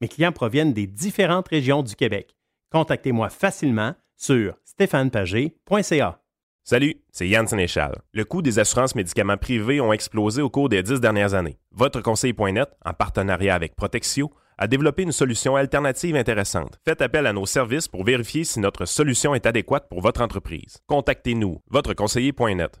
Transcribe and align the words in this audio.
Mes 0.00 0.08
clients 0.08 0.32
proviennent 0.32 0.72
des 0.72 0.86
différentes 0.86 1.48
régions 1.48 1.82
du 1.82 1.96
Québec. 1.96 2.36
Contactez-moi 2.70 3.30
facilement 3.30 3.94
sur 4.16 4.54
stéphanepagé.ca. 4.64 6.20
Salut, 6.62 6.96
c'est 7.10 7.26
Yann 7.26 7.46
Sénéchal. 7.46 8.02
Le 8.12 8.24
coût 8.24 8.42
des 8.42 8.58
assurances 8.58 8.94
médicaments 8.94 9.38
privés 9.38 9.80
ont 9.80 9.92
explosé 9.92 10.42
au 10.42 10.50
cours 10.50 10.68
des 10.68 10.82
dix 10.82 11.00
dernières 11.00 11.34
années. 11.34 11.58
Votre 11.72 12.00
conseil.net, 12.00 12.68
en 12.84 12.92
partenariat 12.92 13.54
avec 13.54 13.74
Protexio, 13.74 14.30
a 14.58 14.66
développé 14.66 15.02
une 15.02 15.12
solution 15.12 15.56
alternative 15.56 16.14
intéressante. 16.14 16.78
Faites 16.84 17.00
appel 17.00 17.26
à 17.26 17.32
nos 17.32 17.46
services 17.46 17.88
pour 17.88 18.04
vérifier 18.04 18.44
si 18.44 18.60
notre 18.60 18.84
solution 18.84 19.34
est 19.34 19.46
adéquate 19.46 19.88
pour 19.88 20.00
votre 20.00 20.20
entreprise. 20.20 20.78
Contactez-nous, 20.88 21.60
votreconseiller.net. 21.70 22.80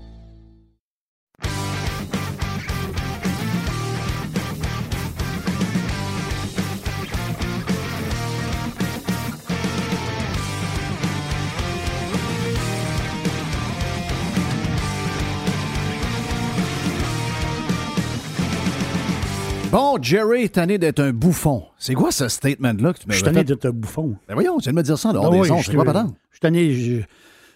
Bon, 19.71 19.97
Jerry 20.01 20.43
est 20.43 20.55
tanné 20.55 20.77
d'être 20.77 20.99
un 20.99 21.13
bouffon. 21.13 21.63
C'est 21.77 21.93
quoi 21.93 22.11
ce 22.11 22.27
statement-là 22.27 22.93
que 22.93 22.99
tu 22.99 23.07
m'as 23.07 23.13
Je 23.13 23.17
suis 23.19 23.23
tanné 23.23 23.43
d'être 23.43 23.65
un 23.65 23.71
bouffon. 23.71 24.17
Ben 24.27 24.33
voyons, 24.33 24.57
tu 24.57 24.63
viens 24.63 24.73
de 24.73 24.77
me 24.77 24.83
dire 24.83 24.97
ça 24.97 25.13
dehors 25.13 25.27
Ah 25.27 25.29
des 25.31 25.37
ondes, 25.39 25.45
je 25.59 25.63
c'est 25.65 25.71
suis- 25.71 25.77
pas. 25.77 26.05
Je 26.29 26.35
suis 26.35 26.39
tanné. 26.41 27.05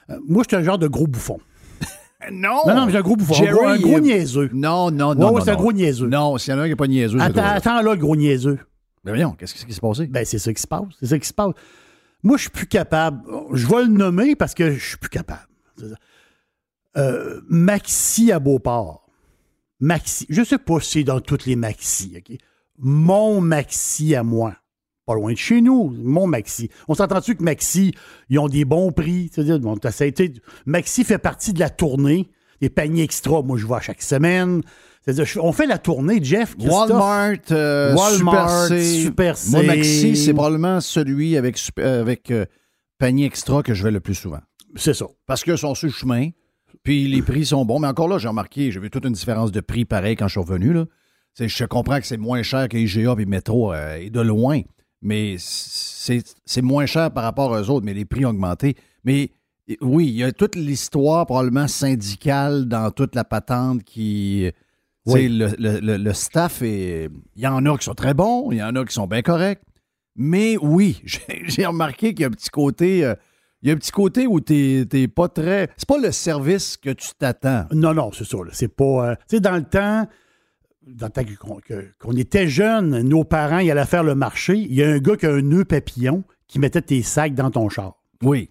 euh, 0.10 0.18
Moi, 0.28 0.44
je 0.44 0.56
suis 0.56 0.62
un 0.62 0.64
genre 0.66 0.78
de 0.78 0.88
gros 0.88 1.08
bouffon. 1.08 1.40
Non! 2.32 2.62
Non, 2.66 2.74
non, 2.76 2.86
mais 2.86 2.92
j'ai 2.94 2.98
un 2.98 3.02
gros 3.02 3.16
bouffon. 3.18 3.34
gros, 3.34 3.66
un 3.68 3.78
gros 3.78 3.98
il- 3.98 4.02
niaiseux. 4.04 4.50
Non, 4.54 4.90
non, 4.92 5.14
non. 5.14 5.32
ouais, 5.34 5.42
c'est 5.44 5.52
un 5.52 5.56
gros 5.56 5.74
niaiseux. 5.74 6.08
Non, 6.08 6.38
s'il 6.38 6.54
y 6.54 6.56
en 6.56 6.60
a 6.60 6.62
un 6.62 6.66
qui 6.66 6.70
n'est 6.72 6.76
pas 6.76 6.88
niaiseux, 6.88 7.20
c'est 7.20 7.40
Attends, 7.40 7.82
là, 7.82 7.94
le 7.94 7.96
gros 7.98 8.16
niaiseux. 8.16 8.58
Ben 9.04 9.12
voyons, 9.12 9.34
qu'est-ce 9.34 9.54
qui 9.54 9.72
s'est 9.74 9.82
passé? 9.82 10.08
Ben, 10.08 10.26
c'est 10.26 10.40
ça 10.40 10.52
qui 10.54 10.62
se 10.62 10.66
passe. 10.68 10.86
C'est 11.00 11.06
ça 11.08 11.20
qui 11.20 11.28
se 11.28 11.34
passe. 11.34 11.52
Moi, 12.24 12.38
je 12.38 12.44
suis 12.44 12.50
plus 12.50 12.66
capable. 12.66 13.22
Je 13.54 13.68
vais 13.68 13.84
le 13.84 13.90
nommer 13.90 14.36
parce 14.36 14.56
que 14.56 14.72
je 14.72 14.84
suis 14.84 14.98
plus 14.98 15.10
capable. 15.10 15.46
C'est. 15.78 15.86
Euh, 16.98 17.42
Maxi 17.50 18.32
à 18.32 18.40
Beauport. 18.40 19.05
Maxi. 19.80 20.26
Je 20.30 20.44
sais 20.44 20.58
pas 20.58 20.80
si 20.80 20.92
c'est 20.92 21.04
dans 21.04 21.20
toutes 21.20 21.46
les 21.46 21.56
Maxi, 21.56 22.14
OK? 22.18 22.38
Mon 22.80 23.42
Maxi 23.42 24.16
à 24.16 24.24
moi. 24.24 24.56
Pas 25.06 25.14
loin 25.16 25.34
de 25.34 25.38
chez 25.38 25.62
nous, 25.62 25.94
mon 26.02 26.26
Maxi. 26.26 26.70
On 26.88 26.96
s'entend-tu 26.96 27.36
que 27.36 27.44
Maxi, 27.44 27.94
ils 28.30 28.40
ont 28.40 28.48
des 28.48 28.66
bons 28.66 28.92
prix? 28.92 29.30
C'est-à-dire, 29.32 29.60
bon, 29.60 29.78
t'as- 29.78 29.92
ça 29.92 30.04
a 30.04 30.08
été- 30.08 30.34
Maxi 30.66 31.04
fait 31.04 31.20
partie 31.20 31.54
de 31.54 31.60
la 31.60 31.70
tournée 31.70 32.30
des 32.60 32.70
paniers 32.70 33.04
extra. 33.04 33.42
Moi, 33.44 33.58
je 33.58 33.66
vois 33.68 33.82
chaque 33.82 34.02
semaine. 34.02 34.62
C'est-à-dire, 35.04 35.28
on 35.44 35.52
fait 35.52 35.68
la 35.68 35.78
tournée, 35.78 36.20
Jeff. 36.24 36.56
Christophe? 36.58 36.90
Walmart, 36.90 37.36
euh, 37.52 37.94
Walmart, 37.96 38.68
Super 38.68 38.80
C. 38.80 39.02
Super 39.04 39.38
C. 39.38 39.52
Moi, 39.52 39.64
Maxi, 39.64 40.16
c'est 40.18 40.34
probablement 40.34 40.82
celui 40.82 41.38
avec, 41.38 41.60
super- 41.60 42.02
avec 42.02 42.32
euh, 42.32 42.46
panier 42.98 43.26
extra 43.26 43.62
que 43.62 43.76
je 43.76 43.84
vais 43.84 43.92
le 43.92 44.00
plus 44.00 44.16
souvent. 44.16 44.40
C'est 44.76 44.96
ça. 44.96 45.06
Parce 45.28 45.44
qu'ils 45.44 45.58
sont 45.60 45.76
sur 45.76 45.86
le 45.88 45.94
chemin, 45.94 46.30
puis 46.86 47.08
les 47.10 47.22
prix 47.22 47.46
sont 47.46 47.66
bons. 47.66 47.80
Mais 47.80 47.88
encore 47.88 48.08
là, 48.08 48.18
j'ai 48.18 48.30
remarqué, 48.30 48.72
j'ai 48.72 48.80
vu 48.80 48.90
toute 48.90 49.04
une 49.06 49.12
différence 49.14 49.52
de 49.52 49.60
prix 49.60 49.84
pareil 49.84 50.16
quand 50.16 50.28
je 50.30 50.32
suis 50.34 50.40
revenu. 50.40 50.72
Là. 50.72 50.86
C'est- 51.34 51.50
Je 51.50 51.66
comprends 51.66 52.00
que 52.00 52.06
c'est 52.08 52.16
moins 52.18 52.42
cher 52.44 52.70
que 52.70 52.78
IGA 52.78 53.16
et 53.20 53.26
Métro 53.26 53.74
euh, 53.74 53.98
et 53.98 54.10
de 54.10 54.22
loin, 54.22 54.62
mais 55.02 55.36
c'est 55.38 56.62
moins 56.62 56.86
cher 56.86 57.12
par 57.12 57.24
rapport 57.24 57.52
aux 57.52 57.70
autres, 57.70 57.86
mais 57.86 57.94
les 57.94 58.06
prix 58.06 58.26
ont 58.26 58.30
augmenté. 58.30 58.76
Mais 59.04 59.32
oui, 59.82 60.06
il 60.08 60.14
y 60.16 60.24
a 60.24 60.32
toute 60.32 60.56
l'histoire 60.56 61.26
probablement 61.26 61.68
syndicale 61.68 62.66
dans 62.68 62.92
toute 62.92 63.16
la 63.16 63.24
patente 63.24 63.84
qui... 63.84 64.52
tu 65.06 65.12
sais, 65.12 65.18
Oui. 65.18 65.28
Le, 65.28 65.50
le- 65.58 65.80
le- 65.80 65.98
le 65.98 66.14
staff, 66.14 66.62
est- 66.62 67.10
il 67.36 67.42
y 67.42 67.48
en 67.48 67.66
a 67.66 67.78
qui 67.78 67.86
sont 67.86 67.96
très 67.96 68.14
bons, 68.14 68.52
il 68.52 68.60
y 68.60 68.64
en 68.64 68.76
a 68.76 68.86
qui 68.86 68.94
sont 68.94 69.08
bien 69.08 69.22
corrects. 69.22 69.62
Mais 70.16 70.56
oui, 70.62 71.02
j'ai 71.06 71.20
j'ai 71.48 71.66
remarqué 71.66 72.14
qu'il 72.14 72.22
y 72.22 72.24
a 72.26 72.28
un 72.28 72.32
petit 72.32 72.50
côté... 72.50 73.04
euh, 73.04 73.16
il 73.66 73.70
y 73.70 73.72
a 73.72 73.74
un 73.74 73.78
petit 73.78 73.92
côté 73.92 74.28
où 74.28 74.40
t'es 74.40 74.86
t'es 74.88 75.08
pas 75.08 75.28
très... 75.28 75.70
C'est 75.76 75.88
pas 75.90 75.98
le 75.98 76.12
service 76.12 76.78
que 76.78 76.92
tu 76.92 77.10
t'attends. 77.18 77.66
Non, 77.74 77.96
non, 77.96 78.12
c'est 78.14 78.24
ça. 78.24 78.38
C'est 78.52 78.68
pas. 78.68 79.10
euh, 79.10 79.16
tu 79.28 79.38
sais, 79.38 79.40
dans 79.40 79.56
le 79.56 79.64
temps, 79.64 80.08
dans 80.88 81.08
le 81.08 81.12
temps 81.12 81.22
qu'on 81.40 81.56
que- 81.60 81.90
qu'on 82.00 82.12
était 82.16 82.48
jeunes, 82.48 83.02
nos 83.02 83.24
parents, 83.24 83.58
ils 83.58 83.72
allaient 83.72 83.86
faire 83.88 84.04
le 84.04 84.14
marché. 84.14 84.56
Il 84.56 84.74
y 84.76 84.84
a 84.84 84.90
un 84.92 85.00
gars 85.00 85.18
qui 85.18 85.26
a 85.26 85.34
un 85.34 85.42
nœud 85.42 85.66
papillon 85.66 86.24
qui 86.48 86.60
mettait 86.60 86.84
tes 86.84 87.02
sacs 87.02 87.34
dans 87.34 87.50
ton 87.50 87.68
char. 87.70 87.96
Oui, 88.22 88.50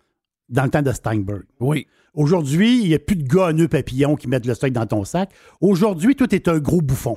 Dans 0.49 0.65
le 0.65 0.71
temps 0.71 0.83
de 0.83 0.93
Steinberg. 0.93 1.45
oui. 1.61 1.87
Aujourd'hui, 2.17 2.81
il 2.83 2.89
n'y 2.89 2.95
a 2.95 3.01
plus 3.01 3.17
de 3.17 3.27
gars 3.27 3.47
à 3.49 3.53
nœud 3.53 3.67
papillon 3.67 4.15
qui 4.15 4.29
mettent 4.29 4.47
le 4.47 4.55
sac 4.55 4.73
dans 4.73 4.87
ton 4.87 5.03
sac. 5.05 5.31
Aujourd'hui, 5.61 6.15
tout 6.15 6.33
est 6.33 6.47
un 6.49 6.59
gros 6.59 6.81
bouffon. 6.81 7.17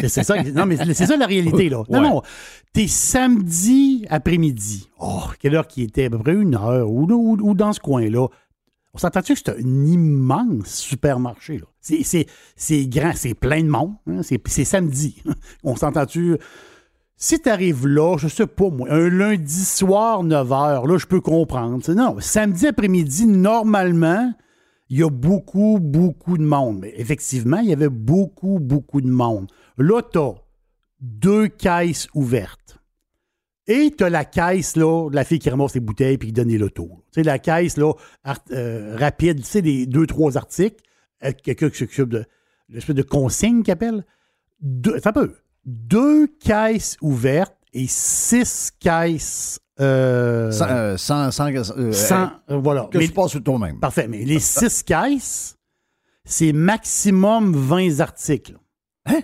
C'est 0.00 0.22
ça, 0.24 0.42
non, 0.42 0.66
mais 0.66 0.76
c'est 0.92 1.06
ça 1.06 1.16
la 1.16 1.26
réalité, 1.26 1.68
là. 1.68 1.82
Non, 1.88 2.00
Ouais. 2.00 2.08
non. 2.08 2.22
T'es 2.72 2.86
samedi 2.86 4.06
après-midi. 4.10 4.88
Oh, 5.00 5.22
quelle 5.40 5.54
heure 5.54 5.66
qui 5.66 5.82
était? 5.82 6.06
À 6.06 6.10
peu 6.10 6.18
près 6.18 6.34
une 6.34 6.54
heure 6.54 6.90
ou, 6.90 7.06
ou- 7.10 7.38
ou 7.40 7.54
dans 7.54 7.72
ce 7.72 7.80
coin-là. 7.80 8.26
On 8.94 8.98
s'entend-tu 8.98 9.32
que 9.34 9.40
c'est 9.42 9.50
un 9.50 9.84
immense 9.86 10.66
supermarché, 10.74 11.58
là? 11.58 11.64
C'est- 11.80 12.86
grand, 12.86 13.12
c'est 13.14 13.34
plein 13.34 13.62
de 13.62 13.68
monde. 13.68 13.94
hein, 14.06 14.20
C'est 14.22 14.64
samedi. 14.64 15.22
On 15.64 15.76
s'entend-tu? 15.76 16.36
Si 17.16 17.40
tu 17.40 17.48
arrives 17.48 17.86
là, 17.86 18.16
je 18.18 18.28
sais 18.28 18.46
pas 18.46 18.68
moi, 18.68 18.88
un 18.90 19.08
lundi 19.08 19.64
soir, 19.64 20.22
9 20.24 20.48
h, 20.48 20.86
là, 20.88 20.98
je 20.98 21.06
peux 21.06 21.20
comprendre. 21.20 21.80
Non, 21.94 22.16
samedi 22.18 22.66
après-midi, 22.66 23.26
normalement, 23.26 24.32
il 24.90 24.98
y 24.98 25.02
a 25.02 25.08
beaucoup, 25.08 25.78
beaucoup 25.80 26.36
de 26.36 26.42
monde. 26.44 26.80
Mais 26.82 26.92
effectivement, 26.96 27.58
il 27.58 27.70
y 27.70 27.72
avait 27.72 27.88
beaucoup, 27.88 28.58
beaucoup 28.60 29.00
de 29.00 29.08
monde. 29.08 29.46
Là, 29.78 30.02
tu 30.02 30.18
as 30.18 30.34
deux 31.00 31.48
caisses 31.48 32.08
ouvertes. 32.14 32.78
Et 33.66 33.94
tu 33.96 34.02
as 34.04 34.10
la 34.10 34.24
caisse, 34.24 34.76
là, 34.76 35.08
de 35.08 35.14
la 35.14 35.24
fille 35.24 35.38
qui 35.38 35.48
ramasse 35.48 35.74
les 35.74 35.80
bouteilles 35.80 36.18
puis 36.18 36.28
qui 36.28 36.32
donne 36.32 36.48
les 36.48 36.58
lotos. 36.58 37.04
Tu 37.12 37.20
sais, 37.20 37.22
la 37.22 37.38
caisse, 37.38 37.76
là, 37.76 37.92
art- 38.24 38.38
euh, 38.50 38.96
rapide, 38.98 39.38
tu 39.38 39.44
sais, 39.46 39.62
des 39.62 39.86
deux, 39.86 40.06
trois 40.06 40.36
articles, 40.36 40.82
avec 41.20 41.42
quelqu'un 41.42 41.70
qui 41.70 41.78
s'occupe 41.78 42.08
de 42.08 42.24
l'espèce 42.68 42.96
de 42.96 43.02
consigne 43.02 43.62
qu'il 43.62 43.72
appelle. 43.72 44.04
Deux, 44.60 44.96
attends 44.96 45.10
un 45.10 45.12
peu. 45.12 45.34
Deux 45.64 46.26
caisses 46.26 46.96
ouvertes 47.00 47.56
et 47.72 47.86
six 47.88 48.72
caisses. 48.80 49.60
euh, 49.80 50.50
Sans, 50.50 50.68
euh, 50.68 50.96
sans, 50.96 51.30
sans, 51.30 51.46
euh, 51.50 51.92
sans- 51.92 52.30
euh, 52.50 52.56
voilà. 52.58 52.88
que 52.90 52.98
Mais- 52.98 53.06
tu 53.06 53.12
passes 53.12 53.30
sur 53.30 53.42
toi-même. 53.42 53.78
Parfait. 53.80 54.08
Mais 54.08 54.24
les 54.24 54.40
six 54.40 54.82
caisses, 54.82 55.56
c'est 56.24 56.52
maximum 56.52 57.54
20 57.56 58.00
articles. 58.00 58.58
Hein? 59.06 59.20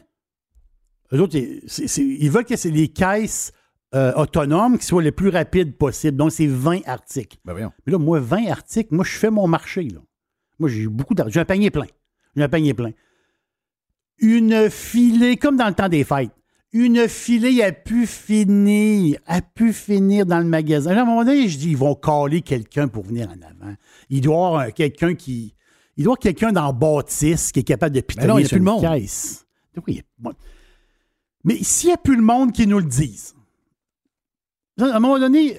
Eux 1.12 1.20
autres, 1.20 1.36
ils 1.36 2.30
veulent 2.30 2.44
que 2.44 2.56
c'est 2.56 2.70
les 2.70 2.88
caisses 2.88 3.52
euh, 3.94 4.12
autonomes 4.14 4.78
qui 4.78 4.84
soient 4.84 5.02
les 5.02 5.12
plus 5.12 5.30
rapides 5.30 5.76
possibles. 5.76 6.16
Donc, 6.16 6.32
c'est 6.32 6.46
20 6.46 6.86
articles. 6.86 7.38
Ben 7.44 7.52
voyons. 7.52 7.72
Mais 7.86 7.92
là, 7.92 7.98
moi, 7.98 8.20
20 8.20 8.48
articles, 8.50 8.94
moi, 8.94 9.04
je 9.04 9.16
fais 9.16 9.30
mon 9.30 9.46
marché. 9.48 9.84
Là. 9.84 10.00
Moi, 10.58 10.68
j'ai 10.68 10.86
beaucoup 10.86 11.14
d'articles. 11.14 11.34
J'ai 11.34 11.40
un 11.40 11.44
panier 11.46 11.70
plein. 11.70 11.86
J'ai 12.36 12.42
un 12.42 12.48
panier 12.48 12.74
plein. 12.74 12.90
Une 14.20 14.68
filée, 14.68 15.36
comme 15.36 15.56
dans 15.56 15.68
le 15.68 15.74
temps 15.74 15.88
des 15.88 16.04
fêtes, 16.04 16.30
une 16.72 17.08
filée 17.08 17.62
a 17.62 17.72
pu 17.72 18.06
finir, 18.06 19.18
a 19.26 19.40
pu 19.40 19.72
finir 19.72 20.26
dans 20.26 20.38
le 20.40 20.44
magasin. 20.44 20.92
Là, 20.92 21.00
à 21.00 21.02
un 21.04 21.06
moment 21.06 21.24
donné, 21.24 21.48
je 21.48 21.56
dis, 21.56 21.70
ils 21.70 21.76
vont 21.76 21.94
caler 21.94 22.42
quelqu'un 22.42 22.88
pour 22.88 23.04
venir 23.04 23.28
en 23.28 23.40
avant. 23.40 23.74
Il 24.10 24.20
doit 24.20 24.34
y 24.34 24.36
avoir 24.36 24.56
un- 24.60 24.70
quelqu'un 24.72 25.14
qui. 25.14 25.54
Il 25.96 26.04
doit 26.04 26.12
y 26.12 26.14
avoir 26.14 26.18
quelqu'un 26.18 26.52
dans 26.52 26.72
Bâtisse 26.72 27.52
qui 27.52 27.60
est 27.60 27.64
capable 27.64 27.94
de 27.94 28.00
pitonner 28.02 28.26
non, 28.28 28.38
il 28.38 28.42
y 28.42 28.44
a 28.44 28.48
sur 28.48 28.56
plus 28.56 28.58
une 28.58 28.64
monde. 28.64 28.82
caisse. 28.82 29.46
Oui, 29.86 30.02
bon. 30.18 30.32
Mais 31.44 31.56
s'il 31.62 31.88
n'y 31.88 31.94
a 31.94 31.98
plus 31.98 32.16
le 32.16 32.22
monde 32.22 32.52
qui 32.52 32.66
nous 32.66 32.78
le 32.78 32.84
dise, 32.84 33.34
à 34.80 34.84
un 34.96 35.00
moment 35.00 35.18
donné, 35.18 35.56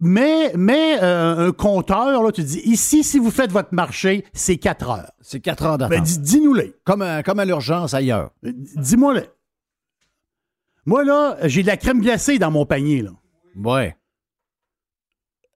mais, 0.00 0.52
mais 0.56 0.98
euh, 1.02 1.48
un 1.48 1.52
compteur, 1.52 2.22
là, 2.22 2.30
tu 2.32 2.42
dis, 2.42 2.60
ici, 2.64 3.02
si 3.04 3.18
vous 3.18 3.30
faites 3.30 3.50
votre 3.52 3.72
marché, 3.74 4.24
c'est 4.32 4.56
4 4.58 4.90
heures. 4.90 5.12
C'est 5.20 5.40
4 5.40 5.62
heures 5.64 5.78
Ben, 5.78 5.88
d'attente. 5.88 6.04
dis- 6.06 6.18
dis-nous-les. 6.18 6.74
comme, 6.84 7.02
à, 7.02 7.22
comme 7.22 7.38
à 7.38 7.44
l'urgence 7.44 7.94
ailleurs. 7.94 8.30
Euh, 8.44 8.52
Dis-moi, 8.54 9.14
là. 9.14 9.22
Moi, 10.86 11.04
là, 11.04 11.38
j'ai 11.44 11.62
de 11.62 11.66
la 11.68 11.78
crème 11.78 12.00
glacée 12.00 12.38
dans 12.38 12.50
mon 12.50 12.66
panier, 12.66 13.02
là. 13.02 13.10
Ouais. 13.56 13.96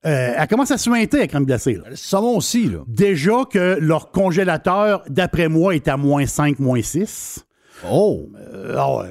Euh, 0.07 0.33
elle 0.37 0.49
commence 0.49 0.71
à 0.71 0.79
suinter, 0.79 1.19
la 1.19 1.27
crème 1.27 1.45
glacée, 1.45 1.75
là. 1.75 1.91
Le 1.91 1.97
saumon 1.97 2.37
aussi, 2.37 2.69
là. 2.69 2.79
Déjà 2.87 3.45
que 3.51 3.77
leur 3.81 4.11
congélateur, 4.11 5.03
d'après 5.09 5.49
moi, 5.49 5.75
est 5.75 5.89
à 5.89 5.97
moins 5.99 6.25
5, 6.25 6.59
moins 6.61 6.81
6. 6.81 7.45
Oh! 7.91 8.29
Euh, 8.37 8.77
ah. 8.79 9.05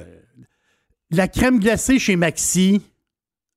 La 1.10 1.28
crème 1.28 1.58
glacée 1.58 1.98
chez 1.98 2.16
Maxi, 2.16 2.82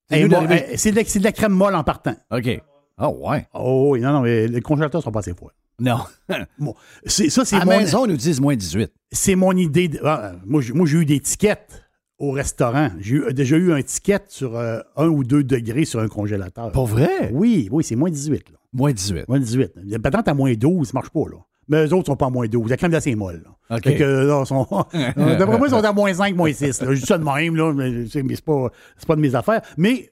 C'est 0.09 0.19
elle- 0.21 0.29
c'est 0.77 0.91
de, 0.91 0.95
la- 0.95 1.03
c'est 1.05 1.19
de 1.19 1.23
la 1.23 1.31
crème 1.31 1.51
molle 1.53 1.75
en 1.75 1.83
partant. 1.83 2.15
OK. 2.31 2.61
Oh, 2.97 3.17
ouais. 3.29 3.47
Oh 3.53 3.89
oui, 3.91 3.99
non, 4.01 4.11
non, 4.13 4.21
mais 4.21 4.47
les 4.47 4.61
congélateurs 4.61 5.01
sont 5.03 5.11
pas 5.11 5.19
assez 5.19 5.33
froids. 5.33 5.53
Non. 5.79 5.99
Bon, 6.59 6.75
c'est, 7.05 7.29
ça, 7.29 7.43
c'est 7.43 7.55
à 7.57 7.65
mon, 7.65 7.77
maison, 7.77 8.05
ils 8.05 8.11
nous 8.11 8.17
disent 8.17 8.39
moins 8.39 8.55
18. 8.55 8.91
c'est 9.11 9.35
mon 9.35 9.55
idée. 9.57 9.87
de- 9.87 9.99
ah, 10.03 10.33
moi, 10.45 10.61
j'ai, 10.61 10.97
eu 10.97 11.05
des 11.05 11.19
tickets 11.19 11.83
au 12.19 12.31
restaurant. 12.31 12.89
J'ai 12.99 13.33
déjà 13.33 13.57
eu 13.57 13.73
un 13.73 13.81
ticket 13.81 14.19
sur 14.27 14.55
euh, 14.55 14.79
1 14.95 15.07
ou 15.07 15.23
2 15.23 15.43
degrés 15.43 15.85
sur 15.85 15.99
un 15.99 16.07
congélateur. 16.07 16.71
Pour 16.71 16.85
vrai? 16.85 17.31
Oui, 17.33 17.67
oui, 17.71 17.83
c'est 17.83 17.95
moins 17.95 18.11
18. 18.11 18.51
Là. 18.51 18.57
Moins 18.73 18.93
18. 18.93 19.27
Moins 19.27 19.39
18. 19.39 19.71
La 19.85 19.99
patente 19.99 20.27
à 20.27 20.33
moins 20.35 20.53
12, 20.53 20.87
ça 20.87 20.91
marche 20.93 21.09
pas, 21.09 21.25
là. 21.29 21.37
Mais 21.67 21.85
eux 21.85 21.93
autres 21.93 22.07
sont 22.07 22.15
pas 22.15 22.25
à 22.27 22.29
moins 22.29 22.47
12. 22.47 22.69
La 22.69 22.77
crème 22.77 22.93
est 22.93 23.15
molle. 23.15 23.43
Là. 23.45 23.77
OK. 23.77 23.83
Fait 23.83 23.95
que, 23.97 24.03
là, 24.03 24.45
sont, 24.45 24.67
d'après 24.93 25.57
moi, 25.57 25.67
ils 25.67 25.71
sont 25.71 25.83
à 25.83 25.93
moins 25.93 26.13
5, 26.13 26.35
moins 26.35 26.51
6. 26.51 26.81
Là. 26.81 26.93
Je 26.93 26.99
dis 26.99 27.05
ça 27.05 27.17
de 27.17 27.23
même, 27.23 27.55
là, 27.55 27.73
mais 27.73 28.07
c'est, 28.07 28.23
pas, 28.43 28.69
c'est 28.97 29.07
pas 29.07 29.15
de 29.15 29.21
mes 29.21 29.35
affaires. 29.35 29.61
Mais 29.77 30.11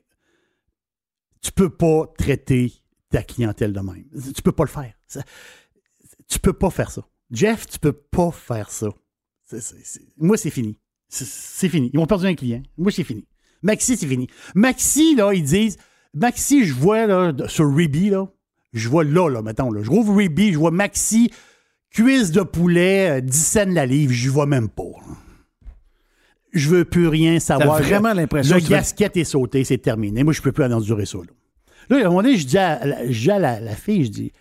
tu 1.41 1.51
peux 1.51 1.69
pas 1.69 2.05
traiter 2.17 2.71
ta 3.09 3.23
clientèle 3.23 3.73
de 3.73 3.79
même. 3.79 4.05
Tu 4.35 4.41
peux 4.41 4.51
pas 4.51 4.63
le 4.63 4.69
faire. 4.69 4.93
Ça- 5.07 5.23
tu 6.27 6.39
peux 6.39 6.53
pas 6.53 6.69
faire 6.69 6.91
ça. 6.91 7.01
Jeff, 7.31 7.65
tu 7.67 7.79
peux 7.79 7.93
pas 7.93 8.31
faire 8.31 8.69
ça. 8.69 8.89
Moi, 10.17 10.37
c'est 10.37 10.51
fini. 10.51 10.79
C'est, 11.07 11.69
fini. 11.69 11.89
Ils 11.91 11.97
m'ont 11.97 12.05
perdu 12.05 12.27
un 12.27 12.35
client. 12.35 12.61
Moi, 12.77 12.91
c'est 12.91 13.03
fini. 13.03 13.27
Maxi, 13.63 13.97
c'est 13.97 14.07
fini. 14.07 14.27
Maxi, 14.53 15.15
là, 15.15 15.33
ils 15.33 15.43
disent. 15.43 15.77
Maxi, 16.13 16.65
je 16.65 16.73
vois 16.73 17.07
là, 17.07 17.33
sur 17.47 17.73
Ribi, 17.73 18.09
là. 18.09 18.27
Je 18.73 18.87
vois 18.89 19.03
là, 19.03 19.29
là, 19.29 19.41
mettons. 19.41 19.71
Là, 19.71 19.81
je 19.83 19.89
rouvre 19.89 20.15
Ribi, 20.17 20.53
je 20.53 20.57
vois 20.59 20.71
Maxi, 20.71 21.31
cuisse 21.91 22.31
de 22.31 22.41
poulet, 22.41 23.17
euh, 23.17 23.21
10 23.21 23.37
cents 23.45 23.65
la 23.73 23.85
livre. 23.85 24.13
Je 24.13 24.29
vois 24.29 24.45
même 24.45 24.69
pas. 24.69 24.83
Je 26.53 26.69
veux 26.69 26.85
plus 26.85 27.07
rien 27.07 27.39
savoir. 27.39 27.77
T'as 27.79 27.83
vraiment 27.83 28.13
l'impression 28.13 28.55
Le 28.55 28.61
que 28.61 28.65
tu 28.67 28.71
veux- 28.73 29.17
est 29.17 29.23
sauté, 29.23 29.63
c'est 29.63 29.77
terminé. 29.77 30.23
Moi, 30.23 30.33
je 30.33 30.41
peux 30.41 30.51
plus 30.51 30.63
endurer 30.65 31.05
ça. 31.05 31.19
Là, 31.19 31.23
là 31.89 31.97
à 31.97 31.99
un 31.99 32.09
moment 32.09 32.23
donné, 32.23 32.37
je 32.37 32.45
dis 32.47 32.57
à, 32.57 32.85
la- 32.85 33.11
je 33.11 33.19
dis 33.21 33.31
à 33.31 33.39
la, 33.39 33.59
la 33.59 33.75
fille, 33.75 34.05
je 34.05 34.09
dis, 34.09 34.31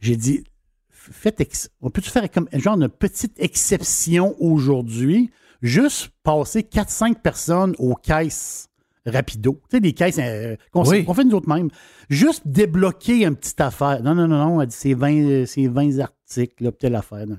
j'ai 0.00 0.16
dit, 0.16 0.44
faites 0.90 1.40
ex- 1.40 1.68
on 1.82 1.90
peut-tu 1.90 2.10
faire 2.10 2.30
comme 2.30 2.48
un 2.52 2.58
genre 2.58 2.76
de 2.78 2.86
petite 2.86 3.34
exception 3.38 4.34
aujourd'hui, 4.42 5.30
juste 5.60 6.10
passer 6.22 6.62
4-5 6.62 7.20
personnes 7.22 7.74
aux 7.78 7.94
caisses 7.94 8.67
rapido. 9.10 9.60
Tu 9.70 9.76
sais, 9.76 9.80
des 9.80 9.92
caisses 9.92 10.18
euh, 10.20 10.56
qu'on 10.72 10.84
Oui. 10.88 11.04
fait 11.14 11.24
nous 11.24 11.36
autres 11.36 11.48
mêmes. 11.48 11.68
Juste 12.08 12.42
débloquer 12.46 13.24
une 13.24 13.36
petite 13.36 13.60
affaire. 13.60 14.02
Non, 14.02 14.14
non, 14.14 14.28
non, 14.28 14.38
non, 14.38 14.60
elle 14.60 14.68
dit, 14.68 14.76
c'est 14.76 14.94
20, 14.94 15.12
euh, 15.24 15.46
c'est 15.46 15.66
20 15.66 15.98
articles, 16.00 16.64
là, 16.64 16.72
telle 16.72 16.94
affaire. 16.94 17.26
Non. 17.26 17.38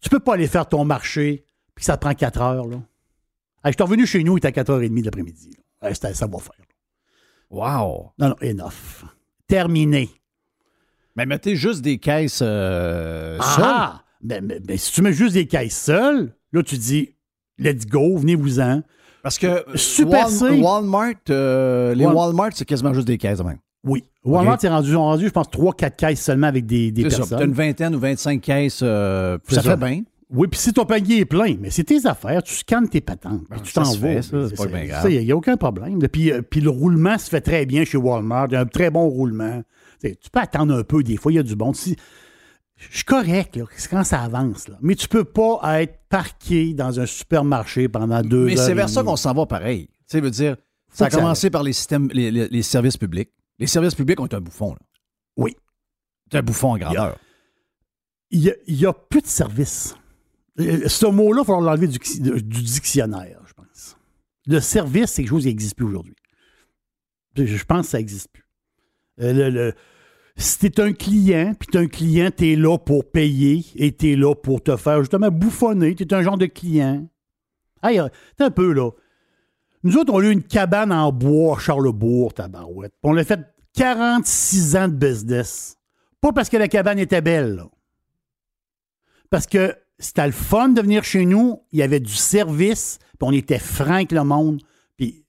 Tu 0.00 0.08
peux 0.08 0.20
pas 0.20 0.34
aller 0.34 0.46
faire 0.46 0.66
ton 0.68 0.84
marché, 0.84 1.44
puis 1.74 1.84
ça 1.84 1.96
te 1.96 2.02
prend 2.02 2.14
4 2.14 2.40
heures, 2.40 2.66
là. 2.66 2.80
Je 3.64 3.70
suis 3.72 3.82
revenu 3.82 4.06
chez 4.06 4.22
nous, 4.24 4.36
il 4.36 4.38
était 4.38 4.48
à 4.48 4.52
4h30 4.52 5.00
de 5.00 5.04
l'après-midi. 5.04 5.58
ça 5.92 6.26
va 6.26 6.38
faire. 6.38 6.52
Wow! 7.50 8.12
Non, 8.18 8.28
non, 8.28 8.36
enough. 8.42 9.04
Terminé. 9.46 10.08
Mais 11.16 11.26
mettez 11.26 11.56
juste 11.56 11.82
des 11.82 11.98
caisses 11.98 12.40
euh, 12.42 13.38
seules. 13.40 13.64
Ah! 13.66 14.04
Ben, 14.20 14.46
ben, 14.46 14.60
ben, 14.62 14.76
si 14.78 14.92
tu 14.92 15.02
mets 15.02 15.12
juste 15.12 15.34
des 15.34 15.46
caisses 15.46 15.76
seules, 15.76 16.34
là, 16.52 16.62
tu 16.62 16.76
dis, 16.78 17.14
let's 17.58 17.86
go, 17.86 18.16
venez-vous-en. 18.16 18.82
Parce 19.22 19.38
que 19.38 19.64
Super 19.74 20.26
Wal-. 20.28 20.60
Walmart, 20.60 21.12
euh, 21.30 21.94
les 21.94 22.04
Wal- 22.04 22.14
Walmart, 22.14 22.50
c'est 22.54 22.64
quasiment 22.64 22.94
juste 22.94 23.06
des 23.06 23.18
caisses 23.18 23.38
de 23.38 23.44
même. 23.44 23.58
Oui. 23.84 24.04
Walmart, 24.24 24.54
Ok. 24.54 24.60
c'est 24.62 24.68
rendu, 24.68 24.94
ont 24.96 25.02
rendu, 25.04 25.26
je 25.26 25.30
pense, 25.32 25.48
3-4 25.50 25.96
caisses 25.96 26.20
seulement 26.22 26.46
avec 26.48 26.66
des, 26.66 26.90
des 26.90 27.04
C'est 27.04 27.10
ça. 27.10 27.16
personnes. 27.18 27.38
T'as 27.38 27.44
une 27.46 27.52
vingtaine 27.52 27.94
ou 27.94 27.98
25 28.00 28.40
caisses, 28.40 28.80
euh, 28.82 29.38
ça, 29.48 29.62
ça. 29.62 29.70
fait 29.70 29.76
bien. 29.76 30.02
Oui, 30.30 30.46
puis 30.46 30.60
si 30.60 30.72
ton 30.74 30.84
panier 30.84 31.20
est 31.20 31.24
plein, 31.24 31.56
mais 31.58 31.70
c'est 31.70 31.84
tes 31.84 32.04
affaires, 32.06 32.42
tu 32.42 32.54
scannes 32.54 32.86
tes 32.88 33.00
patentes, 33.00 33.44
puis 33.50 33.60
tu 33.62 33.72
ça 33.72 33.82
t'en 33.82 33.92
vas. 33.94 34.20
c'est 34.20 34.56
pas 34.56 34.66
bien 34.66 34.84
grave. 34.84 35.10
Il 35.10 35.24
n'y 35.24 35.32
a 35.32 35.36
aucun 35.36 35.56
problème. 35.56 35.98
Puis, 36.12 36.30
euh, 36.30 36.42
puis 36.42 36.60
le 36.60 36.68
roulement 36.68 37.16
se 37.16 37.30
fait 37.30 37.40
très 37.40 37.64
bien 37.64 37.84
chez 37.86 37.96
Walmart. 37.96 38.48
Il 38.50 38.52
y 38.52 38.56
a 38.56 38.60
un 38.60 38.66
très 38.66 38.90
bon 38.90 39.08
roulement. 39.08 39.62
Tu 40.02 40.14
tu 40.16 40.28
peux 40.30 40.40
attendre 40.40 40.74
un 40.76 40.82
peu, 40.82 41.02
des 41.02 41.16
fois, 41.16 41.32
il 41.32 41.36
y 41.36 41.38
a 41.38 41.42
du 41.42 41.56
bon. 41.56 41.72
Si- 41.72 41.96
je 42.78 42.96
suis 42.96 43.04
correct, 43.04 43.56
là, 43.56 43.64
c'est 43.76 43.88
quand 43.90 44.04
ça 44.04 44.22
avance. 44.22 44.68
Là. 44.68 44.78
Mais 44.80 44.94
tu 44.94 45.08
peux 45.08 45.24
pas 45.24 45.60
être 45.82 45.98
parqué 46.08 46.74
dans 46.74 47.00
un 47.00 47.06
supermarché 47.06 47.88
pendant 47.88 48.22
deux 48.22 48.44
Mais 48.46 48.58
heures. 48.58 48.64
c'est 48.66 48.74
vers 48.74 48.88
ça 48.88 49.02
qu'on 49.02 49.16
s'en 49.16 49.34
va 49.34 49.46
pareil. 49.46 49.88
Tu 49.88 49.94
sais, 50.06 50.20
veut 50.20 50.30
dire, 50.30 50.56
ça 50.90 51.06
a 51.06 51.10
ça 51.10 51.16
commencé 51.18 51.50
par 51.50 51.62
les 51.64 51.72
systèmes, 51.72 52.08
les, 52.12 52.30
les- 52.30 52.48
les 52.48 52.62
services 52.62 52.96
publics. 52.96 53.30
Les 53.58 53.66
services 53.66 53.94
publics 53.94 54.20
ont 54.20 54.28
un 54.32 54.40
bouffon. 54.40 54.70
Là. 54.72 54.78
Oui. 55.36 55.56
C'est 56.30 56.38
un 56.38 56.42
bouffon 56.42 56.72
en 56.72 56.78
grandeur. 56.78 57.18
Il 58.30 58.40
n'y 58.40 58.50
a, 58.50 58.54
il 58.66 58.76
y 58.80 58.86
a 58.86 58.92
plus 58.92 59.22
de 59.22 59.26
service. 59.26 59.94
Euh, 60.60 60.88
Ce 60.88 61.06
mot-là, 61.06 61.42
il 61.42 61.46
falloir 61.46 61.62
l'enlever 61.62 61.88
du, 61.88 61.98
du 61.98 62.62
dictionnaire, 62.62 63.40
je 63.46 63.52
pense. 63.54 63.96
Le 64.46 64.60
service, 64.60 65.10
c'est 65.12 65.22
quelque 65.22 65.30
chose 65.30 65.42
qui 65.42 65.48
n'existe 65.48 65.74
plus 65.76 65.86
aujourd'hui. 65.86 66.14
Je 67.36 67.44
je 67.44 67.64
pense 67.64 67.86
que 67.86 67.90
ça 67.92 67.98
n'existe 67.98 68.28
plus. 68.32 68.44
Euh, 69.20 69.32
le- 69.32 69.50
le- 69.50 69.74
si 70.38 70.58
tu 70.58 70.66
es 70.66 70.80
un 70.80 70.92
client, 70.92 71.52
puis 71.58 71.68
tu 71.70 71.78
un 71.78 71.88
client, 71.88 72.30
tu 72.34 72.52
es 72.52 72.56
là 72.56 72.78
pour 72.78 73.10
payer 73.10 73.64
et 73.74 73.94
tu 73.94 74.12
es 74.12 74.16
là 74.16 74.34
pour 74.34 74.62
te 74.62 74.76
faire 74.76 75.00
justement 75.00 75.30
bouffonner. 75.30 75.96
Tu 75.96 76.04
es 76.04 76.14
un 76.14 76.22
genre 76.22 76.38
de 76.38 76.46
client. 76.46 77.08
Hey, 77.82 77.98
euh, 77.98 78.08
t'es 78.36 78.44
un 78.44 78.50
peu 78.50 78.72
là. 78.72 78.90
Nous 79.82 79.96
autres, 79.96 80.12
on 80.12 80.20
a 80.20 80.24
eu 80.24 80.30
une 80.30 80.44
cabane 80.44 80.92
en 80.92 81.12
bois 81.12 81.56
à 81.56 81.58
Charlebourg, 81.58 82.34
tabarouette. 82.34 82.92
On 83.02 83.12
l'a 83.12 83.24
fait 83.24 83.40
46 83.74 84.76
ans 84.76 84.88
de 84.88 84.94
business. 84.94 85.76
Pas 86.20 86.32
parce 86.32 86.48
que 86.48 86.56
la 86.56 86.68
cabane 86.68 86.98
était 86.98 87.20
belle, 87.20 87.56
là. 87.56 87.66
Parce 89.30 89.46
que 89.46 89.76
c'était 89.98 90.26
le 90.26 90.32
fun 90.32 90.70
de 90.70 90.80
venir 90.80 91.04
chez 91.04 91.26
nous, 91.26 91.62
il 91.72 91.80
y 91.80 91.82
avait 91.82 92.00
du 92.00 92.14
service, 92.14 92.98
puis 93.18 93.28
on 93.28 93.32
était 93.32 93.58
franc 93.58 93.94
avec 93.94 94.12
le 94.12 94.24
monde. 94.24 94.62
Puis 94.96 95.24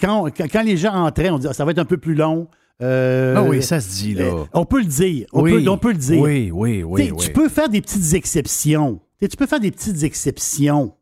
quand 0.00 0.30
les 0.64 0.76
gens 0.76 0.94
entraient, 0.94 1.30
on 1.30 1.38
disait 1.38 1.48
ah, 1.50 1.54
ça 1.54 1.64
va 1.64 1.72
être 1.72 1.78
un 1.78 1.84
peu 1.84 1.96
plus 1.96 2.14
long. 2.14 2.48
Euh, 2.82 3.34
ah 3.36 3.42
oui, 3.44 3.62
ça 3.62 3.80
se 3.80 3.88
dit, 4.02 4.14
là. 4.14 4.24
euh, 4.24 4.44
on 4.52 4.64
peut 4.64 4.80
le 4.80 4.86
dire. 4.86 5.26
On, 5.32 5.42
oui, 5.42 5.62
peut, 5.64 5.70
on 5.70 5.78
peut 5.78 5.92
le 5.92 5.98
dire. 5.98 6.20
Oui, 6.20 6.50
oui, 6.50 6.82
oui. 6.82 7.12
Tu 7.18 7.32
peux 7.32 7.48
faire 7.48 7.68
des 7.68 7.80
petites 7.80 8.14
exceptions. 8.14 9.00
T'sais, 9.18 9.28
tu 9.28 9.36
peux 9.36 9.46
faire 9.46 9.60
des 9.60 9.70
petites 9.70 10.02
exceptions. 10.02 10.96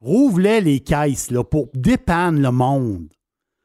Rouvre-les 0.00 0.60
les 0.60 0.80
caisses 0.80 1.30
là, 1.30 1.44
pour 1.44 1.68
dépanner 1.74 2.40
le 2.40 2.50
monde. 2.50 3.08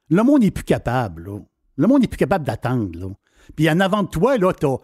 Le 0.10 0.24
monde 0.24 0.42
n'est 0.42 0.52
plus 0.52 0.64
capable. 0.64 1.26
Là. 1.26 1.40
Le 1.78 1.88
monde 1.88 2.02
n'est 2.02 2.08
plus 2.08 2.18
capable 2.18 2.46
d'attendre. 2.46 3.14
Puis 3.56 3.70
en 3.70 3.80
avant 3.80 4.04
de 4.04 4.10
toi, 4.10 4.38
là, 4.38 4.54
tu 4.54 4.66
as 4.66 4.78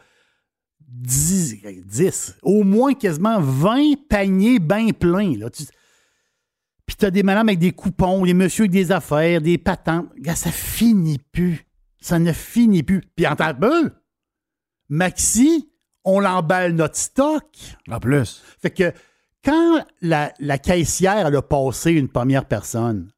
10, 0.88 1.58
10, 1.86 2.38
au 2.42 2.64
moins 2.64 2.94
quasiment 2.94 3.40
20 3.42 3.96
paniers 4.08 4.60
bien 4.60 4.90
pleins. 4.92 5.38
Là. 5.38 5.50
Tu- 5.50 5.64
Puis 6.86 6.96
tu 6.96 7.06
as 7.06 7.12
des 7.12 7.24
madames 7.24 7.50
avec 7.50 7.60
des 7.60 7.72
coupons, 7.72 8.24
des 8.26 8.34
messieurs 8.34 8.64
avec 8.64 8.72
des 8.72 8.92
affaires, 8.92 9.42
des 9.42 9.58
patentes. 9.58 10.08
Gars, 10.18 10.36
ça 10.36 10.52
finit 10.52 11.20
plus. 11.32 11.65
Ça 12.06 12.20
ne 12.20 12.32
finit 12.34 12.84
plus. 12.84 13.02
Puis 13.16 13.26
en 13.26 13.36
tant 13.36 13.56
peu, 13.56 13.90
Maxi, 14.90 15.70
on 16.04 16.20
l'emballe 16.20 16.74
notre 16.74 16.98
stock. 16.98 17.46
En 17.90 18.00
plus. 18.00 18.44
Fait 18.62 18.70
que 18.70 18.92
quand 19.44 19.84
la, 20.02 20.32
la 20.40 20.58
caissière 20.60 21.26
elle 21.28 21.36
a 21.36 21.42
passé 21.42 21.92
une 21.94 22.08
première 22.08 22.46
personne 22.46 23.10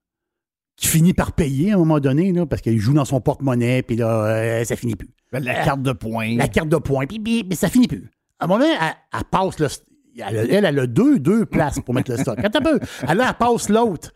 qui 0.78 0.88
finit 0.88 1.14
par 1.14 1.34
payer 1.34 1.72
à 1.72 1.76
un 1.76 1.80
moment 1.80 2.00
donné, 2.00 2.32
là, 2.32 2.46
parce 2.46 2.62
qu'elle 2.62 2.78
joue 2.78 2.94
dans 2.94 3.04
son 3.04 3.20
porte-monnaie, 3.20 3.82
puis 3.82 3.98
là, 3.98 4.26
euh, 4.26 4.64
ça 4.64 4.76
finit 4.78 4.96
plus. 4.96 5.10
La 5.34 5.66
carte 5.66 5.82
de 5.82 5.92
points. 5.92 6.38
La 6.38 6.48
carte 6.48 6.70
de 6.70 6.78
points, 6.78 7.08
puis, 7.08 7.20
puis 7.20 7.56
ça 7.58 7.68
finit 7.68 7.88
plus. 7.88 8.10
À 8.40 8.46
un 8.46 8.48
moment, 8.48 8.64
elle, 8.64 8.94
elle 9.14 9.24
passe 9.30 9.60
le. 9.60 9.68
Elle, 10.18 10.24
a- 10.38 10.44
elle, 10.44 10.66
elle 10.66 10.80
a 10.80 10.88
deux, 10.88 11.20
deux 11.20 11.46
places 11.46 11.80
pour 11.82 11.94
mettre 11.94 12.12
le 12.12 12.18
stock. 12.18 12.40
Un 12.40 12.50
peu. 12.62 12.80
Elle, 13.08 13.20
elle 13.22 13.34
passe 13.38 13.68
l'autre. 13.70 14.14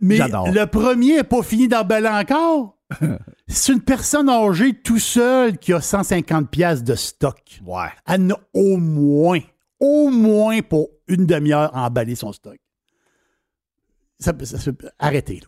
Mais 0.00 0.18
le 0.18 0.64
premier 0.66 1.16
n'est 1.16 1.24
pas 1.24 1.42
fini 1.42 1.68
d'emballer 1.68 2.08
encore. 2.08 2.76
C'est 3.48 3.72
une 3.72 3.80
personne 3.80 4.28
âgée 4.28 4.74
tout 4.74 4.98
seule 4.98 5.58
qui 5.58 5.72
a 5.72 5.80
150 5.80 6.50
pièces 6.50 6.84
de 6.84 6.94
stock. 6.94 7.60
ouais. 7.64 7.88
Elle 8.06 8.22
en 8.22 8.30
a 8.36 8.40
au 8.54 8.76
moins, 8.76 9.40
au 9.80 10.10
moins 10.10 10.60
pour 10.62 10.88
une 11.08 11.26
demi-heure 11.26 11.74
à 11.76 11.86
emballer 11.86 12.14
son 12.14 12.32
stock. 12.32 12.58
Ça, 14.18 14.32
ça- 14.44 14.58
ça- 14.58 14.70
arrêtez, 14.98 15.40
là. 15.40 15.46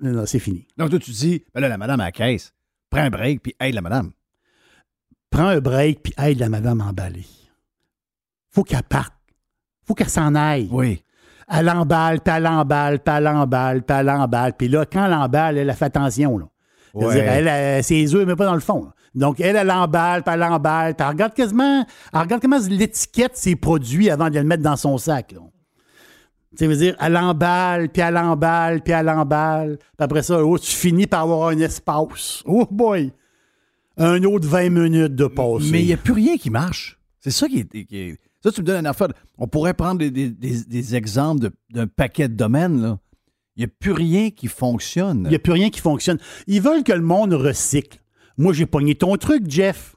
Non, 0.00 0.10
non, 0.20 0.26
c'est 0.26 0.38
fini. 0.40 0.66
Donc, 0.76 0.90
toi, 0.90 0.98
tu 0.98 1.10
dis, 1.12 1.44
ben 1.54 1.60
là, 1.60 1.68
la 1.68 1.78
madame 1.78 2.00
à 2.00 2.04
la 2.06 2.12
caisse, 2.12 2.52
prends 2.90 3.02
un 3.02 3.10
break, 3.10 3.42
puis 3.42 3.54
aide 3.60 3.74
la 3.74 3.82
madame. 3.82 4.12
Prends 5.30 5.46
un 5.46 5.60
break 5.60 6.02
puis 6.02 6.12
aide 6.18 6.38
la 6.40 6.48
madame 6.48 6.80
à 6.80 6.86
emballer. 6.86 7.24
Faut 8.50 8.64
qu'elle 8.64 8.82
parte. 8.82 9.14
Faut 9.84 9.94
qu'elle 9.94 10.08
s'en 10.10 10.34
aille. 10.34 10.68
Oui. 10.70 11.02
Elle 11.48 11.68
emballe, 11.70 12.20
puis 12.20 12.34
elle 12.36 12.46
emballe, 12.46 12.98
puis 13.00 13.14
elle 13.16 13.28
emballe, 13.28 13.82
puis 13.82 13.96
elle 13.96 14.10
emballe. 14.10 14.52
Puis 14.56 14.68
là, 14.68 14.84
quand 14.90 15.06
elle 15.06 15.14
emballe, 15.14 15.58
elle, 15.58 15.68
elle 15.68 15.74
fait 15.76 15.84
attention. 15.86 16.38
Là. 16.38 16.46
Ouais. 16.94 17.18
Elle, 17.18 17.48
elle, 17.48 17.84
ses 17.84 18.14
œufs, 18.14 18.26
mais 18.26 18.36
pas 18.36 18.46
dans 18.46 18.54
le 18.54 18.60
fond. 18.60 18.84
là. 18.84 18.90
Donc, 19.14 19.40
elle, 19.40 19.56
elle 19.56 19.70
emballe, 19.70 20.22
puis 20.22 20.34
elle 20.34 20.42
emballe, 20.42 20.94
puis 20.94 21.04
elle 21.04 21.12
regarde 21.12 21.34
quasiment, 21.34 21.84
elle 22.14 22.20
regarde 22.20 22.40
comment 22.42 22.58
l'étiquette 22.68 23.36
ses 23.36 23.56
produits 23.56 24.08
avant 24.10 24.30
de 24.30 24.38
le 24.38 24.44
mettre 24.44 24.62
dans 24.62 24.76
son 24.76 24.96
sac. 24.98 25.32
Là. 25.32 25.40
Ça 26.54 26.66
veut 26.66 26.76
dire, 26.76 26.96
elle 27.00 27.16
emballe, 27.16 27.88
puis 27.88 28.02
elle 28.02 28.16
emballe, 28.18 28.82
puis 28.82 28.92
elle 28.92 29.08
emballe. 29.08 29.78
Puis 29.78 29.86
après 30.04 30.22
ça, 30.22 30.42
oh, 30.44 30.58
tu 30.58 30.70
finis 30.70 31.06
par 31.06 31.22
avoir 31.22 31.48
un 31.48 31.58
espace. 31.58 32.42
Oh 32.46 32.66
boy! 32.70 33.12
Un 33.96 34.22
autre 34.24 34.46
20 34.48 34.70
minutes 34.70 35.14
de 35.14 35.26
pause. 35.26 35.70
Mais 35.70 35.80
il 35.80 35.86
n'y 35.86 35.92
a 35.94 35.98
plus 35.98 36.12
rien 36.14 36.36
qui 36.36 36.50
marche. 36.50 36.98
C'est 37.20 37.30
ça 37.30 37.46
qui 37.48 37.60
est, 37.60 37.84
qui 37.84 37.98
est- 37.98 38.18
Ça, 38.42 38.50
tu 38.50 38.60
me 38.60 38.66
donnes 38.66 38.80
une 38.80 38.86
affaire. 38.86 39.08
On 39.38 39.46
pourrait 39.46 39.74
prendre 39.74 39.98
des, 39.98 40.10
des- 40.10 40.30
des- 40.30 40.64
des 40.64 40.96
exemples 40.96 41.40
de- 41.42 41.52
d'un 41.70 41.86
paquet 41.86 42.28
de 42.28 42.34
domaines. 42.34 42.80
là. 42.82 42.98
Il 43.56 43.60
n'y 43.60 43.64
a 43.66 43.68
plus 43.78 43.92
rien 43.92 44.30
qui 44.30 44.48
fonctionne. 44.48 45.24
Il 45.26 45.28
n'y 45.30 45.36
a 45.36 45.38
plus 45.38 45.52
rien 45.52 45.70
qui 45.70 45.80
fonctionne. 45.80 46.18
Ils 46.46 46.60
veulent 46.62 46.82
que 46.84 46.92
le 46.92 47.02
monde 47.02 47.34
recycle. 47.34 48.00
Moi, 48.38 48.52
j'ai 48.54 48.66
pogné 48.66 48.94
ton 48.94 49.14
truc, 49.16 49.44
Jeff. 49.48 49.94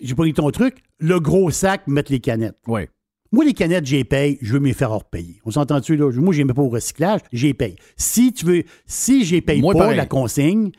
J'ai 0.00 0.14
pogné 0.14 0.32
ton 0.32 0.50
truc. 0.50 0.82
Le 0.98 1.20
gros 1.20 1.50
sac, 1.50 1.86
mettre 1.86 2.12
les 2.12 2.20
canettes. 2.20 2.58
Oui. 2.66 2.82
Moi, 3.30 3.44
les 3.46 3.54
canettes, 3.54 3.86
j'ai 3.86 4.04
paye, 4.04 4.38
je 4.42 4.52
veux 4.52 4.60
me 4.60 4.66
les 4.66 4.74
faire 4.74 4.90
repayer. 4.90 5.40
On 5.46 5.50
s'entend-tu, 5.50 5.96
là? 5.96 6.10
Moi, 6.12 6.34
j'ai 6.34 6.44
pas 6.44 6.60
au 6.60 6.68
recyclage, 6.68 7.20
j'ai 7.32 7.54
paye. 7.54 7.76
Si 7.96 8.32
tu 8.32 8.44
veux, 8.44 8.64
si 8.84 9.24
j'ai 9.24 9.40
paye 9.40 9.60
Moi, 9.62 9.72
pas 9.72 9.80
pareil. 9.80 9.96
la 9.96 10.04
consigne, 10.06 10.70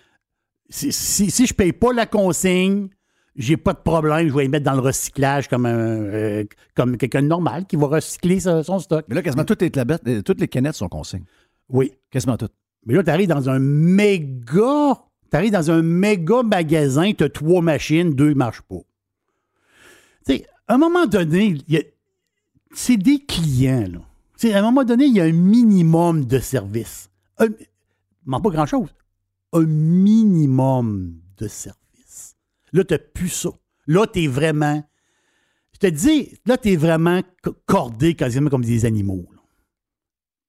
si, 0.70 0.92
si, 0.92 1.32
si 1.32 1.48
je 1.48 1.54
paye 1.56 1.74
pas 1.74 1.92
la 1.94 2.06
consigne, 2.06 2.90
j'ai 3.36 3.58
pas 3.58 3.74
de 3.74 3.80
problème, 3.80 4.28
je 4.28 4.34
vais 4.34 4.44
les 4.44 4.48
mettre 4.48 4.66
dans 4.66 4.74
le 4.74 4.82
recyclage 4.82 5.48
comme 5.48 5.66
un, 5.66 5.76
euh, 5.76 6.44
comme 6.76 6.98
quelqu'un 6.98 7.24
de 7.24 7.28
normal 7.28 7.66
qui 7.66 7.76
va 7.76 7.88
recycler 7.88 8.40
son, 8.40 8.80
stock. 8.80 9.06
Mais 9.08 9.16
là, 9.16 9.22
quasiment 9.22 9.44
toutes 9.44 9.62
les, 9.62 9.72
euh, 9.76 10.22
toutes 10.22 10.40
les 10.40 10.48
canettes 10.48 10.76
sont 10.76 10.90
consignes. 10.90 11.26
Oui. 11.70 11.94
Quasiment 12.12 12.38
toutes. 12.38 12.54
Mais 12.86 12.94
là, 12.94 13.04
tu 13.04 13.10
arrives 13.10 13.30
dans 13.30 13.50
un 13.50 13.60
méga. 13.60 14.96
Tu 15.32 15.38
arrives 15.38 15.52
dans 15.52 15.72
un 15.72 15.82
méga 15.82 16.44
magasin, 16.44 17.12
tu 17.14 17.24
as 17.24 17.30
trois 17.30 17.62
machines, 17.62 18.14
deux 18.14 18.30
ne 18.30 18.36
marchent 18.36 18.62
pas. 18.62 18.82
Tu 20.28 20.36
sais, 20.36 20.46
à 20.68 20.76
un 20.76 20.78
moment 20.78 21.08
donné, 21.08 21.58
c'est 22.74 22.98
des 22.98 23.20
clients, 23.20 23.88
là. 23.92 24.00
Tu 24.38 24.48
sais, 24.48 24.54
à 24.54 24.60
un 24.60 24.62
moment 24.62 24.84
donné, 24.84 25.06
il 25.06 25.16
y 25.16 25.22
a 25.22 25.24
un 25.24 25.32
minimum 25.32 26.26
de 26.26 26.40
service. 26.40 27.10
Un, 27.38 27.48
pas 28.40 28.50
grand-chose. 28.50 28.94
Un 29.54 29.66
minimum 29.66 31.16
de 31.38 31.48
service. 31.48 31.83
Là, 32.74 32.84
tu 32.84 32.94
n'as 32.94 33.00
plus 33.00 33.30
ça. 33.30 33.50
Là, 33.88 34.06
tu 34.08 34.24
es 34.24 34.28
vraiment. 34.28 34.84
Je 35.74 35.80
te 35.80 35.88
dis, 35.88 36.38
là, 36.46 36.58
tu 36.58 36.70
es 36.72 36.76
vraiment 36.76 37.22
co- 37.42 37.56
cordé 37.66 38.16
quasiment 38.16 38.50
comme 38.50 38.64
des 38.66 38.86
animaux. 38.86 39.26
là. 39.32 39.40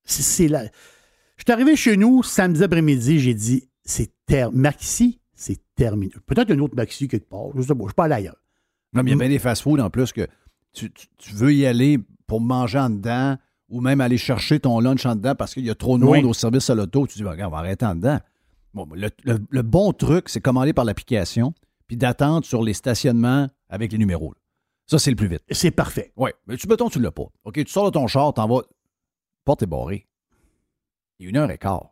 C'est 0.04 0.48
la. 0.48 0.64
Je 0.64 1.42
suis 1.44 1.52
arrivé 1.52 1.76
chez 1.76 1.96
nous 1.96 2.22
samedi 2.22 2.62
après-midi, 2.62 3.18
j'ai 3.18 3.34
dit 3.34 3.68
c'est 3.84 4.10
terminé. 4.26 4.62
Maxi, 4.62 5.20
c'est 5.34 5.58
terminé. 5.74 6.12
Peut-être 6.26 6.50
un 6.52 6.58
autre 6.60 6.76
Maxi 6.76 7.08
quelque 7.08 7.28
part. 7.28 7.46
Je 7.56 7.62
sais 7.62 7.68
pas, 7.74 7.80
je 7.82 7.88
suis 7.88 7.94
pas 7.94 8.04
allé 8.04 8.14
ailleurs. 8.14 8.36
Non, 8.92 9.02
mais 9.02 9.10
il 9.10 9.14
y 9.14 9.16
a 9.16 9.20
bien 9.20 9.28
des 9.28 9.38
fast-food 9.38 9.80
en 9.80 9.90
plus 9.90 10.12
que 10.12 10.26
tu, 10.72 10.90
tu- 10.92 11.06
tu 11.18 11.34
veux 11.34 11.52
y 11.52 11.66
aller 11.66 11.98
pour 12.26 12.40
manger 12.40 12.78
en 12.78 12.90
dedans 12.90 13.36
ou 13.68 13.80
même 13.80 14.00
aller 14.00 14.18
chercher 14.18 14.60
ton 14.60 14.78
lunch 14.78 15.04
en 15.06 15.16
dedans 15.16 15.34
parce 15.34 15.54
qu'il 15.54 15.64
y 15.64 15.70
a 15.70 15.74
trop 15.74 15.98
de 15.98 16.04
Oui. 16.04 16.18
monde 16.18 16.30
au 16.30 16.34
service 16.34 16.70
à 16.70 16.74
l'auto. 16.74 17.06
Tu 17.06 17.18
dis, 17.18 17.24
Ben, 17.24 17.30
regarde, 17.30 17.52
on 17.52 17.56
va 17.56 17.60
arrêter 17.60 17.84
en 17.86 17.94
dedans. 17.96 18.20
Bon, 18.74 18.86
le, 18.94 19.08
le- 19.24 19.38
le 19.48 19.62
bon 19.62 19.92
truc, 19.92 20.28
c'est 20.28 20.40
commander 20.40 20.72
par 20.72 20.84
l'application 20.84 21.52
puis 21.86 21.96
d'attendre 21.96 22.44
sur 22.44 22.62
les 22.62 22.74
stationnements 22.74 23.48
avec 23.68 23.92
les 23.92 23.98
numéros. 23.98 24.32
là. 24.32 24.38
Ça, 24.86 24.98
c'est 24.98 25.10
le 25.10 25.16
plus 25.16 25.28
vite. 25.28 25.42
C'est 25.50 25.70
parfait. 25.70 26.12
Oui, 26.16 26.30
mais 26.46 26.56
tu 26.56 26.68
mettons, 26.68 26.90
tu 26.90 27.00
l'as 27.00 27.10
pas. 27.10 27.26
OK, 27.44 27.54
tu 27.54 27.68
sors 27.68 27.86
de 27.86 27.90
ton 27.90 28.06
char, 28.06 28.34
t'en 28.34 28.46
vas. 28.46 28.62
Porte 29.44 29.62
est 29.62 29.66
barrée. 29.66 30.06
Il 31.18 31.26
est 31.26 31.30
une 31.30 31.36
heure 31.36 31.50
et 31.50 31.58
quart. 31.58 31.90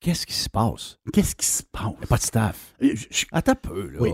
Qu'est-ce 0.00 0.26
qui 0.26 0.34
se 0.34 0.48
passe? 0.50 0.98
Qu'est-ce 1.12 1.34
qui 1.34 1.46
se 1.46 1.62
passe? 1.62 1.92
Il 1.94 1.98
n'y 1.98 2.04
a 2.04 2.06
pas 2.06 2.16
de 2.16 2.22
staff. 2.22 2.74
Je- 2.80 2.94
je- 3.10 3.26
Attends 3.32 3.52
un 3.52 3.54
peu, 3.56 3.88
là. 3.88 3.98
Oui. 4.00 4.12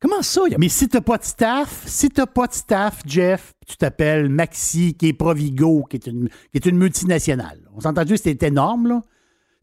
Comment 0.00 0.22
ça? 0.22 0.42
Il 0.46 0.52
y 0.52 0.54
a... 0.54 0.58
Mais 0.58 0.68
si 0.68 0.88
t'as 0.88 1.00
pas 1.00 1.18
de 1.18 1.24
staff, 1.24 1.84
si 1.86 2.08
t'as 2.10 2.26
pas 2.26 2.46
de 2.46 2.52
staff, 2.52 3.00
Jeff, 3.06 3.54
tu 3.66 3.76
t'appelles 3.76 4.28
Maxi, 4.28 4.94
qui 4.94 5.08
est 5.08 5.12
Provigo, 5.14 5.84
qui 5.84 5.96
est 5.96 6.06
une, 6.06 6.28
qui 6.28 6.56
est 6.56 6.66
une 6.66 6.76
multinationale. 6.78 7.68
On 7.74 7.80
s'est 7.80 7.88
entendu, 7.88 8.16
c'était 8.16 8.48
énorme, 8.48 8.88
là? 8.88 9.02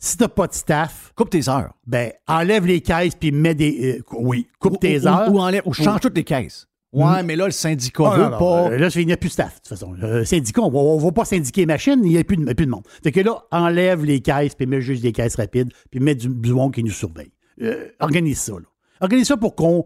Si 0.03 0.17
t'as 0.17 0.27
pas 0.27 0.47
de 0.47 0.53
staff, 0.53 1.13
Coupe 1.15 1.29
tes 1.29 1.47
heures. 1.47 1.73
ben, 1.85 2.11
enlève 2.27 2.65
les 2.65 2.81
caisses 2.81 3.13
puis 3.13 3.31
mets 3.31 3.53
des. 3.53 3.99
euh, 3.99 4.03
oui, 4.17 4.47
coupe 4.59 4.73
Ou- 4.73 4.77
tes 4.77 4.99
ou- 5.01 5.07
heures. 5.07 5.31
Ou, 5.31 5.39
enlève- 5.39 5.61
ou 5.65 5.73
change 5.73 5.99
toutes 5.99 6.15
les 6.17 6.23
caisses. 6.23 6.67
Ouais, 6.91 7.21
mais 7.23 7.35
là, 7.35 7.45
le 7.45 7.51
syndicat 7.51 8.03
Ah, 8.11 8.17
veut 8.17 8.29
non, 8.31 8.37
pas. 8.39 8.71
euh, 8.71 8.77
Là, 8.79 8.89
il 8.95 9.05
n'y 9.05 9.13
a 9.13 9.17
plus 9.17 9.27
de 9.29 9.33
staff, 9.33 9.53
de 9.53 9.59
toute 9.59 9.67
façon. 9.69 9.93
Euh, 10.03 10.25
syndicat, 10.25 10.61
on 10.63 10.97
ne 10.97 11.01
va 11.03 11.11
pas 11.11 11.23
syndiquer 11.23 11.65
machine, 11.67 12.01
il 12.03 12.09
n'y 12.13 12.17
a 12.17 12.23
plus 12.23 12.35
de, 12.35 12.41
il 12.41 12.47
y 12.47 12.51
a 12.51 12.55
plus 12.55 12.65
de 12.65 12.71
monde. 12.71 12.83
Fait 13.03 13.11
que 13.11 13.19
là, 13.21 13.43
enlève 13.51 14.03
les 14.03 14.21
caisses, 14.21 14.55
puis 14.55 14.65
mets 14.65 14.81
juste 14.81 15.03
des 15.03 15.11
caisses 15.11 15.35
rapides, 15.35 15.71
puis 15.91 15.99
mets 15.99 16.15
du, 16.15 16.27
du 16.27 16.51
monde 16.51 16.73
qui 16.73 16.83
nous 16.83 16.91
surveille. 16.91 17.31
Euh, 17.61 17.87
organise 17.99 18.39
ça, 18.41 18.53
là. 18.53 18.65
Organise 19.01 19.27
ça 19.27 19.37
pour 19.37 19.55
qu'on 19.55 19.85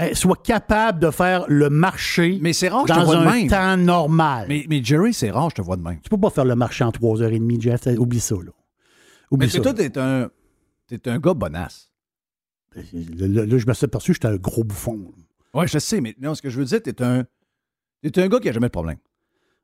euh, 0.00 0.14
soit 0.14 0.40
capable 0.42 1.00
de 1.00 1.10
faire 1.10 1.44
le 1.48 1.68
marché 1.68 2.38
Mais 2.40 2.52
c'est 2.52 2.68
rare 2.68 2.84
que 2.84 2.94
je 2.94 2.98
te 3.00 3.04
dans 3.04 3.10
de 3.12 3.16
un 3.16 3.30
même. 3.32 3.48
temps 3.48 3.76
normal. 3.76 4.46
Mais, 4.48 4.64
mais 4.70 4.82
Jerry, 4.82 5.12
c'est 5.12 5.30
rare, 5.30 5.50
je 5.50 5.56
te 5.56 5.62
vois 5.62 5.76
de 5.76 5.82
même. 5.82 5.98
Tu 6.02 6.08
peux 6.08 6.16
pas 6.16 6.30
faire 6.30 6.44
le 6.44 6.54
marché 6.54 6.84
en 6.84 6.90
3h30, 6.92 7.60
Jeff. 7.60 7.86
Oublie 7.98 8.20
ça, 8.20 8.36
là. 8.36 8.52
Oublie 9.30 9.50
Mais 9.52 9.60
toi, 9.60 9.74
t'es 9.74 9.98
un, 9.98 10.30
t'es 10.86 11.08
un 11.08 11.18
gars 11.18 11.34
bonasse. 11.34 11.90
Là, 12.74 13.44
là, 13.46 13.58
je 13.58 13.66
me 13.66 13.72
suis 13.74 13.84
aperçu 13.84 14.12
que 14.12 14.14
j'étais 14.14 14.28
un 14.28 14.36
gros 14.36 14.64
bouffon. 14.64 15.12
Ouais, 15.54 15.66
je 15.66 15.78
sais, 15.78 16.00
mais 16.00 16.14
non, 16.20 16.34
ce 16.34 16.42
que 16.42 16.50
je 16.50 16.58
veux 16.58 16.64
dire, 16.64 16.82
t'es 16.82 17.02
un, 17.02 17.24
t'es 18.02 18.20
un 18.20 18.28
gars 18.28 18.40
qui 18.40 18.48
a 18.48 18.52
jamais 18.52 18.68
de 18.68 18.72
problème. 18.72 18.98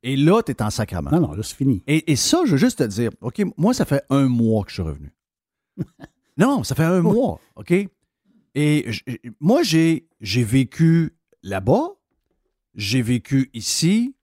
Et 0.03 0.17
là, 0.17 0.43
t'es 0.43 0.61
en 0.63 0.71
sacrament. 0.71 1.11
Non, 1.11 1.21
non, 1.21 1.33
là, 1.33 1.43
c'est 1.43 1.57
fini. 1.57 1.83
Et, 1.87 2.13
et 2.13 2.17
ça, 2.17 2.43
je 2.45 2.53
veux 2.53 2.57
juste 2.59 2.79
te 2.79 2.85
dire, 2.85 3.11
OK, 3.21 3.43
moi, 3.57 3.73
ça 3.73 3.85
fait 3.85 4.03
un 4.11 4.29
mois 4.29 4.65
que 4.65 4.71
je 4.71 4.75
suis 4.75 4.83
revenu. 4.83 5.15
non, 6.37 6.63
ça 6.65 6.75
fait 6.75 6.85
un 6.85 7.01
mois, 7.01 7.41
OK? 7.57 7.73
Et 8.55 8.91
moi, 9.41 9.63
j'ai, 9.63 10.09
j'ai 10.21 10.45
vécu 10.45 11.17
là-bas, 11.43 11.95
j'ai 12.75 13.03
vécu 13.03 13.51
ici, 13.53 14.15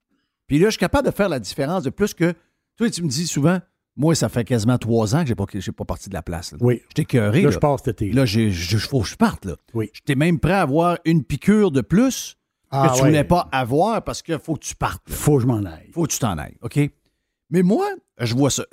puis 0.47 0.59
là, 0.59 0.67
je 0.67 0.71
suis 0.71 0.79
capable 0.79 1.07
de 1.07 1.13
faire 1.13 1.29
la 1.29 1.39
différence 1.39 1.83
de 1.83 1.89
plus 1.89 2.13
que. 2.13 2.33
Toi, 2.75 2.89
tu 2.89 3.03
me 3.03 3.07
dis 3.07 3.27
souvent, 3.27 3.59
moi, 4.01 4.15
ça 4.15 4.29
fait 4.29 4.43
quasiment 4.43 4.77
trois 4.79 5.15
ans 5.15 5.21
que 5.21 5.27
j'ai 5.27 5.35
pas, 5.35 5.45
j'ai 5.53 5.71
pas 5.71 5.85
parti 5.85 6.09
de 6.09 6.13
la 6.15 6.21
place. 6.23 6.51
là. 6.53 6.57
Oui. 6.61 6.81
J'étais 6.89 7.05
cœuré. 7.05 7.41
Là, 7.41 7.45
Là, 7.49 7.51
je 7.51 7.59
passe 7.59 7.81
cet 7.85 8.01
été. 8.01 8.11
Là, 8.11 8.25
je- 8.25 8.49
faut 8.77 9.01
que 9.01 9.07
je 9.07 9.15
parte. 9.15 9.45
Là. 9.45 9.55
Oui. 9.75 9.89
J'étais 9.93 10.15
même 10.15 10.39
prêt 10.39 10.53
à 10.53 10.61
avoir 10.61 10.97
une 11.05 11.23
piqûre 11.23 11.69
de 11.71 11.81
plus 11.81 12.33
que 12.33 12.77
Ah, 12.77 12.91
tu 12.95 13.01
ouais. 13.03 13.09
voulais 13.09 13.23
pas 13.23 13.47
avoir 13.51 14.03
parce 14.03 14.21
qu'il 14.21 14.39
faut 14.39 14.55
que 14.55 14.65
tu 14.65 14.75
partes. 14.75 15.07
là. 15.07 15.15
Faut 15.15 15.35
que 15.35 15.41
je 15.43 15.47
m'en 15.47 15.63
aille. 15.65 15.91
faut 15.93 16.03
que 16.03 16.11
tu 16.11 16.19
t'en 16.19 16.37
ailles, 16.37 16.57
OK? 16.61 16.79
Mais 17.51 17.61
moi, 17.63 17.85
je 18.19 18.33
vois 18.33 18.49
ça. 18.49 18.63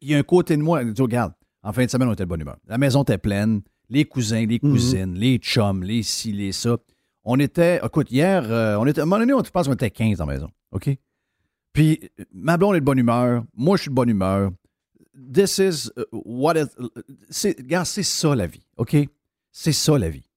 Il 0.00 0.08
y 0.10 0.14
a 0.14 0.18
un 0.18 0.22
côté 0.22 0.56
de 0.56 0.62
moi, 0.62 0.82
je 0.84 0.90
dis, 0.90 1.00
regarde, 1.02 1.32
en 1.62 1.72
fin 1.72 1.84
de 1.84 1.90
semaine, 1.90 2.08
on 2.08 2.12
était 2.12 2.24
de 2.24 2.28
bonne 2.28 2.40
humeur. 2.40 2.56
La 2.66 2.76
maison 2.78 3.02
était 3.04 3.16
pleine, 3.18 3.62
les 3.88 4.04
cousins, 4.04 4.44
les 4.44 4.58
Mhm. 4.62 4.70
cousines, 4.70 5.14
les 5.14 5.38
chums, 5.38 5.82
les 5.82 6.02
ci, 6.02 6.32
les 6.32 6.52
ça. 6.52 6.76
On 7.24 7.38
était, 7.38 7.80
écoute, 7.84 8.10
hier, 8.10 8.44
euh, 8.50 8.76
on 8.76 8.86
était, 8.86 9.00
à 9.00 9.04
un 9.04 9.06
moment 9.06 9.20
donné, 9.20 9.32
on, 9.34 9.42
pense 9.42 9.66
qu'on 9.66 9.74
était 9.74 9.90
15 9.90 10.18
dans 10.18 10.26
la 10.26 10.34
maison, 10.34 10.50
OK? 10.72 10.90
Puis, 11.78 12.00
ma 12.34 12.56
blonde 12.56 12.74
est 12.74 12.80
de 12.80 12.84
bonne 12.84 12.98
humeur, 12.98 13.44
moi, 13.54 13.76
je 13.76 13.82
suis 13.82 13.88
de 13.90 13.94
bonne 13.94 14.08
humeur. 14.08 14.50
This 15.32 15.58
is 15.58 15.90
uh, 15.96 16.02
what 16.12 16.54
is. 16.56 16.66
c'est- 17.30 17.56
Regarde, 17.56 17.86
c'est 17.86 18.02
ça 18.02 18.34
la 18.34 18.48
vie, 18.48 18.66
OK? 18.78 18.96
C'est 19.52 19.70
ça 19.70 19.96
la 19.96 20.08
vie. 20.08 20.28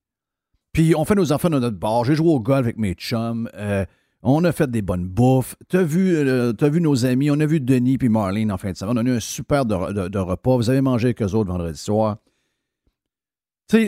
Puis 0.71 0.93
on 0.95 1.03
fait 1.03 1.15
nos 1.15 1.31
enfants 1.31 1.49
dans 1.49 1.59
notre 1.59 1.77
bar. 1.79 2.05
J'ai 2.05 2.13
joué 2.13 2.29
au 2.29 2.39
golf 2.39 2.59
avec 2.65 2.77
mes 2.77 2.93
chums. 2.93 3.49
Euh, 3.55 3.85
on 4.21 4.43
a 4.43 4.51
fait 4.51 4.69
des 4.69 4.83
bonnes 4.83 5.07
bouffes. 5.07 5.55
T'as 5.67 5.81
vu, 5.81 6.15
euh, 6.15 6.53
t'as 6.53 6.69
vu 6.69 6.79
nos 6.79 7.05
amis. 7.07 7.31
On 7.31 7.39
a 7.39 7.45
vu 7.47 7.59
Denis 7.59 7.97
puis 7.97 8.07
Marlene 8.09 8.51
en 8.51 8.57
fin 8.59 8.71
de 8.71 8.77
semaine. 8.77 8.97
On 8.99 9.01
a 9.05 9.09
eu 9.09 9.15
un 9.15 9.19
super 9.19 9.65
de- 9.65 10.09
de 10.09 10.19
repas. 10.19 10.55
Vous 10.57 10.69
avez 10.69 10.81
mangé 10.81 11.07
avec 11.07 11.23
eux 11.23 11.33
autres 11.33 11.49
vendredi 11.51 11.77
soir. 11.79 12.17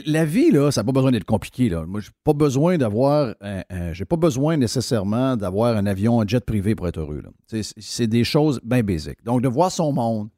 La 0.06 0.24
vie, 0.26 0.52
là, 0.52 0.72
ça 0.72 0.82
n'a 0.82 0.86
pas 0.86 0.92
besoin 0.92 1.12
d'être 1.12 1.26
compliqué. 1.26 1.70
Moi, 1.88 2.00
j'ai 2.02 2.12
pas 2.24 2.34
besoin 2.34 2.78
d'avoir. 2.78 3.36
j'ai 3.92 4.06
pas 4.06 4.16
besoin 4.16 4.58
nécessairement 4.58 5.36
d'avoir 5.36 5.76
un 5.76 5.86
avion, 5.86 6.22
un 6.22 6.28
jet 6.28 6.44
privé 6.46 6.76
pour 6.76 6.88
être 6.88 7.00
heureux. 7.00 7.22
C'est 7.78 8.08
des 8.08 8.24
choses 8.24 8.60
bien 8.64 8.84
basiques. 8.84 9.24
Donc, 9.24 9.42
de 9.42 9.48
voir 9.48 9.72
son 9.72 9.92
monde, 9.92 10.30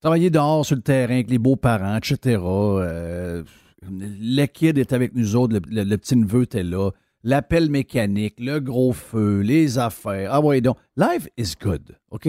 travailler 0.00 0.30
dehors 0.30 0.64
sur 0.64 0.76
le 0.76 0.82
terrain 0.82 1.14
avec 1.14 1.30
les 1.30 1.38
beaux-parents, 1.38 1.96
etc. 1.96 2.40
euh, 2.42 3.42
le 3.90 4.46
kid 4.46 4.78
est 4.78 4.92
avec 4.92 5.14
nous 5.14 5.36
autres, 5.36 5.54
le, 5.54 5.60
le- 5.68 5.84
le 5.84 5.98
petit 5.98 6.16
neveu 6.16 6.42
était 6.42 6.62
là. 6.62 6.90
l'appel 7.24 7.68
mécanique, 7.70 8.34
le 8.38 8.58
gros 8.60 8.92
feu, 8.92 9.40
les 9.40 9.78
affaires. 9.78 10.30
Ah 10.32 10.40
ouais, 10.40 10.60
donc, 10.60 10.76
life 10.96 11.28
is 11.36 11.54
good, 11.60 11.96
OK? 12.10 12.28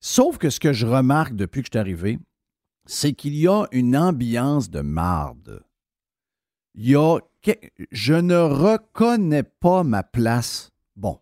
Sauf 0.00 0.36
que 0.38 0.50
ce 0.50 0.58
que 0.58 0.72
je 0.72 0.86
remarque 0.86 1.34
depuis 1.36 1.62
que 1.62 1.68
je 1.68 1.78
suis 1.78 1.80
arrivé, 1.80 2.18
c'est 2.86 3.12
qu'il 3.12 3.34
y 3.36 3.46
a 3.48 3.64
une 3.72 3.96
ambiance 3.96 4.70
de 4.70 4.80
marde. 4.80 5.62
Il 6.74 6.88
y 6.90 6.96
a. 6.96 7.18
Je 7.90 8.14
ne 8.14 8.36
reconnais 8.36 9.42
pas 9.42 9.82
ma 9.82 10.02
place. 10.02 10.70
Bon. 10.96 11.18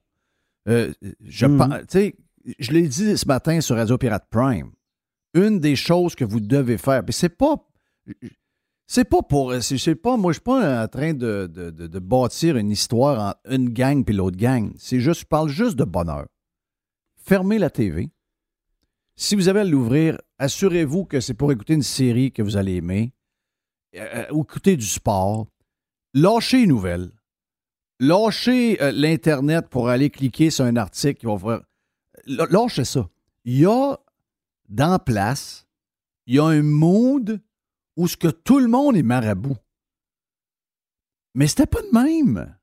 Euh, 0.69 0.93
je, 1.25 1.47
sais, 1.89 2.15
je 2.59 2.73
l'ai 2.73 2.87
dit 2.89 3.17
ce 3.17 3.27
matin 3.27 3.61
sur 3.61 3.77
Radio 3.77 3.97
Pirate 3.99 4.27
Prime. 4.31 4.71
Une 5.35 5.59
des 5.61 5.77
choses 5.77 6.15
que 6.15 6.25
vous 6.25 6.41
devez 6.41 6.77
faire, 6.77 7.05
puis 7.05 7.15
c'est 7.15 7.29
pas. 7.31 7.57
C'est 8.87 9.05
pas 9.05 9.23
pour. 9.23 9.55
C'est 9.63 9.79
c'est 9.79 9.95
pas. 9.95 10.17
Moi, 10.17 10.33
je 10.33 10.37
suis 10.39 10.43
pas 10.43 10.83
en 10.85 10.89
train 10.89 11.15
de, 11.15 11.47
de- 11.53 11.71
de- 11.71 11.87
de 11.87 11.99
bâtir 11.99 12.57
une 12.57 12.71
histoire 12.71 13.31
entre 13.31 13.41
une 13.55 13.71
gang 13.71 14.05
puis 14.05 14.15
l'autre 14.15 14.37
gang. 14.37 14.73
C'est 14.77 15.01
juste, 15.01 15.21
je 15.21 15.27
parle 15.27 15.49
juste 15.49 15.77
de 15.77 15.85
bonheur. 15.85 16.27
Fermez 17.25 17.59
la 17.59 17.71
TV. 17.71 18.11
Si 19.23 19.35
vous 19.35 19.49
avez 19.49 19.61
à 19.61 19.65
l'ouvrir, 19.65 20.19
assurez-vous 20.39 21.05
que 21.05 21.21
c'est 21.21 21.35
pour 21.35 21.53
écouter 21.53 21.75
une 21.75 21.83
série 21.83 22.33
que 22.33 22.41
vous 22.41 22.57
allez 22.57 22.77
aimer, 22.77 23.13
euh, 23.95 24.25
ou 24.33 24.45
écouter 24.45 24.79
du 24.79 24.87
sport. 24.87 25.47
Lâchez 26.15 26.61
les 26.61 26.67
nouvelles. 26.67 27.11
Lâchez 27.99 28.83
euh, 28.83 28.93
l'Internet 28.93 29.69
pour 29.69 29.91
aller 29.91 30.09
cliquer 30.09 30.49
sur 30.49 30.65
un 30.65 30.75
article 30.77 31.21
qui 31.21 31.27
va 31.27 31.39
faire. 31.39 31.61
Lâchez 32.25 32.87
ça. 32.87 33.11
Il 33.45 33.59
y 33.59 33.67
a 33.67 33.99
dans 34.71 34.99
place, 34.99 35.69
il 36.27 36.37
y 36.37 36.39
a 36.39 36.47
un 36.47 36.63
mood 36.63 37.43
où 37.97 38.09
ce 38.09 38.17
que 38.17 38.29
tout 38.29 38.59
le 38.59 38.69
monde 38.69 38.97
est 38.97 39.03
marabout. 39.03 39.59
Mais 41.35 41.47
c'était 41.47 41.67
pas 41.67 41.83
de 41.83 41.93
même. 41.93 42.57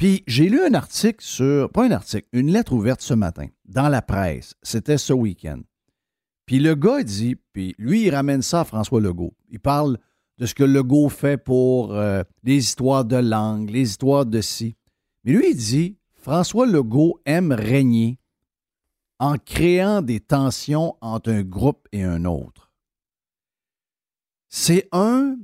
Puis 0.00 0.24
j'ai 0.26 0.48
lu 0.48 0.62
un 0.62 0.72
article 0.72 1.22
sur, 1.22 1.68
pas 1.68 1.84
un 1.84 1.90
article, 1.90 2.26
une 2.32 2.50
lettre 2.50 2.72
ouverte 2.72 3.02
ce 3.02 3.12
matin 3.12 3.48
dans 3.66 3.90
la 3.90 4.00
presse. 4.00 4.54
C'était 4.62 4.96
ce 4.96 5.12
week-end. 5.12 5.60
Puis 6.46 6.58
le 6.58 6.74
gars 6.74 7.02
dit, 7.02 7.36
puis 7.52 7.74
lui 7.76 8.06
il 8.06 8.14
ramène 8.14 8.40
ça 8.40 8.60
à 8.60 8.64
François 8.64 9.02
Legault. 9.02 9.34
Il 9.50 9.60
parle 9.60 9.98
de 10.38 10.46
ce 10.46 10.54
que 10.54 10.64
Legault 10.64 11.10
fait 11.10 11.36
pour 11.36 11.92
euh, 11.92 12.22
les 12.44 12.56
histoires 12.56 13.04
de 13.04 13.16
langue, 13.16 13.68
les 13.68 13.90
histoires 13.90 14.24
de 14.24 14.40
ci. 14.40 14.74
Mais 15.24 15.32
lui 15.32 15.50
il 15.50 15.56
dit, 15.56 15.98
François 16.14 16.64
Legault 16.64 17.20
aime 17.26 17.52
régner 17.52 18.18
en 19.18 19.36
créant 19.36 20.00
des 20.00 20.20
tensions 20.20 20.96
entre 21.02 21.30
un 21.30 21.42
groupe 21.42 21.86
et 21.92 22.04
un 22.04 22.24
autre. 22.24 22.72
C'est 24.48 24.88
un. 24.92 25.36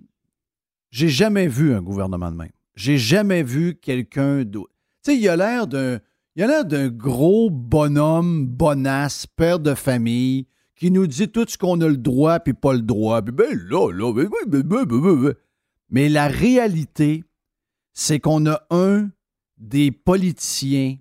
J'ai 0.88 1.10
jamais 1.10 1.46
vu 1.46 1.74
un 1.74 1.82
gouvernement 1.82 2.30
de 2.30 2.36
même. 2.36 2.55
J'ai 2.76 2.98
jamais 2.98 3.42
vu 3.42 3.74
quelqu'un 3.80 4.44
d'autre. 4.44 4.72
Tu 5.02 5.12
sais, 5.12 5.18
il 5.18 5.28
a 5.28 5.36
l'air 5.36 5.66
d'un. 5.66 5.98
Il 6.36 6.42
a 6.42 6.46
l'air 6.46 6.64
d'un 6.66 6.88
gros 6.88 7.48
bonhomme, 7.50 8.46
bonasse, 8.46 9.26
père 9.26 9.58
de 9.58 9.74
famille, 9.74 10.46
qui 10.74 10.90
nous 10.90 11.06
dit 11.06 11.28
tout 11.28 11.46
ce 11.48 11.56
qu'on 11.56 11.80
a 11.80 11.88
le 11.88 11.96
droit 11.96 12.38
puis 12.40 12.52
pas 12.52 12.74
le 12.74 12.82
droit. 12.82 13.22
Puis 13.22 13.32
ben 13.32 13.58
là, 13.70 13.90
là, 13.90 14.12
ben, 14.12 14.28
ben, 14.46 14.62
ben, 14.62 14.84
ben. 14.84 15.34
Mais 15.88 16.10
la 16.10 16.28
réalité, 16.28 17.24
c'est 17.94 18.20
qu'on 18.20 18.44
a 18.46 18.62
un 18.70 19.08
des 19.56 19.90
politiciens 19.90 20.96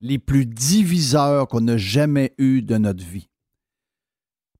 les 0.00 0.18
plus 0.18 0.44
diviseurs 0.44 1.48
qu'on 1.48 1.66
a 1.68 1.78
jamais 1.78 2.34
eu 2.38 2.62
de 2.62 2.76
notre 2.76 3.04
vie. 3.04 3.27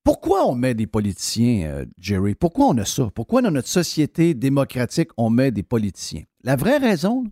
Pourquoi 0.09 0.47
on 0.47 0.55
met 0.55 0.73
des 0.73 0.87
politiciens, 0.87 1.69
euh, 1.69 1.85
Jerry? 1.99 2.35
Pourquoi 2.35 2.69
on 2.69 2.79
a 2.79 2.87
ça? 2.87 3.11
Pourquoi 3.15 3.43
dans 3.43 3.51
notre 3.51 3.69
société 3.69 4.33
démocratique, 4.33 5.11
on 5.19 5.29
met 5.29 5.51
des 5.51 5.63
politiciens? 5.63 6.23
La 6.45 6.57
vraie 6.57 6.79
raison, 6.79 7.25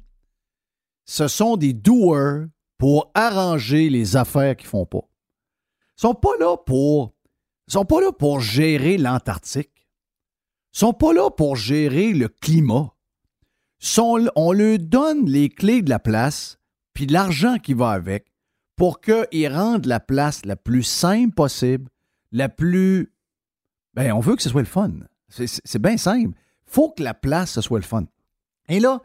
ce 1.07 1.27
sont 1.27 1.57
des 1.57 1.73
doers 1.73 2.49
pour 2.77 3.11
arranger 3.15 3.89
les 3.89 4.17
affaires 4.19 4.55
qu'ils 4.55 4.69
font 4.69 4.85
pas. 4.85 5.09
Ils 5.97 6.03
sont 6.03 6.13
pas 6.13 6.37
là 6.39 6.59
pour 6.59 7.15
sont 7.67 7.87
pas 7.87 8.03
là 8.03 8.13
pour 8.13 8.41
gérer 8.41 8.99
l'Antarctique. 8.99 9.89
Ils 10.75 10.79
sont 10.81 10.93
pas 10.93 11.15
là 11.15 11.31
pour 11.31 11.57
gérer 11.57 12.13
le 12.13 12.29
climat. 12.29 12.95
Sont- 13.79 14.29
on 14.37 14.53
leur 14.53 14.79
donne 14.81 15.25
les 15.25 15.49
clés 15.49 15.81
de 15.81 15.89
la 15.89 15.99
place 15.99 16.59
puis 16.93 17.07
l'argent 17.07 17.57
qui 17.57 17.73
va 17.73 17.93
avec 17.93 18.27
pour 18.77 19.01
qu'ils 19.01 19.49
rendent 19.49 19.87
la 19.87 19.99
place 19.99 20.45
la 20.45 20.57
plus 20.57 20.83
simple 20.83 21.33
possible, 21.33 21.89
la 22.37 22.49
plus... 22.49 23.13
Ben, 23.95 24.13
on 24.13 24.21
veut 24.21 24.37
que 24.37 24.43
ce 24.43 24.49
soit 24.51 24.61
le 24.63 24.67
fun. 24.67 24.93
C'est- 25.29 25.79
bien 25.79 25.97
simple. 25.97 26.37
faut 26.67 26.91
que 26.91 27.03
la 27.03 27.15
place, 27.15 27.53
ce 27.53 27.61
soit 27.61 27.79
le 27.79 27.85
fun. 27.85 28.05
Et 28.69 28.79
là, 28.81 29.01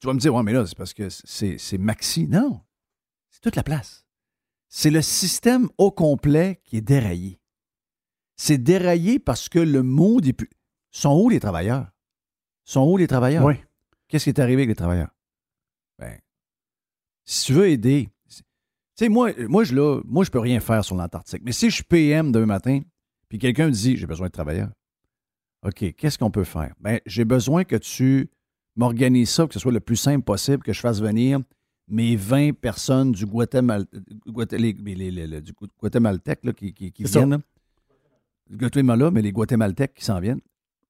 tu 0.00 0.06
vas 0.06 0.12
me 0.12 0.18
dire, 0.18 0.34
ouais, 0.34 0.42
mais 0.42 0.52
là, 0.52 0.66
c'est 0.66 0.76
parce 0.76 0.92
que 0.94 1.08
c'est 1.08 1.58
c'est 1.58 1.78
maxi. 1.78 2.26
Non, 2.28 2.60
c'est 3.30 3.40
toute 3.40 3.56
la 3.56 3.62
place. 3.62 4.04
C'est 4.68 4.90
le 4.90 5.02
système 5.02 5.68
au 5.78 5.90
complet 5.90 6.60
qui 6.64 6.76
est 6.76 6.80
déraillé. 6.80 7.40
C'est 8.36 8.58
déraillé 8.58 9.18
parce 9.18 9.48
que 9.48 9.60
le 9.60 9.82
mot 9.82 10.20
des... 10.20 10.32
pu- 10.32 10.50
Sont 10.90 11.14
où 11.20 11.28
les 11.28 11.40
travailleurs? 11.40 11.90
Sont 12.64 12.84
où 12.90 12.96
les 12.96 13.06
travailleurs? 13.06 13.44
Oui. 13.44 13.54
Qu'est-ce 14.08 14.24
qui 14.24 14.30
est 14.30 14.40
arrivé 14.40 14.62
avec 14.62 14.68
les 14.68 14.74
travailleurs? 14.74 15.14
Ben, 15.98 16.18
si 17.24 17.46
tu 17.46 17.52
veux 17.52 17.68
aider, 17.68 18.08
tu 18.96 19.04
sais, 19.04 19.08
moi, 19.08 19.32
moi, 19.48 19.64
je 19.64 19.74
là, 19.74 20.00
moi, 20.04 20.24
je 20.24 20.30
peux 20.30 20.38
rien 20.38 20.60
faire 20.60 20.84
sur 20.84 20.96
l'Antarctique. 20.96 21.42
Mais 21.44 21.52
si 21.52 21.70
je 21.70 21.74
suis 21.76 21.84
PM 21.84 22.30
demain 22.32 22.46
matin, 22.46 22.80
puis 23.28 23.38
quelqu'un 23.38 23.66
me 23.66 23.72
dit, 23.72 23.96
j'ai 23.96 24.06
besoin 24.06 24.26
de 24.28 24.32
travailleurs. 24.32 24.70
OK, 25.66 25.94
qu'est-ce 25.96 26.18
qu'on 26.18 26.30
peut 26.30 26.44
faire? 26.44 26.74
Ben, 26.80 27.00
j'ai 27.06 27.24
besoin 27.24 27.64
que 27.64 27.76
tu 27.76 28.28
m'organises 28.76 29.30
ça, 29.30 29.46
que 29.46 29.54
ce 29.54 29.58
soit 29.60 29.72
le 29.72 29.80
plus 29.80 29.96
simple 29.96 30.22
possible, 30.24 30.62
que 30.62 30.72
je 30.72 30.80
fasse 30.80 31.00
venir 31.00 31.40
mes 31.88 32.16
20 32.16 32.52
personnes 32.52 33.12
du 33.12 33.26
Guatemala, 33.26 33.84
Guaté- 34.26 34.58
les- 34.58 34.72
les- 34.72 35.10
les- 35.10 35.26
les- 35.26 35.40
du 35.40 35.52
Guatémaltèque 35.80 36.44
là, 36.44 36.52
qui, 36.52 36.72
viennent. 36.98 37.30
là. 37.30 37.38
Guatemala, 38.50 39.10
mais 39.10 39.22
les 39.22 39.32
Guatémaltèques 39.32 39.94
qui 39.94 40.04
s'en 40.04 40.20
viennent. 40.20 40.40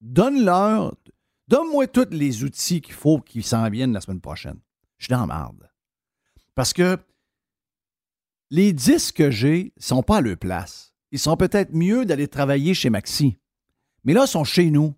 Donne-leur, 0.00 0.94
donne-moi 1.48 1.86
tous 1.86 2.08
les 2.10 2.42
outils 2.44 2.80
qu'il 2.80 2.94
faut 2.94 3.20
qu'ils 3.20 3.44
s'en 3.44 3.68
viennent 3.70 3.92
la 3.92 4.00
semaine 4.00 4.20
prochaine. 4.20 4.58
Je 4.98 5.06
suis 5.06 5.12
dans 5.12 5.20
la 5.20 5.26
marde. 5.26 5.68
Parce 6.54 6.72
que 6.72 6.98
les 8.54 8.72
10 8.72 9.10
que 9.10 9.32
j'ai 9.32 9.72
ne 9.76 9.82
sont 9.82 10.04
pas 10.04 10.18
à 10.18 10.20
leur 10.20 10.36
place. 10.36 10.94
Ils 11.10 11.18
sont 11.18 11.36
peut-être 11.36 11.72
mieux 11.72 12.04
d'aller 12.04 12.28
travailler 12.28 12.72
chez 12.72 12.88
Maxi. 12.88 13.36
Mais 14.04 14.12
là, 14.12 14.26
ils 14.26 14.30
sont 14.30 14.44
chez 14.44 14.70
nous. 14.70 14.94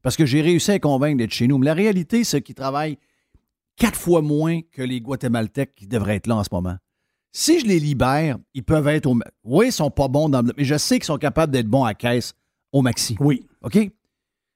Parce 0.00 0.16
que 0.16 0.24
j'ai 0.24 0.40
réussi 0.40 0.70
à 0.70 0.78
convaincre 0.78 1.18
d'être 1.18 1.32
chez 1.32 1.48
nous. 1.48 1.58
Mais 1.58 1.66
la 1.66 1.74
réalité, 1.74 2.22
c'est 2.22 2.40
qu'ils 2.40 2.54
travaillent 2.54 2.98
quatre 3.74 3.98
fois 3.98 4.22
moins 4.22 4.60
que 4.62 4.82
les 4.82 5.00
Guatémaltèques 5.00 5.74
qui 5.74 5.88
devraient 5.88 6.16
être 6.16 6.28
là 6.28 6.36
en 6.36 6.44
ce 6.44 6.50
moment. 6.52 6.76
Si 7.32 7.58
je 7.58 7.66
les 7.66 7.80
libère, 7.80 8.38
ils 8.54 8.62
peuvent 8.62 8.86
être 8.86 9.06
au. 9.06 9.18
Oui, 9.42 9.66
ils 9.66 9.72
sont 9.72 9.90
pas 9.90 10.06
bons 10.06 10.28
dans 10.28 10.42
le. 10.42 10.52
Mais 10.56 10.64
je 10.64 10.78
sais 10.78 11.00
qu'ils 11.00 11.06
sont 11.06 11.18
capables 11.18 11.52
d'être 11.52 11.68
bons 11.68 11.84
à 11.84 11.94
caisse 11.94 12.34
au 12.70 12.80
maxi. 12.80 13.16
Oui. 13.18 13.44
OK? 13.62 13.76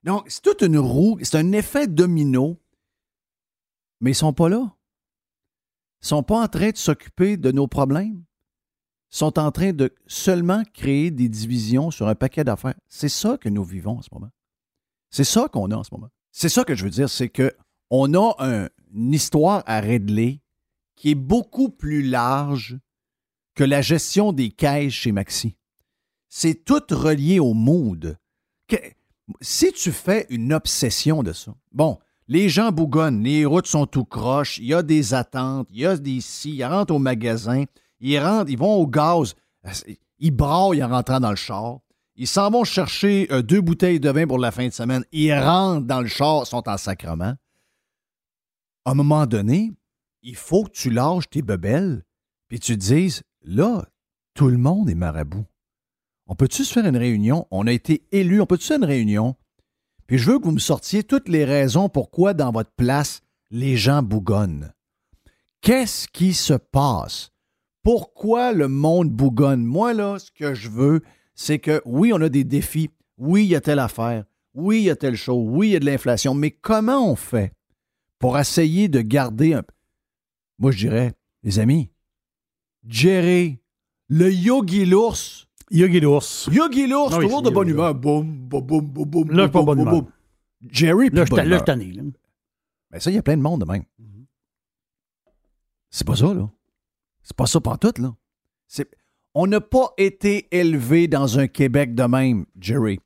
Donc, 0.04 0.26
c'est 0.28 0.42
toute 0.42 0.62
une 0.62 0.78
roue, 0.78 1.18
c'est 1.22 1.38
un 1.38 1.50
effet 1.50 1.88
domino, 1.88 2.56
mais 4.00 4.12
ils 4.12 4.16
sont 4.16 4.32
pas 4.32 4.48
là. 4.48 4.76
Ils 6.02 6.06
sont 6.06 6.22
pas 6.22 6.40
en 6.40 6.46
train 6.46 6.70
de 6.70 6.76
s'occuper 6.76 7.36
de 7.36 7.50
nos 7.50 7.66
problèmes. 7.66 8.22
Sont 9.14 9.38
en 9.38 9.52
train 9.52 9.72
de 9.72 9.94
seulement 10.08 10.64
créer 10.72 11.12
des 11.12 11.28
divisions 11.28 11.92
sur 11.92 12.08
un 12.08 12.16
paquet 12.16 12.42
d'affaires. 12.42 12.74
C'est 12.88 13.08
ça 13.08 13.38
que 13.38 13.48
nous 13.48 13.62
vivons 13.62 13.98
en 13.98 14.02
ce 14.02 14.08
moment. 14.10 14.30
C'est 15.08 15.22
ça 15.22 15.46
qu'on 15.46 15.70
a 15.70 15.76
en 15.76 15.84
ce 15.84 15.94
moment. 15.94 16.08
C'est 16.32 16.48
ça 16.48 16.64
que 16.64 16.74
je 16.74 16.82
veux 16.82 16.90
dire, 16.90 17.08
c'est 17.08 17.28
que 17.28 17.54
on 17.90 18.12
a 18.14 18.34
un- 18.40 18.68
une 18.92 19.12
histoire 19.12 19.62
à 19.66 19.78
régler 19.78 20.40
qui 20.96 21.10
est 21.10 21.14
beaucoup 21.14 21.68
plus 21.68 22.02
large 22.02 22.76
que 23.54 23.62
la 23.62 23.82
gestion 23.82 24.32
des 24.32 24.50
caisses 24.50 24.94
chez 24.94 25.12
Maxi. 25.12 25.54
C'est 26.28 26.64
tout 26.64 26.82
relié 26.90 27.38
au 27.38 27.54
mood. 27.54 28.18
Si 29.40 29.72
tu 29.72 29.92
fais 29.92 30.26
une 30.28 30.52
obsession 30.52 31.22
de 31.22 31.32
ça, 31.32 31.54
bon, 31.70 32.00
les 32.26 32.48
gens 32.48 32.72
bougonnent, 32.72 33.22
les 33.22 33.44
routes 33.44 33.68
sont 33.68 33.86
tout 33.86 34.04
croches, 34.04 34.58
il 34.58 34.64
y 34.66 34.74
a 34.74 34.82
des 34.82 35.14
attentes, 35.14 35.68
il 35.70 35.78
y 35.78 35.86
a 35.86 35.96
des 35.96 36.20
si, 36.20 36.56
ils 36.56 36.64
rentrent 36.64 36.94
au 36.94 36.98
magasin, 36.98 37.64
ils 38.00 38.18
rentrent, 38.18 38.50
ils 38.50 38.58
vont 38.58 38.74
au 38.74 38.86
gaz, 38.86 39.34
ils 40.18 40.30
braillent 40.30 40.82
en 40.82 40.88
rentrant 40.88 41.20
dans 41.20 41.30
le 41.30 41.36
char, 41.36 41.78
ils 42.16 42.28
s'en 42.28 42.50
vont 42.50 42.64
chercher 42.64 43.26
euh, 43.32 43.42
deux 43.42 43.60
bouteilles 43.60 44.00
de 44.00 44.10
vin 44.10 44.26
pour 44.26 44.38
la 44.38 44.52
fin 44.52 44.66
de 44.66 44.72
semaine, 44.72 45.04
ils 45.12 45.34
rentrent 45.34 45.86
dans 45.86 46.00
le 46.00 46.06
char, 46.06 46.46
sont 46.46 46.68
en 46.68 46.76
sacrement. 46.76 47.34
À 48.84 48.90
un 48.90 48.94
moment 48.94 49.26
donné, 49.26 49.72
il 50.22 50.36
faut 50.36 50.64
que 50.64 50.70
tu 50.70 50.90
lâches 50.90 51.28
tes 51.28 51.42
bebelles, 51.42 52.04
puis 52.48 52.60
tu 52.60 52.78
te 52.78 52.84
dises, 52.84 53.22
là, 53.42 53.84
tout 54.34 54.48
le 54.48 54.58
monde 54.58 54.90
est 54.90 54.94
marabout. 54.94 55.46
On 56.26 56.34
peut-tu 56.34 56.64
se 56.64 56.72
faire 56.72 56.86
une 56.86 56.96
réunion? 56.96 57.46
On 57.50 57.66
a 57.66 57.72
été 57.72 58.06
élus, 58.10 58.40
on 58.40 58.46
peut-tu 58.46 58.66
faire 58.66 58.78
une 58.78 58.84
réunion? 58.84 59.36
Puis 60.06 60.18
je 60.18 60.30
veux 60.30 60.38
que 60.38 60.44
vous 60.44 60.52
me 60.52 60.58
sortiez 60.58 61.02
toutes 61.02 61.28
les 61.28 61.44
raisons 61.44 61.88
pourquoi 61.88 62.34
dans 62.34 62.52
votre 62.52 62.72
place, 62.72 63.20
les 63.50 63.76
gens 63.76 64.02
bougonnent. 64.02 64.72
Qu'est-ce 65.60 66.08
qui 66.08 66.34
se 66.34 66.54
passe? 66.54 67.30
Pourquoi 67.84 68.52
le 68.52 68.66
monde 68.66 69.10
bougonne? 69.10 69.64
Moi, 69.64 69.92
là, 69.92 70.18
ce 70.18 70.30
que 70.32 70.54
je 70.54 70.70
veux, 70.70 71.02
c'est 71.34 71.58
que 71.58 71.82
oui, 71.84 72.12
on 72.12 72.20
a 72.22 72.28
des 72.30 72.42
défis. 72.42 72.90
Oui, 73.18 73.44
il 73.44 73.48
y 73.50 73.54
a 73.54 73.60
telle 73.60 73.78
affaire. 73.78 74.24
Oui, 74.54 74.78
il 74.78 74.84
y 74.84 74.90
a 74.90 74.96
telle 74.96 75.16
chose. 75.16 75.46
Oui, 75.48 75.68
il 75.68 75.72
y 75.72 75.76
a 75.76 75.80
de 75.80 75.84
l'inflation. 75.84 76.34
Mais 76.34 76.50
comment 76.50 77.10
on 77.10 77.14
fait 77.14 77.52
pour 78.18 78.38
essayer 78.38 78.88
de 78.88 79.02
garder 79.02 79.52
un. 79.52 79.62
Moi, 80.58 80.70
je 80.70 80.78
dirais, 80.78 81.12
les 81.42 81.58
amis, 81.58 81.90
gérer 82.88 83.60
le 84.08 84.32
Yogi 84.32 84.86
l'ours. 84.86 85.46
Yogi 85.70 86.00
l'ours. 86.00 86.48
Yogi 86.50 86.86
l'ours, 86.86 87.12
Ah 87.14 87.18
oui, 87.18 87.24
toujours 87.24 87.42
de 87.42 87.48
c'est 87.48 87.54
bonne 87.54 87.68
humeur. 87.68 87.94
Boum, 87.94 88.26
boum, 88.26 88.64
boum, 88.64 88.86
boum, 88.86 89.08
boum. 89.08 89.30
Là, 89.30 89.48
pas 89.48 89.62
bonne 89.62 89.80
humeur. 89.80 90.04
Jerry, 90.70 91.10
puis 91.10 91.18
Là, 91.18 91.24
je 91.26 91.34
là, 91.34 91.42
je 91.44 91.72
là. 91.72 92.02
Ben 92.90 93.00
ça, 93.00 93.10
il 93.10 93.14
y 93.14 93.18
a 93.18 93.22
plein 93.22 93.36
de 93.36 93.42
monde 93.42 93.60
de 93.60 93.70
même. 93.70 93.84
C'est 95.90 96.06
pas 96.06 96.16
ça, 96.16 96.32
là. 96.32 96.48
C'est 97.24 97.36
pas 97.36 97.46
ça 97.46 97.60
pantoute, 97.60 97.98
là. 97.98 98.14
C'est... 98.68 98.88
On 99.34 99.48
n'a 99.48 99.60
pas 99.60 99.92
été 99.98 100.46
élevé 100.56 101.08
dans 101.08 101.40
un 101.40 101.48
Québec 101.48 101.96
de 101.96 102.04
même, 102.04 102.46
Jerry. 102.60 103.00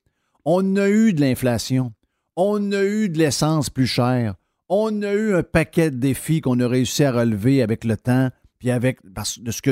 On 0.44 0.76
a 0.76 0.88
eu 0.88 1.14
de 1.14 1.22
l'inflation. 1.22 1.94
On 2.36 2.70
a 2.72 2.84
eu 2.84 3.08
de 3.08 3.16
l'essence 3.16 3.70
plus 3.70 3.86
chère. 3.86 4.34
On 4.68 5.02
a 5.02 5.12
eu 5.14 5.34
un 5.34 5.42
paquet 5.42 5.90
de 5.90 5.96
défis 5.96 6.42
qu'on 6.42 6.60
a 6.60 6.68
réussi 6.68 7.02
à 7.04 7.12
relever 7.12 7.62
avec 7.62 7.84
le 7.84 7.96
temps, 7.96 8.28
puis 8.58 8.70
avec 8.70 8.98
parce, 9.14 9.38
que 9.62 9.70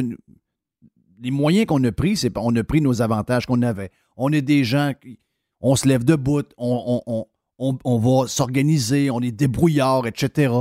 les 1.21 1.31
moyens 1.31 1.67
qu'on 1.67 1.85
a 1.85 1.93
pris, 1.93 2.17
c'est 2.17 2.33
on 2.39 2.57
a 2.57 2.65
pris 2.65 2.81
nos 2.81 3.03
avantages 3.03 3.45
qu'on 3.45 3.61
avait. 3.61 3.91
On 4.17 4.33
est 4.33 4.43
des 4.43 4.65
gens 4.65 4.93
qui 4.99 5.19
on 5.61 5.77
se 5.77 5.87
lève 5.87 6.05
debout, 6.05 6.43
on, 6.57 7.03
on, 7.07 7.13
on, 7.13 7.27
on, 7.59 7.79
on 7.85 7.99
va 7.99 8.29
s'organiser, 8.29 9.11
on 9.11 9.21
est 9.21 9.33
débrouillard, 9.33 10.07
etc. 10.07 10.55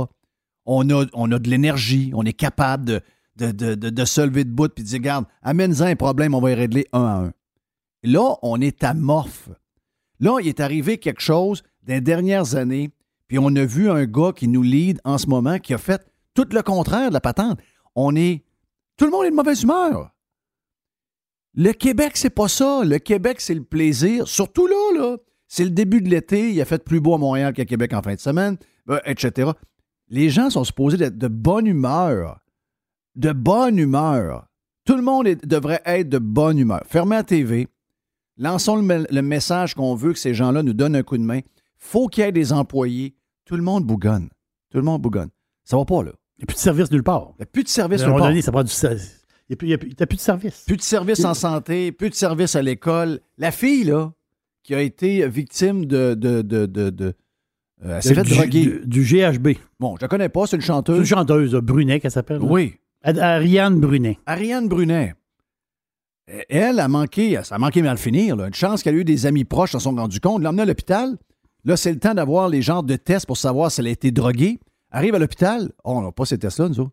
On 0.66 0.90
a, 0.90 1.06
on 1.12 1.32
a 1.32 1.38
de 1.38 1.48
l'énergie, 1.48 2.10
on 2.14 2.24
est 2.24 2.32
capable 2.32 2.84
de, 2.84 3.00
de, 3.36 3.50
de, 3.50 3.74
de, 3.74 3.90
de 3.90 4.04
se 4.04 4.20
lever 4.20 4.44
debout 4.44 4.68
puis 4.68 4.84
de 4.84 4.88
dire, 4.88 4.98
regarde, 4.98 5.26
amène-en 5.42 5.84
un 5.86 5.96
problème, 5.96 6.34
on 6.34 6.40
va 6.40 6.50
y 6.52 6.54
régler 6.54 6.86
un 6.92 7.04
à 7.04 7.16
un. 7.26 7.32
Là, 8.02 8.36
on 8.42 8.60
est 8.60 8.84
amorphe. 8.84 9.50
Là, 10.20 10.38
il 10.40 10.48
est 10.48 10.60
arrivé 10.60 10.98
quelque 10.98 11.20
chose 11.20 11.62
les 11.86 12.00
dernières 12.00 12.56
années, 12.56 12.90
puis 13.28 13.38
on 13.38 13.54
a 13.56 13.64
vu 13.64 13.90
un 13.90 14.04
gars 14.06 14.32
qui 14.34 14.48
nous 14.48 14.62
lead 14.62 15.00
en 15.04 15.18
ce 15.18 15.26
moment 15.28 15.58
qui 15.58 15.74
a 15.74 15.78
fait 15.78 16.04
tout 16.34 16.46
le 16.50 16.62
contraire 16.62 17.08
de 17.08 17.14
la 17.14 17.20
patente. 17.20 17.58
On 17.94 18.14
est. 18.14 18.44
Tout 18.96 19.06
le 19.06 19.10
monde 19.10 19.24
est 19.24 19.30
de 19.30 19.36
mauvaise 19.36 19.62
humeur. 19.62 20.10
Le 21.54 21.72
Québec, 21.72 22.12
c'est 22.14 22.30
pas 22.30 22.48
ça. 22.48 22.82
Le 22.84 22.98
Québec, 22.98 23.40
c'est 23.40 23.54
le 23.54 23.64
plaisir. 23.64 24.28
Surtout 24.28 24.66
là, 24.66 24.98
là. 24.98 25.16
C'est 25.48 25.64
le 25.64 25.70
début 25.70 26.02
de 26.02 26.08
l'été. 26.08 26.52
Il 26.52 26.60
a 26.60 26.64
fait 26.64 26.82
plus 26.82 27.00
beau 27.00 27.14
à 27.14 27.18
Montréal 27.18 27.52
qu'à 27.52 27.64
Québec 27.64 27.92
en 27.94 28.02
fin 28.02 28.14
de 28.14 28.20
semaine, 28.20 28.58
euh, 28.90 28.98
etc. 29.06 29.50
Les 30.08 30.28
gens 30.28 30.50
sont 30.50 30.64
supposés 30.64 30.96
d'être 30.96 31.16
de 31.18 31.28
bonne 31.28 31.66
humeur. 31.66 32.40
De 33.16 33.32
bonne 33.32 33.78
humeur. 33.78 34.46
Tout 34.84 34.96
le 34.96 35.02
monde 35.02 35.26
est- 35.26 35.44
devrait 35.46 35.82
être 35.84 36.08
de 36.08 36.18
bonne 36.18 36.58
humeur. 36.58 36.82
Fermez 36.86 37.16
la 37.16 37.22
TV. 37.24 37.66
Lançons 38.38 38.76
le, 38.76 38.82
me- 38.82 39.06
le 39.10 39.22
message 39.22 39.74
qu'on 39.74 39.94
veut 39.94 40.12
que 40.12 40.18
ces 40.18 40.34
gens-là 40.34 40.62
nous 40.62 40.74
donnent 40.74 40.96
un 40.96 41.02
coup 41.02 41.16
de 41.18 41.22
main. 41.22 41.40
faut 41.78 42.08
qu'il 42.08 42.24
y 42.24 42.26
ait 42.26 42.32
des 42.32 42.52
employés. 42.52 43.14
Tout 43.44 43.56
le 43.56 43.62
monde 43.62 43.84
bougonne. 43.84 44.28
Tout 44.70 44.78
le 44.78 44.84
monde 44.84 45.00
bougonne. 45.02 45.28
Ça 45.64 45.76
va 45.76 45.84
pas, 45.84 46.02
là. 46.02 46.10
Il 46.38 46.40
n'y 46.40 46.44
a 46.44 46.46
plus 46.46 46.54
de 46.54 46.60
service 46.60 46.90
nulle 46.90 47.02
part. 47.02 47.28
Il 47.34 47.40
n'y 47.40 47.42
a 47.44 47.46
plus 47.46 47.62
de 47.64 47.68
service 47.68 48.02
nulle 48.02 48.10
part. 48.16 48.28
donné, 48.28 48.42
ça 48.42 48.52
prend 48.52 48.62
du 48.64 48.70
service. 48.70 49.22
Il 49.48 49.52
n'y 49.52 49.54
a, 49.54 49.56
plus- 49.56 49.66
il 49.68 49.70
y 49.70 50.02
a 50.02 50.06
plus- 50.06 50.16
de 50.16 50.20
service. 50.20 50.64
Plus 50.66 50.76
de 50.76 50.82
services 50.82 51.24
en 51.24 51.34
santé, 51.34 51.92
plus 51.92 52.10
de 52.10 52.14
services 52.14 52.56
à 52.56 52.62
l'école. 52.62 53.20
La 53.38 53.50
fille, 53.52 53.84
là, 53.84 54.12
qui 54.62 54.74
a 54.74 54.82
été 54.82 55.26
victime 55.28 55.86
de. 55.86 56.14
de, 56.14 56.42
de, 56.42 56.66
de, 56.66 56.90
de- 56.90 57.14
euh, 57.84 57.96
elle 57.96 58.02
s'est 58.02 58.14
fait 58.14 58.22
du, 58.22 58.34
droguer. 58.34 58.60
du- 58.62 58.86
du 58.86 59.02
GHB. 59.04 59.48
Bon, 59.78 59.96
je 59.96 60.02
la 60.02 60.08
connais 60.08 60.28
pas, 60.28 60.46
c'est 60.46 60.56
une 60.56 60.62
C'est 60.62 60.66
chanteuse. 60.68 60.98
une 60.98 61.04
chanteuse, 61.04 61.54
là, 61.54 61.60
Brunet, 61.60 62.00
qu'elle 62.00 62.10
s'appelle. 62.10 62.40
Oui. 62.42 62.74
Ariane 63.06 63.78
Brunet. 63.80 64.18
Ariane 64.26 64.68
Brunet. 64.68 65.14
Elle 66.48 66.80
a 66.80 66.88
manqué, 66.88 67.38
ça 67.44 67.54
a 67.54 67.58
manqué 67.58 67.82
mal 67.82 67.98
finir. 67.98 68.34
là. 68.36 68.48
Une 68.48 68.54
chance 68.54 68.82
qu'elle 68.82 68.96
a 68.96 68.98
eu 68.98 69.04
des 69.04 69.26
amis 69.26 69.44
proches 69.44 69.70
s'en 69.72 69.78
sont 69.78 69.94
rendus 69.94 70.18
compte. 70.20 70.42
L'emmener 70.42 70.62
à 70.62 70.66
l'hôpital. 70.66 71.16
Là, 71.64 71.76
c'est 71.76 71.92
le 71.92 71.98
temps 72.00 72.14
d'avoir 72.14 72.48
les 72.48 72.62
genres 72.62 72.82
de 72.82 72.96
tests 72.96 73.26
pour 73.26 73.36
savoir 73.36 73.70
si 73.70 73.80
elle 73.80 73.86
a 73.86 73.90
été 73.90 74.10
droguée. 74.10 74.58
Arrive 74.90 75.14
à 75.14 75.18
l'hôpital. 75.18 75.70
Oh, 75.84 75.92
on 75.98 76.02
n'a 76.02 76.12
pas 76.12 76.24
ces 76.24 76.38
tests-là, 76.38 76.68
nous 76.68 76.80
autres. 76.80 76.92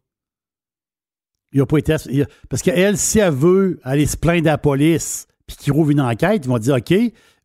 Il 1.51 1.61
a 1.61 1.65
pas 1.67 1.77
il 2.09 2.21
a- 2.23 2.25
parce 2.49 2.61
qu'elle, 2.63 2.97
si 2.97 3.19
elle 3.19 3.33
veut 3.33 3.79
aller 3.83 4.05
se 4.07 4.17
plaindre 4.17 4.47
à 4.49 4.53
la 4.53 4.57
police 4.57 5.27
puis 5.45 5.55
qu'ils 5.57 5.73
rouvent 5.73 5.91
une 5.91 6.01
enquête, 6.01 6.45
ils 6.45 6.49
vont 6.49 6.57
dire 6.57 6.75
OK, 6.75 6.93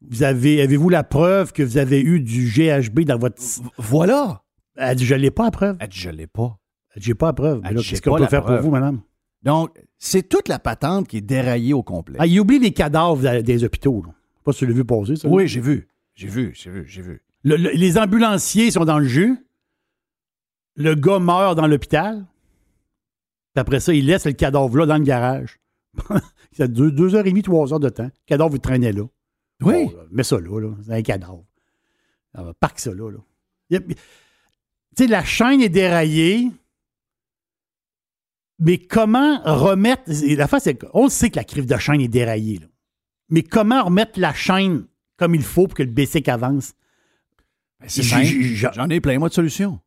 vous 0.02 0.22
avez, 0.22 0.62
avez-vous 0.62 0.88
la 0.88 1.04
preuve 1.04 1.52
que 1.52 1.62
vous 1.62 1.76
avez 1.76 2.00
eu 2.00 2.20
du 2.20 2.46
GHB 2.50 3.00
dans 3.00 3.18
votre. 3.18 3.36
Voilà. 3.76 4.42
Elle 4.76 4.96
dit 4.96 5.04
Je 5.06 5.14
l'ai 5.14 5.30
pas 5.30 5.44
la 5.44 5.50
preuve. 5.50 5.76
Elle 5.80 5.88
dit, 5.88 5.98
je 5.98 6.10
l'ai 6.10 6.26
pas. 6.26 6.58
J'ai 6.96 7.14
pas 7.14 7.26
la 7.26 7.32
preuve. 7.32 7.62
J'ai 7.64 7.74
Qu'est-ce 7.90 8.02
qu'on 8.02 8.16
peut 8.16 8.26
faire 8.26 8.42
preuve. 8.42 8.56
pour 8.60 8.66
vous, 8.66 8.70
madame? 8.72 9.00
Donc, 9.42 9.70
c'est 9.98 10.28
toute 10.28 10.48
la 10.48 10.58
patente 10.58 11.06
qui 11.08 11.18
est 11.18 11.22
déraillée 11.22 11.72
au 11.74 11.82
complet. 11.82 12.16
Ah, 12.18 12.26
il 12.26 12.40
oublie 12.40 12.58
les 12.58 12.72
cadavres 12.72 13.40
des 13.42 13.64
hôpitaux. 13.64 14.02
là. 14.04 14.12
Pas 14.44 14.52
si 14.52 14.60
tu 14.60 14.66
l'as 14.66 14.72
vu 14.72 14.84
poser, 14.84 15.16
ça. 15.16 15.28
oui, 15.28 15.46
j'ai 15.46 15.60
vu. 15.60 15.86
J'ai 16.14 16.26
vu, 16.26 16.52
j'ai 16.54 16.70
vu, 16.70 16.84
j'ai 16.88 17.02
vu. 17.02 17.22
Le- 17.44 17.56
le- 17.56 17.70
les 17.70 17.98
ambulanciers 17.98 18.70
sont 18.72 18.84
dans 18.84 18.98
le 18.98 19.06
jus. 19.06 19.38
Le 20.74 20.94
gars 20.94 21.18
meurt 21.20 21.56
dans 21.56 21.66
l'hôpital. 21.68 22.24
Puis 23.54 23.60
après 23.60 23.78
ça, 23.80 23.92
il 23.94 24.06
laisse 24.06 24.26
le 24.26 24.32
cadavre 24.32 24.76
là 24.78 24.86
dans 24.86 24.98
le 24.98 25.04
garage. 25.04 25.58
Ça 26.52 26.64
a 26.64 26.66
deux, 26.66 26.90
deux 26.90 27.14
heures 27.14 27.26
et 27.26 27.30
demie, 27.30 27.42
trois 27.42 27.72
heures 27.72 27.78
de 27.80 27.88
temps. 27.88 28.04
Le 28.04 28.10
cadavre, 28.26 28.54
il 28.56 28.60
traînait 28.60 28.92
là. 28.92 29.04
Oui. 29.62 29.84
Bon, 29.86 29.92
là, 29.96 30.02
mets 30.10 30.22
ça 30.24 30.40
là, 30.40 30.60
là. 30.60 30.70
C'est 30.84 30.92
un 30.92 31.02
cadavre. 31.02 31.44
Alors, 32.34 32.54
parque 32.56 32.80
ça 32.80 32.92
là. 32.92 33.10
Tu 33.70 33.78
sais, 34.96 35.06
la 35.06 35.22
chaîne 35.24 35.60
est 35.60 35.68
déraillée. 35.68 36.50
Mais 38.58 38.78
comment 38.78 39.40
remettre. 39.44 40.02
et 40.10 40.36
La 40.36 40.48
face, 40.48 40.68
on 40.92 41.04
le 41.04 41.10
sait 41.10 41.30
que 41.30 41.36
la 41.36 41.44
crive 41.44 41.66
de 41.66 41.76
chaîne 41.76 42.00
est 42.00 42.08
déraillée. 42.08 42.58
là. 42.58 42.66
Mais 43.30 43.42
comment 43.42 43.84
remettre 43.84 44.18
la 44.18 44.32
chaîne 44.34 44.86
comme 45.16 45.34
il 45.34 45.42
faut 45.42 45.66
pour 45.66 45.76
que 45.76 45.82
le 45.82 45.90
BC 45.90 46.22
avance? 46.28 46.72
Ben, 47.80 47.88
c'est 47.88 48.02
J'en 48.02 48.88
ai 48.88 49.00
plein, 49.00 49.18
moi, 49.18 49.28
de 49.28 49.34
solutions. 49.34 49.78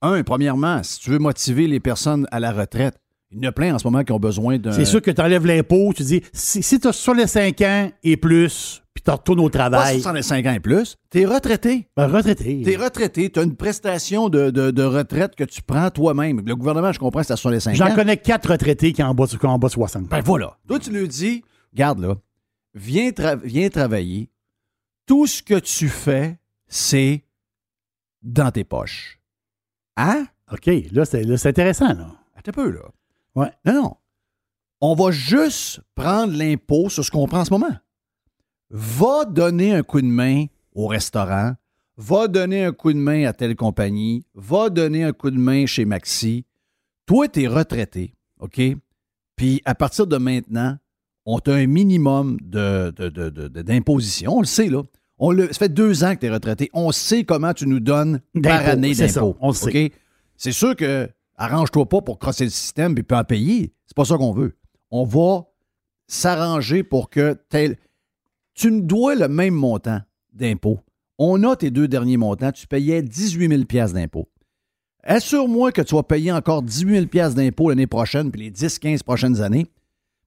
Un, 0.00 0.22
premièrement, 0.22 0.82
si 0.82 1.00
tu 1.00 1.10
veux 1.10 1.18
motiver 1.18 1.66
les 1.66 1.80
personnes 1.80 2.26
à 2.30 2.40
la 2.40 2.52
retraite, 2.52 2.98
il 3.30 3.42
y 3.42 3.46
en 3.46 3.50
a 3.50 3.52
plein 3.52 3.74
en 3.74 3.78
ce 3.78 3.86
moment 3.86 4.02
qui 4.04 4.12
ont 4.12 4.18
besoin 4.18 4.58
d'un. 4.58 4.72
C'est 4.72 4.84
sûr 4.84 5.02
que 5.02 5.10
tu 5.10 5.20
enlèves 5.20 5.44
l'impôt, 5.46 5.92
tu 5.94 6.02
dis, 6.02 6.22
si, 6.32 6.62
si 6.62 6.80
tu 6.80 6.88
as 6.88 6.92
65 6.92 7.60
ans 7.62 7.90
et 8.02 8.16
plus, 8.16 8.82
puis 8.94 9.02
tu 9.04 9.10
retournes 9.10 9.40
au 9.40 9.50
Pas 9.50 9.68
travail, 9.70 10.00
65 10.00 10.46
ans 10.46 10.52
et 10.52 10.60
plus, 10.60 10.96
t'es 11.10 11.24
retraité. 11.26 11.86
ben, 11.96 12.06
retraité. 12.06 12.62
T'es 12.64 12.76
retraité, 12.76 13.28
t'as 13.30 13.44
une 13.44 13.54
prestation 13.56 14.28
de, 14.28 14.50
de- 14.50 14.70
de 14.70 14.82
retraite 14.82 15.34
que 15.36 15.44
tu 15.44 15.60
prends 15.62 15.90
toi-même. 15.90 16.40
Le 16.44 16.56
gouvernement, 16.56 16.90
je 16.92 16.98
comprends, 16.98 17.22
c'est 17.22 17.32
à 17.34 17.36
65 17.36 17.72
ans. 17.72 17.74
J'en 17.74 17.94
connais 17.94 18.16
quatre 18.16 18.50
retraités 18.50 18.92
qui 18.92 19.02
en 19.02 19.14
bas, 19.14 19.26
qui 19.26 19.46
en 19.46 19.58
bas 19.58 19.68
de 19.68 19.72
60. 19.72 20.08
Ben 20.08 20.20
voilà. 20.22 20.56
Toi, 20.66 20.78
tu 20.78 20.90
lui 20.90 21.06
dis, 21.06 21.42
garde 21.74 22.00
là, 22.00 22.16
viens, 22.74 23.10
tra- 23.10 23.40
viens 23.44 23.68
travailler. 23.68 24.30
Tout 25.06 25.26
ce 25.26 25.42
que 25.42 25.58
tu 25.58 25.88
fais, 25.88 26.38
c'est 26.66 27.24
dans 28.22 28.50
tes 28.50 28.64
poches. 28.64 29.20
Hein? 29.96 30.26
OK, 30.52 30.70
là, 30.92 31.04
c'est 31.04 31.22
là, 31.24 31.36
c'est 31.36 31.48
intéressant, 31.50 31.88
là. 31.88 32.10
Attends 32.36 32.50
un 32.50 32.52
peu, 32.52 32.70
là. 32.70 32.80
Ouais. 33.38 33.52
Non, 33.64 33.74
non. 33.82 33.96
On 34.80 34.94
va 34.94 35.10
juste 35.10 35.80
prendre 35.94 36.32
l'impôt 36.36 36.88
sur 36.88 37.04
ce 37.04 37.10
qu'on 37.10 37.26
prend 37.26 37.40
en 37.40 37.44
ce 37.44 37.50
moment. 37.52 37.74
Va 38.70 39.24
donner 39.24 39.74
un 39.74 39.82
coup 39.82 40.00
de 40.00 40.06
main 40.06 40.46
au 40.74 40.86
restaurant, 40.86 41.54
va 41.96 42.28
donner 42.28 42.64
un 42.64 42.72
coup 42.72 42.92
de 42.92 42.98
main 42.98 43.24
à 43.26 43.32
telle 43.32 43.56
compagnie, 43.56 44.24
va 44.34 44.68
donner 44.70 45.04
un 45.04 45.12
coup 45.12 45.30
de 45.30 45.38
main 45.38 45.66
chez 45.66 45.84
Maxi. 45.84 46.44
Toi, 47.06 47.28
tu 47.28 47.42
es 47.42 47.48
retraité, 47.48 48.12
OK? 48.40 48.60
Puis 49.36 49.62
à 49.64 49.74
partir 49.74 50.06
de 50.06 50.16
maintenant, 50.18 50.76
on 51.24 51.38
t'a 51.38 51.54
un 51.54 51.66
minimum 51.66 52.38
de, 52.42 52.90
de- 52.96 53.08
de- 53.08 53.62
d'imposition. 53.62 54.36
On 54.36 54.40
le 54.40 54.46
sait, 54.46 54.68
là. 54.68 54.82
On 55.18 55.32
le, 55.32 55.48
ça 55.48 55.54
fait 55.58 55.68
deux 55.68 56.04
ans 56.04 56.14
que 56.14 56.20
tu 56.20 56.26
es 56.26 56.30
retraité. 56.30 56.70
On 56.72 56.92
sait 56.92 57.24
comment 57.24 57.52
tu 57.52 57.66
nous 57.66 57.80
donnes 57.80 58.20
par 58.42 58.60
année 58.68 58.94
d'impôt. 59.14 59.36
on 59.40 59.48
le 59.48 59.54
sait. 59.54 59.72
C'est 60.36 60.52
sûr 60.52 60.76
que 60.76 61.08
arrange-toi 61.38 61.88
pas 61.88 62.02
pour 62.02 62.18
crosser 62.18 62.44
le 62.44 62.50
système 62.50 62.96
et 62.98 63.02
puis 63.02 63.16
en 63.16 63.24
payer. 63.24 63.72
C'est 63.86 63.96
pas 63.96 64.04
ça 64.04 64.16
qu'on 64.16 64.32
veut. 64.32 64.56
On 64.90 65.04
va 65.04 65.46
s'arranger 66.06 66.82
pour 66.82 67.08
que 67.08 67.38
tel. 67.48 67.76
Tu 68.54 68.70
nous 68.70 68.82
dois 68.82 69.14
le 69.14 69.28
même 69.28 69.54
montant 69.54 70.00
d'impôt. 70.32 70.80
On 71.18 71.42
a 71.44 71.56
tes 71.56 71.70
deux 71.70 71.88
derniers 71.88 72.16
montants. 72.16 72.52
Tu 72.52 72.66
payais 72.66 73.02
18 73.02 73.66
000 73.70 73.88
d'impôt. 73.92 74.28
Assure-moi 75.04 75.72
que 75.72 75.82
tu 75.82 75.94
vas 75.94 76.02
payer 76.02 76.32
encore 76.32 76.62
18 76.62 77.10
000 77.12 77.30
d'impôt 77.30 77.70
l'année 77.70 77.86
prochaine, 77.86 78.30
puis 78.30 78.42
les 78.42 78.50
10-15 78.50 79.02
prochaines 79.02 79.40
années. 79.40 79.66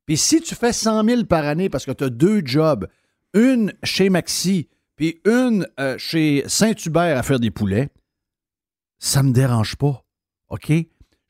Puis 0.05 0.17
si 0.17 0.41
tu 0.41 0.55
fais 0.55 0.73
100 0.73 1.05
000 1.05 1.23
par 1.25 1.45
année 1.45 1.69
parce 1.69 1.85
que 1.85 1.91
tu 1.91 2.05
as 2.05 2.09
deux 2.09 2.41
jobs, 2.43 2.87
une 3.33 3.73
chez 3.83 4.09
Maxi, 4.09 4.69
puis 4.95 5.21
une 5.25 5.67
euh, 5.79 5.97
chez 5.97 6.43
Saint-Hubert 6.47 7.17
à 7.17 7.23
faire 7.23 7.39
des 7.39 7.51
poulets, 7.51 7.89
ça 8.97 9.23
me 9.23 9.31
dérange 9.31 9.75
pas. 9.75 10.03
OK? 10.49 10.71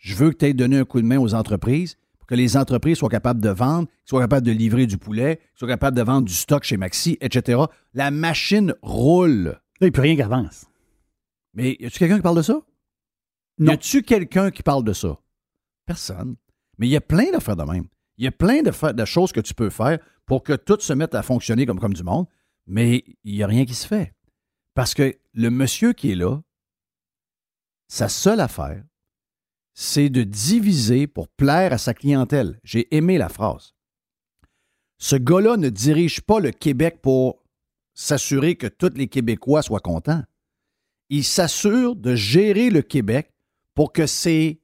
Je 0.02 0.16
veux 0.16 0.32
que 0.32 0.38
tu 0.38 0.46
aies 0.46 0.54
donné 0.54 0.80
un 0.80 0.84
coup 0.84 1.00
de 1.00 1.06
main 1.06 1.20
aux 1.20 1.36
entreprises 1.36 1.96
pour 2.18 2.26
que 2.26 2.34
les 2.34 2.58
entreprises 2.58 2.98
soient 2.98 3.08
capables 3.08 3.40
de 3.40 3.50
vendre, 3.50 3.88
soient 4.04 4.22
capables 4.22 4.46
de 4.46 4.52
livrer 4.52 4.88
du 4.88 4.98
poulet, 4.98 5.40
soient 5.54 5.68
capables 5.68 5.96
de 5.96 6.02
vendre 6.02 6.28
du 6.28 6.34
stock 6.34 6.64
chez 6.64 6.76
Maxi, 6.76 7.20
etc. 7.22 7.62
La 7.94 8.10
machine 8.10 8.74
roule. 8.82 9.44
Là, 9.44 9.60
il 9.82 9.84
n'y 9.86 9.90
a 9.90 9.92
plus 9.92 10.02
rien 10.02 10.16
qui 10.16 10.22
avance. 10.24 10.66
Mais 11.54 11.78
y 11.80 11.86
a-tu 11.86 12.00
quelqu'un 12.00 12.18
qui 12.18 12.24
parle 12.24 12.38
de 12.38 12.42
ça? 12.42 12.62
Non. 13.60 13.72
Y 13.72 13.76
a-tu 13.76 14.02
quelqu'un 14.02 14.50
qui 14.50 14.64
parle 14.64 14.84
de 14.84 14.94
ça? 14.94 15.20
Personne. 15.86 16.36
Mais 16.80 16.88
il 16.88 16.92
y 16.92 16.98
a 16.98 17.02
plein 17.02 17.32
d'affaires 17.32 17.56
de 17.56 17.64
même. 17.64 17.86
Il 18.18 18.24
y 18.24 18.28
a 18.28 18.32
plein 18.32 18.64
de 18.64 19.06
choses 19.06 19.32
que 19.32 19.40
tu 19.40 19.54
peux 19.54 19.70
faire 19.70 20.00
pour 20.26 20.42
que 20.42 20.54
tout 20.54 20.80
se 20.80 20.94
mette 20.94 21.14
à 21.14 21.22
fonctionner 21.22 21.68
comme, 21.68 21.80
comme 21.80 21.94
du 21.94 22.04
monde, 22.04 22.26
mais 22.66 23.04
il 23.24 23.36
n'y 23.36 23.44
a 23.44 23.48
rien 23.48 23.66
qui 23.66 23.76
se 23.76 23.86
fait. 23.86 24.16
Parce 24.74 24.96
que 24.96 25.16
le 25.34 25.50
monsieur 25.52 25.94
qui 25.94 26.12
est 26.12 26.16
là, 26.16 26.42
sa 27.88 28.10
seule 28.10 28.40
affaire, 28.40 28.84
c'est 29.74 30.10
de 30.10 30.24
diviser 30.24 31.08
pour 31.08 31.28
plaire 31.28 31.74
à 31.74 31.78
sa 31.78 31.94
clientèle. 31.94 32.60
J'ai 32.64 32.94
aimé 32.96 33.18
la 33.18 33.30
phrase. 33.30 33.74
Ce 34.98 35.16
gars-là 35.16 35.58
ne 35.58 35.70
dirige 35.70 36.22
pas 36.22 36.40
le 36.40 36.52
Québec 36.52 37.00
pour 37.02 37.44
s'assurer 37.94 38.56
que 38.56 38.68
tous 38.68 38.94
les 38.96 39.08
Québécois 39.08 39.62
soient 39.62 39.80
contents. 39.80 40.24
Il 41.10 41.24
s'assure 41.24 41.96
de 41.96 42.16
gérer 42.16 42.70
le 42.70 42.82
Québec 42.82 43.34
pour 43.74 43.92
que 43.92 44.06
c'est 44.06 44.60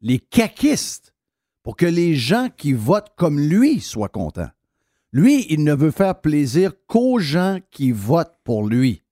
les 0.00 0.18
caquistes, 0.18 1.14
pour 1.62 1.76
que 1.76 1.86
les 1.86 2.14
gens 2.14 2.48
qui 2.56 2.72
votent 2.72 3.12
comme 3.16 3.40
lui 3.40 3.80
soient 3.80 4.08
contents. 4.08 4.50
Lui, 5.12 5.46
il 5.48 5.64
ne 5.64 5.74
veut 5.74 5.90
faire 5.90 6.20
plaisir 6.20 6.72
qu'aux 6.86 7.18
gens 7.18 7.58
qui 7.70 7.90
votent 7.90 8.38
pour 8.44 8.66
lui. 8.66 9.02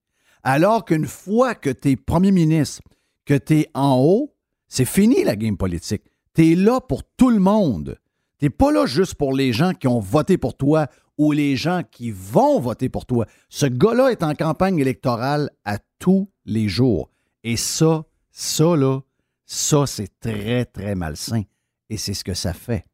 Alors 0.43 0.85
qu'une 0.85 1.07
fois 1.07 1.55
que 1.55 1.71
tu 1.71 1.93
es 1.93 1.97
premier 1.97 2.33
ministre, 2.33 2.83
que 3.25 3.35
tu 3.35 3.61
es 3.61 3.71
en 3.75 3.97
haut, 3.99 4.36
c'est 4.69 4.85
fini 4.85 5.25
la 5.25 5.37
game 5.37 5.57
politique. 5.57 6.03
Tu 6.35 6.53
es 6.53 6.55
là 6.55 6.81
pour 6.81 7.03
tout 7.05 7.31
le 7.31 7.39
monde. 7.39 7.99
Tu 8.39 8.51
pas 8.51 8.71
là 8.71 8.87
juste 8.87 9.15
pour 9.15 9.33
les 9.33 9.53
gens 9.53 9.73
qui 9.73 9.89
ont 9.89 10.01
voté 10.01 10.37
pour 10.37 10.57
toi 10.57 10.89
ou 11.17 11.33
les 11.33 11.57
gens 11.57 11.83
qui 11.91 12.11
vont 12.11 12.61
voter 12.61 12.89
pour 12.89 13.07
toi. 13.07 13.27
Ce 13.49 13.67
gars-là 13.67 14.11
est 14.11 14.23
en 14.23 14.35
campagne 14.35 14.79
électorale 14.79 15.51
à 15.65 15.79
tous 15.99 16.29
les 16.45 16.69
jours. 16.69 17.11
Et 17.43 17.57
ça, 17.57 18.05
ça 18.31 18.77
là, 18.77 19.01
ça, 19.47 19.87
c'est 19.87 20.21
très, 20.21 20.65
très 20.65 20.95
malsain. 20.95 21.43
Et 21.89 21.97
c'est 21.97 22.15
ce 22.15 22.25
que 22.25 22.35
ça 22.35 22.53
fait. 22.53 22.85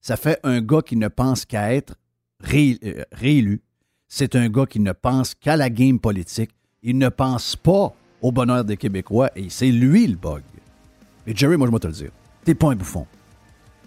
Ça 0.00 0.16
fait 0.16 0.38
un 0.42 0.60
gars 0.60 0.82
qui 0.82 0.96
ne 0.96 1.08
pense 1.08 1.44
qu'à 1.44 1.72
être 1.74 1.94
euh, 2.52 3.04
réélu. 3.12 3.62
C'est 4.08 4.34
un 4.34 4.48
gars 4.48 4.66
qui 4.66 4.80
ne 4.80 4.92
pense 4.92 5.34
qu'à 5.34 5.56
la 5.56 5.70
game 5.70 6.00
politique. 6.00 6.50
Il 6.82 6.98
ne 6.98 7.08
pense 7.08 7.56
pas 7.56 7.94
au 8.20 8.32
bonheur 8.32 8.64
des 8.64 8.76
Québécois 8.76 9.30
et 9.36 9.48
c'est 9.50 9.70
lui 9.70 10.06
le 10.06 10.16
bug. 10.16 10.42
Mais 11.26 11.34
Jerry, 11.36 11.56
moi, 11.56 11.66
je 11.66 11.72
vais 11.72 11.78
te 11.78 11.86
le 11.86 11.92
dire, 11.92 12.10
t'es 12.44 12.54
pas 12.54 12.70
un 12.72 12.76
bouffon. 12.76 13.06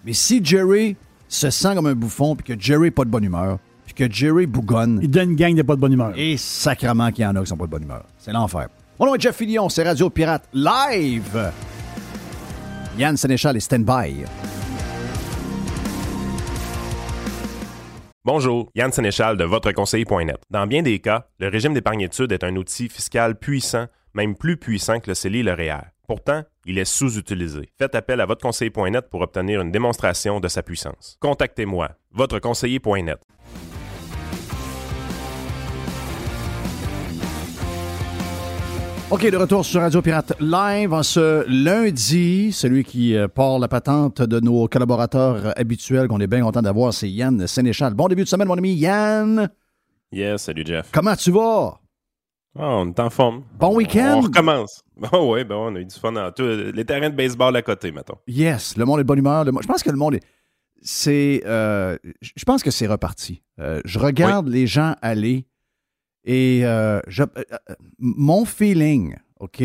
Mais 0.05 0.13
si 0.13 0.43
Jerry 0.43 0.95
se 1.27 1.49
sent 1.49 1.75
comme 1.75 1.87
un 1.87 1.95
bouffon, 1.95 2.35
puis 2.35 2.55
que 2.55 2.61
Jerry 2.61 2.83
n'est 2.83 2.91
pas 2.91 3.05
de 3.05 3.09
bonne 3.09 3.23
humeur, 3.23 3.57
puis 3.85 3.93
que 3.93 4.11
Jerry 4.11 4.45
bougonne... 4.45 4.99
Il 5.01 5.09
donne 5.09 5.31
une 5.31 5.35
gang 5.35 5.55
de 5.55 5.61
pas 5.61 5.75
de 5.75 5.81
bonne 5.81 5.93
humeur. 5.93 6.13
Et 6.15 6.37
sacrement 6.37 7.11
qu'il 7.11 7.23
y 7.23 7.27
en 7.27 7.35
a 7.35 7.41
qui 7.41 7.47
sont 7.47 7.57
pas 7.57 7.65
de 7.65 7.71
bonne 7.71 7.83
humeur. 7.83 8.05
C'est 8.19 8.31
l'enfer. 8.31 8.67
Mon 8.99 9.07
nom 9.07 9.15
est 9.15 9.21
Jeff 9.21 9.35
Fillion, 9.35 9.69
c'est 9.69 9.83
Radio 9.83 10.09
Pirate 10.09 10.47
live. 10.53 11.51
Yann 12.97 13.17
Sénéchal 13.17 13.57
est 13.57 13.61
stand-by. 13.61 14.25
Bonjour, 18.23 18.69
Yann 18.75 18.91
Sénéchal 18.91 19.35
de 19.35 19.43
VotreConseiller.net. 19.43 20.37
Dans 20.49 20.67
bien 20.67 20.81
des 20.81 20.99
cas, 20.99 21.25
le 21.39 21.49
régime 21.49 21.73
d'épargne-études 21.73 22.31
est 22.31 22.43
un 22.43 22.55
outil 22.55 22.87
fiscal 22.87 23.37
puissant, 23.37 23.87
même 24.13 24.35
plus 24.35 24.55
puissant 24.55 24.99
que 24.99 25.09
le 25.09 25.15
CELI 25.15 25.39
et 25.39 25.43
le 25.43 25.53
REER. 25.53 25.81
Pourtant, 26.07 26.43
il 26.65 26.77
est 26.77 26.85
sous-utilisé. 26.85 27.69
Faites 27.77 27.95
appel 27.95 28.19
à 28.19 28.25
VotreConseiller.net 28.25 29.09
pour 29.09 29.21
obtenir 29.21 29.61
une 29.61 29.71
démonstration 29.71 30.39
de 30.41 30.47
sa 30.49 30.61
puissance. 30.61 31.17
Contactez-moi, 31.21 31.91
VotreConseiller.net. 32.11 33.19
OK, 39.11 39.29
de 39.29 39.37
retour 39.37 39.63
sur 39.63 39.79
Radio 39.79 40.01
Pirate 40.01 40.33
Live 40.39 40.91
en 40.91 41.03
ce 41.03 41.45
lundi. 41.47 42.51
Celui 42.51 42.83
qui 42.83 43.15
euh, 43.15 43.27
porte 43.27 43.61
la 43.61 43.67
patente 43.67 44.23
de 44.23 44.39
nos 44.39 44.67
collaborateurs 44.67 45.53
habituels 45.57 46.07
qu'on 46.07 46.19
est 46.19 46.27
bien 46.27 46.41
content 46.41 46.63
d'avoir, 46.63 46.93
c'est 46.93 47.09
Yann 47.09 47.45
Sénéchal. 47.45 47.93
Bon 47.93 48.07
début 48.07 48.23
de 48.23 48.27
semaine, 48.27 48.47
mon 48.47 48.57
ami 48.57 48.73
Yann. 48.73 49.49
Yes, 50.11 50.41
salut 50.41 50.63
Jeff. 50.65 50.89
Comment 50.91 51.15
tu 51.15 51.31
vas? 51.31 51.79
Oh, 52.55 52.61
on 52.61 52.89
est 52.89 52.99
en 52.99 53.09
forme. 53.09 53.43
Bon 53.57 53.75
week-end. 53.75 54.17
On 54.17 54.21
recommence. 54.21 54.83
Oh 55.11 55.33
oui, 55.33 55.43
ben 55.43 55.55
on 55.55 55.75
a 55.75 55.79
eu 55.79 55.85
du 55.85 55.95
fun 55.95 56.13
tout. 56.31 56.43
Les 56.45 56.85
terrains 56.85 57.09
de 57.09 57.15
baseball 57.15 57.55
à 57.55 57.63
côté, 57.63 57.91
mettons. 57.91 58.17
Yes, 58.27 58.77
le 58.77 58.85
monde 58.85 58.99
est 58.99 59.03
de 59.03 59.07
bonne 59.07 59.17
humeur. 59.17 59.43
Je 59.43 59.67
pense 59.67 59.81
que 59.81 59.89
le 59.89 59.97
monde 59.97 60.15
est. 60.15 60.23
C'est. 60.81 61.41
Euh, 61.45 61.97
je 62.21 62.43
pense 62.45 62.61
que 62.61 62.69
c'est 62.69 62.85
reparti. 62.85 63.41
Euh, 63.59 63.81
je 63.85 63.97
regarde 63.97 64.47
les 64.47 64.67
gens 64.67 64.95
aller 65.01 65.47
et 66.25 66.61
euh, 66.63 67.01
je, 67.07 67.23
mon 67.97 68.45
feeling, 68.45 69.15
OK? 69.39 69.63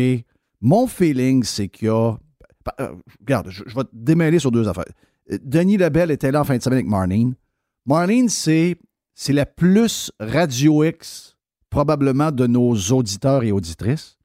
Mon 0.61 0.87
feeling, 0.87 1.43
c'est 1.43 1.69
qu'il 1.69 1.87
y 1.87 1.91
a. 1.91 2.17
regarde, 3.21 3.49
je, 3.49 3.63
vais 3.63 3.83
te 3.83 3.89
démêler 3.93 4.39
sur 4.39 4.51
deux 4.51 4.67
affaires. 4.67 4.85
Denis 5.29 5.77
Lebel 5.77 6.11
était 6.11 6.31
là 6.31 6.41
en 6.41 6.43
fin 6.43 6.57
de 6.57 6.63
semaine 6.63 6.79
avec 6.79 6.89
Marlene. 6.89 7.35
Marlene, 7.85 8.29
c'est, 8.29 8.77
c'est 9.13 9.33
la 9.33 9.45
plus 9.45 10.11
Radio 10.19 10.83
X, 10.83 11.37
probablement, 11.69 12.31
de 12.31 12.47
nos 12.47 12.75
auditeurs 12.91 13.43
et 13.43 13.51
auditrices. 13.51 14.17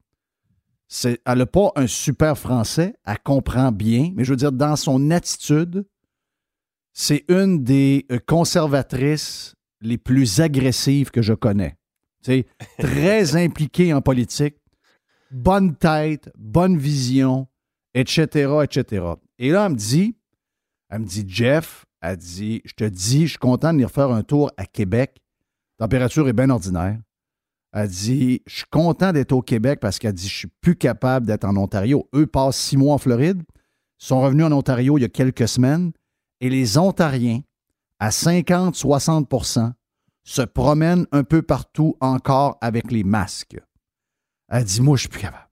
C'est, 0.87 1.19
elle 1.25 1.39
n'a 1.39 1.45
pas 1.45 1.71
un 1.75 1.87
super 1.87 2.37
français, 2.37 2.95
elle 3.05 3.19
comprend 3.19 3.71
bien, 3.71 4.11
mais 4.15 4.23
je 4.23 4.31
veux 4.31 4.37
dire, 4.37 4.51
dans 4.51 4.75
son 4.75 5.11
attitude, 5.11 5.85
c'est 6.93 7.25
une 7.27 7.63
des 7.63 8.05
conservatrices 8.27 9.55
les 9.81 9.97
plus 9.97 10.39
agressives 10.39 11.11
que 11.11 11.21
je 11.21 11.33
connais 11.33 11.75
très 12.79 13.35
impliqué 13.35 13.93
en 13.93 14.01
politique, 14.01 14.55
bonne 15.31 15.75
tête, 15.75 16.31
bonne 16.37 16.77
vision, 16.77 17.47
etc., 17.93 18.51
etc. 18.63 19.05
Et 19.37 19.51
là, 19.51 19.65
elle 19.65 19.73
me 19.73 19.77
dit, 19.77 20.15
elle 20.89 21.01
me 21.01 21.05
dit, 21.05 21.25
Jeff, 21.27 21.85
elle 22.01 22.17
dit, 22.17 22.61
je 22.65 22.73
te 22.73 22.83
dis, 22.83 23.23
je 23.23 23.31
suis 23.31 23.37
content 23.37 23.69
de 23.69 23.77
venir 23.77 23.91
faire 23.91 24.11
un 24.11 24.23
tour 24.23 24.51
à 24.57 24.65
Québec. 24.65 25.21
La 25.79 25.85
température 25.85 26.27
est 26.27 26.33
bien 26.33 26.49
ordinaire. 26.49 26.99
Elle 27.77 27.89
dit, 27.89 28.41
je 28.47 28.55
suis 28.55 28.65
content 28.71 29.11
d'être 29.11 29.33
au 29.33 29.41
Québec 29.41 29.81
parce 29.81 29.99
qu'elle 29.99 30.13
dit, 30.13 30.29
je 30.29 30.33
suis 30.33 30.51
plus 30.61 30.77
capable 30.77 31.27
d'être 31.27 31.43
en 31.43 31.57
Ontario. 31.57 32.07
Eux 32.15 32.25
passent 32.25 32.55
six 32.55 32.77
mois 32.77 32.93
en 32.93 32.97
Floride, 32.97 33.43
sont 33.97 34.21
revenus 34.21 34.45
en 34.45 34.53
Ontario 34.53 34.97
il 34.97 35.01
y 35.01 35.05
a 35.05 35.09
quelques 35.09 35.49
semaines, 35.49 35.91
et 36.39 36.49
les 36.49 36.77
Ontariens, 36.77 37.41
à 37.99 38.11
50-60% 38.11 39.73
se 40.23 40.41
promènent 40.41 41.05
un 41.11 41.25
peu 41.25 41.41
partout 41.41 41.97
encore 41.99 42.57
avec 42.61 42.91
les 42.93 43.03
masques. 43.03 43.57
Elle 44.47 44.63
dit, 44.63 44.81
moi, 44.81 44.95
je 44.95 45.01
suis 45.01 45.09
plus 45.09 45.21
capable. 45.21 45.49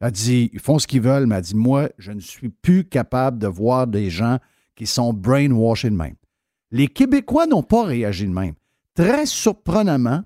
Elle 0.00 0.12
dit, 0.12 0.50
ils 0.52 0.60
font 0.60 0.78
ce 0.78 0.86
qu'ils 0.86 1.00
veulent, 1.00 1.26
mais 1.26 1.34
elle 1.34 1.42
dit, 1.42 1.56
moi, 1.56 1.88
je 1.98 2.12
ne 2.12 2.20
suis 2.20 2.48
plus 2.48 2.84
capable 2.84 3.38
de 3.38 3.48
voir 3.48 3.88
des 3.88 4.08
gens 4.08 4.38
qui 4.76 4.86
sont 4.86 5.12
brainwashés 5.12 5.90
de 5.90 5.96
même. 5.96 6.14
Les 6.70 6.86
Québécois 6.86 7.48
n'ont 7.48 7.64
pas 7.64 7.84
réagi 7.84 8.24
de 8.24 8.32
même. 8.32 8.54
Très 8.94 9.26
surprenamment, 9.26 10.22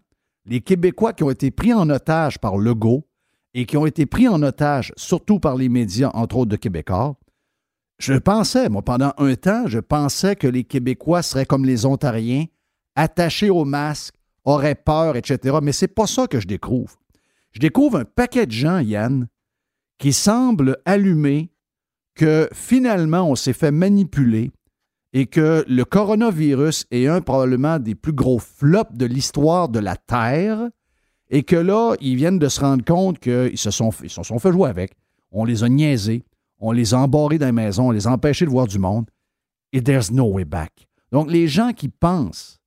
les 0.46 0.60
Québécois 0.60 1.12
qui 1.12 1.22
ont 1.22 1.30
été 1.30 1.50
pris 1.50 1.72
en 1.72 1.88
otage 1.90 2.38
par 2.38 2.56
Legault 2.56 3.06
et 3.54 3.66
qui 3.66 3.76
ont 3.76 3.86
été 3.86 4.06
pris 4.06 4.28
en 4.28 4.42
otage 4.42 4.92
surtout 4.96 5.40
par 5.40 5.56
les 5.56 5.68
médias, 5.68 6.10
entre 6.14 6.36
autres 6.36 6.50
de 6.50 6.56
Québécois, 6.56 7.16
je 7.98 8.14
pensais, 8.14 8.70
moi, 8.70 8.82
pendant 8.82 9.12
un 9.18 9.34
temps, 9.34 9.66
je 9.66 9.78
pensais 9.78 10.34
que 10.34 10.46
les 10.46 10.64
Québécois 10.64 11.22
seraient 11.22 11.44
comme 11.44 11.66
les 11.66 11.84
Ontariens, 11.84 12.46
attachés 12.96 13.50
au 13.50 13.66
masque, 13.66 14.14
auraient 14.44 14.74
peur, 14.74 15.16
etc. 15.16 15.58
Mais 15.62 15.72
c'est 15.72 15.88
pas 15.88 16.06
ça 16.06 16.26
que 16.26 16.40
je 16.40 16.46
découvre. 16.46 16.96
Je 17.52 17.60
découvre 17.60 17.98
un 17.98 18.04
paquet 18.04 18.46
de 18.46 18.52
gens, 18.52 18.78
Yann, 18.78 19.28
qui 19.98 20.14
semblent 20.14 20.78
allumer 20.86 21.52
que 22.14 22.48
finalement 22.52 23.28
on 23.28 23.34
s'est 23.34 23.52
fait 23.52 23.70
manipuler 23.70 24.50
et 25.12 25.26
que 25.26 25.64
le 25.68 25.84
coronavirus 25.84 26.86
est 26.90 27.06
un 27.06 27.20
probablement 27.20 27.78
des 27.78 27.94
plus 27.94 28.12
gros 28.12 28.38
flops 28.38 28.96
de 28.96 29.06
l'histoire 29.06 29.68
de 29.68 29.78
la 29.80 29.96
Terre 29.96 30.68
et 31.30 31.42
que 31.42 31.56
là, 31.56 31.94
ils 32.00 32.16
viennent 32.16 32.38
de 32.38 32.48
se 32.48 32.60
rendre 32.60 32.84
compte 32.84 33.18
qu'ils 33.18 33.58
se 33.58 33.70
sont, 33.70 33.90
fait 33.90 34.08
jouer 34.52 34.68
avec. 34.68 34.92
On 35.30 35.44
les 35.44 35.62
a 35.62 35.68
niaisés, 35.68 36.24
on 36.58 36.72
les 36.72 36.94
a 36.94 36.98
embarrés 36.98 37.38
dans 37.38 37.46
les 37.46 37.52
maisons, 37.52 37.88
on 37.88 37.92
les 37.92 38.06
a 38.06 38.12
empêchés 38.12 38.44
de 38.44 38.50
voir 38.50 38.66
du 38.66 38.78
monde 38.78 39.06
et 39.72 39.82
there's 39.82 40.10
no 40.10 40.24
way 40.24 40.44
back. 40.44 40.88
Donc, 41.12 41.30
les 41.30 41.48
gens 41.48 41.72
qui 41.72 41.88
pensent 41.88 42.60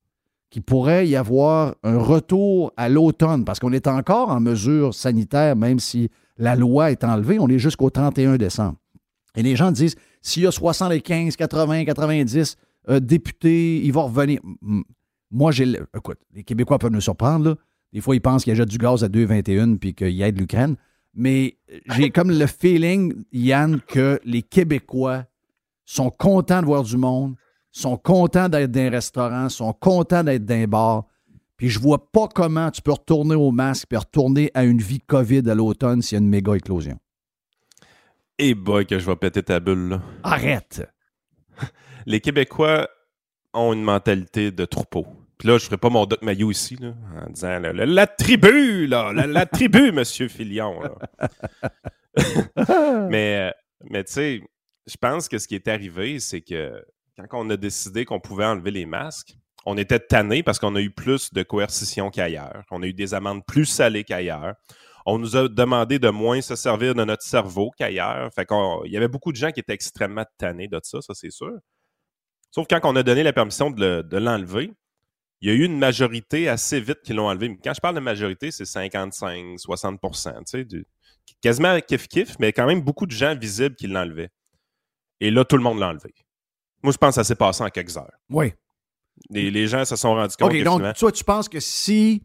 qu'il 0.50 0.62
pourrait 0.62 1.08
y 1.08 1.16
avoir 1.16 1.74
un 1.82 1.98
retour 1.98 2.72
à 2.76 2.88
l'automne, 2.88 3.44
parce 3.44 3.58
qu'on 3.58 3.72
est 3.72 3.86
encore 3.86 4.30
en 4.30 4.40
mesure 4.40 4.94
sanitaire, 4.94 5.56
même 5.56 5.78
si 5.78 6.10
la 6.36 6.54
loi 6.56 6.90
est 6.90 7.04
enlevée, 7.04 7.38
on 7.38 7.48
est 7.48 7.58
jusqu'au 7.58 7.90
31 7.90 8.36
décembre. 8.36 8.76
Et 9.34 9.42
les 9.42 9.56
gens 9.56 9.72
disent, 9.72 9.96
s'il 10.24 10.44
y 10.44 10.46
a 10.46 10.50
75, 10.50 11.36
80, 11.36 11.84
90 11.84 12.56
députés, 13.00 13.84
il 13.84 13.92
va 13.92 14.02
revenir. 14.02 14.40
Moi, 15.30 15.52
j'ai. 15.52 15.70
Écoute, 15.96 16.18
les 16.32 16.42
Québécois 16.42 16.78
peuvent 16.78 16.90
nous 16.90 17.00
surprendre. 17.00 17.56
Des 17.92 18.00
fois, 18.00 18.16
ils 18.16 18.20
pensent 18.20 18.44
qu'il 18.44 18.56
y 18.56 18.60
a 18.60 18.64
du 18.64 18.78
gaz 18.78 19.04
à 19.04 19.08
2,21 19.08 19.78
puis 19.78 19.94
qu'il 19.94 20.20
aide 20.22 20.40
l'Ukraine. 20.40 20.76
Mais 21.14 21.58
j'ai 21.94 22.10
comme 22.10 22.30
le 22.30 22.46
feeling, 22.46 23.14
Yann, 23.32 23.80
que 23.86 24.18
les 24.24 24.42
Québécois 24.42 25.26
sont 25.84 26.10
contents 26.10 26.60
de 26.60 26.66
voir 26.66 26.82
du 26.82 26.96
monde, 26.96 27.34
sont 27.70 27.96
contents 27.96 28.48
d'être 28.48 28.70
dans 28.70 28.80
un 28.80 28.90
restaurant, 28.90 29.48
sont 29.48 29.72
contents 29.74 30.24
d'être 30.24 30.44
dans 30.44 30.54
un 30.54 30.66
bar. 30.66 31.04
Puis 31.56 31.68
je 31.68 31.78
vois 31.78 32.10
pas 32.10 32.28
comment 32.28 32.70
tu 32.70 32.80
peux 32.82 32.92
retourner 32.92 33.34
au 33.34 33.52
masque 33.52 33.92
et 33.92 33.96
retourner 33.96 34.50
à 34.54 34.64
une 34.64 34.80
vie 34.80 35.00
COVID 35.00 35.48
à 35.50 35.54
l'automne 35.54 36.02
s'il 36.02 36.16
y 36.16 36.18
a 36.18 36.24
une 36.24 36.30
méga 36.30 36.56
éclosion. 36.56 36.98
Et 38.38 38.50
eh 38.50 38.54
boy, 38.54 38.84
que 38.84 38.98
je 38.98 39.06
vais 39.06 39.14
péter 39.14 39.44
ta 39.44 39.60
bulle, 39.60 39.90
là. 39.90 40.02
Arrête! 40.24 40.88
Les 42.06 42.20
Québécois 42.20 42.88
ont 43.52 43.72
une 43.72 43.84
mentalité 43.84 44.50
de 44.50 44.64
troupeau. 44.64 45.06
Puis 45.38 45.48
là, 45.48 45.58
je 45.58 45.64
ferai 45.64 45.76
pas 45.76 45.88
mon 45.88 46.04
Doc 46.04 46.20
maillot 46.22 46.50
ici, 46.50 46.76
là, 46.76 46.94
en 47.24 47.30
disant 47.30 47.60
la, 47.60 48.06
tribu, 48.06 48.86
là, 48.88 49.12
la, 49.12 49.46
tribu, 49.46 49.92
monsieur 49.92 50.26
Filion. 50.26 50.80
mais, 53.08 53.52
mais 53.88 54.02
tu 54.04 54.12
sais, 54.12 54.40
je 54.86 54.96
pense 54.96 55.28
que 55.28 55.38
ce 55.38 55.46
qui 55.46 55.54
est 55.54 55.68
arrivé, 55.68 56.18
c'est 56.18 56.40
que 56.40 56.84
quand 57.16 57.46
on 57.46 57.50
a 57.50 57.56
décidé 57.56 58.04
qu'on 58.04 58.20
pouvait 58.20 58.44
enlever 58.44 58.72
les 58.72 58.86
masques, 58.86 59.36
on 59.66 59.76
était 59.76 60.00
tanné 60.00 60.42
parce 60.42 60.58
qu'on 60.58 60.74
a 60.74 60.80
eu 60.80 60.90
plus 60.90 61.32
de 61.32 61.42
coercition 61.42 62.10
qu'ailleurs. 62.10 62.64
On 62.70 62.82
a 62.82 62.86
eu 62.86 62.92
des 62.92 63.14
amendes 63.14 63.44
plus 63.46 63.66
salées 63.66 64.04
qu'ailleurs. 64.04 64.54
On 65.06 65.18
nous 65.18 65.36
a 65.36 65.48
demandé 65.48 65.98
de 65.98 66.08
moins 66.08 66.40
se 66.40 66.56
servir 66.56 66.94
de 66.94 67.04
notre 67.04 67.22
cerveau 67.22 67.70
qu'ailleurs. 67.76 68.32
Fait 68.34 68.46
qu'il 68.46 68.92
y 68.92 68.96
avait 68.96 69.08
beaucoup 69.08 69.32
de 69.32 69.36
gens 69.36 69.50
qui 69.50 69.60
étaient 69.60 69.74
extrêmement 69.74 70.24
tannés 70.38 70.68
de 70.68 70.80
ça, 70.82 71.00
ça 71.02 71.14
c'est 71.14 71.30
sûr. 71.30 71.52
Sauf 72.50 72.66
quand 72.68 72.80
on 72.84 72.96
a 72.96 73.02
donné 73.02 73.22
la 73.22 73.32
permission 73.32 73.70
de 73.70 74.16
l'enlever, 74.16 74.72
il 75.44 75.48
y 75.48 75.50
a 75.50 75.54
eu 75.54 75.64
une 75.64 75.78
majorité 75.78 76.48
assez 76.48 76.80
vite 76.80 77.02
qui 77.04 77.12
l'ont 77.12 77.28
enlevé. 77.28 77.54
Quand 77.62 77.74
je 77.74 77.80
parle 77.80 77.96
de 77.96 78.00
majorité, 78.00 78.50
c'est 78.50 78.64
55, 78.64 79.58
60 79.58 80.00
tu 80.00 80.10
sais, 80.46 80.66
quasiment 81.42 81.76
kiff-kiff, 81.76 82.36
mais 82.38 82.54
quand 82.54 82.66
même 82.66 82.80
beaucoup 82.80 83.04
de 83.04 83.10
gens 83.10 83.36
visibles 83.36 83.74
qui 83.74 83.86
l'enlevaient. 83.86 84.30
Et 85.20 85.30
là, 85.30 85.44
tout 85.44 85.58
le 85.58 85.62
monde 85.62 85.80
l'a 85.80 85.88
enlevé. 85.88 86.14
Moi, 86.82 86.94
je 86.94 86.96
pense 86.96 87.10
que 87.10 87.14
ça 87.16 87.24
s'est 87.24 87.34
passé 87.34 87.62
en 87.62 87.68
quelques 87.68 87.94
heures. 87.96 88.10
Oui. 88.30 88.54
Les, 89.28 89.68
gens 89.68 89.84
se 89.84 89.96
sont 89.96 90.14
rendus 90.14 90.34
compte 90.36 90.50
OK, 90.50 90.62
donc, 90.62 90.94
toi, 90.94 91.12
tu 91.12 91.24
penses 91.24 91.50
que 91.50 91.60
si, 91.60 92.22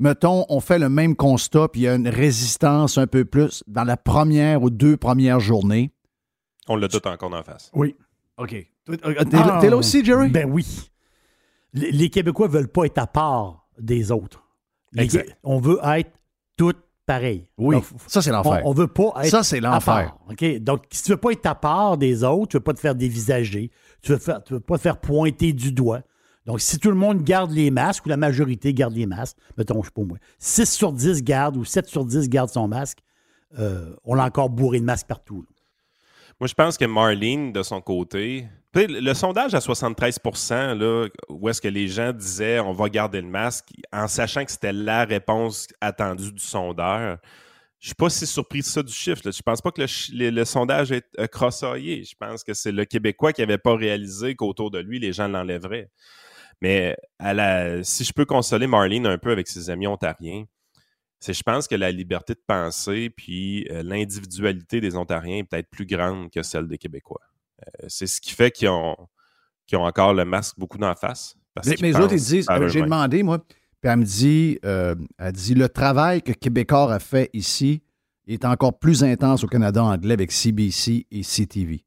mettons, 0.00 0.46
on 0.48 0.58
fait 0.60 0.78
le 0.78 0.88
même 0.88 1.14
constat, 1.14 1.68
puis 1.68 1.82
il 1.82 1.84
y 1.84 1.88
a 1.88 1.94
une 1.94 2.08
résistance 2.08 2.98
un 2.98 3.06
peu 3.06 3.24
plus 3.24 3.62
dans 3.68 3.84
la 3.84 3.96
première 3.96 4.62
ou 4.62 4.70
deux 4.70 4.96
premières 4.96 5.38
journées. 5.38 5.92
On 6.68 6.76
l'a 6.76 6.88
tout 6.88 7.06
encore 7.06 7.32
en 7.32 7.42
face. 7.42 7.70
Oui. 7.74 7.94
OK. 8.38 8.50
T'es 8.50 8.96
là 8.96 9.56
ah. 9.72 9.76
aussi, 9.76 10.04
Jerry? 10.04 10.30
Ben 10.30 10.50
oui. 10.50 10.90
Les, 11.72 12.10
Québécois 12.10 12.48
ne 12.48 12.52
veulent 12.52 12.68
pas 12.68 12.84
être 12.84 12.98
à 12.98 13.06
part 13.06 13.68
des 13.78 14.10
autres. 14.10 14.42
exact. 14.96 15.36
On 15.44 15.60
veut 15.60 15.78
être 15.84 16.10
tous 16.56 16.74
pareils. 17.06 17.46
Oui. 17.58 17.76
ça, 18.06 18.22
c'est 18.22 18.30
l'enfer. 18.30 18.62
On, 18.64 18.72
ne 18.72 18.78
veut 18.78 18.88
pas 18.88 19.12
être 19.22 19.30
ça, 19.30 19.42
c'est 19.42 19.60
l'enfer. 19.60 20.16
OK? 20.28 20.44
Donc, 20.58 20.84
si 20.90 21.04
tu 21.04 21.10
veux 21.10 21.16
pas 21.16 21.30
être 21.30 21.46
à 21.46 21.54
part 21.54 21.98
des 21.98 22.24
autres, 22.24 22.48
tu 22.48 22.56
veux 22.56 22.62
pas 22.62 22.74
te 22.74 22.80
faire 22.80 22.94
dévisager, 22.94 23.70
tu 24.02 24.12
veux, 24.12 24.20
veux 24.48 24.60
pas 24.60 24.76
te 24.76 24.82
faire 24.82 24.98
pointer 24.98 25.52
du 25.52 25.72
doigt. 25.72 26.02
Donc, 26.46 26.60
si 26.60 26.78
tout 26.78 26.90
le 26.90 26.96
monde 26.96 27.22
garde 27.22 27.50
les 27.50 27.70
masques 27.70 28.06
ou 28.06 28.08
la 28.08 28.16
majorité 28.16 28.72
garde 28.72 28.94
les 28.94 29.06
masques, 29.06 29.36
mettons, 29.56 29.82
je 29.82 29.88
sais 29.88 29.92
pas 29.94 30.02
moi, 30.02 30.18
6 30.38 30.72
sur 30.72 30.92
10 30.92 31.22
garde 31.22 31.56
ou 31.56 31.64
7 31.64 31.86
sur 31.86 32.04
10 32.04 32.28
garde 32.28 32.50
son 32.50 32.66
masque, 32.66 32.98
euh, 33.58 33.94
on 34.04 34.14
l'a 34.14 34.24
encore 34.24 34.48
bourré 34.48 34.80
de 34.80 34.84
masques 34.84 35.06
partout. 35.06 35.44
Moi, 36.38 36.46
je 36.46 36.54
pense 36.54 36.78
que 36.78 36.86
Marlene, 36.86 37.52
de 37.52 37.62
son 37.62 37.82
côté, 37.82 38.46
le 38.74 39.12
sondage 39.12 39.54
à 39.54 39.60
73 39.60 40.18
là, 40.50 41.06
où 41.28 41.48
est-ce 41.48 41.60
que 41.60 41.68
les 41.68 41.88
gens 41.88 42.12
disaient 42.12 42.60
on 42.60 42.72
va 42.72 42.88
garder 42.88 43.20
le 43.20 43.28
masque, 43.28 43.66
en 43.92 44.08
sachant 44.08 44.44
que 44.44 44.50
c'était 44.50 44.72
la 44.72 45.04
réponse 45.04 45.68
attendue 45.80 46.32
du 46.32 46.42
sondeur, 46.42 47.18
je 47.78 47.88
suis 47.88 47.94
pas 47.94 48.10
si 48.10 48.26
surpris 48.26 48.60
de 48.60 48.64
ça 48.64 48.82
du 48.82 48.92
chiffre. 48.92 49.22
Je 49.24 49.30
Je 49.30 49.42
pense 49.42 49.60
pas 49.60 49.70
que 49.70 49.80
le, 49.80 50.44
sondage 50.44 50.92
est 50.92 51.28
crossoyé. 51.28 52.04
Je 52.04 52.14
pense 52.14 52.44
que 52.44 52.52
c'est 52.52 52.72
le 52.72 52.84
Québécois 52.84 53.32
qui 53.32 53.40
n'avait 53.40 53.58
pas 53.58 53.74
réalisé 53.74 54.34
qu'autour 54.34 54.70
de 54.70 54.78
lui, 54.78 54.98
les 54.98 55.14
gens 55.14 55.28
l'enlèveraient. 55.28 55.90
Mais 56.60 56.96
à 57.18 57.32
la, 57.32 57.82
si 57.82 58.04
je 58.04 58.12
peux 58.12 58.24
consoler 58.24 58.66
Marlene 58.66 59.06
un 59.06 59.18
peu 59.18 59.30
avec 59.30 59.48
ses 59.48 59.70
amis 59.70 59.86
ontariens, 59.86 60.44
c'est 61.20 61.34
je 61.34 61.42
pense 61.42 61.68
que 61.68 61.74
la 61.74 61.90
liberté 61.92 62.34
de 62.34 62.42
penser 62.46 63.10
puis 63.10 63.66
euh, 63.70 63.82
l'individualité 63.82 64.80
des 64.80 64.96
Ontariens 64.96 65.38
est 65.38 65.44
peut-être 65.44 65.70
plus 65.70 65.86
grande 65.86 66.30
que 66.30 66.42
celle 66.42 66.66
des 66.66 66.78
Québécois. 66.78 67.20
Euh, 67.62 67.86
c'est 67.88 68.06
ce 68.06 68.20
qui 68.20 68.32
fait 68.32 68.50
qu'ils 68.50 68.70
ont, 68.70 68.96
ont 69.74 69.84
encore 69.84 70.14
le 70.14 70.24
masque 70.24 70.58
beaucoup 70.58 70.78
d'en 70.78 70.94
face. 70.94 71.36
mais, 71.66 71.74
les 71.76 71.96
autres, 71.96 72.14
ils 72.14 72.22
disent, 72.22 72.46
euh, 72.50 72.68
j'ai 72.68 72.80
demandé, 72.80 73.22
moi, 73.22 73.38
puis 73.38 73.90
elle 73.90 73.98
me 73.98 74.04
dit, 74.04 74.58
elle 74.62 75.32
dit, 75.32 75.54
le 75.54 75.68
travail 75.68 76.22
que 76.22 76.32
Québécois 76.32 76.94
a 76.94 76.98
fait 76.98 77.28
ici 77.34 77.82
est 78.26 78.44
encore 78.44 78.78
plus 78.78 79.04
intense 79.04 79.44
au 79.44 79.46
Canada 79.46 79.84
anglais 79.84 80.14
avec 80.14 80.32
CBC 80.32 81.06
et 81.10 81.22
CTV. 81.22 81.84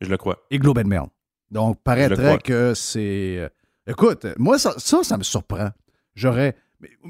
Je 0.00 0.08
le 0.08 0.16
crois. 0.16 0.38
Et 0.50 0.58
Globe 0.58 0.78
and 0.78 0.88
Mail. 0.88 1.06
Donc, 1.50 1.82
paraîtrait 1.82 2.38
que 2.38 2.72
c'est... 2.74 3.50
Écoute, 3.86 4.26
moi, 4.38 4.58
ça, 4.58 4.74
ça, 4.78 5.02
ça 5.02 5.16
me 5.16 5.22
surprend. 5.22 5.70
J'aurais 6.14 6.54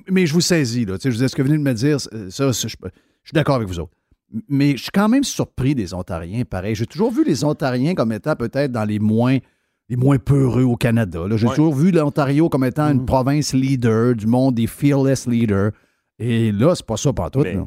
mais, 0.08 0.26
je 0.26 0.34
vous 0.34 0.40
saisis, 0.40 0.84
là. 0.84 0.96
Je 1.02 1.10
vous 1.10 1.24
ai 1.24 1.28
ce 1.28 1.36
que 1.36 1.42
vous 1.42 1.48
venez 1.48 1.58
de 1.58 1.62
me 1.62 1.74
dire, 1.74 2.00
ça, 2.00 2.10
je, 2.28 2.52
suis 2.52 2.76
d'accord 3.32 3.56
avec 3.56 3.68
vous 3.68 3.80
autres. 3.80 3.92
Mais 4.48 4.76
je 4.76 4.82
suis 4.82 4.90
quand 4.90 5.08
même 5.08 5.24
surpris 5.24 5.74
des 5.74 5.92
Ontariens, 5.94 6.44
pareil. 6.44 6.74
J'ai 6.74 6.86
toujours 6.86 7.10
vu 7.10 7.24
les 7.24 7.44
Ontariens 7.44 7.94
comme 7.94 8.12
étant 8.12 8.34
peut-être 8.34 8.72
dans 8.72 8.84
les 8.84 8.98
moins, 8.98 9.38
les 9.88 9.96
moins 9.96 10.18
peureux 10.18 10.62
au 10.62 10.76
Canada. 10.76 11.20
J'ai 11.34 11.48
toujours 11.48 11.74
vu 11.74 11.90
l'Ontario 11.90 12.48
comme 12.48 12.64
étant 12.64 12.88
une 12.88 13.02
mm-hmm. 13.02 13.06
province 13.06 13.52
leader, 13.52 14.14
du 14.14 14.26
monde 14.26 14.54
des 14.54 14.66
fearless 14.66 15.26
leaders. 15.26 15.72
Et 16.18 16.50
là, 16.52 16.74
c'est 16.74 16.86
pas 16.86 16.96
ça 16.96 17.12
partout. 17.12 17.42
Mais, 17.42 17.58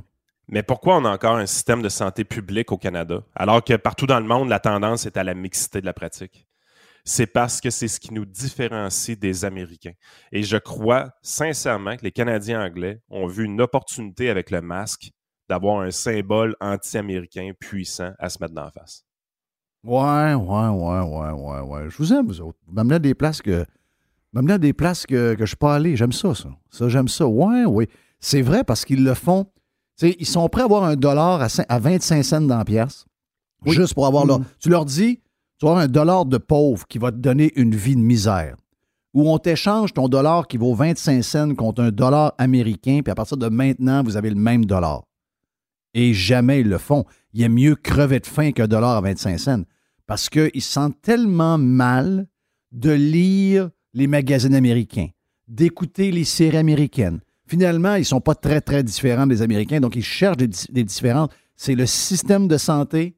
mais 0.48 0.64
pourquoi 0.64 0.98
on 0.98 1.06
a 1.06 1.12
encore 1.12 1.36
un 1.36 1.46
système 1.46 1.82
de 1.82 1.90
santé 1.90 2.24
publique 2.24 2.72
au 2.72 2.78
Canada, 2.78 3.22
alors 3.36 3.64
que 3.64 3.76
partout 3.76 4.08
dans 4.08 4.20
le 4.20 4.26
monde, 4.26 4.50
la 4.50 4.60
tendance 4.60 5.06
est 5.06 5.18
à 5.18 5.24
la 5.24 5.34
mixité 5.36 5.82
de 5.82 5.86
la 5.86 5.94
pratique? 5.94 6.48
C'est 7.06 7.28
parce 7.28 7.62
que 7.62 7.70
c'est 7.70 7.88
ce 7.88 8.00
qui 8.00 8.14
nous 8.14 8.26
différencie 8.26 9.18
des 9.18 9.46
Américains. 9.46 9.94
Et 10.32 10.42
je 10.42 10.58
crois 10.58 11.12
sincèrement 11.22 11.96
que 11.96 12.04
les 12.04 12.12
Canadiens 12.12 12.66
anglais 12.66 13.00
ont 13.10 13.28
vu 13.28 13.46
une 13.46 13.62
opportunité 13.62 14.30
avec 14.32 14.50
le 14.50 14.62
masque 14.62 15.12
d'avoir 15.48 15.82
un 15.82 15.92
symbole 15.92 16.56
anti-américain 16.60 17.52
puissant 17.60 18.12
à 18.18 18.30
se 18.30 18.40
mettre 18.42 18.56
la 18.56 18.72
face. 18.72 19.06
Ouais, 19.84 20.34
ouais, 20.34 20.68
ouais, 20.68 21.02
ouais, 21.02 21.32
ouais, 21.32 21.60
ouais. 21.60 21.90
Je 21.90 21.98
vous 21.98 22.12
aime, 22.12 22.26
vous 22.26 22.42
autres. 22.42 22.58
Vous 22.66 22.74
m'amenez 22.74 22.96
à 22.96 23.00
des 23.00 23.14
places 23.14 23.42
que. 23.42 23.66
M'amenez 24.34 24.54
à 24.54 24.58
des 24.58 24.74
places 24.74 25.06
que, 25.06 25.36
que 25.36 25.42
je 25.42 25.50
suis 25.50 25.56
pas 25.56 25.76
allé. 25.76 25.96
J'aime 25.96 26.12
ça, 26.12 26.34
ça. 26.34 26.50
Ça, 26.72 26.90
j'aime 26.90 27.08
ça. 27.08 27.28
Ouais, 27.28 27.66
oui. 27.66 27.88
C'est 28.20 28.42
vrai 28.42 28.64
parce 28.64 28.84
qu'ils 28.84 29.04
le 29.04 29.14
font. 29.14 29.46
ils 30.02 30.26
sont 30.26 30.50
prêts 30.50 30.64
à 30.64 30.66
avoir 30.66 30.84
un 30.84 30.96
dollar 30.96 31.40
à, 31.44 31.48
à 31.70 31.80
25 31.80 32.24
cents 32.24 32.42
dans 32.42 32.58
la 32.58 32.66
pièce. 32.66 33.06
Juste 33.68 33.94
pour 33.94 34.08
avoir 34.08 34.26
là. 34.26 34.40
Mm. 34.40 34.46
Tu 34.60 34.70
leur 34.70 34.86
dis, 34.86 35.22
tu 35.60 35.66
vas 35.66 35.72
avoir 35.72 35.84
un 35.84 35.88
dollar 35.88 36.26
de 36.26 36.38
pauvre 36.38 36.86
qui 36.88 36.98
va 36.98 37.12
te 37.12 37.18
donner 37.18 37.52
une 37.56 37.76
vie 37.76 37.96
de 37.96 38.02
misère. 38.02 38.56
Ou 39.14 39.30
on 39.30 39.38
t'échange 39.38 39.94
ton 39.94 40.10
dollar 40.10 40.48
qui 40.48 40.58
vaut 40.58 40.76
25 40.76 41.24
cents 41.24 41.56
contre 41.56 41.82
un 41.82 41.92
dollar 41.92 42.34
américain, 42.38 43.00
puis 43.04 43.12
à 43.12 43.16
partir 43.16 43.38
de 43.38 43.48
maintenant, 43.48 44.04
vous 44.04 44.18
avez 44.18 44.30
le 44.30 44.36
même 44.36 44.66
dollar. 44.66 45.04
Et 45.94 46.14
jamais 46.14 46.60
ils 46.60 46.68
le 46.68 46.78
font. 46.78 47.06
Il 47.34 47.42
est 47.42 47.50
mieux 47.50 47.76
crever 47.76 48.20
de 48.20 48.26
faim 48.26 48.52
qu'un 48.52 48.68
dollar 48.68 48.98
à 48.98 49.02
25 49.02 49.38
cents. 49.38 49.64
Parce 50.06 50.30
qu'ils 50.30 50.62
se 50.62 50.72
sentent 50.72 51.02
tellement 51.02 51.58
mal 51.58 52.28
de 52.74 52.92
lire 52.92 53.70
les 53.94 54.08
magazines 54.08 54.54
américains, 54.54 55.08
d'écouter 55.48 56.12
les 56.12 56.26
séries 56.26 56.58
américaines. 56.58 57.22
Finalement, 57.48 57.96
ils 57.96 58.00
ne 58.00 58.06
sont 58.06 58.22
pas 58.22 58.36
très, 58.36 58.60
très 58.60 58.84
différents 58.84 59.28
des 59.28 59.42
Américains, 59.42 59.80
donc 59.80 59.96
ils 59.96 60.04
cherchent 60.04 60.38
des, 60.38 60.50
des 60.70 60.84
différences. 60.84 61.30
C'est 61.56 61.76
le 61.76 61.86
système 61.86 62.50
de 62.50 62.58
santé, 62.58 63.16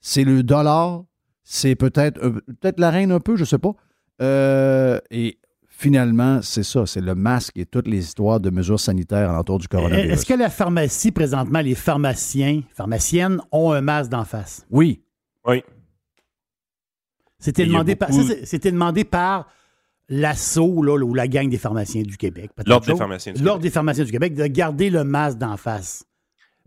c'est 0.00 0.22
le 0.22 0.44
dollar, 0.44 1.02
c'est 1.52 1.74
peut-être 1.74 2.22
euh, 2.24 2.40
peut-être 2.60 2.78
la 2.78 2.90
reine 2.90 3.10
un 3.10 3.18
peu, 3.18 3.34
je 3.34 3.40
ne 3.40 3.46
sais 3.46 3.58
pas. 3.58 3.74
Euh, 4.22 5.00
et 5.10 5.40
finalement, 5.68 6.40
c'est 6.42 6.62
ça, 6.62 6.86
c'est 6.86 7.00
le 7.00 7.16
masque 7.16 7.58
et 7.58 7.66
toutes 7.66 7.88
les 7.88 7.98
histoires 7.98 8.38
de 8.38 8.50
mesures 8.50 8.78
sanitaires 8.78 9.36
autour 9.36 9.58
du 9.58 9.66
coronavirus. 9.66 10.12
Est-ce 10.12 10.26
que 10.26 10.34
la 10.34 10.48
pharmacie, 10.48 11.10
présentement, 11.10 11.60
les 11.60 11.74
pharmaciens, 11.74 12.62
pharmaciennes, 12.72 13.40
ont 13.50 13.72
un 13.72 13.80
masque 13.80 14.12
d'en 14.12 14.24
face? 14.24 14.64
Oui. 14.70 15.02
Oui. 15.44 15.64
C'était 17.40 17.66
demandé, 17.66 17.96
par, 17.96 18.10
demandé 18.10 19.02
par 19.02 19.48
l'assaut 20.08 20.84
ou 20.84 21.14
la 21.14 21.26
gang 21.26 21.48
des 21.48 21.58
pharmaciens 21.58 22.02
du 22.02 22.16
Québec. 22.16 22.52
L'Ordre 22.64 22.86
des 22.86 22.96
pharmaciens 22.96 23.32
du 23.32 23.42
L'Ordre 23.42 23.62
des 23.62 23.70
pharmaciens 23.70 24.04
du 24.04 24.12
Québec 24.12 24.34
de 24.34 24.46
garder 24.46 24.88
le 24.88 25.02
masque 25.02 25.38
d'en 25.38 25.56
face 25.56 26.04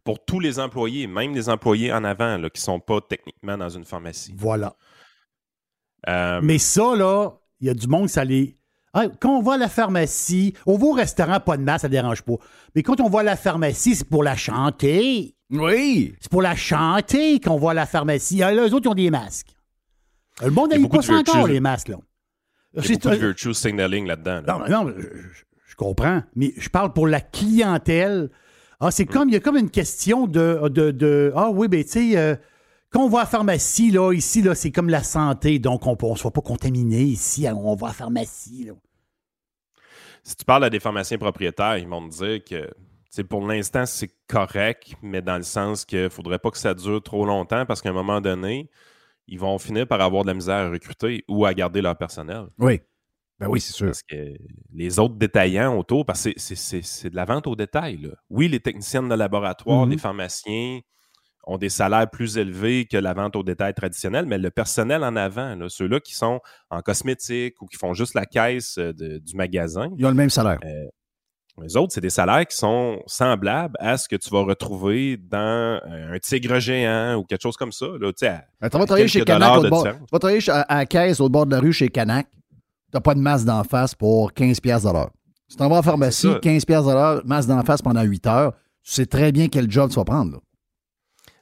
pour 0.04 0.24
tous 0.24 0.40
les 0.40 0.60
employés, 0.60 1.08
même 1.08 1.34
les 1.34 1.50
employés 1.50 1.94
en 1.94 2.04
avant 2.04 2.38
là, 2.38 2.50
qui 2.50 2.60
ne 2.60 2.66
sont 2.66 2.80
pas 2.80 3.00
techniquement 3.02 3.58
dans 3.58 3.70
une 3.70 3.86
pharmacie. 3.86 4.34
Voilà. 4.36 4.76
Euh, 6.08 6.42
Mais 6.44 6.58
ça, 6.58 6.96
là, 6.96 7.32
il 7.62 7.68
y 7.68 7.70
a 7.70 7.74
du 7.74 7.88
monde, 7.88 8.10
ça 8.10 8.26
les. 8.26 8.58
quand 8.94 9.38
on 9.38 9.42
va 9.42 9.54
à 9.54 9.58
la 9.58 9.70
pharmacie, 9.70 10.54
on 10.66 10.78
va 10.78 10.86
au 10.86 10.92
restaurant, 10.92 11.40
pas 11.40 11.58
de 11.58 11.64
masque, 11.64 11.82
ça 11.82 11.88
ne 11.88 11.94
dérange 11.94 12.22
pas. 12.22 12.36
Mais 12.76 12.84
quand 12.84 13.00
on 13.00 13.10
va 13.10 13.22
à 13.22 13.24
la 13.24 13.36
pharmacie, 13.38 13.96
c'est 13.96 14.10
pour 14.10 14.24
la 14.24 14.36
chanter. 14.36 15.36
Oui. 15.50 16.16
C'est 16.20 16.32
pour 16.32 16.42
la 16.42 16.56
chanter 16.56 17.40
qu'on 17.40 17.58
va 17.58 17.72
à 17.72 17.74
la 17.74 17.86
pharmacie. 17.86 18.44
Ah, 18.44 18.52
là, 18.52 18.68
eux 18.68 18.74
autres, 18.74 18.88
ils 18.88 18.92
ont 18.92 18.96
des 18.96 19.12
masques. 19.12 19.56
Le 20.42 20.50
monde 20.50 20.72
n'a 20.72 20.90
pas 20.90 21.02
ça 21.02 21.14
encore, 21.14 21.48
les 21.48 21.60
masques, 21.60 21.90
là. 21.90 21.98
Il 22.76 22.82
y 22.82 22.94
a 22.94 22.98
beaucoup 22.98 23.10
de 23.10 23.16
virtue 23.16 23.54
signaling 23.54 24.08
là-dedans. 24.08 24.42
Non, 24.48 24.68
non, 24.68 24.94
je, 24.98 25.08
je, 25.68 25.76
comprends. 25.76 26.24
Mais 26.36 26.54
je 26.58 26.70
parle 26.70 26.92
pour 26.92 27.06
la 27.06 27.22
clientèle 27.22 28.32
ah, 28.84 28.92
c'est 28.92 29.06
comme, 29.06 29.30
il 29.30 29.34
y 29.34 29.36
a 29.38 29.40
comme 29.40 29.58
une 29.58 29.70
question 29.70 30.28
de, 30.28 30.68
de, 30.68 31.32
ah 31.36 31.50
oui, 31.50 31.68
ben 31.70 31.84
tu 31.84 31.90
sais, 31.90 32.18
euh, 32.18 32.36
quand 32.90 33.06
on 33.06 33.10
va 33.10 33.20
à 33.20 33.22
la 33.22 33.28
pharmacie, 33.28 33.92
là, 33.92 34.12
ici, 34.12 34.42
là, 34.42 34.56
c'est 34.56 34.72
comme 34.72 34.90
la 34.90 35.04
santé, 35.04 35.58
donc 35.58 35.88
on 35.88 35.94
ne 35.94 36.16
se 36.16 36.22
voit 36.22 36.32
pas 36.32 36.42
contaminé 36.42 37.02
ici, 37.02 37.48
hein, 37.48 37.56
on 37.56 37.76
va 37.76 37.88
à 37.88 37.90
la 37.92 37.94
pharmacie. 37.94 38.70
Si 40.24 40.36
tu 40.36 40.44
parles 40.44 40.66
à 40.66 40.70
des 40.70 40.82
pharmaciens 40.82 41.18
propriétaires, 41.18 41.78
ils 41.78 41.88
vont 41.88 42.08
te 42.10 42.14
dire 42.14 42.44
que 42.44 43.22
pour 43.22 43.48
l'instant, 43.48 43.86
c'est 43.86 44.12
correct, 44.28 44.96
mais 45.02 45.22
dans 45.22 45.38
le 45.38 45.44
sens 45.44 45.86
qu'il 45.86 46.04
ne 46.04 46.10
faudrait 46.10 46.40
pas 46.40 46.52
que 46.52 46.58
ça 46.58 46.74
dure 46.74 47.02
trop 47.02 47.26
longtemps 47.26 47.66
parce 47.66 47.82
qu'à 47.82 47.90
un 47.90 47.94
moment 47.94 48.20
donné, 48.20 48.70
ils 49.28 49.40
vont 49.40 49.58
finir 49.60 49.88
par 49.88 50.02
avoir 50.02 50.24
de 50.24 50.28
la 50.28 50.34
misère 50.34 50.56
à 50.56 50.70
recruter 50.70 51.24
ou 51.30 51.46
à 51.46 51.54
garder 51.54 51.82
leur 51.82 51.96
personnel. 51.96 52.48
Oui. 52.60 52.82
Ben 53.44 53.50
oui, 53.50 53.62
c'est 53.62 53.74
sûr. 53.74 53.88
Parce 53.88 54.04
que 54.04 54.34
les 54.74 55.00
autres 55.00 55.16
détaillants 55.16 55.78
autour, 55.78 56.06
parce 56.06 56.24
que 56.24 56.32
c'est 56.38 57.10
de 57.10 57.16
la 57.16 57.26
vente 57.26 57.48
au 57.48 57.56
détail. 57.56 58.12
Oui, 58.30 58.48
les 58.48 58.60
techniciennes 58.60 59.10
de 59.10 59.16
laboratoire, 59.16 59.86
les 59.86 59.96
mhm. 59.96 60.02
pharmaciens 60.02 60.80
ont 61.46 61.58
des 61.58 61.70
salaires 61.70 62.10
plus 62.10 62.38
élevés 62.38 62.86
que 62.86 62.98
la 62.98 63.14
vente 63.14 63.36
au 63.36 63.44
détail 63.44 63.74
traditionnelle, 63.74 64.26
mais 64.26 64.38
le 64.38 64.50
personnel 64.50 65.04
en 65.04 65.16
avant, 65.16 65.58
ceux-là 65.68 66.00
qui 66.00 66.16
sont 66.16 66.40
en 66.70 66.82
cosmétique 66.82 67.62
ou 67.62 67.68
qui 67.68 67.78
font 67.78 67.94
juste 67.94 68.14
la 68.14 68.26
caisse 68.26 68.78
euh, 68.78 68.94
du 68.94 69.36
magasin. 69.36 69.90
Ils 69.98 70.06
ont 70.06 70.10
le 70.10 70.16
même 70.16 70.30
salaire. 70.30 70.60
Euh, 70.64 70.86
les 71.62 71.78
autres, 71.78 71.94
c'est 71.94 72.02
des 72.02 72.10
salaires 72.10 72.48
qui 72.48 72.58
sont 72.58 73.00
semblables 73.06 73.76
à 73.80 73.98
ce 73.98 74.08
que 74.08 74.16
tu 74.16 74.30
vas 74.32 74.42
retrouver 74.42 75.18
dans 75.18 75.80
un 75.86 76.18
tigre 76.18 76.60
géant 76.60 77.16
ou 77.16 77.24
quelque 77.24 77.44
chose 77.44 77.58
comme 77.58 77.72
ça. 77.72 77.86
Là, 77.86 78.12
ben, 78.60 78.70
tu 78.70 78.78
vas 78.78 78.86
travailler 78.86 79.08
chez 79.08 79.24
Canac, 79.24 79.62
tu 79.62 79.70
vas 79.70 80.20
travailler 80.20 80.50
à 80.50 80.78
la 80.78 80.86
caisse 80.88 81.20
au 81.20 81.30
bord 81.30 81.46
de 81.46 81.52
la 81.52 81.60
rue 81.60 81.74
chez 81.74 81.90
Canac. 81.90 82.28
Tu 82.94 82.98
n'as 82.98 83.02
pas 83.02 83.16
de 83.16 83.20
masse 83.20 83.44
d'en 83.44 83.64
face 83.64 83.96
pour 83.96 84.34
15$ 84.34 84.88
de 84.88 84.94
l'heure. 84.94 85.10
Si 85.48 85.56
tu 85.56 85.58
t'en 85.58 85.68
vas 85.68 85.78
en 85.78 85.82
pharmacie, 85.82 86.28
15$ 86.28 86.64
de 86.68 86.94
l'heure, 86.94 87.22
masse 87.26 87.48
d'en 87.48 87.64
face 87.64 87.82
pendant 87.82 88.04
8 88.04 88.28
heures, 88.28 88.54
tu 88.84 88.92
sais 88.92 89.08
très 89.08 89.32
bien 89.32 89.48
quel 89.48 89.70
job 89.72 89.90
tu 89.90 89.96
vas 89.96 90.06
prendre. 90.06 90.40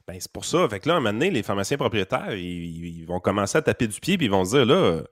Ben, 0.08 0.16
c'est 0.18 0.32
pour 0.32 0.46
ça. 0.46 0.66
Fait 0.70 0.80
que 0.80 0.88
là, 0.88 0.94
un 0.94 1.00
moment 1.00 1.12
donné, 1.12 1.30
les 1.30 1.42
pharmaciens 1.42 1.76
propriétaires, 1.76 2.32
ils, 2.32 3.04
vont 3.04 3.20
commencer 3.20 3.58
à 3.58 3.62
taper 3.62 3.86
du 3.86 4.00
pied 4.00 4.16
puis 4.16 4.28
ils 4.28 4.30
vont 4.30 4.46
se 4.46 4.56
dire 4.56 4.64
là, 4.64 5.02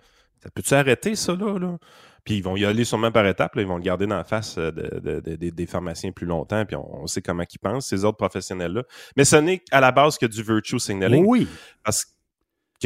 ça 0.43 0.49
peut-tu 0.49 0.73
arrêter 0.73 1.15
ça 1.15 1.35
là, 1.35 1.77
Puis 2.25 2.37
ils 2.37 2.43
vont 2.43 2.57
y 2.57 2.65
aller 2.65 2.85
sûrement 2.85 3.13
par 3.13 3.27
étapes. 3.27 3.53
ils 3.57 3.67
vont 3.67 3.77
le 3.77 3.83
garder 3.83 4.07
dans 4.07 4.17
la 4.17 4.25
face 4.25 4.57
euh, 4.57 4.71
des 5.37 5.67
pharmaciens 5.67 6.11
plus 6.11 6.27
longtemps. 6.27 6.65
Puis 6.65 6.75
on, 6.75 7.07
sait 7.07 7.21
comment 7.21 7.45
ils 7.53 7.59
pensent, 7.59 7.87
ces 7.87 8.07
autres 8.07 8.17
professionnels-là. 8.17 8.85
Mais 9.15 9.27
ce 9.27 9.37
n'est 9.37 9.63
à 9.73 9.83
la 9.83 9.93
base 9.93 10.17
que 10.17 10.25
du 10.25 10.43
virtue 10.43 10.79
signaling. 10.79 11.23
Oui. 11.27 11.47
Parce 11.85 12.07
que 12.07 12.11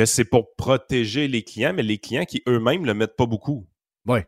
c'est 0.04 0.24
pour 0.24 0.54
protéger 0.56 1.28
les 1.28 1.42
clients, 1.42 1.72
mais 1.74 1.82
les 1.82 1.98
clients 1.98 2.24
qui 2.24 2.42
eux-mêmes 2.48 2.84
le 2.84 2.94
mettent 2.94 3.16
pas 3.16 3.26
beaucoup. 3.26 3.66
Oui 4.06 4.20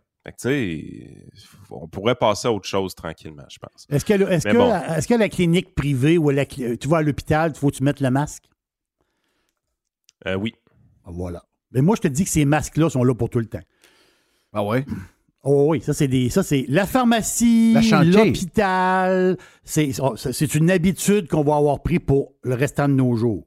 on 1.71 1.89
pourrait 1.89 2.15
passer 2.15 2.49
à 2.49 2.53
autre 2.53 2.67
chose 2.67 2.95
tranquillement, 2.95 3.45
je 3.49 3.59
pense. 3.59 3.87
Est-ce 3.91 4.05
que, 4.05 4.15
est 4.15 5.07
que, 5.07 5.15
la 5.15 5.29
clinique 5.29 5.75
privée 5.75 6.19
ou 6.19 6.33
tu 6.33 6.89
vas 6.89 6.99
à 6.99 7.03
l'hôpital, 7.03 7.53
il 7.55 7.59
faut 7.59 7.71
que 7.71 7.77
tu 7.77 7.85
mettes 7.85 8.01
le 8.01 8.11
masque? 8.11 8.45
Euh, 10.27 10.35
oui. 10.35 10.55
Ah, 11.05 11.11
voilà. 11.13 11.45
Mais 11.73 11.83
moi, 11.83 11.97
je 11.97 12.03
te 12.03 12.09
dis 12.09 12.25
que 12.25 12.31
ces 12.31 12.45
masques-là 12.45 12.91
sont 12.91 13.05
là 13.05 13.15
pour 13.15 13.31
tout 13.31 13.39
le 13.39 13.47
temps. 13.47 13.61
Ah 14.53 14.65
ouais? 14.65 14.85
Oh 15.43 15.67
oui, 15.71 15.81
ça 15.81 15.93
c'est 15.93 16.09
des. 16.09 16.29
Ça 16.29 16.43
c'est 16.43 16.65
la 16.69 16.87
pharmacie, 16.87 17.77
l'hôpital. 18.05 19.37
C'est 19.63 20.55
une 20.55 20.71
habitude 20.71 21.29
qu'on 21.29 21.45
va 21.45 21.57
avoir 21.57 21.83
pris 21.83 22.01
pour 22.01 22.35
le 22.43 22.55
restant 22.55 22.89
de 22.89 22.95
nos 22.95 23.15
jours. 23.15 23.47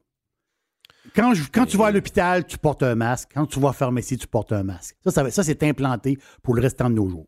Quand, 1.15 1.33
quand 1.53 1.65
tu 1.65 1.77
vas 1.77 1.87
à 1.87 1.91
l'hôpital, 1.91 2.45
tu 2.45 2.57
portes 2.57 2.83
un 2.83 2.95
masque. 2.95 3.29
Quand 3.33 3.45
tu 3.45 3.59
vas 3.59 3.69
à 3.69 3.71
la 3.71 3.73
pharmacie, 3.73 4.17
tu 4.17 4.27
portes 4.27 4.51
un 4.51 4.63
masque. 4.63 4.95
Ça, 5.05 5.29
ça, 5.29 5.43
c'est 5.43 5.63
implanté 5.63 6.17
pour 6.43 6.55
le 6.55 6.61
restant 6.61 6.89
de 6.89 6.95
nos 6.95 7.09
jours. 7.09 7.27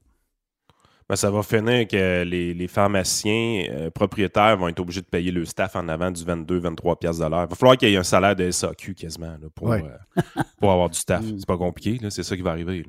Ben, 1.09 1.15
ça 1.17 1.29
va 1.29 1.43
finir 1.43 1.88
que 1.89 2.23
les, 2.23 2.67
pharmaciens 2.69 3.65
euh, 3.69 3.89
propriétaires 3.89 4.55
vont 4.55 4.69
être 4.69 4.79
obligés 4.79 5.01
de 5.01 5.07
payer 5.07 5.32
le 5.32 5.43
staff 5.43 5.75
en 5.75 5.89
avant 5.89 6.09
du 6.09 6.23
22-23 6.23 6.99
pièces 6.99 7.17
de 7.17 7.25
l'heure. 7.25 7.43
Il 7.43 7.49
va 7.49 7.55
falloir 7.55 7.77
qu'il 7.77 7.89
y 7.89 7.93
ait 7.93 7.97
un 7.97 8.03
salaire 8.03 8.36
de 8.36 8.49
SAQ 8.49 8.95
quasiment 8.95 9.36
pour, 9.53 9.73
euh, 9.73 9.82
pour 10.57 10.71
avoir 10.71 10.89
du 10.89 10.97
staff. 10.97 11.21
C'est 11.25 11.45
pas 11.45 11.57
compliqué, 11.57 11.99
c'est 12.09 12.23
ça 12.23 12.36
qui 12.36 12.41
va 12.41 12.51
arriver. 12.51 12.86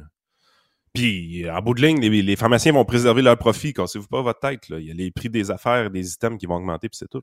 Puis, 0.93 1.51
en 1.51 1.61
bout 1.63 1.75
de 1.75 1.83
ligne, 1.83 1.99
les, 1.99 2.37
pharmaciens 2.37 2.73
vont 2.73 2.85
préserver 2.85 3.23
leur 3.23 3.39
profit. 3.39 3.73
Cassez-vous 3.73 4.07
pas 4.07 4.23
votre 4.23 4.39
tête. 4.39 4.69
Il 4.69 4.87
y 4.87 4.91
a 4.91 4.95
les 4.95 5.11
prix 5.11 5.29
des 5.29 5.51
affaires, 5.51 5.91
des 5.91 6.13
items 6.13 6.39
qui 6.39 6.47
vont 6.47 6.57
augmenter, 6.57 6.89
puis 6.89 6.99
c'est 6.99 7.09
tout. 7.09 7.23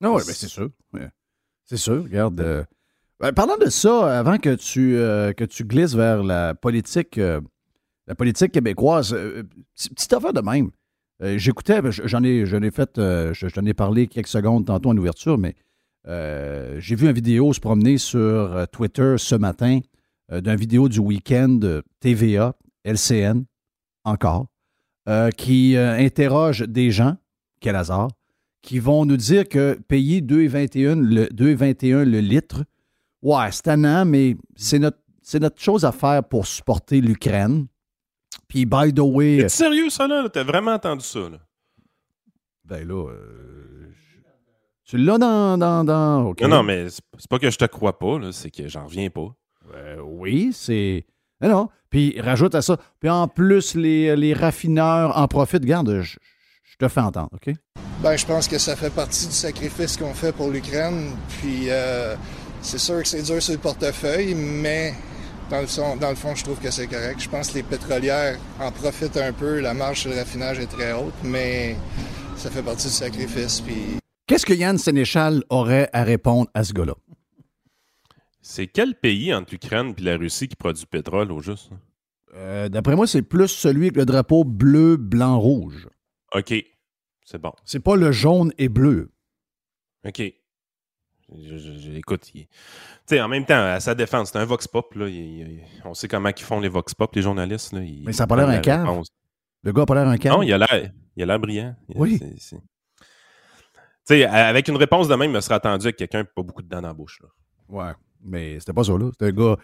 Non, 0.00 0.16
oui, 0.16 0.22
mais 0.26 0.34
c'est 0.34 0.48
sûr. 0.48 0.68
C'est 1.72 1.78
sûr, 1.78 2.02
regarde. 2.02 2.38
Euh, 2.38 2.64
ben, 3.18 3.32
parlant 3.32 3.56
de 3.56 3.70
ça, 3.70 4.18
avant 4.18 4.36
que 4.36 4.54
tu, 4.56 4.94
euh, 4.94 5.32
glisses 5.62 5.94
vers 5.94 6.22
la 6.22 6.54
politique, 6.54 7.16
euh, 7.16 7.40
la 8.06 8.14
politique 8.14 8.52
québécoise, 8.52 9.16
petite 9.74 10.12
affaire 10.12 10.34
de 10.34 10.42
même. 10.42 10.70
J'écoutais, 11.22 11.80
ben, 11.80 11.90
j'en 11.90 12.22
ai, 12.24 12.42
ai 12.42 12.70
fait, 12.70 13.00
j'en 13.32 13.64
ai 13.64 13.72
parlé 13.72 14.06
quelques 14.06 14.26
secondes 14.26 14.66
tantôt 14.66 14.90
en 14.90 14.96
ouverture, 14.98 15.38
mais 15.38 15.54
j'ai 16.04 16.94
vu 16.94 17.06
une 17.06 17.14
vidéo 17.14 17.54
se 17.54 17.60
promener 17.60 17.96
sur 17.96 18.66
Twitter 18.70 19.14
ce 19.16 19.36
matin 19.36 19.80
d'une 20.30 20.56
vidéo 20.56 20.90
du 20.90 20.98
week-end 20.98 21.58
TVA, 22.00 22.54
LCN, 22.84 23.44
encore, 24.04 24.48
qui 25.38 25.78
interroge 25.78 26.68
des 26.68 26.90
gens, 26.90 27.16
quel 27.60 27.76
hasard, 27.76 28.08
qui 28.62 28.78
vont 28.78 29.04
nous 29.04 29.16
dire 29.16 29.48
que 29.48 29.78
payer 29.88 30.20
2,21 30.20 31.00
le, 31.00 31.26
2,21 31.26 32.04
le 32.04 32.20
litre, 32.20 32.64
ouais, 33.20 33.50
c'est 33.50 33.62
tannant, 33.62 34.04
mais 34.04 34.36
c'est 34.56 34.78
notre, 34.78 34.98
c'est 35.22 35.40
notre 35.40 35.60
chose 35.60 35.84
à 35.84 35.92
faire 35.92 36.24
pour 36.24 36.46
supporter 36.46 37.00
l'Ukraine. 37.00 37.66
Puis, 38.48 38.64
by 38.64 38.92
the 38.94 39.00
way. 39.00 39.38
T'es 39.38 39.48
sérieux, 39.48 39.90
ça, 39.90 40.06
là? 40.06 40.28
T'as 40.32 40.44
vraiment 40.44 40.72
entendu 40.72 41.04
ça, 41.04 41.20
là? 41.20 41.38
Ben 42.64 42.86
là. 42.86 43.10
Euh, 43.10 43.90
tu 44.84 44.96
l'as 44.96 45.18
dans. 45.18 45.58
dans, 45.58 45.84
dans 45.84 46.34
Non, 46.40 46.48
non, 46.48 46.62
mais 46.62 46.88
c'est 46.88 47.28
pas 47.28 47.38
que 47.38 47.50
je 47.50 47.58
te 47.58 47.64
crois 47.64 47.98
pas, 47.98 48.18
là, 48.18 48.32
c'est 48.32 48.50
que 48.50 48.68
j'en 48.68 48.86
reviens 48.86 49.10
pas. 49.10 49.34
Euh, 49.74 50.00
oui, 50.02 50.50
c'est. 50.52 51.06
Non, 51.40 51.48
non. 51.48 51.68
Puis 51.90 52.18
rajoute 52.20 52.54
à 52.54 52.62
ça. 52.62 52.78
Puis 53.00 53.10
en 53.10 53.26
plus, 53.26 53.74
les, 53.74 54.14
les 54.16 54.32
raffineurs 54.32 55.18
en 55.18 55.26
profitent. 55.28 55.62
Regarde, 55.62 56.00
je, 56.00 56.02
je 56.02 56.18
te 56.86 56.88
fais 56.88 57.00
entendre, 57.00 57.30
OK? 57.32 57.54
Ben, 58.02 58.16
je 58.16 58.26
pense 58.26 58.48
que 58.48 58.58
ça 58.58 58.74
fait 58.74 58.90
partie 58.90 59.26
du 59.26 59.32
sacrifice 59.32 59.96
qu'on 59.96 60.14
fait 60.14 60.32
pour 60.32 60.50
l'Ukraine. 60.50 61.12
Puis 61.28 61.66
euh, 61.68 62.16
c'est 62.60 62.78
sûr 62.78 63.02
que 63.02 63.08
c'est 63.08 63.22
dur 63.22 63.40
sur 63.40 63.52
le 63.52 63.60
portefeuille, 63.60 64.34
mais 64.34 64.94
dans 65.50 65.60
le, 65.60 65.66
fond, 65.66 65.96
dans 65.96 66.10
le 66.10 66.16
fond, 66.16 66.34
je 66.34 66.42
trouve 66.42 66.58
que 66.58 66.70
c'est 66.70 66.88
correct. 66.88 67.20
Je 67.20 67.28
pense 67.28 67.50
que 67.50 67.54
les 67.54 67.62
pétrolières 67.62 68.38
en 68.60 68.72
profitent 68.72 69.16
un 69.16 69.32
peu. 69.32 69.60
La 69.60 69.74
marge 69.74 70.00
sur 70.00 70.10
le 70.10 70.16
raffinage 70.16 70.58
est 70.58 70.66
très 70.66 70.92
haute, 70.92 71.14
mais 71.22 71.76
ça 72.36 72.50
fait 72.50 72.62
partie 72.62 72.88
du 72.88 72.92
sacrifice. 72.92 73.60
Puis... 73.60 73.98
Qu'est-ce 74.26 74.46
que 74.46 74.54
Yann 74.54 74.78
Sénéchal 74.78 75.44
aurait 75.48 75.88
à 75.92 76.02
répondre 76.02 76.48
à 76.54 76.64
ce 76.64 76.72
gars-là? 76.72 76.94
C'est 78.40 78.66
quel 78.66 78.96
pays 78.96 79.32
entre 79.32 79.52
l'Ukraine 79.52 79.94
et 79.96 80.02
la 80.02 80.16
Russie 80.16 80.48
qui 80.48 80.56
produit 80.56 80.80
du 80.80 80.86
pétrole 80.86 81.30
au 81.30 81.40
juste? 81.40 81.70
Euh, 82.34 82.68
d'après 82.68 82.96
moi, 82.96 83.06
c'est 83.06 83.22
plus 83.22 83.48
celui 83.48 83.84
avec 83.84 83.96
le 83.96 84.06
drapeau 84.06 84.42
bleu, 84.42 84.96
blanc, 84.96 85.38
rouge. 85.38 85.86
OK. 86.34 86.52
C'est 87.32 87.40
bon. 87.40 87.52
C'est 87.64 87.80
pas 87.80 87.96
le 87.96 88.12
jaune 88.12 88.52
et 88.58 88.68
bleu. 88.68 89.10
OK. 90.06 90.20
écoute, 91.94 92.30
en 93.10 93.28
même 93.28 93.46
temps, 93.46 93.54
à 93.54 93.80
sa 93.80 93.94
défense, 93.94 94.32
c'est 94.32 94.38
un 94.38 94.44
vox 94.44 94.68
pop. 94.68 94.94
Là, 94.94 95.06
on 95.86 95.94
sait 95.94 96.08
comment 96.08 96.28
ils 96.28 96.42
font 96.42 96.60
les 96.60 96.68
vox 96.68 96.92
pop, 96.92 97.14
les 97.14 97.22
journalistes. 97.22 97.72
Là, 97.72 97.80
Mais 98.04 98.12
ça 98.12 98.24
n'a 98.24 98.26
pas 98.26 98.36
l'air 98.36 98.50
un 98.50 98.58
cave. 98.58 98.86
Le 99.62 99.72
gars 99.72 99.80
n'a 99.80 99.86
pas 99.86 99.94
l'air 99.94 100.08
un 100.08 100.18
cave. 100.18 100.32
Non, 100.32 100.42
il 100.42 100.52
a 100.52 100.58
l'air 101.16 101.38
brillant. 101.38 101.74
Oui. 101.94 102.20
sais, 104.04 104.24
avec 104.24 104.68
une 104.68 104.76
réponse 104.76 105.08
de 105.08 105.14
même, 105.14 105.30
il 105.30 105.34
me 105.34 105.40
serait 105.40 105.54
attendu 105.54 105.86
avec 105.86 105.96
quelqu'un 105.96 106.24
qui 106.24 106.30
pas 106.36 106.42
beaucoup 106.42 106.60
de 106.60 106.68
dents 106.68 106.82
dans 106.82 106.88
la 106.88 106.94
bouche. 106.94 107.18
Là. 107.22 107.28
Ouais, 107.70 107.92
mais 108.22 108.60
c'était 108.60 108.74
pas 108.74 108.84
ça. 108.84 108.92
là. 108.92 109.08
C'était 109.12 109.26
un 109.28 109.32
gars, 109.32 109.56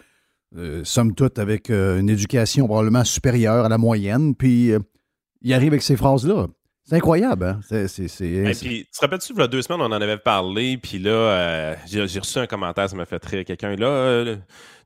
euh, 0.56 0.84
somme 0.84 1.14
toute, 1.14 1.38
avec 1.38 1.68
euh, 1.68 2.00
une 2.00 2.08
éducation 2.08 2.64
probablement 2.64 3.04
supérieure 3.04 3.66
à 3.66 3.68
la 3.68 3.76
moyenne, 3.76 4.34
puis 4.34 4.72
euh, 4.72 4.78
il 5.42 5.52
arrive 5.52 5.74
avec 5.74 5.82
ces 5.82 5.98
phrases-là. 5.98 6.46
C'est 6.88 6.96
incroyable, 6.96 7.44
hein? 7.44 7.60
C'est, 7.68 8.06
puis, 8.06 8.86
tu 8.86 8.90
te 8.90 9.00
rappelles-tu, 9.02 9.34
il 9.34 9.38
y 9.38 9.42
a 9.42 9.46
deux 9.46 9.60
semaines, 9.60 9.82
on 9.82 9.92
en 9.92 10.00
avait 10.00 10.16
parlé, 10.16 10.78
puis 10.78 10.98
là, 10.98 11.10
euh, 11.10 11.76
j'ai, 11.86 12.18
reçu 12.18 12.38
un 12.38 12.46
commentaire, 12.46 12.88
ça 12.88 12.96
m'a 12.96 13.04
fait 13.04 13.22
rire. 13.26 13.44
Quelqu'un, 13.44 13.76
là, 13.76 13.88
euh, 13.88 14.36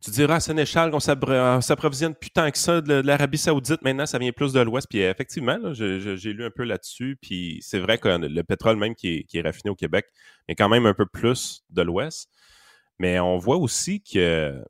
tu 0.01 0.11
diras 0.11 0.35
à 0.35 0.41
Sénéchal 0.41 0.91
qu'on 0.91 0.99
s'approvisionne 0.99 2.17
plus 2.17 2.31
tant 2.31 2.51
que 2.51 2.59
ça 2.59 2.81
de, 2.81 2.95
l'Arabie 2.95 3.39
Saoudite. 3.39 3.83
Maintenant, 3.83 4.05
ça 4.05 4.19
vient 4.19 4.33
plus 4.33 4.53
de 4.53 4.59
l'Ouest. 4.59 4.89
Puis 4.91 4.99
effectivement, 4.99 5.73
j'ai 5.75 6.33
lu 6.33 6.45
un 6.45 6.51
peu 6.51 6.65
là-dessus, 6.65 7.17
puis 7.23 7.61
c'est 7.63 7.79
vrai 7.79 7.99
que 7.99 8.09
le 8.09 8.43
pétrole 8.43 8.79
même 8.79 8.97
qui 8.97 9.25
est, 9.33 9.41
raffiné 9.41 9.71
au 9.71 9.77
Québec 9.77 10.07
est 10.49 10.57
quand 10.57 10.69
même 10.69 10.87
un 10.87 10.95
peu 10.95 11.07
plus 11.07 11.63
de 11.71 11.83
l'Ouest. 11.83 12.29
Mais 12.99 13.21
on 13.21 13.39
voit 13.39 13.59
aussi 13.59 14.03
que 14.03 14.61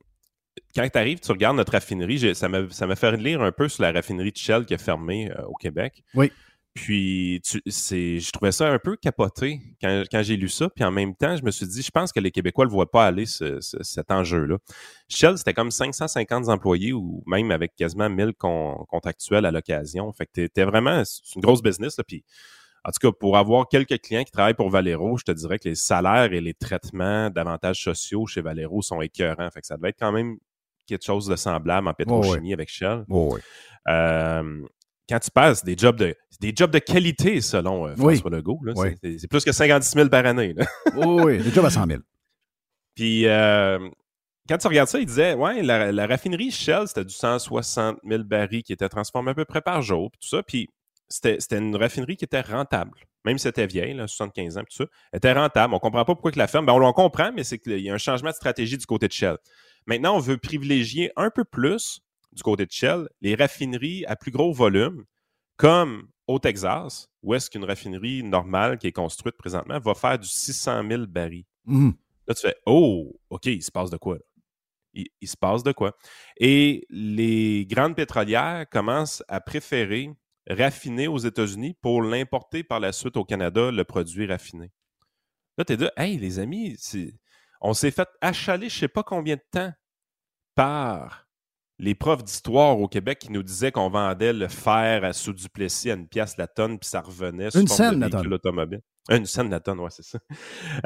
quand 0.77 0.87
tu 0.87 0.99
arrives, 0.99 1.21
tu 1.21 1.33
regardes 1.33 1.57
notre 1.57 1.73
raffinerie, 1.73 2.35
ça 2.35 2.51
m'a, 2.51 2.69
ça 2.69 2.87
m'a 2.87 2.95
fait 2.95 3.17
lire 3.17 3.41
un 3.41 3.53
peu 3.53 3.71
sur 3.71 3.85
la 3.85 3.93
raffinerie 3.93 4.33
de 4.33 4.37
Shell 4.37 4.67
qui 4.67 4.75
est 4.75 4.83
fermée 4.83 5.31
euh, 5.31 5.45
au 5.45 5.55
Québec. 5.55 6.05
Oui. 6.15 6.31
Puis, 6.75 7.41
c'est, 7.67 8.19
je 8.19 8.31
trouvais 8.31 8.53
ça 8.53 8.69
un 8.69 8.79
peu 8.79 8.97
capoté 8.97 9.61
quand, 9.81 10.23
j'ai 10.23 10.37
lu 10.37 10.49
ça. 10.49 10.71
Puis 10.71 10.85
en 10.85 10.91
même 10.91 11.15
temps, 11.15 11.37
je 11.37 11.45
me 11.45 11.51
suis 11.51 11.67
dit, 11.67 11.83
je 11.83 11.91
pense 11.91 12.13
que 12.13 12.21
les 12.21 12.31
Québécois 12.31 12.65
ne 12.65 12.71
le 12.71 12.75
voient 12.75 12.91
pas 12.91 13.07
aller, 13.07 13.27
cet 13.27 14.11
enjeu-là. 14.11 14.57
Shell, 15.09 15.37
c'était 15.37 15.53
comme 15.53 15.71
550 15.71 16.49
employés 16.49 16.95
ou 16.95 17.23
même 17.27 17.51
avec 17.51 17.77
quasiment 17.77 18.09
1000 18.09 18.33
contractuels 18.35 19.45
à 19.45 19.51
l'occasion. 19.51 20.11
Fait 20.13 20.27
que 20.27 20.47
t'es 20.47 20.65
vraiment, 20.65 21.03
c'est 21.05 21.35
une 21.35 21.43
grosse 21.43 21.63
business. 21.63 21.99
Là, 21.99 22.05
puis, 22.05 22.25
en 22.85 22.91
tout 22.91 23.07
cas, 23.11 23.17
pour 23.19 23.37
avoir 23.37 23.69
quelques 23.69 24.01
clients 24.01 24.25
qui 24.25 24.33
travaillent 24.33 24.55
pour 24.55 24.71
Valero, 24.71 25.19
je 25.19 25.25
te 25.25 25.33
dirais 25.33 25.59
que 25.59 25.69
les 25.69 25.75
salaires 25.75 26.33
et 26.33 26.41
les 26.41 26.55
traitements 26.55 27.29
d'avantages 27.29 27.83
sociaux 27.83 28.27
chez 28.27 28.41
Valero 28.41 28.81
sont 28.81 29.03
écœurants. 29.03 29.51
Fait 29.51 29.61
que 29.61 29.67
ça 29.67 29.77
devait 29.77 29.91
être 29.91 30.01
quand 30.01 30.13
même 30.13 30.39
quelque 30.87 31.05
chose 31.05 31.27
de 31.27 31.37
semblable 31.37 31.87
en 31.87 31.95
pétrochimie 31.95 32.53
avec 32.53 32.69
Shell. 32.69 33.05
Oh, 33.09 33.39
euh, 33.89 34.63
quand 35.09 35.19
tu 35.19 35.31
passes 35.31 35.65
des 35.65 35.77
jobs 35.77 35.97
de 35.97 36.15
des 36.41 36.53
jobs 36.55 36.71
de 36.71 36.79
qualité 36.79 37.41
selon 37.41 37.87
euh, 37.87 37.97
François 37.97 38.31
Legault, 38.31 38.61
c'est 39.01 39.29
plus 39.29 39.45
que 39.45 39.53
50 39.53 39.83
000 39.83 40.09
par 40.09 40.27
année. 40.27 40.55
oui, 40.97 41.39
des 41.39 41.51
jobs 41.51 41.65
à 41.65 41.71
100 41.71 41.87
000. 41.87 42.01
Puis 42.95 43.27
euh, 43.27 43.79
quand 44.49 44.59
tu 44.59 44.67
regardes 44.67 44.89
ça, 44.89 44.99
il 44.99 45.07
disait 45.07 45.35
ouais, 45.35 45.63
la, 45.63 46.07
raffinerie 46.07 46.51
Shell, 46.51 46.89
c'était 46.89 47.05
du 47.05 47.15
160 47.15 47.99
000 48.05 48.25
barils 48.25 48.63
qui 48.63 48.73
étaient 48.73 48.89
transformés 48.89 49.31
à 49.31 49.35
peu 49.35 49.45
près 49.45 49.61
par 49.61 49.83
jour, 49.83 50.11
puis 50.11 50.19
tout 50.21 50.37
ça. 50.37 50.43
Puis 50.43 50.69
c'était 51.09 51.59
une 51.59 51.77
raffinerie 51.77 52.17
qui 52.17 52.25
était 52.25 52.41
rentable. 52.41 52.93
même 53.25 53.39
si 53.39 53.43
c'était 53.43 53.67
vieille, 53.67 53.95
75 53.95 54.59
ans, 54.59 54.63
tout 54.63 54.77
ça, 54.77 54.85
était 55.13 55.33
rentable. 55.33 55.75
On 55.75 55.77
ne 55.77 55.81
comprend 55.81 56.05
pas 56.05 56.15
pourquoi 56.15 56.33
que 56.33 56.39
la 56.39 56.49
ferme. 56.49 56.67
Ben, 56.67 56.73
on 56.73 56.79
le 56.79 56.93
comprend, 56.93 57.31
mais 57.33 57.45
c'est 57.45 57.59
qu'il 57.59 57.79
y 57.79 57.91
a 57.91 57.95
un 57.95 57.99
changement 57.99 58.31
de 58.31 58.35
stratégie 58.35 58.79
du 58.79 58.87
côté 58.87 59.09
de 59.09 59.13
Shell. 59.13 59.37
Maintenant, 59.87 60.17
on 60.17 60.21
veut 60.21 60.39
privilégier 60.39 61.13
un 61.17 61.31
peu 61.31 61.45
plus 61.45 62.01
du 62.33 62.43
côté 62.43 62.67
de 62.67 62.71
Shell 62.71 63.09
les 63.21 63.35
raffineries 63.35 64.05
à 64.07 64.17
plus 64.17 64.31
gros 64.31 64.53
volume, 64.53 65.05
comme 65.57 66.09
au 66.27 66.39
Texas, 66.39 67.09
où 67.23 67.35
est-ce 67.35 67.51
qu'une 67.51 67.65
raffinerie 67.65 68.23
normale 68.23 68.79
qui 68.79 68.87
est 68.87 68.93
construite 68.93 69.37
présentement 69.37 69.79
va 69.79 69.95
faire 69.95 70.19
du 70.19 70.29
600 70.29 70.83
000 70.89 71.07
barils. 71.07 71.45
Mmh. 71.65 71.91
Là, 72.27 72.35
tu 72.35 72.43
fais 72.43 72.57
Oh, 72.67 73.19
OK, 73.31 73.47
il 73.47 73.63
se 73.63 73.71
passe 73.71 73.91
de 73.91 73.97
quoi? 73.97 74.17
Là? 74.17 74.25
Il, 74.95 75.07
il, 75.21 75.29
se 75.29 75.37
passe 75.37 75.63
de 75.63 75.73
quoi? 75.73 75.97
Et 76.39 76.87
les 76.91 77.67
grandes 77.67 77.97
pétrolières 77.97 78.67
commencent 78.71 79.23
à 79.27 79.41
préférer 79.41 80.11
raffiner 80.49 81.09
aux 81.09 81.19
États-Unis 81.19 81.75
pour 81.81 82.03
l'importer 82.03 82.63
par 82.63 82.81
la 82.81 82.93
suite 82.93 83.17
au 83.17 83.25
Canada, 83.25 83.71
le 83.71 83.85
produit 83.85 84.27
raffiné. 84.27 84.71
Là, 85.59 85.65
tu 85.65 85.73
es 85.73 85.77
dit 85.77 85.89
Hey, 85.97 86.19
les 86.19 86.39
amis, 86.39 86.77
on 87.61 87.75
s'est 87.75 87.91
fait 87.91 88.09
achaler 88.21 88.69
je 88.69 88.77
ne 88.77 88.81
sais 88.81 88.89
pas 88.89 89.03
combien 89.03 89.37
de 89.37 89.45
temps 89.51 89.73
par 90.55 91.29
les 91.83 91.97
profs 91.97 92.23
d'histoire 92.23 92.79
au 92.79 92.87
Québec 92.87 93.19
qui 93.19 93.33
nous 93.33 93.43
disaient 93.43 93.73
qu'on 93.73 93.91
vendait 93.91 94.33
le 94.33 94.47
fer 94.47 95.05
à 95.05 95.13
sous-duplessis 95.13 95.91
à 95.91 95.95
une 95.95 96.07
pièce 96.07 96.37
la 96.37 96.47
tonne, 96.47 96.79
puis 96.79 96.89
ça 96.89 97.01
revenait 97.01 97.51
sur 97.51 97.61
une 97.61 97.67
scène 97.67 97.99
la 97.99 98.09
tonne. 98.09 98.33
automobile. 98.33 98.81
Une 99.11 99.27
scène 99.27 99.51
la 99.51 99.59
tonne, 99.59 99.81
ouais, 99.81 99.91
c'est 99.91 100.05
ça. 100.05 100.21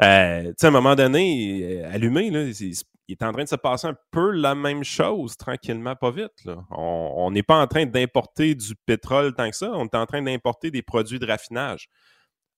Euh, 0.01 0.43
tu 0.45 0.53
sais, 0.57 0.65
à 0.65 0.69
un 0.69 0.71
moment 0.71 0.95
donné, 0.95 1.83
allumé, 1.85 2.31
là, 2.31 2.45
il, 2.45 2.73
est 3.09 3.21
en 3.21 3.31
train 3.31 3.43
de 3.43 3.47
se 3.47 3.55
passer 3.55 3.85
un 3.85 3.95
peu 4.09 4.31
la 4.31 4.55
même 4.55 4.83
chose, 4.83 5.37
tranquillement, 5.37 5.95
pas 5.95 6.09
vite. 6.09 6.43
Là. 6.45 6.65
On 6.71 7.29
n'est 7.29 7.43
pas 7.43 7.61
en 7.61 7.67
train 7.67 7.85
d'importer 7.85 8.55
du 8.55 8.75
pétrole 8.87 9.35
tant 9.35 9.51
que 9.51 9.55
ça, 9.55 9.71
on 9.73 9.85
est 9.85 9.95
en 9.95 10.07
train 10.07 10.23
d'importer 10.23 10.71
des 10.71 10.81
produits 10.81 11.19
de 11.19 11.27
raffinage. 11.27 11.89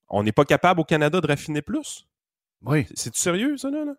On 0.08 0.24
n'est 0.24 0.32
pas 0.32 0.46
capable 0.46 0.80
au 0.80 0.86
Canada 0.86 1.20
de 1.20 1.28
raffiner 1.28 1.62
plus? 1.62 2.08
Oui. 2.62 2.88
C'est 2.96 3.14
sérieux, 3.16 3.58
ça, 3.58 3.70
là? 3.70 3.84
là? 3.84 3.94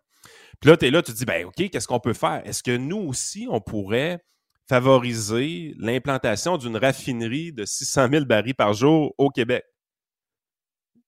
Puis 0.59 0.69
là, 0.69 0.77
tu 0.77 0.85
es 0.85 0.91
là, 0.91 1.01
tu 1.01 1.11
te 1.11 1.17
dis, 1.17 1.25
ben 1.25 1.45
OK, 1.45 1.69
qu'est-ce 1.69 1.87
qu'on 1.87 1.99
peut 1.99 2.13
faire? 2.13 2.41
Est-ce 2.45 2.63
que 2.63 2.75
nous 2.75 2.97
aussi, 2.97 3.47
on 3.49 3.59
pourrait 3.59 4.23
favoriser 4.69 5.73
l'implantation 5.77 6.57
d'une 6.57 6.77
raffinerie 6.77 7.51
de 7.51 7.65
600 7.65 8.07
000 8.11 8.25
barils 8.25 8.53
par 8.53 8.73
jour 8.73 9.13
au 9.17 9.29
Québec? 9.29 9.65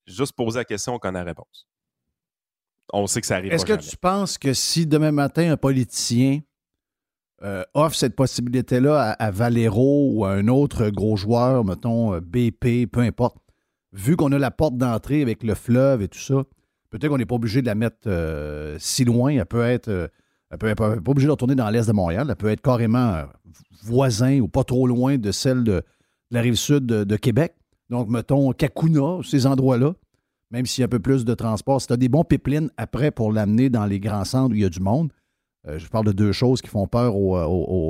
Juste 0.07 0.33
poser 0.33 0.59
la 0.59 0.65
question 0.65 0.99
qu'on 0.99 1.09
a 1.09 1.11
la 1.11 1.23
réponse. 1.23 1.67
On 2.91 3.07
sait 3.07 3.21
que 3.21 3.27
ça 3.27 3.37
arrive. 3.37 3.53
Est-ce 3.53 3.65
que 3.65 3.73
tu 3.73 3.95
penses 3.95 4.37
que 4.37 4.53
si 4.53 4.85
demain 4.85 5.11
matin, 5.11 5.51
un 5.51 5.57
politicien 5.57 6.41
euh, 7.43 7.63
offre 7.73 7.95
cette 7.95 8.15
possibilité-là 8.15 9.11
à, 9.11 9.31
Valero 9.31 10.09
ou 10.11 10.25
à 10.25 10.31
un 10.31 10.47
autre 10.47 10.89
gros 10.89 11.17
joueur, 11.17 11.65
mettons 11.65 12.13
euh, 12.13 12.21
BP, 12.21 12.89
peu 12.91 13.01
importe, 13.01 13.37
vu 13.91 14.15
qu'on 14.15 14.31
a 14.31 14.37
la 14.37 14.51
porte 14.51 14.77
d'entrée 14.77 15.21
avec 15.21 15.43
le 15.43 15.55
fleuve 15.55 16.01
et 16.01 16.07
tout 16.07 16.19
ça, 16.19 16.43
peut-être 16.99 17.11
qu'on 17.11 17.17
n'est 17.17 17.25
pas 17.25 17.35
obligé 17.35 17.61
de 17.61 17.67
la 17.67 17.75
mettre 17.75 18.07
euh, 18.07 18.77
si 18.79 19.03
loin. 19.03 19.31
Elle 19.31 19.45
peut 19.45 19.63
être. 19.63 20.09
elle 20.51 20.57
peut, 20.57 20.73
pas 20.75 20.95
obligée 21.07 21.27
de 21.27 21.31
retourner 21.31 21.55
dans 21.55 21.69
l'est 21.69 21.87
de 21.87 21.93
Montréal. 21.93 22.27
Elle 22.29 22.35
peut 22.35 22.49
être 22.49 22.61
carrément 22.61 23.23
voisin 23.83 24.39
ou 24.39 24.47
pas 24.47 24.63
trop 24.63 24.87
loin 24.87 25.17
de 25.17 25.31
celle 25.31 25.63
de, 25.63 25.83
la 26.31 26.41
rive 26.41 26.55
sud 26.55 26.85
de 26.85 27.15
Québec. 27.15 27.55
Donc, 27.89 28.09
mettons, 28.09 28.51
Kakuna, 28.53 29.19
ces 29.23 29.45
endroits-là, 29.45 29.93
même 30.51 30.65
s'il 30.65 30.81
y 30.81 30.83
a 30.83 30.85
un 30.85 30.89
peu 30.89 30.99
plus 30.99 31.25
de 31.25 31.33
transport, 31.33 31.81
si 31.81 31.87
tu 31.87 31.93
as 31.93 31.97
des 31.97 32.09
bons 32.09 32.23
pipelines 32.23 32.69
après 32.77 33.11
pour 33.11 33.31
l'amener 33.31 33.69
dans 33.69 33.85
les 33.85 33.99
grands 33.99 34.23
centres 34.23 34.51
où 34.51 34.55
il 34.55 34.61
y 34.61 34.65
a 34.65 34.69
du 34.69 34.79
monde, 34.79 35.11
euh, 35.67 35.79
je 35.79 35.87
parle 35.87 36.05
de 36.05 36.11
deux 36.11 36.31
choses 36.31 36.61
qui 36.61 36.69
font 36.69 36.87
peur 36.87 37.13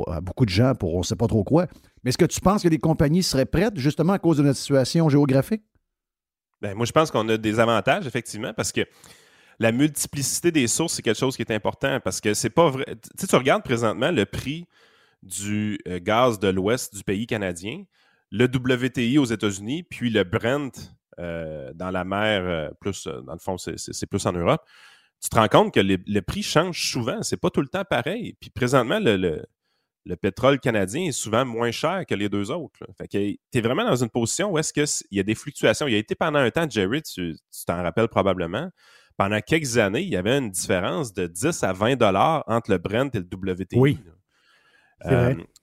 à 0.08 0.22
beaucoup 0.22 0.46
de 0.46 0.50
gens 0.50 0.76
pour 0.76 0.96
on 0.96 1.00
ne 1.00 1.04
sait 1.04 1.16
pas 1.16 1.28
trop 1.28 1.44
quoi. 1.44 1.68
Mais 2.04 2.10
est-ce 2.10 2.18
que 2.18 2.26
tu 2.26 2.40
penses 2.42 2.64
que 2.64 2.70
les 2.70 2.78
compagnies 2.78 3.24
seraient 3.24 3.46
prêtes 3.46 3.78
justement 3.78 4.14
à 4.14 4.20
cause 4.20 4.38
de 4.38 4.44
notre 4.44 4.60
situation 4.60 5.10
géographique? 5.10 5.64
Bien, 6.64 6.74
moi, 6.74 6.86
je 6.86 6.92
pense 6.92 7.12
qu'on 7.12 7.28
a 7.30 7.38
des 7.38 7.60
avantages, 7.60 8.08
effectivement, 8.08 8.54
parce 8.54 8.72
que 8.72 8.82
la 9.60 9.72
multiplicité 9.72 10.52
des 10.52 10.68
sources, 10.68 10.94
c'est 10.94 11.04
quelque 11.04 11.20
chose 11.20 11.36
qui 11.36 11.44
est 11.44 11.52
important 11.52 12.00
parce 12.00 12.20
que 12.22 12.34
c'est 12.34 12.50
pas 12.50 12.70
vrai. 12.70 12.86
Tu 12.86 13.10
sais, 13.20 13.28
tu 13.28 13.36
regardes 13.36 13.64
présentement 13.64 14.10
le 14.10 14.26
prix 14.26 14.66
du 15.22 15.78
euh, 15.88 16.00
gaz 16.02 16.40
de 16.40 16.48
l'Ouest 16.48 16.96
du 16.96 17.04
pays 17.04 17.28
canadien 17.28 17.84
le 18.34 18.46
WTI 18.46 19.20
aux 19.20 19.26
États-Unis, 19.26 19.84
puis 19.84 20.10
le 20.10 20.24
Brent 20.24 20.72
euh, 21.20 21.72
dans 21.76 21.92
la 21.92 22.04
mer, 22.04 22.42
euh, 22.44 22.70
plus, 22.82 23.08
dans 23.08 23.34
le 23.34 23.40
fond, 23.40 23.58
c'est 23.58 24.06
plus 24.08 24.26
en 24.26 24.34
Europe, 24.34 24.66
tu 25.22 25.30
te 25.30 25.36
rends 25.36 25.48
compte 25.48 25.74
que 25.74 25.80
le 25.80 26.22
prix 26.22 26.42
change 26.42 26.92
souvent. 26.92 27.22
C'est 27.22 27.38
pas 27.38 27.52
tout 27.52 27.62
le 27.62 27.68
temps 27.68 27.86
pareil. 27.86 28.36
Puis 28.42 28.50
présentement, 28.50 29.00
le, 29.00 29.46
pétrole 30.22 30.60
canadien 30.60 31.06
est 31.06 31.12
souvent 31.12 31.46
moins 31.46 31.72
cher 31.72 32.06
que 32.08 32.16
les 32.16 32.30
deux 32.30 32.52
autres. 32.52 32.80
Fait 32.98 33.08
que 33.08 33.18
tu 33.52 33.58
es 33.58 33.62
vraiment 33.62 33.86
dans 33.86 33.96
une 33.96 34.10
position 34.10 34.52
où 34.52 34.58
est-ce 34.58 34.74
qu'il 34.74 34.86
y 35.12 35.20
a 35.20 35.24
des 35.24 35.36
fluctuations. 35.36 35.88
Il 35.88 35.94
y 35.94 35.96
a 35.96 36.00
été 36.00 36.16
pendant 36.16 36.40
un 36.40 36.52
temps, 36.52 36.70
Jerry, 36.70 37.02
tu 37.02 37.36
t'en 37.66 37.82
rappelles 37.82 38.10
probablement, 38.10 38.70
pendant 39.18 39.40
quelques 39.40 39.78
années, 39.78 40.02
il 40.02 40.10
y 40.10 40.18
avait 40.18 40.38
une 40.38 40.50
différence 40.50 41.14
de 41.14 41.28
10 41.28 41.64
à 41.64 41.74
20 41.74 41.96
dollars 41.96 42.44
entre 42.48 42.72
le 42.72 42.78
Brent 42.78 43.12
et 43.14 43.20
le 43.20 43.26
WTI. 43.26 43.78
Oui. 43.78 44.00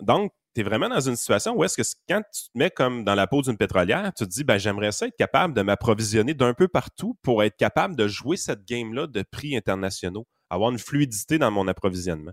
donc, 0.01 0.33
tu 0.55 0.61
es 0.61 0.65
vraiment 0.65 0.89
dans 0.89 1.01
une 1.01 1.17
situation 1.17 1.57
où 1.57 1.65
est-ce 1.65 1.77
que 1.77 1.99
quand 2.09 2.23
tu 2.33 2.43
te 2.45 2.59
mets 2.59 2.71
comme 2.71 3.05
dans 3.05 3.15
la 3.15 3.27
peau 3.27 3.43
d'une 3.43 3.57
pétrolière, 3.57 4.13
tu 4.17 4.25
te 4.25 4.31
dis, 4.31 4.45
ben, 4.45 4.59
j'aimerais 4.59 4.93
ça 4.93 5.07
être 5.07 5.17
capable 5.17 5.55
de 5.55 5.63
m'approvisionner 5.63 6.35
d'un 6.35 6.55
peu 6.55 6.69
partout 6.69 7.17
pour 7.23 7.43
être 7.43 7.57
capable 7.57 7.97
de 7.97 8.09
jouer 8.09 8.37
cette 8.37 8.65
game-là 8.67 9.07
de 9.07 9.23
prix 9.23 9.57
internationaux, 9.57 10.27
avoir 10.49 10.71
une 10.71 10.79
fluidité 10.79 11.39
dans 11.39 11.51
mon 11.51 11.69
approvisionnement. 11.69 12.33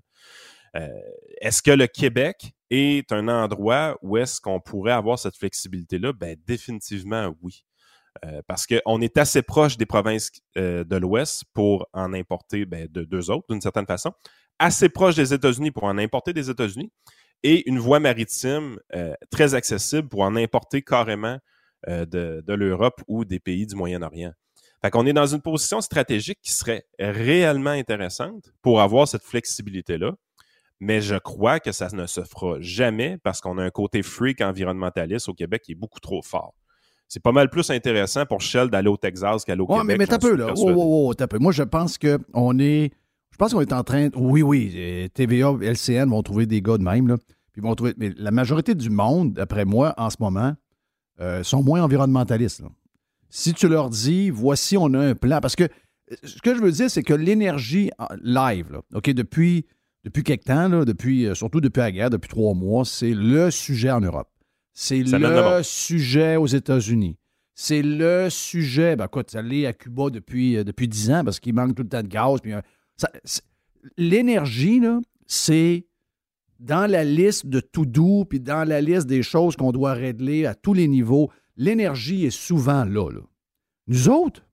Euh, 0.78 0.88
est-ce 1.42 1.62
que 1.62 1.72
le 1.72 1.88
Québec 1.88 2.54
est 2.70 3.12
un 3.12 3.28
endroit 3.28 3.98
où 4.02 4.18
est-ce 4.18 4.40
qu'on 4.40 4.60
pourrait 4.60 4.92
avoir 4.92 5.18
cette 5.20 5.36
flexibilité-là? 5.36 6.14
Ben, 6.14 6.36
définitivement 6.46 7.34
oui. 7.42 7.64
Euh, 8.26 8.42
parce 8.48 8.66
qu'on 8.66 9.02
est 9.02 9.18
assez 9.18 9.44
proche 9.44 9.78
des 9.78 9.86
provinces 9.86 10.32
euh, 10.58 10.84
de 10.84 10.96
l'Ouest 10.96 11.44
pour 11.54 11.88
en 11.94 12.14
importer 12.14 12.66
ben, 12.66 12.88
de 12.90 13.04
deux 13.04 13.30
autres, 13.30 13.46
d'une 13.50 13.62
certaine 13.62 13.86
façon, 13.86 14.12
assez 14.58 14.90
proche 14.90 15.16
des 15.16 15.34
États-Unis 15.34 15.72
pour 15.72 15.84
en 15.84 15.98
importer 16.00 16.34
des 16.34 16.50
États-Unis, 16.50 16.92
et 17.44 17.70
une 17.70 17.78
voie 17.78 18.00
maritime 18.00 18.80
très 19.30 19.54
accessible 19.54 20.10
pour 20.10 20.22
en 20.22 20.36
importer 20.36 20.82
carrément 20.82 21.38
euh, 21.88 22.06
de, 22.06 22.54
l'Europe 22.54 23.02
ou 23.08 23.24
des 23.24 23.40
pays 23.40 23.68
du 23.68 23.76
Moyen-Orient. 23.76 24.34
Fait 24.82 24.90
qu'on 24.90 25.06
est 25.06 25.14
dans 25.14 25.28
une 25.28 25.42
position 25.42 25.80
stratégique 25.80 26.40
qui 26.42 26.52
serait 26.52 26.86
réellement 26.98 27.70
intéressante 27.70 28.52
pour 28.64 28.82
avoir 28.82 29.08
cette 29.08 29.24
flexibilité-là, 29.24 30.14
mais 30.80 31.02
je 31.02 31.16
crois 31.16 31.60
que 31.60 31.72
ça 31.72 31.90
ne 31.94 32.06
se 32.06 32.22
fera 32.22 32.58
jamais 32.60 33.18
parce 33.24 33.42
qu'on 33.42 33.58
a 33.58 33.64
un 33.64 33.70
côté 33.70 34.04
freak 34.04 34.42
environnementaliste 34.42 35.30
au 35.30 35.34
Québec 35.34 35.64
qui 35.64 35.72
est 35.74 35.76
beaucoup 35.76 36.00
trop 36.00 36.22
fort. 36.22 36.54
C'est 37.08 37.24
pas 37.24 37.32
mal 37.32 37.50
plus 37.50 37.70
intéressant 37.70 38.26
pour 38.26 38.42
Shell 38.42 38.70
d'aller 38.70 38.90
au 38.90 38.98
Texas 38.98 39.46
qu'aller 39.46 39.62
au 39.62 39.68
Québec. 39.68 39.84
mais, 39.86 39.98
mais 39.98 40.08
t'as 40.08 40.20
peu, 40.20 40.36
là. 40.36 40.54
Oh, 40.58 41.14
peu. 41.14 41.38
Moi, 41.40 41.54
je 41.54 41.64
pense 41.64 41.98
qu'on 41.98 42.60
est 42.60 42.92
je 43.38 43.38
pense 43.38 43.54
qu'on 43.54 43.62
est 43.62 43.74
en 43.74 43.84
train. 43.84 44.10
Oui, 44.16 44.42
oui, 44.42 44.74
euh, 44.76 45.08
TVA, 45.14 45.54
LCN 45.62 46.10
vont 46.10 46.24
trouver 46.24 46.48
des 46.48 46.60
gars 46.60 46.80
de 46.80 46.84
même. 46.84 47.08
Là. 47.08 47.18
Puis 47.54 47.62
vont 47.62 47.76
trouver, 47.76 47.94
mais 47.96 48.12
la 48.18 48.32
majorité 48.32 48.74
du 48.74 48.90
monde, 48.90 49.34
d'après 49.34 49.64
moi, 49.64 49.94
en 49.98 50.10
ce 50.10 50.18
moment, 50.20 50.56
euh, 51.20 51.44
sont 51.44 51.62
moins 51.62 51.84
environnementalistes. 51.84 52.64
Si 53.30 53.54
tu 53.54 53.68
leur 53.68 53.92
dis, 53.92 54.32
voici, 54.32 54.76
on 54.76 54.92
a 54.96 55.00
un 55.00 55.14
plan. 55.14 55.40
Parce 55.40 55.56
que 55.56 55.66
euh, 55.66 56.16
ce 56.24 56.42
que 56.42 56.56
je 56.56 56.62
veux 56.62 56.72
dire, 56.72 56.90
c'est 56.90 57.04
que 57.04 57.14
l'énergie 57.14 57.92
live, 58.24 58.82
OK, 58.96 59.12
depuis, 59.12 59.68
depuis 60.04 60.24
quelque 60.24 60.46
temps, 60.46 60.70
là, 60.70 60.86
depuis, 60.86 61.28
surtout 61.34 61.62
depuis 61.62 61.80
la 61.80 61.92
guerre, 61.92 62.10
depuis 62.10 62.30
trois 62.30 62.54
mois, 62.54 62.86
c'est 62.86 63.14
le 63.14 63.52
sujet 63.52 63.92
en 63.92 64.02
Europe. 64.02 64.30
C'est 64.74 65.04
le 65.04 65.64
sujet 65.64 66.36
aux 66.36 66.46
États-Unis. 66.46 67.18
C'est 67.56 67.82
le 67.82 68.30
sujet. 68.30 68.96
Ben, 68.96 69.06
écoute, 69.06 69.32
ça 69.32 69.42
l'est 69.42 69.66
à 69.66 69.74
Cuba 69.74 70.12
depuis, 70.12 70.64
depuis 70.64 70.88
10 70.88 71.12
ans 71.12 71.24
parce 71.24 71.40
qu'il 71.40 71.56
manque 71.56 71.74
tout 71.74 71.82
le 71.82 71.90
temps 71.90 72.04
de 72.04 72.08
gaz. 72.08 72.40
Puis, 72.40 72.54
l'énergie, 73.98 74.80
c'est 75.26 75.88
dans 76.60 76.90
la 76.90 77.04
liste 77.04 77.48
de 77.48 77.60
tout 77.60 77.86
doux, 77.86 78.26
puis 78.26 78.40
dans 78.40 78.68
la 78.68 78.82
liste 78.82 79.08
des 79.08 79.24
choses 79.24 79.56
qu'on 79.56 79.72
doit 79.72 79.94
régler 79.94 80.46
à 80.46 80.56
tous 80.56 80.74
les 80.74 80.88
niveaux. 80.88 81.32
L'énergie 81.56 82.26
est 82.26 82.30
souvent 82.30 82.86
là, 82.86 83.10
Nous 83.88 84.10
autres, 84.10 84.46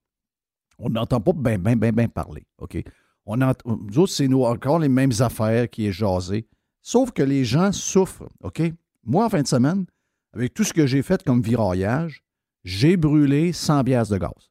on 0.79 0.89
n'entend 0.89 1.21
pas 1.21 1.33
bien, 1.33 1.59
bien, 1.59 1.77
bien, 1.77 1.93
bien 1.93 2.09
parler. 2.09 2.47
OK? 2.59 2.83
On 3.27 3.37
nous 3.37 3.99
autres, 3.99 4.13
c'est 4.13 4.33
encore 4.33 4.79
les 4.79 4.89
mêmes 4.89 5.13
affaires 5.21 5.69
qui 5.71 5.87
est 5.87 5.93
jasé. 5.93 6.47
Sauf 6.83 7.13
que 7.13 7.23
les 7.23 7.45
gens 7.45 7.73
souffrent. 7.73 8.29
OK? 8.43 8.63
Moi, 9.05 9.25
en 9.25 9.31
fin 9.31 9.41
de 9.41 9.47
semaine, 9.47 9.87
avec 10.35 10.53
tout 10.53 10.65
ce 10.65 10.73
que 10.73 10.87
j'ai 10.87 11.03
fait 11.03 11.23
comme 11.23 11.41
viraillage, 11.41 12.23
j'ai 12.65 12.97
brûlé 12.97 13.53
100 13.53 13.83
bières 13.83 14.07
de 14.07 14.19
gaz. 14.19 14.51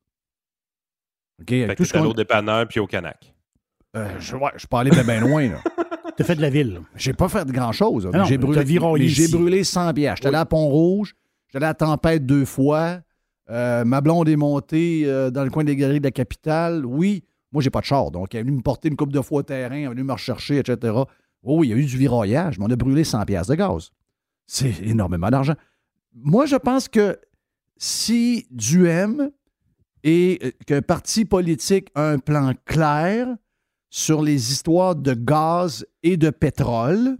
OK? 1.41 1.51
Avec 1.51 1.77
tout 1.77 1.85
ce 1.85 1.93
qu'on... 1.93 2.05
au 2.05 2.13
dépanneur 2.13 2.67
puis 2.67 2.79
au 2.79 2.87
canac. 2.87 3.33
Euh, 3.95 4.19
je, 4.19 4.35
ouais, 4.35 4.49
je 4.55 4.65
peux 4.65 4.77
aller 4.77 4.89
bien, 4.89 5.19
loin. 5.19 5.49
Là. 5.49 5.59
T'as 6.17 6.23
fait 6.23 6.35
de 6.35 6.41
la 6.41 6.49
ville. 6.49 6.81
J'ai 6.95 7.13
pas 7.13 7.27
fait 7.27 7.45
de 7.45 7.51
grand-chose. 7.51 8.09
J'ai 8.25 8.37
brûlé, 8.37 9.07
j'ai 9.07 9.27
brûlé 9.27 9.63
100 9.63 9.93
bières. 9.93 10.15
J'étais 10.15 10.27
allé 10.29 10.37
à 10.37 10.45
Pont-Rouge, 10.45 11.15
j'étais 11.47 11.57
allé 11.57 11.69
à 11.69 11.73
Tempête 11.73 12.25
deux 12.25 12.45
fois. 12.45 12.99
Euh, 13.49 13.83
ma 13.83 14.01
blonde 14.01 14.29
est 14.29 14.35
montée 14.35 15.03
euh, 15.05 15.29
dans 15.29 15.43
le 15.43 15.49
coin 15.49 15.63
des 15.63 15.75
galeries 15.75 15.99
de 15.99 16.05
la 16.05 16.11
capitale. 16.11 16.85
Oui, 16.85 17.23
moi, 17.53 17.61
j'ai 17.61 17.69
pas 17.69 17.81
de 17.81 17.85
char. 17.85 18.11
Donc, 18.11 18.33
elle 18.33 18.41
est 18.41 18.43
venue 18.43 18.57
me 18.57 18.61
porter 18.61 18.89
une 18.89 18.95
coupe 18.95 19.13
de 19.13 19.21
fois 19.21 19.39
au 19.39 19.43
terrain, 19.43 19.75
elle 19.75 19.83
est 19.83 19.87
venue 19.87 20.03
me 20.03 20.13
rechercher, 20.13 20.57
etc. 20.57 20.93
oui, 21.43 21.67
il 21.67 21.69
y 21.69 21.73
a 21.73 21.77
eu 21.77 21.85
du 21.85 21.97
viraillage, 21.97 22.59
mais 22.59 22.65
on 22.65 22.71
a 22.71 22.75
brûlé 22.75 23.03
100 23.03 23.23
pièces 23.25 23.47
de 23.47 23.55
gaz. 23.55 23.91
C'est 24.45 24.81
énormément 24.81 25.29
d'argent. 25.29 25.55
Moi, 26.13 26.45
je 26.45 26.55
pense 26.55 26.89
que 26.89 27.17
si 27.77 28.47
Duhem 28.51 29.31
et 30.03 30.39
euh, 30.43 30.51
qu'un 30.65 30.81
parti 30.81 31.25
politique 31.25 31.89
a 31.95 32.09
un 32.09 32.19
plan 32.19 32.53
clair 32.65 33.27
sur 33.89 34.21
les 34.21 34.51
histoires 34.51 34.95
de 34.95 35.13
gaz 35.13 35.85
et 36.01 36.17
de 36.17 36.29
pétrole, 36.29 37.17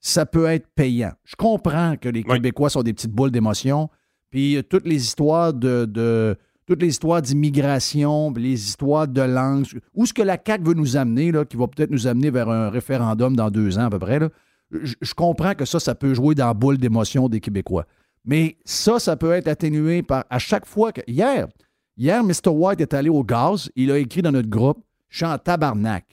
ça 0.00 0.26
peut 0.26 0.46
être 0.46 0.68
payant. 0.74 1.12
Je 1.24 1.34
comprends 1.36 1.96
que 1.96 2.08
les 2.08 2.22
Québécois 2.22 2.70
sont 2.70 2.82
des 2.82 2.92
petites 2.92 3.12
boules 3.12 3.30
d'émotion, 3.30 3.88
puis 4.30 4.56
euh, 4.56 4.62
toutes 4.62 4.86
les 4.86 5.02
histoires 5.02 5.52
de, 5.52 6.36
toutes 6.66 6.82
les 6.82 6.88
histoires 6.88 7.22
d'immigration, 7.22 8.32
les 8.32 8.52
histoires 8.52 9.06
de 9.06 9.22
langue, 9.22 9.66
où 9.94 10.04
ce 10.04 10.12
que 10.12 10.22
la 10.22 10.36
CAQ 10.44 10.64
veut 10.64 10.74
nous 10.74 10.96
amener, 10.96 11.30
là, 11.30 11.44
qui 11.44 11.56
va 11.56 11.68
peut-être 11.68 11.90
nous 11.90 12.06
amener 12.06 12.30
vers 12.30 12.48
un 12.48 12.68
référendum 12.68 13.36
dans 13.36 13.50
deux 13.50 13.78
ans 13.78 13.84
à 13.84 13.90
peu 13.90 14.00
près, 14.00 14.18
je, 14.70 15.14
comprends 15.14 15.54
que 15.54 15.64
ça, 15.64 15.78
ça 15.78 15.94
peut 15.94 16.14
jouer 16.14 16.34
dans 16.34 16.46
la 16.46 16.54
boule 16.54 16.78
d'émotion 16.78 17.28
des 17.28 17.40
Québécois. 17.40 17.86
Mais 18.24 18.56
ça, 18.64 18.98
ça 18.98 19.16
peut 19.16 19.32
être 19.32 19.46
atténué 19.46 20.02
par 20.02 20.24
à 20.28 20.38
chaque 20.40 20.66
fois 20.66 20.92
que. 20.92 21.00
Hier, 21.06 21.46
hier, 21.96 22.24
Mr. 22.24 22.48
White 22.50 22.80
est 22.80 22.94
allé 22.94 23.08
au 23.08 23.22
gaz, 23.22 23.70
il 23.76 23.92
a 23.92 23.98
écrit 23.98 24.22
dans 24.22 24.32
notre 24.32 24.48
groupe 24.48 24.82
Je 25.08 25.18
suis 25.18 25.26
en 25.26 25.38
tabarnak. 25.38 26.04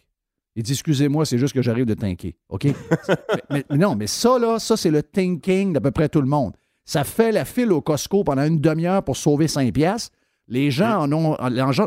Il 0.56 0.62
dit 0.62 0.74
Excusez-moi, 0.74 1.26
c'est 1.26 1.39
juste 1.39 1.56
que 1.56 1.64
j'arrive 1.64 1.86
de 1.86 1.95
tanker. 1.95 2.36
OK? 2.49 2.68
mais, 3.49 3.66
non, 3.72 3.95
mais 3.95 4.06
ça, 4.06 4.38
là, 4.38 4.60
ça, 4.60 4.78
c'est 4.78 4.91
le 4.91 5.01
thinking 5.01 5.74
d'à 5.74 5.82
peu 5.82 5.89
près 5.89 6.10
tout 6.10 6.22
le 6.22 6.28
monde. 6.28 6.54
Ça 6.86 7.04
fait 7.04 7.32
la 7.32 7.45
file 7.45 7.72
au 7.72 7.82
Costco 7.82 8.24
pendant 8.24 8.43
une 8.43 8.60
demi-heure 8.60 9.04
pour 9.04 9.18
sauver 9.18 9.47
5 9.47 9.74
piastres. 9.74 10.12
Les 10.48 10.72
gens, 10.72 11.02
en 11.02 11.12
ont, 11.12 11.38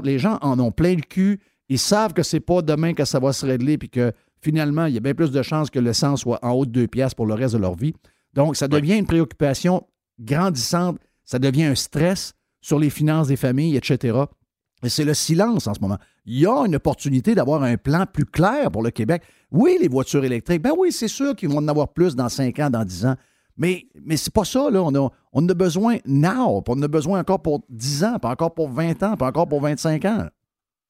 les 0.02 0.18
gens 0.18 0.38
en 0.42 0.58
ont 0.58 0.72
plein 0.72 0.94
le 0.94 1.02
cul. 1.02 1.40
Ils 1.68 1.78
savent 1.78 2.12
que 2.12 2.22
c'est 2.22 2.40
pas 2.40 2.62
demain 2.62 2.94
que 2.94 3.04
ça 3.04 3.18
va 3.18 3.32
se 3.32 3.44
régler 3.44 3.76
puis 3.78 3.90
que 3.90 4.12
finalement, 4.40 4.86
il 4.86 4.94
y 4.94 4.96
a 4.96 5.00
bien 5.00 5.14
plus 5.14 5.30
de 5.30 5.42
chances 5.42 5.70
que 5.70 5.78
le 5.78 5.92
sang 5.92 6.16
soit 6.16 6.38
en 6.44 6.52
haut 6.52 6.66
de 6.66 6.70
2 6.70 6.86
piastres 6.86 7.16
pour 7.16 7.26
le 7.26 7.34
reste 7.34 7.54
de 7.54 7.60
leur 7.60 7.74
vie. 7.74 7.94
Donc, 8.32 8.56
ça 8.56 8.68
devient 8.68 8.96
une 8.96 9.06
préoccupation 9.06 9.86
grandissante. 10.20 10.98
Ça 11.24 11.38
devient 11.38 11.64
un 11.64 11.74
stress 11.74 12.34
sur 12.60 12.78
les 12.78 12.90
finances 12.90 13.28
des 13.28 13.36
familles, 13.36 13.76
etc. 13.76 14.18
Et 14.82 14.88
c'est 14.88 15.04
le 15.04 15.14
silence 15.14 15.66
en 15.66 15.74
ce 15.74 15.80
moment. 15.80 15.98
Il 16.24 16.38
y 16.38 16.46
a 16.46 16.64
une 16.66 16.76
opportunité 16.76 17.34
d'avoir 17.34 17.62
un 17.62 17.76
plan 17.76 18.04
plus 18.06 18.26
clair 18.26 18.70
pour 18.70 18.82
le 18.82 18.90
Québec. 18.90 19.22
Oui, 19.50 19.78
les 19.80 19.88
voitures 19.88 20.24
électriques, 20.24 20.62
ben 20.62 20.72
oui, 20.76 20.92
c'est 20.92 21.08
sûr 21.08 21.34
qu'ils 21.34 21.48
vont 21.48 21.58
en 21.58 21.68
avoir 21.68 21.92
plus 21.92 22.14
dans 22.14 22.28
5 22.28 22.58
ans, 22.60 22.70
dans 22.70 22.84
10 22.84 23.06
ans. 23.06 23.16
Mais, 23.56 23.86
mais 24.02 24.16
c'est 24.16 24.32
pas 24.32 24.44
ça, 24.44 24.70
là. 24.70 24.82
On 24.82 24.94
a, 24.94 25.10
on 25.32 25.48
a 25.48 25.54
besoin 25.54 25.98
now, 26.04 26.62
on 26.66 26.82
a 26.82 26.88
besoin 26.88 27.20
encore 27.20 27.40
pour 27.40 27.62
10 27.68 28.04
ans, 28.04 28.18
pas 28.18 28.30
encore 28.30 28.54
pour 28.54 28.68
20 28.68 29.02
ans, 29.02 29.16
pas 29.16 29.26
encore 29.26 29.48
pour 29.48 29.60
25 29.60 30.04
ans. 30.04 30.26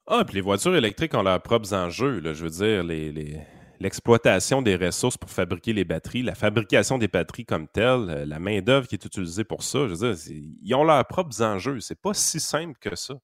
Ah, 0.08 0.24
puis 0.24 0.36
les 0.36 0.40
voitures 0.40 0.76
électriques 0.76 1.14
ont 1.14 1.22
leurs 1.22 1.42
propres 1.42 1.74
enjeux. 1.74 2.20
Là. 2.20 2.32
Je 2.32 2.44
veux 2.44 2.50
dire, 2.50 2.84
les, 2.84 3.40
l'exploitation 3.80 4.62
des 4.62 4.76
ressources 4.76 5.16
pour 5.16 5.30
fabriquer 5.30 5.72
les 5.72 5.84
batteries, 5.84 6.22
la 6.22 6.34
fabrication 6.34 6.98
des 6.98 7.08
batteries 7.08 7.44
comme 7.44 7.68
telle, 7.68 8.08
euh, 8.08 8.26
la 8.26 8.38
main-d'œuvre 8.38 8.86
qui 8.86 8.94
est 8.94 9.04
utilisée 9.04 9.44
pour 9.44 9.62
ça, 9.62 9.80
je 9.88 9.94
veux 9.94 10.14
dire, 10.14 10.34
ils 10.62 10.74
ont 10.74 10.84
leurs 10.84 11.04
propres 11.06 11.42
enjeux. 11.42 11.80
C'est 11.80 12.00
pas 12.00 12.14
si 12.14 12.40
simple 12.40 12.78
que 12.80 12.94
ça. 12.96 13.14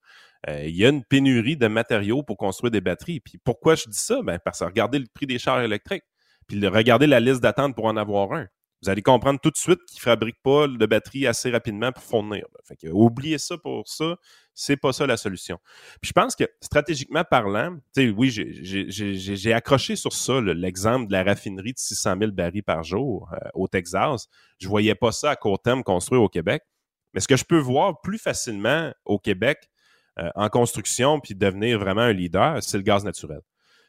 Euh, 0.49 0.65
il 0.67 0.77
y 0.77 0.85
a 0.85 0.89
une 0.89 1.05
pénurie 1.05 1.57
de 1.57 1.69
matériaux 1.69 2.23
pour 2.23 2.37
construire 2.37 2.71
des 2.71 2.81
batteries. 2.81 3.21
Puis 3.21 3.39
pourquoi 3.43 3.75
je 3.77 3.85
dis 3.89 3.99
ça? 3.99 4.21
Ben, 4.23 4.39
parce 4.45 4.59
que 4.59 4.65
regardez 4.65 4.99
le 4.99 5.07
prix 5.13 5.27
des 5.27 5.39
chars 5.39 5.61
électriques, 5.61 6.05
puis 6.49 6.67
regardez 6.67 7.07
la 7.07 7.21
liste 7.21 7.41
d'attente 7.41 7.77
pour 7.77 7.85
en 7.85 7.97
avoir 7.97 8.33
un 8.33 8.47
vous 8.83 8.91
allez 8.91 9.03
comprendre 9.03 9.39
tout 9.41 9.51
de 9.51 9.57
suite 9.57 9.79
qu'ils 9.87 9.99
ne 9.99 10.03
fabriquent 10.03 10.43
pas 10.43 10.67
de 10.67 10.87
batterie 10.87 11.27
assez 11.27 11.51
rapidement 11.51 11.93
pour 11.93 12.03
fournir. 12.03 12.45
Fait 12.65 12.77
que, 12.77 12.89
oubliez 12.89 13.39
ça 13.39 13.57
pour 13.57 13.87
ça, 13.87 14.17
c'est 14.55 14.77
pas 14.77 14.93
ça 14.93 15.07
la 15.07 15.17
solution. 15.17 15.59
Puis 16.01 16.09
je 16.09 16.13
pense 16.13 16.35
que 16.35 16.45
stratégiquement 16.61 17.23
parlant, 17.23 17.77
oui, 17.97 18.31
j'ai 18.31 19.53
accroché 19.53 19.95
sur 19.95 20.13
ça 20.13 20.41
l'exemple 20.41 21.07
de 21.07 21.13
la 21.13 21.23
raffinerie 21.23 21.73
de 21.73 21.79
600 21.79 22.17
000 22.19 22.33
barils 22.33 22.63
par 22.63 22.83
jour 22.83 23.31
euh, 23.33 23.49
au 23.55 23.69
Texas. 23.69 24.29
Je 24.59 24.69
voyais 24.69 24.97
pas 24.97 25.13
ça 25.13 25.31
à 25.31 25.37
court 25.37 25.61
terme 25.61 25.85
construire 25.85 26.23
au 26.23 26.29
Québec. 26.29 26.63
Mais 27.15 27.21
ce 27.21 27.29
que 27.29 27.37
je 27.37 27.45
peux 27.45 27.59
voir 27.59 28.01
plus 28.01 28.19
facilement 28.19 28.93
au 29.05 29.19
Québec 29.19 29.71
euh, 30.19 30.29
en 30.35 30.49
construction 30.49 31.21
puis 31.21 31.35
devenir 31.35 31.79
vraiment 31.79 32.03
un 32.03 32.13
leader, 32.13 32.63
c'est 32.63 32.79
le 32.79 32.83
gaz 32.83 33.05
naturel 33.05 33.41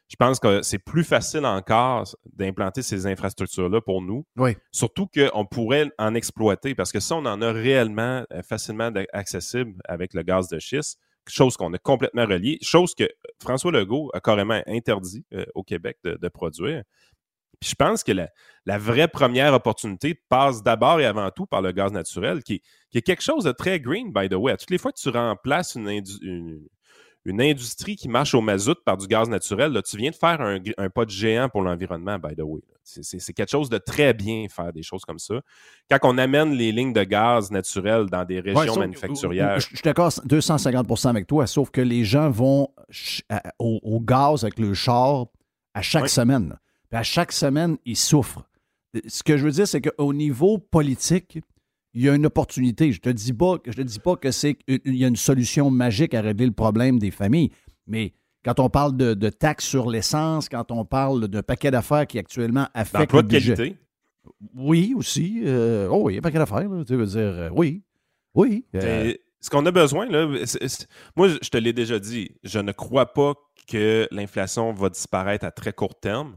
je 0.08 0.16
pense 0.16 0.38
que 0.38 0.62
c'est 0.62 0.78
plus 0.78 1.04
facile 1.04 1.46
encore 1.46 2.04
d'implanter 2.26 2.82
ces 2.82 3.06
infrastructures-là 3.06 3.80
pour 3.80 4.02
nous. 4.02 4.26
Oui. 4.36 4.56
Surtout 4.70 5.06
qu'on 5.06 5.46
pourrait 5.46 5.90
en 5.98 6.14
exploiter 6.14 6.74
parce 6.74 6.92
que 6.92 7.00
ça, 7.00 7.16
on 7.16 7.24
en 7.26 7.40
a 7.40 7.52
réellement 7.52 8.24
euh, 8.32 8.42
facilement 8.42 8.90
accessible 9.12 9.74
avec 9.86 10.14
le 10.14 10.22
gaz 10.22 10.48
de 10.48 10.58
schiste, 10.58 11.00
chose 11.28 11.56
qu'on 11.56 11.72
a 11.72 11.78
complètement 11.78 12.26
relié, 12.26 12.58
chose 12.62 12.94
que 12.94 13.08
François 13.42 13.72
Legault 13.72 14.10
a 14.12 14.20
carrément 14.20 14.60
interdit 14.66 15.24
euh, 15.32 15.44
au 15.54 15.62
Québec 15.62 15.98
de, 16.04 16.28
produire. 16.28 16.82
Puis 17.60 17.70
je 17.70 17.74
pense 17.74 18.04
que 18.04 18.12
la, 18.12 18.78
vraie 18.78 19.08
première 19.08 19.54
opportunité 19.54 20.14
passe 20.28 20.62
d'abord 20.62 21.00
et 21.00 21.06
avant 21.06 21.30
tout 21.30 21.46
par 21.46 21.62
le 21.62 21.72
gaz 21.72 21.92
naturel, 21.92 22.42
qui, 22.42 22.62
est 22.92 23.02
quelque 23.02 23.22
chose 23.22 23.44
de 23.44 23.52
très 23.52 23.80
green, 23.80 24.12
by 24.12 24.28
the 24.28 24.34
way. 24.34 24.54
toutes 24.56 24.70
les 24.70 24.78
fois 24.78 24.92
que 24.92 25.00
tu 25.00 25.08
remplaces 25.08 25.76
une, 25.76 25.88
une, 26.22 26.68
une 27.24 27.40
industrie 27.40 27.96
qui 27.96 28.08
marche 28.08 28.34
au 28.34 28.40
mazout 28.40 28.76
par 28.84 28.96
du 28.96 29.06
gaz 29.06 29.28
naturel, 29.28 29.72
là, 29.72 29.82
tu 29.82 29.96
viens 29.96 30.10
de 30.10 30.14
faire 30.14 30.40
un, 30.40 30.90
pas 30.90 31.04
de 31.04 31.10
géant 31.10 31.48
pour 31.48 31.62
l'environnement, 31.62 32.18
by 32.18 32.34
the 32.36 32.42
way. 32.42 32.60
C'est 32.82 33.32
quelque 33.32 33.50
chose 33.50 33.70
de 33.70 33.78
très 33.78 34.12
bien 34.12 34.46
faire 34.50 34.72
des 34.72 34.82
choses 34.82 35.04
comme 35.06 35.18
ça. 35.18 35.40
Quand 35.90 35.98
on 36.02 36.18
amène 36.18 36.52
les 36.52 36.70
lignes 36.70 36.92
de 36.92 37.02
gaz 37.02 37.50
naturel 37.50 38.06
dans 38.10 38.24
des 38.24 38.40
régions 38.40 38.76
manufacturières. 38.76 39.58
Je, 39.58 39.68
suis 39.68 39.82
d'accord 39.82 40.10
250% 40.10 41.08
avec 41.08 41.26
toi, 41.26 41.46
sauf 41.46 41.70
que 41.70 41.80
les 41.80 42.04
gens 42.04 42.30
vont 42.30 42.68
au, 43.58 44.00
gaz 44.00 44.44
avec 44.44 44.58
le 44.58 44.74
char 44.74 45.26
à 45.72 45.80
chaque 45.80 46.10
semaine. 46.10 46.58
à 46.92 47.02
chaque 47.02 47.32
semaine, 47.32 47.78
ils 47.86 47.96
souffrent. 47.96 48.44
Ce 49.08 49.22
que 49.22 49.36
je 49.36 49.44
veux 49.44 49.50
dire, 49.50 49.66
c'est 49.66 49.80
qu'au 49.80 50.12
niveau 50.12 50.58
politique, 50.58 51.38
il 51.94 52.02
y 52.02 52.08
a 52.08 52.14
une 52.14 52.26
opportunité. 52.26 52.92
Je 52.92 52.98
ne 52.98 53.02
te 53.02 53.08
dis 53.10 53.32
pas, 53.32 53.56
je 53.64 53.72
te 53.72 53.82
dis 53.82 53.98
pas 53.98 54.16
que 54.16 54.30
c'est 54.30 54.56
il 54.66 54.96
y 54.96 55.04
a 55.04 55.08
une 55.08 55.16
solution 55.16 55.70
magique 55.70 56.14
à 56.14 56.20
régler 56.20 56.46
le 56.46 56.52
problème 56.52 56.98
des 56.98 57.10
familles, 57.10 57.50
mais 57.86 58.12
quand 58.44 58.60
on 58.60 58.68
parle 58.68 58.96
de, 58.96 59.28
taxes 59.30 59.64
sur 59.64 59.90
l'essence, 59.90 60.48
quand 60.48 60.70
on 60.70 60.84
parle 60.84 61.28
d'un 61.28 61.42
paquet 61.42 61.70
d'affaires 61.70 62.06
qui 62.06 62.18
actuellement 62.18 62.68
affecte 62.74 63.12
le 63.12 63.22
budget. 63.22 63.54
qualité. 63.54 63.76
Oui, 64.54 64.94
aussi. 64.96 65.42
Euh, 65.44 65.88
oh 65.90 66.02
oui, 66.04 66.18
un 66.18 66.20
paquet 66.20 66.38
d'affaires. 66.38 66.68
Tu 66.86 66.94
veux 66.94 67.06
dire, 67.06 67.20
euh, 67.20 67.48
oui. 67.52 67.82
Oui. 68.34 68.66
Euh. 68.74 69.14
ce 69.40 69.48
qu'on 69.48 69.64
a 69.64 69.70
besoin, 69.70 70.06
là, 70.06 70.26
moi, 71.16 71.28
je 71.28 71.48
te 71.48 71.56
l'ai 71.56 71.72
déjà 71.72 71.98
dit, 71.98 72.32
je 72.42 72.58
ne 72.58 72.72
crois 72.72 73.12
pas 73.12 73.34
que 73.66 74.06
l'inflation 74.10 74.72
va 74.72 74.90
disparaître 74.90 75.46
à 75.46 75.50
très 75.50 75.72
court 75.72 75.98
terme. 75.98 76.36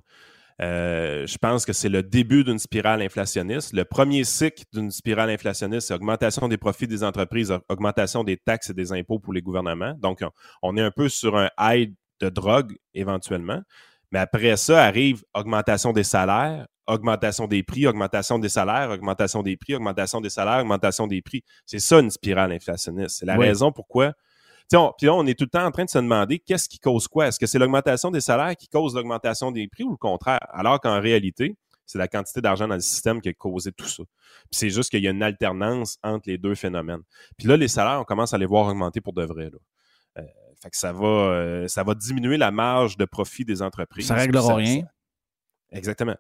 Euh, 0.62 1.28
je 1.28 1.38
pense 1.38 1.66
que 1.66 1.74
c'est 1.74 1.90
le 1.90 2.02
début 2.02 2.44
d'une 2.44 2.58
spirale 2.58 3.02
inflationniste. 3.02 3.74
Le 3.74 3.86
premier 3.86 4.24
cycle 4.24 4.64
d'une 4.74 4.90
spirale 4.90 5.30
inflationniste, 5.30 5.88
c'est 5.90 5.94
augmentation 5.94 6.48
des 6.48 6.58
profits 6.58 6.88
des 6.88 7.04
entreprises, 7.04 7.54
augmentation 7.70 8.24
des 8.24 8.38
taxes 8.38 8.72
et 8.72 8.74
des 8.74 8.92
impôts 8.92 9.20
pour 9.20 9.34
les 9.34 9.42
gouvernements. 9.42 9.94
Donc, 10.00 10.24
on, 10.64 10.78
est 10.78 10.82
un 10.82 10.92
peu 10.92 11.10
sur 11.10 11.38
un 11.38 11.50
high 11.60 11.94
de 12.20 12.30
drogue 12.30 12.76
éventuellement. 12.94 13.62
Mais 14.12 14.20
après 14.20 14.56
ça 14.56 14.86
arrive 14.86 15.24
augmentation 15.34 15.92
des 15.92 16.04
salaires, 16.04 16.66
augmentation 16.88 17.46
des 17.46 17.62
prix, 17.62 17.86
augmentation 17.86 18.40
des 18.40 18.50
salaires, 18.50 18.90
augmentation 18.90 19.44
des 19.44 19.58
prix, 19.58 19.76
augmentation 19.76 20.22
des 20.22 20.30
salaires, 20.30 20.62
augmentation 20.62 21.08
des 21.08 21.22
prix. 21.22 21.44
C'est 21.66 21.80
ça 21.80 22.00
une 22.00 22.10
spirale 22.10 22.52
inflationniste. 22.54 23.18
C'est 23.20 23.26
la 23.26 23.38
raison 23.38 23.72
pourquoi 23.72 24.14
puis 24.70 25.08
là, 25.08 25.14
on 25.14 25.26
est 25.26 25.38
tout 25.38 25.46
le 25.46 25.50
temps 25.50 25.66
en 25.66 25.72
train 25.72 25.86
de 25.86 25.90
se 25.90 25.98
demander 25.98 26.40
qu'est-ce 26.40 26.68
qui 26.68 26.80
cause 26.80 27.08
quoi? 27.08 27.28
Est-ce 27.28 27.40
que 27.40 27.46
c'est 27.46 27.60
l'augmentation 27.60 28.12
des 28.12 28.22
salaires 28.22 28.56
qui 28.56 28.68
cause 28.68 28.96
l'augmentation 28.96 29.52
des 29.52 29.68
prix 29.68 29.84
ou 29.84 29.92
le 29.92 29.98
contraire? 29.98 30.40
Alors 30.52 30.80
qu'en 30.82 31.00
réalité, 31.00 31.56
c'est 31.86 31.98
la 31.98 32.10
quantité 32.10 32.42
d'argent 32.42 32.68
dans 32.68 32.76
le 32.76 32.82
système 32.82 33.22
qui 33.22 33.30
a 33.30 33.34
causé 33.34 33.72
tout 33.72 33.88
ça. 33.88 34.04
Puis 34.04 34.52
c'est 34.52 34.70
juste 34.70 34.92
qu'il 34.92 35.02
y 35.02 35.08
a 35.08 35.12
une 35.12 35.24
alternance 35.24 35.98
entre 36.04 36.30
les 36.30 36.38
deux 36.38 36.54
phénomènes. 36.54 37.02
Puis 37.38 37.48
là, 37.48 37.56
les 37.56 37.70
salaires, 37.70 38.02
on 38.02 38.04
commence 38.04 38.34
à 38.34 38.38
les 38.38 38.46
voir 38.46 38.68
augmenter 38.68 39.00
pour 39.00 39.14
de 39.14 39.24
vrai. 39.24 39.50
Euh, 40.18 40.22
fait 40.62 40.70
que 40.70 40.78
ça 40.78 40.92
va, 40.92 41.08
euh, 41.08 41.68
ça 41.68 41.84
va 41.84 41.96
diminuer 41.96 42.36
la 42.36 42.52
marge 42.52 42.98
de 42.98 43.06
profit 43.06 43.46
des 43.46 43.62
entreprises. 43.62 44.08
Ça 44.08 44.16
réglera 44.16 44.56
rien. 44.56 44.84
Exactement. 45.72 46.16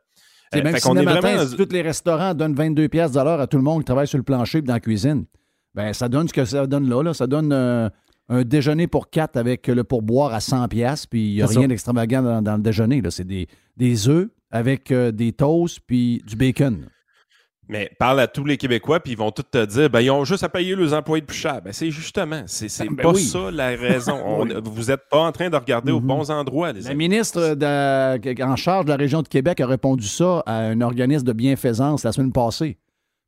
Euh, 0.55 0.63
même 0.63 0.77
si 0.77 0.89
matin, 0.93 1.45
si 1.45 1.57
tous 1.57 1.73
les 1.73 1.81
restaurants 1.81 2.33
donnent 2.33 2.55
22 2.55 2.87
pièces 2.87 3.17
à 3.17 3.47
tout 3.47 3.57
le 3.57 3.63
monde 3.63 3.81
qui 3.81 3.85
travaille 3.85 4.07
sur 4.07 4.17
le 4.17 4.23
plancher 4.23 4.59
et 4.59 4.61
dans 4.61 4.73
la 4.73 4.79
cuisine, 4.79 5.25
ben 5.75 5.91
ça 5.91 6.07
donne 6.07 6.29
ce 6.29 6.33
que 6.33 6.45
ça 6.45 6.65
donne 6.65 6.87
là. 6.87 7.03
là. 7.03 7.13
Ça 7.13 7.27
donne 7.27 7.91
un 8.29 8.43
déjeuner 8.43 8.87
pour 8.87 9.09
quatre 9.09 9.37
avec 9.37 9.67
le 9.67 9.83
pourboire 9.83 10.33
à 10.33 10.39
100 10.39 10.67
pièces 10.67 11.05
puis 11.05 11.29
il 11.29 11.35
n'y 11.35 11.41
a 11.41 11.47
rien 11.47 11.67
d'extravagant 11.67 12.41
dans, 12.41 12.55
le 12.55 12.61
déjeuner. 12.61 13.01
C'est 13.09 13.27
des, 13.27 13.47
des 13.77 14.09
œufs 14.09 14.29
avec 14.51 14.91
euh, 14.91 15.11
des 15.11 15.33
toasts 15.33 15.79
puis 15.85 16.21
du 16.25 16.35
bacon. 16.35 16.87
Mais 17.69 17.91
parle 17.99 18.21
à 18.21 18.27
tous 18.27 18.45
les 18.45 18.55
Québécois, 18.55 19.01
puis 19.01 19.11
ils 19.11 19.17
vont 19.17 19.31
tous 19.31 19.43
te 19.43 19.65
dire 19.65 19.89
ben, 19.89 19.99
ils 19.99 20.09
ont 20.09 20.23
juste 20.23 20.43
à 20.43 20.49
payer 20.49 20.73
leurs 20.73 20.93
employés 20.93 21.21
de 21.21 21.25
plus 21.25 21.37
cher. 21.37 21.61
Ben, 21.61 21.73
c'est 21.73 21.91
justement, 21.91 22.43
c'est 22.45 22.67
ben, 22.85 22.95
ben 22.95 23.03
pas 23.03 23.13
ça 23.15 23.51
la 23.51 23.67
raison. 23.69 24.45
vous 24.63 24.83
n'êtes 24.85 25.01
pas 25.09 25.19
en 25.19 25.31
train 25.33 25.49
de 25.49 25.55
regarder 25.55 25.91
aux 25.91 25.99
mm-hmm. 25.99 26.05
bons 26.05 26.31
endroits. 26.31 26.71
Les 26.71 26.81
la 26.81 26.93
ministre 26.93 27.57
en 28.41 28.55
charge 28.55 28.85
de 28.85 28.89
la 28.89 28.95
région 28.95 29.21
de 29.21 29.27
Québec 29.27 29.59
a 29.59 29.67
répondu 29.67 30.07
ça 30.07 30.43
à 30.45 30.59
un 30.59 30.79
organisme 30.79 31.25
de 31.25 31.33
bienfaisance 31.33 32.05
la 32.05 32.13
semaine 32.13 32.31
passée. 32.31 32.77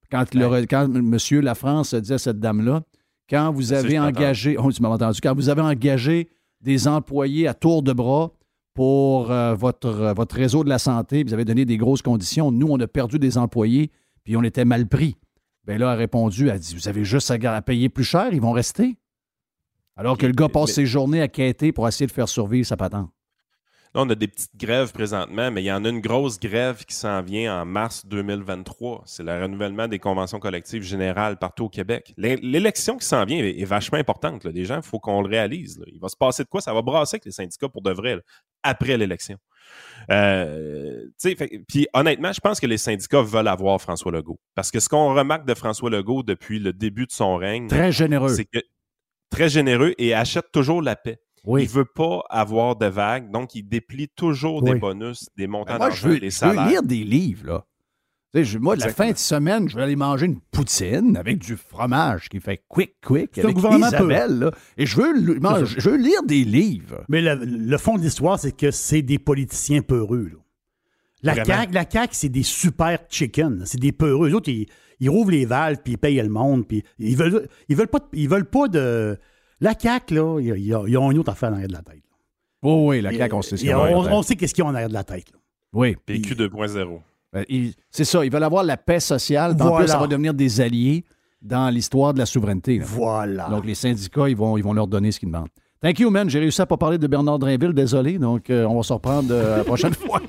Quand, 0.10 0.24
quand 0.34 0.86
M. 0.86 1.18
Lafrance 1.42 1.94
disait 1.94 2.16
à 2.16 2.18
cette 2.18 2.40
dame-là 2.40 2.82
quand 3.30 3.52
vous 3.52 3.74
avez 3.74 4.00
engagé, 4.00 4.58
oh, 4.58 4.72
tu 4.72 4.82
m'as 4.82 4.90
entendu, 4.90 5.20
quand 5.22 5.36
vous 5.36 5.50
avez 5.50 5.62
engagé 5.62 6.30
des 6.62 6.88
employés 6.88 7.48
à 7.48 7.54
tour 7.54 7.84
de 7.84 7.94
bras 7.94 8.32
pour 8.74 9.32
euh, 9.32 9.54
votre, 9.54 9.88
euh, 9.88 10.14
votre 10.14 10.36
réseau 10.36 10.64
de 10.64 10.70
la 10.70 10.80
santé, 10.80 11.24
vous 11.24 11.34
avez 11.34 11.46
donné 11.46 11.66
des 11.66 11.78
grosses 11.78 12.02
conditions. 12.02 12.52
Nous, 12.52 12.68
on 12.70 12.80
a 12.80 12.88
perdu 12.88 13.20
des 13.20 13.38
employés, 13.38 13.92
puis 14.24 14.36
on 14.36 14.44
était 14.44 14.66
mal 14.66 14.88
pris. 14.88 15.16
Bien 15.66 15.78
là, 15.78 15.88
elle 15.88 15.94
a 15.94 15.96
répondu, 15.96 16.46
elle 16.46 16.56
a 16.56 16.58
dit, 16.58 16.76
vous 16.76 16.88
avez 16.88 17.04
juste 17.04 17.32
à, 17.32 17.62
payer 17.62 17.90
plus 17.90 18.04
cher, 18.04 18.30
ils 18.32 18.42
vont 18.42 18.52
rester. 18.52 18.98
Alors 19.96 20.18
que 20.18 20.26
le 20.26 20.32
gars 20.32 20.50
passe 20.50 20.72
ses 20.72 20.86
journées 20.86 21.22
à 21.22 21.28
quêter 21.28 21.72
pour 21.72 21.88
essayer 21.88 22.08
de 22.08 22.12
faire 22.12 22.30
survivre 22.30 22.66
sa 22.66 22.78
patente. 22.78 23.10
Là, 23.96 24.02
on 24.04 24.10
a 24.12 24.16
des 24.16 24.28
petites 24.28 24.56
grèves 24.56 24.92
présentement, 24.92 25.50
mais 25.50 25.64
il 25.64 25.66
y 25.66 25.72
en 25.72 25.84
a 25.84 25.90
une 25.90 26.00
grosse 26.00 26.40
grève 26.40 26.86
qui 26.86 26.94
s'en 26.94 27.22
vient 27.24 27.62
en 27.62 27.66
mars 27.66 28.06
2023. 28.06 29.02
C'est 29.08 29.24
le 29.24 29.32
renouvellement 29.42 29.88
des 29.88 29.98
conventions 29.98 30.40
collectives 30.40 30.84
générales 30.84 31.38
partout 31.38 31.66
au 31.66 31.70
Québec. 31.70 32.14
L'é- 32.16 32.36
L'élection 32.38 32.98
qui 32.98 33.06
s'en 33.08 33.26
vient 33.26 33.40
est, 33.44 33.64
vachement 33.66 33.98
importante. 33.98 34.44
Là. 34.44 34.52
Les 34.52 34.66
gens, 34.66 34.76
il 34.78 34.84
faut 34.84 35.00
qu'on 35.00 35.22
le 35.24 35.28
réalise. 35.28 35.80
là. 35.80 35.86
Il 35.92 36.00
va 36.00 36.08
se 36.08 36.16
passer 36.16 36.44
de 36.44 36.50
quoi? 36.50 36.62
Ça 36.62 36.72
va 36.74 36.84
brasser 36.84 37.16
avec 37.16 37.26
les 37.26 37.32
syndicats 37.32 37.68
pour 37.70 37.82
de 37.82 37.92
vrai, 37.92 38.16
là, 38.18 38.22
après 38.62 38.96
l'élection. 38.96 39.38
Euh, 40.12 41.06
puis 41.68 41.88
honnêtement, 41.94 42.32
je 42.32 42.40
pense 42.40 42.60
que 42.60 42.68
les 42.68 42.78
syndicats 42.78 43.22
veulent 43.22 43.48
avoir 43.48 43.82
François 43.82 44.12
Legault. 44.12 44.40
Parce 44.56 44.72
que 44.72 44.80
ce 44.80 44.90
qu'on 44.90 45.14
remarque 45.14 45.46
de 45.48 45.54
François 45.54 45.90
Legault 45.90 46.24
depuis 46.24 46.60
le 46.60 46.74
début 46.74 47.06
de 47.06 47.12
son 47.12 47.36
règne, 47.38 47.68
Très 47.68 47.92
généreux. 47.92 48.30
c'est 48.30 48.46
que 48.46 48.60
très 49.30 49.50
généreux 49.50 49.94
et 49.98 50.14
achète 50.14 50.52
toujours 50.52 50.82
la 50.82 50.96
paix. 50.96 51.20
Oui. 51.46 51.64
Il 51.64 51.70
veut 51.70 51.86
pas 51.86 52.22
avoir 52.30 52.76
de 52.76 52.86
vagues, 52.86 53.32
donc 53.32 53.56
il 53.56 53.64
déplie 53.64 54.08
toujours 54.10 54.62
Oui. 54.64 54.72
des 54.74 54.80
bonus, 54.80 55.28
des 55.38 55.48
montants 55.48 55.74
Ben, 55.74 55.78
moi, 55.78 55.90
je 55.90 55.96
d'argent, 56.02 56.08
veux, 56.10 56.20
des 56.20 56.30
je 56.30 56.46
veux 56.46 56.52
salaires. 56.54 56.68
lire 56.68 56.84
des 56.84 57.04
livres, 57.04 57.48
là. 57.48 57.66
Tu 58.32 58.40
sais, 58.40 58.46
je- 58.46 58.58
moi, 58.60 58.76
la 58.76 58.90
fin 58.90 59.12
de 59.12 59.18
semaine, 59.18 59.68
je 59.68 59.76
vais 59.76 59.82
aller 59.82 59.96
manger 59.96 60.28
une 60.28 60.40
poutine 60.52 61.18
avec 61.18 61.40
du 61.40 61.58
fromage 61.58 62.30
qui 62.30 62.40
fait 62.40 62.64
quick, 62.68 62.94
quick, 63.04 63.32
C'est 63.34 63.42
un 63.42 63.46
avec 63.46 63.56
gouvernement 63.56 63.88
Isabelle, 63.88 64.38
là. 64.40 64.52
Et 64.78 64.86
je 64.86 64.96
veux, 64.98 65.40
moi, 65.40 65.64
je 65.64 65.80
je 65.80 65.90
veux 65.90 65.98
lire 65.98 66.22
des 66.24 66.44
livres. 66.44 67.04
Mais 67.10 67.22
le, 67.22 67.34
le 67.44 67.78
fond 67.80 67.98
de 67.98 68.04
l'histoire, 68.04 68.38
c'est 68.40 68.56
que 68.56 68.70
c'est 68.70 69.02
des 69.02 69.18
politiciens 69.18 69.82
peureux. 69.82 70.30
là. 70.32 70.38
La 71.24 71.34
Vraiment. 71.34 71.48
CAQ, 71.62 71.74
la 71.74 71.86
CAQ, 71.90 72.10
c'est 72.14 72.30
des 72.30 72.44
super 72.44 73.00
chicken. 73.10 73.64
C'est 73.66 73.80
des 73.80 73.92
peureux. 73.92 74.30
Eux 74.30 74.36
autres, 74.36 74.50
ils, 74.50 74.68
ils 75.00 75.10
rouvrent 75.10 75.32
les 75.32 75.46
valves, 75.46 75.80
puis 75.84 75.94
ils 75.94 75.98
payent 75.98 76.22
le 76.22 76.30
monde, 76.30 76.68
puis 76.68 76.84
ils 77.00 77.18
veulent, 77.18 77.48
ils 77.68 77.76
veulent 77.76 77.88
pas, 77.88 78.00
ils 78.14 78.30
veulent 78.30 78.50
pas 78.50 78.68
de... 78.68 79.18
La 79.62 79.74
CAQ, 79.78 80.14
là, 80.16 80.40
ils, 80.40 80.76
ont- 80.76 81.04
ont 81.04 81.12
une 81.12 81.20
autre 81.20 81.32
affaire 81.32 81.50
en 81.50 81.54
arrière 81.54 81.68
de 81.68 81.74
la 81.74 81.82
tête. 81.82 81.96
là. 81.96 82.02
Oui, 82.64 82.88
oui, 82.88 83.02
la 83.02 83.12
claque, 83.14 83.34
on 83.34 83.42
sait 83.42 83.52
ce 83.52 83.56
Et 83.56 83.58
qu'il 83.60 83.68
y 83.70 83.72
a 83.72 83.80
on, 83.80 84.22
sait 84.22 84.36
qu'est-ce 84.36 84.54
qu'ils 84.54 84.64
ont 84.64 84.68
en 84.68 84.74
arrière 84.76 84.90
de 84.90 84.94
la 84.94 85.04
tête. 85.04 85.32
là. 85.32 85.40
Oui. 85.74 85.96
PQ 86.06 86.36
2.0. 86.36 87.00
Ben, 87.32 87.46
C'est 87.92 88.06
ça, 88.06 88.26
ils 88.26 88.32
veulent 88.32 88.44
avoir 88.44 88.64
la 88.64 88.76
paix 88.78 89.00
sociale. 89.00 89.52
En 89.54 89.56
Voilà. 89.56 89.78
plus, 89.78 89.88
ça 89.88 89.98
va 89.98 90.08
devenir 90.08 90.34
des 90.34 90.60
alliés 90.62 91.06
dans 91.42 91.70
l'histoire 91.70 92.14
de 92.14 92.20
la 92.20 92.26
souveraineté. 92.26 92.80
là. 92.80 92.86
Voilà. 92.88 93.48
Donc, 93.50 93.66
les 93.66 93.76
syndicats, 93.76 94.28
ils 94.28 94.36
vont, 94.36 94.58
ils 94.58 94.64
vont 94.64 94.74
leur 94.74 94.88
donner 94.88 95.12
ce 95.12 95.20
qu'ils 95.20 95.30
demandent. 95.30 95.48
Thank 95.82 96.00
you, 96.00 96.10
man. 96.10 96.30
J'ai 96.30 96.40
réussi 96.40 96.62
à 96.62 96.66
pas 96.66 96.76
parler 96.76 96.98
de 96.98 97.08
Bernard 97.08 97.40
Drinville, 97.40 97.72
désolé. 97.74 98.18
Donc, 98.18 98.50
euh, 98.50 98.66
on 98.66 98.76
va 98.78 98.84
se 98.84 98.92
reprendre 98.92 99.30
euh, 99.32 99.58
la 99.58 99.64
prochaine 99.64 99.94
fois. 99.94 100.20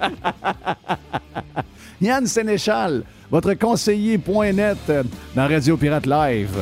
Yann 2.01 2.27
Sénéchal, 2.27 3.03
votre 3.31 3.55
conseiller.net 3.55 4.79
euh, 4.89 5.03
dans 5.35 5.49
Radio 5.49 5.77
Pirate 5.77 6.07
Live. 6.07 6.57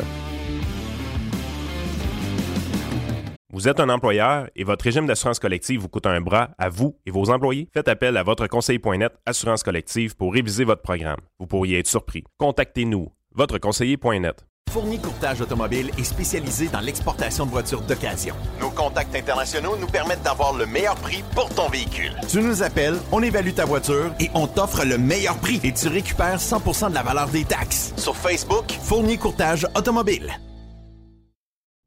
Vous 3.50 3.66
êtes 3.66 3.80
un 3.80 3.88
employeur 3.88 4.46
et 4.56 4.64
votre 4.64 4.84
régime 4.84 5.06
d'assurance 5.06 5.38
collective 5.38 5.80
vous 5.80 5.88
coûte 5.88 6.04
un 6.04 6.20
bras 6.20 6.50
à 6.58 6.68
vous 6.68 6.98
et 7.06 7.10
vos 7.10 7.30
employés? 7.30 7.70
Faites 7.72 7.88
appel 7.88 8.18
à 8.18 8.22
votre 8.22 8.46
conseiller.net 8.46 9.14
Assurance 9.24 9.62
collective 9.62 10.14
pour 10.16 10.34
réviser 10.34 10.64
votre 10.64 10.82
programme. 10.82 11.16
Vous 11.38 11.46
pourriez 11.46 11.78
être 11.78 11.86
surpris. 11.86 12.24
Contactez-nous, 12.36 13.08
votre 13.34 13.56
conseiller.net. 13.56 14.44
Fourni 14.70 15.00
Courtage 15.00 15.40
Automobile 15.40 15.90
est 15.96 16.04
spécialisé 16.04 16.68
dans 16.68 16.80
l'exportation 16.80 17.46
de 17.46 17.50
voitures 17.50 17.80
d'occasion. 17.80 18.34
Nos 18.60 18.68
contacts 18.68 19.16
internationaux 19.16 19.78
nous 19.78 19.86
permettent 19.86 20.22
d'avoir 20.22 20.52
le 20.52 20.66
meilleur 20.66 20.96
prix 20.96 21.24
pour 21.34 21.48
ton 21.48 21.70
véhicule. 21.70 22.12
Tu 22.28 22.42
nous 22.42 22.62
appelles, 22.62 22.98
on 23.12 23.22
évalue 23.22 23.54
ta 23.54 23.64
voiture 23.64 24.12
et 24.20 24.28
on 24.34 24.46
t'offre 24.46 24.84
le 24.84 24.98
meilleur 24.98 25.38
prix 25.38 25.58
et 25.64 25.72
tu 25.72 25.88
récupères 25.88 26.38
100% 26.38 26.90
de 26.90 26.94
la 26.94 27.02
valeur 27.02 27.28
des 27.28 27.46
taxes. 27.46 27.94
Sur 27.96 28.14
Facebook, 28.14 28.70
Fourni 28.82 29.16
Courtage 29.16 29.66
Automobile. 29.74 30.38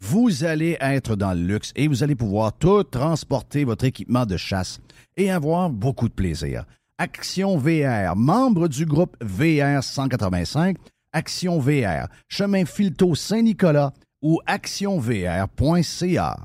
vous 0.00 0.44
allez 0.44 0.76
être 0.80 1.16
dans 1.16 1.32
le 1.32 1.42
luxe 1.42 1.72
et 1.76 1.88
vous 1.88 2.02
allez 2.02 2.14
pouvoir 2.14 2.52
tout 2.52 2.82
transporter 2.84 3.64
votre 3.64 3.84
équipement 3.84 4.26
de 4.26 4.36
chasse 4.36 4.80
et 5.16 5.30
avoir 5.30 5.70
beaucoup 5.70 6.08
de 6.08 6.14
plaisir. 6.14 6.64
Action 6.98 7.56
VR, 7.56 8.16
membre 8.16 8.68
du 8.68 8.84
groupe 8.86 9.16
VR 9.22 9.82
185, 9.82 10.76
Action 11.12 11.58
VR, 11.58 12.08
chemin 12.28 12.64
Filto 12.64 13.14
Saint-Nicolas 13.14 13.92
ou 14.22 14.40
actionvr.ca. 14.46 16.36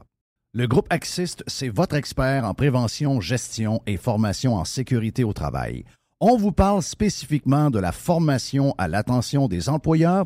Le 0.54 0.68
groupe 0.68 0.88
Axiste, 0.90 1.44
c'est 1.48 1.68
votre 1.68 1.96
expert 1.96 2.46
en 2.46 2.54
prévention, 2.54 3.20
gestion 3.20 3.82
et 3.86 3.98
formation 3.98 4.56
en 4.56 4.64
sécurité 4.64 5.26
au 5.26 5.34
travail. 5.34 5.84
On 6.22 6.38
vous 6.38 6.54
parle 6.54 6.82
spécifiquement 6.82 7.70
de 7.70 7.80
la 7.80 7.92
formation 7.92 8.74
à 8.78 8.88
l'attention 8.88 9.50
des 9.50 9.68
employeurs 9.68 10.26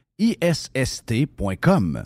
A-C-C-I-S-S-T.com. 0.21 2.03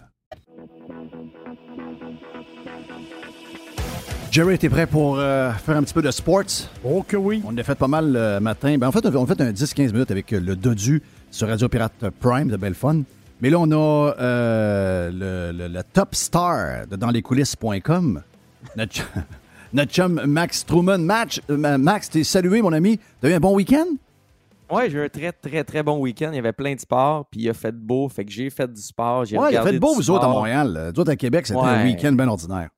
Jerry, 4.32 4.57
t'es 4.57 4.70
prêt 4.70 4.88
pour 4.88 5.18
euh, 5.20 5.51
faire 5.53 5.76
un 5.78 5.84
petit 5.84 5.93
peu 5.93 6.01
de 6.01 6.11
sports? 6.11 6.43
Oh 6.84 7.03
que 7.07 7.16
oui. 7.18 7.41
On 7.45 7.55
a 7.57 7.63
fait 7.63 7.76
pas 7.76 7.88
mal 7.88 8.11
le 8.11 8.39
matin. 8.39 8.78
Ben, 8.78 8.88
en 8.88 8.91
fait, 8.91 9.05
on 9.05 9.24
a 9.24 9.28
fait 9.28 9.41
un 9.41 9.51
10-15 9.51 9.91
minutes 9.93 10.11
avec 10.11 10.34
euh, 10.34 10.39
le 10.39 10.55
Dodu 10.55 11.01
sur 11.32 11.47
Radio 11.47 11.68
Pirate 11.70 12.09
Prime 12.20 12.49
de 12.49 12.57
belle 12.57 12.74
fun. 12.76 13.01
Mais 13.41 13.49
là, 13.49 13.57
on 13.59 13.70
a 13.72 14.13
euh, 14.20 15.11
le, 15.11 15.57
le- 15.57 15.68
le 15.74 15.84
top 15.84 16.16
star 16.16 16.88
de 16.88 16.95
danslescoulisses.com. 16.95 18.22
Notre, 18.78 18.93
ch- 18.95 19.07
notre 19.74 19.91
chum 19.91 20.22
Max 20.26 20.66
Truman. 20.66 20.99
Match, 20.99 21.41
euh, 21.49 21.78
Max, 21.78 22.09
t'es 22.09 22.24
salué, 22.24 22.61
mon 22.61 22.72
ami. 22.74 22.99
T'as 23.22 23.30
eu 23.30 23.34
un 23.34 23.39
bon 23.39 23.53
week-end? 23.55 23.86
Ouais, 24.72 24.89
j'ai 24.89 24.97
eu 24.97 25.03
un 25.05 25.09
très, 25.09 25.32
très, 25.32 25.63
très 25.63 25.84
bon 25.84 25.99
week-end. 25.99 26.30
Il 26.32 26.36
y 26.36 26.39
avait 26.39 26.53
plein 26.53 26.74
de 26.76 26.80
sports, 26.80 27.28
puis 27.30 27.41
il 27.41 27.49
a 27.49 27.53
fait 27.53 27.72
beau, 27.76 28.09
fait 28.09 28.26
que 28.26 28.32
j'ai 28.32 28.49
fait 28.49 28.72
du 28.72 28.82
sport. 28.82 29.26
J'ai 29.26 29.38
Ouais, 29.38 29.51
il 29.53 29.57
a 29.57 29.63
fait 29.63 29.80
beau, 29.80 29.93
vous 29.93 30.09
autres, 30.09 30.22
à 30.22 30.24
sport. 30.24 30.34
Montréal. 30.38 30.91
Nous 30.93 30.99
autres, 31.01 31.11
à 31.11 31.16
Québec, 31.16 31.45
c'était 31.47 31.59
Ouais. 31.59 31.68
un 31.68 31.84
week-end 31.86 32.11
bien 32.13 32.28
ordinaire. 32.28 32.70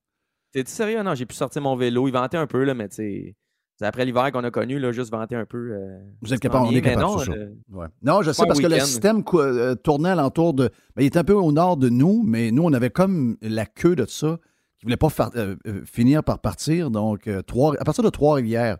T'es-tu 0.54 0.72
sérieux? 0.72 1.02
Non, 1.04 1.14
j'ai 1.16 1.26
pu 1.26 1.36
sortir 1.36 1.62
mon 1.62 1.76
vélo. 1.76 2.08
Il 2.08 2.12
ventait 2.12 2.38
un 2.38 2.48
peu, 2.48 2.64
là, 2.64 2.74
mais 2.74 2.88
tu 2.90 2.96
sais, 2.96 3.36
c'est 3.80 3.86
après 3.86 4.06
l'hiver 4.06 4.32
qu'on 4.32 4.44
a 4.44 4.52
connu, 4.52 4.80
là, 4.80 4.92
juste 4.92 5.12
vanter 5.12 5.36
un 5.36 5.46
peu. 5.46 5.72
euh, 5.74 6.00
Vous 6.22 6.34
êtes 6.34 6.40
capable, 6.40 6.66
on 6.68 6.72
est 6.72 6.82
capable 6.82 7.02
non, 7.02 7.16
de 7.18 7.24
ça. 7.24 7.32
euh, 7.32 7.50
Ouais. 7.72 7.88
Non, 8.02 8.22
je 8.22 8.32
sais 8.32 8.44
parce 8.48 8.60
que 8.60 8.68
le 8.68 8.80
système 8.80 9.24
euh, 9.36 9.76
tournait 9.76 10.10
alentour 10.10 10.54
de. 10.54 10.70
ben, 10.96 11.04
il 11.04 11.06
était 11.06 11.20
un 11.20 11.24
peu 11.24 11.34
au 11.34 11.52
nord 11.52 11.78
de 11.78 11.90
nous, 11.90 12.24
mais 12.26 12.52
nous, 12.52 12.64
on 12.64 12.74
avait 12.74 12.90
comme 12.90 13.38
la 13.42 13.66
queue 13.66 13.96
de 13.96 14.06
ça 14.06 14.40
qui 14.80 14.86
voulait 14.86 14.98
pas 14.98 15.10
euh, 15.36 15.56
finir 15.86 16.24
par 16.24 16.40
partir. 16.40 16.90
Donc, 16.92 17.30
Trois- 17.46 17.76
à 17.80 17.84
partir 17.84 18.04
de 18.04 18.10
Trois-Rivières, 18.10 18.78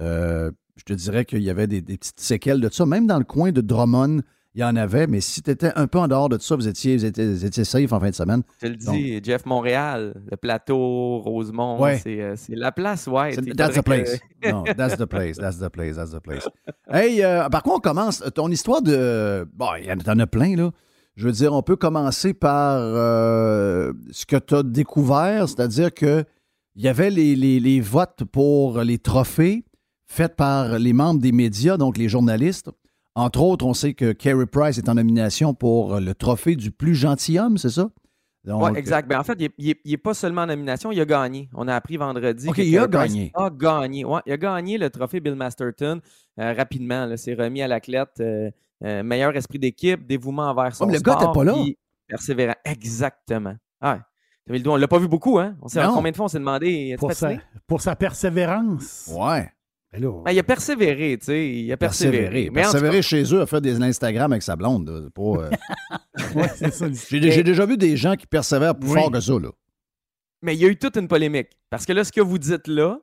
euh, 0.00 0.50
je 0.80 0.84
te 0.84 0.92
dirais 0.94 1.24
qu'il 1.24 1.42
y 1.42 1.50
avait 1.50 1.66
des, 1.66 1.80
des 1.82 1.96
petites 1.98 2.20
séquelles 2.20 2.60
de 2.60 2.68
ça. 2.70 2.86
Même 2.86 3.06
dans 3.06 3.18
le 3.18 3.24
coin 3.24 3.52
de 3.52 3.60
Drummond, 3.60 4.20
il 4.54 4.60
y 4.62 4.64
en 4.64 4.74
avait, 4.74 5.06
mais 5.06 5.20
si 5.20 5.42
tu 5.42 5.50
étais 5.50 5.70
un 5.76 5.86
peu 5.86 5.98
en 5.98 6.08
dehors 6.08 6.28
de 6.28 6.36
ça, 6.38 6.56
vous 6.56 6.66
étiez, 6.66 6.96
vous 6.96 7.04
étiez, 7.04 7.24
vous 7.32 7.44
étiez 7.44 7.62
safe 7.64 7.92
en 7.92 8.00
fin 8.00 8.10
de 8.10 8.14
semaine. 8.14 8.42
Je 8.60 8.66
te 8.66 8.70
le 8.72 8.76
dis, 8.76 9.20
Jeff 9.22 9.46
Montréal, 9.46 10.14
le 10.28 10.36
plateau, 10.36 11.18
Rosemont, 11.20 11.80
Ouais. 11.80 12.00
c'est 12.02 12.20
euh, 12.20 12.34
c'est 12.36 12.56
la 12.56 12.72
place, 12.72 13.06
ouais. 13.06 13.36
That's 13.56 13.76
the 13.76 13.82
place. 13.82 14.18
que- 14.42 14.50
non, 14.50 14.64
that's 14.76 14.96
the 14.96 15.04
place. 15.06 15.36
That's 15.36 15.58
the 15.58 15.68
place. 15.68 15.94
That's 15.96 16.10
the 16.12 16.20
place. 16.20 16.48
Hey, 16.92 17.22
euh, 17.22 17.48
par 17.48 17.62
contre, 17.62 17.76
on 17.76 17.80
commence? 17.80 18.24
Ton 18.34 18.48
histoire 18.50 18.82
de. 18.82 19.46
Bon, 19.54 19.68
il 19.78 19.84
y 19.86 19.92
en 19.92 20.18
a- 20.18 20.26
plein, 20.26 20.56
là. 20.56 20.70
Je 21.14 21.26
veux 21.26 21.32
dire, 21.32 21.52
on 21.52 21.62
peut 21.62 21.76
commencer 21.76 22.34
par 22.34 22.78
euh, 22.80 23.92
ce 24.10 24.26
que 24.26 24.36
tu 24.36 24.54
as 24.54 24.62
découvert, 24.62 25.48
c'est-à-dire 25.48 25.92
que 25.94 26.24
il 26.76 26.82
y 26.82 26.88
avait 26.88 27.10
les, 27.10 27.36
les- 27.36 27.60
les 27.60 27.80
votes 27.80 28.24
pour 28.32 28.80
les 28.80 28.98
trophées 28.98 29.64
faits 30.10 30.34
par 30.34 30.78
les 30.80 30.92
membres 30.92 31.20
des 31.20 31.30
médias, 31.32 31.76
donc 31.76 31.96
les 31.96 32.08
journalistes. 32.08 32.68
Entre 33.14 33.40
autres, 33.40 33.64
on 33.64 33.74
sait 33.74 33.94
que 33.94 34.10
Carey 34.12 34.46
Price 34.46 34.76
est 34.78 34.88
en 34.88 34.94
nomination 34.94 35.54
pour 35.54 36.00
le 36.00 36.14
trophée 36.14 36.56
du 36.56 36.72
plus 36.72 36.94
gentilhomme, 36.96 37.58
c'est 37.58 37.70
ça? 37.70 37.90
Donc, 38.44 38.62
Ouais, 38.62 38.78
exact. 38.78 39.08
Ben, 39.08 39.20
en 39.20 39.24
fait, 39.24 39.38
il 39.58 39.74
n'est 39.84 39.96
pas 39.98 40.14
seulement 40.14 40.42
en 40.42 40.46
nomination, 40.46 40.90
il 40.90 41.00
a 41.00 41.04
gagné. 41.04 41.48
On 41.54 41.68
a 41.68 41.74
appris 41.76 41.96
vendredi. 41.96 42.48
OK, 42.48 42.56
que 42.56 42.62
il 42.62 42.76
a 42.78 42.86
gagné. 42.88 43.30
A 43.34 43.50
gagné. 43.50 44.04
Ouais, 44.04 44.20
il 44.26 44.32
a 44.32 44.36
gagné 44.36 44.78
le 44.78 44.90
trophée 44.90 45.20
Bill 45.20 45.34
Masterton 45.36 46.00
euh, 46.40 46.54
rapidement. 46.54 47.08
C'est 47.16 47.34
remis 47.34 47.62
à 47.62 47.68
l'athlète. 47.68 48.08
euh, 48.20 48.50
euh, 48.82 49.02
meilleur 49.02 49.36
esprit 49.36 49.58
d'équipe, 49.58 50.06
dévouement 50.06 50.48
envers 50.50 50.74
son 50.74 50.86
mais 50.86 50.94
le 50.94 51.00
gars 51.00 51.12
sport, 51.12 51.24
était 51.30 51.38
pas 51.38 51.44
là. 51.44 51.54
Persévérant. 52.08 52.54
Exactement. 52.64 53.54
Ah, 53.80 53.98
t'as 54.46 54.52
mis 54.52 54.58
le 54.58 54.64
doigt. 54.64 54.74
on 54.74 54.76
l'a 54.78 54.88
pas 54.88 54.98
vu 54.98 55.06
beaucoup, 55.08 55.38
hein? 55.38 55.54
On 55.60 55.68
sait 55.68 55.82
Non. 55.84 55.92
combien 55.94 56.10
de 56.10 56.16
fois 56.16 56.24
on 56.24 56.28
s'est 56.28 56.38
demandé. 56.38 56.96
Pour 56.98 57.12
sa, 57.12 57.32
pour 57.66 57.80
sa 57.82 57.94
persévérance. 57.94 59.10
Ouais. 59.14 59.50
Ben 59.92 60.00
Ben, 60.24 60.32
il 60.32 60.38
a 60.38 60.42
persévéré, 60.44 61.16
tu 61.18 61.26
sais. 61.26 61.48
Il 61.50 61.72
a 61.72 61.76
persévéré. 61.76 62.50
Mais 62.50 62.62
cas, 62.62 62.70
Persévérer 62.70 63.02
chez 63.02 63.22
eux, 63.34 63.40
a 63.40 63.46
fait 63.46 63.60
des 63.60 63.80
Instagram 63.82 64.30
avec 64.32 64.42
sa 64.42 64.54
blonde. 64.56 65.10
euh, 65.40 65.50
ouais. 66.36 66.48
J'ai 67.10 67.42
déjà 67.42 67.66
vu 67.66 67.76
des 67.76 67.96
gens 67.96 68.14
qui 68.14 68.26
persévèrent 68.26 68.78
plus 68.78 68.88
Oui. 68.90 69.00
fort 69.00 69.10
que 69.10 69.20
ça. 69.20 69.32
Là. 69.32 69.50
Mais 70.42 70.54
il 70.54 70.60
y 70.60 70.64
a 70.64 70.68
eu 70.68 70.76
toute 70.76 70.96
une 70.96 71.08
polémique. 71.08 71.48
Parce 71.70 71.86
que 71.86 71.92
là, 71.92 72.04
ce 72.04 72.12
que 72.12 72.20
vous 72.20 72.38
dites 72.38 72.68
là, 72.68 72.98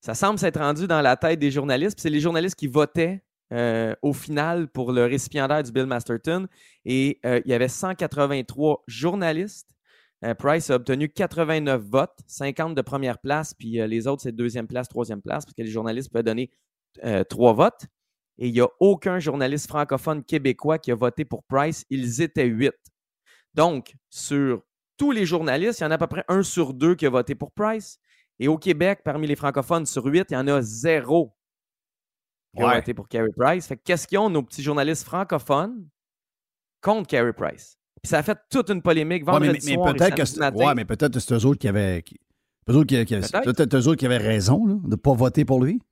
ça 0.00 0.14
semble 0.14 0.38
s'être 0.38 0.58
rendu 0.58 0.86
dans 0.86 1.00
la 1.02 1.16
tête 1.16 1.38
des 1.38 1.50
journalistes. 1.50 1.98
C'est 2.00 2.10
les 2.10 2.20
journalistes 2.20 2.56
qui 2.56 2.66
votaient 2.66 3.22
euh, 3.52 3.94
au 4.02 4.12
final 4.12 4.68
pour 4.68 4.90
le 4.92 5.04
récipiendaire 5.04 5.62
du 5.62 5.70
Bill 5.70 5.86
Masterton. 5.86 6.46
Et 6.84 7.20
euh, 7.24 7.40
il 7.44 7.50
y 7.50 7.54
avait 7.54 7.68
183 7.68 8.82
journalistes. 8.88 9.68
Euh, 10.24 10.34
Price 10.34 10.70
a 10.70 10.76
obtenu 10.76 11.08
89 11.08 11.82
votes, 11.82 12.18
50 12.26 12.74
de 12.74 12.82
première 12.82 13.18
place, 13.18 13.52
puis 13.54 13.80
euh, 13.80 13.86
les 13.86 14.06
autres, 14.06 14.22
c'est 14.22 14.32
deuxième 14.32 14.66
place, 14.66 14.88
troisième 14.88 15.20
place, 15.20 15.44
parce 15.44 15.54
que 15.54 15.62
les 15.62 15.70
journalistes 15.70 16.10
peuvent 16.12 16.22
donner 16.22 16.50
euh, 17.04 17.22
trois 17.24 17.52
votes. 17.52 17.86
Et 18.38 18.48
il 18.48 18.52
n'y 18.52 18.60
a 18.60 18.68
aucun 18.80 19.18
journaliste 19.18 19.66
francophone 19.68 20.22
québécois 20.24 20.78
qui 20.78 20.90
a 20.92 20.94
voté 20.94 21.24
pour 21.24 21.44
Price. 21.44 21.84
Ils 21.90 22.20
étaient 22.22 22.46
huit. 22.46 22.74
Donc, 23.54 23.94
sur 24.10 24.62
tous 24.98 25.10
les 25.10 25.24
journalistes, 25.26 25.80
il 25.80 25.84
y 25.84 25.86
en 25.86 25.90
a 25.90 25.94
à 25.94 25.98
peu 25.98 26.06
près 26.06 26.24
un 26.28 26.42
sur 26.42 26.74
deux 26.74 26.94
qui 26.94 27.06
a 27.06 27.10
voté 27.10 27.34
pour 27.34 27.52
Price. 27.52 27.98
Et 28.38 28.48
au 28.48 28.58
Québec, 28.58 29.00
parmi 29.04 29.26
les 29.26 29.36
francophones, 29.36 29.86
sur 29.86 30.04
huit, 30.04 30.26
il 30.30 30.34
y 30.34 30.36
en 30.36 30.46
a 30.48 30.60
zéro 30.60 31.34
qui 32.54 32.62
a 32.62 32.66
Ouais. 32.66 32.74
voté 32.76 32.92
pour 32.94 33.08
Carey 33.08 33.30
Price. 33.36 33.66
Fait 33.66 33.76
que 33.76 33.82
qu'est-ce 33.84 34.06
qu'ils 34.06 34.18
ont, 34.18 34.28
nos 34.30 34.42
petits 34.42 34.62
journalistes 34.62 35.04
francophones, 35.04 35.88
contre 36.82 37.06
Carey 37.08 37.32
Price? 37.32 37.78
Puis 38.06 38.10
ça 38.10 38.18
a 38.18 38.22
fait 38.22 38.38
toute 38.48 38.70
une 38.70 38.82
polémique 38.82 39.26
Ouais, 39.26 39.40
mais, 39.40 39.46
vendredi 39.48 39.76
mais 39.76 39.92
peut-être 39.92 40.14
que 40.14 40.24
c'est 40.24 40.38
matin. 40.38 40.64
ouais, 40.64 40.74
mais 40.76 40.84
peut-être 40.84 41.14
que 41.14 41.18
c'est 41.18 41.34
eux 41.34 41.44
autres 41.44 41.58
qui 41.58 41.66
avaient. 41.66 42.02
qui- 42.04 42.20
eux 42.70 42.74
autres 42.76 42.86
qui, 42.86 43.04
qui- 43.04 43.16
Peut-être. 43.16 43.74
eux 43.76 43.88
autres 43.88 43.96
qui 43.98 44.06
avaient 44.06 44.16
raison 44.16 44.64
là, 44.64 44.74
de 44.74 44.90
ne 44.90 44.94
pas 44.94 45.12
voter 45.12 45.44
pour 45.44 45.60
lui. 45.64 45.82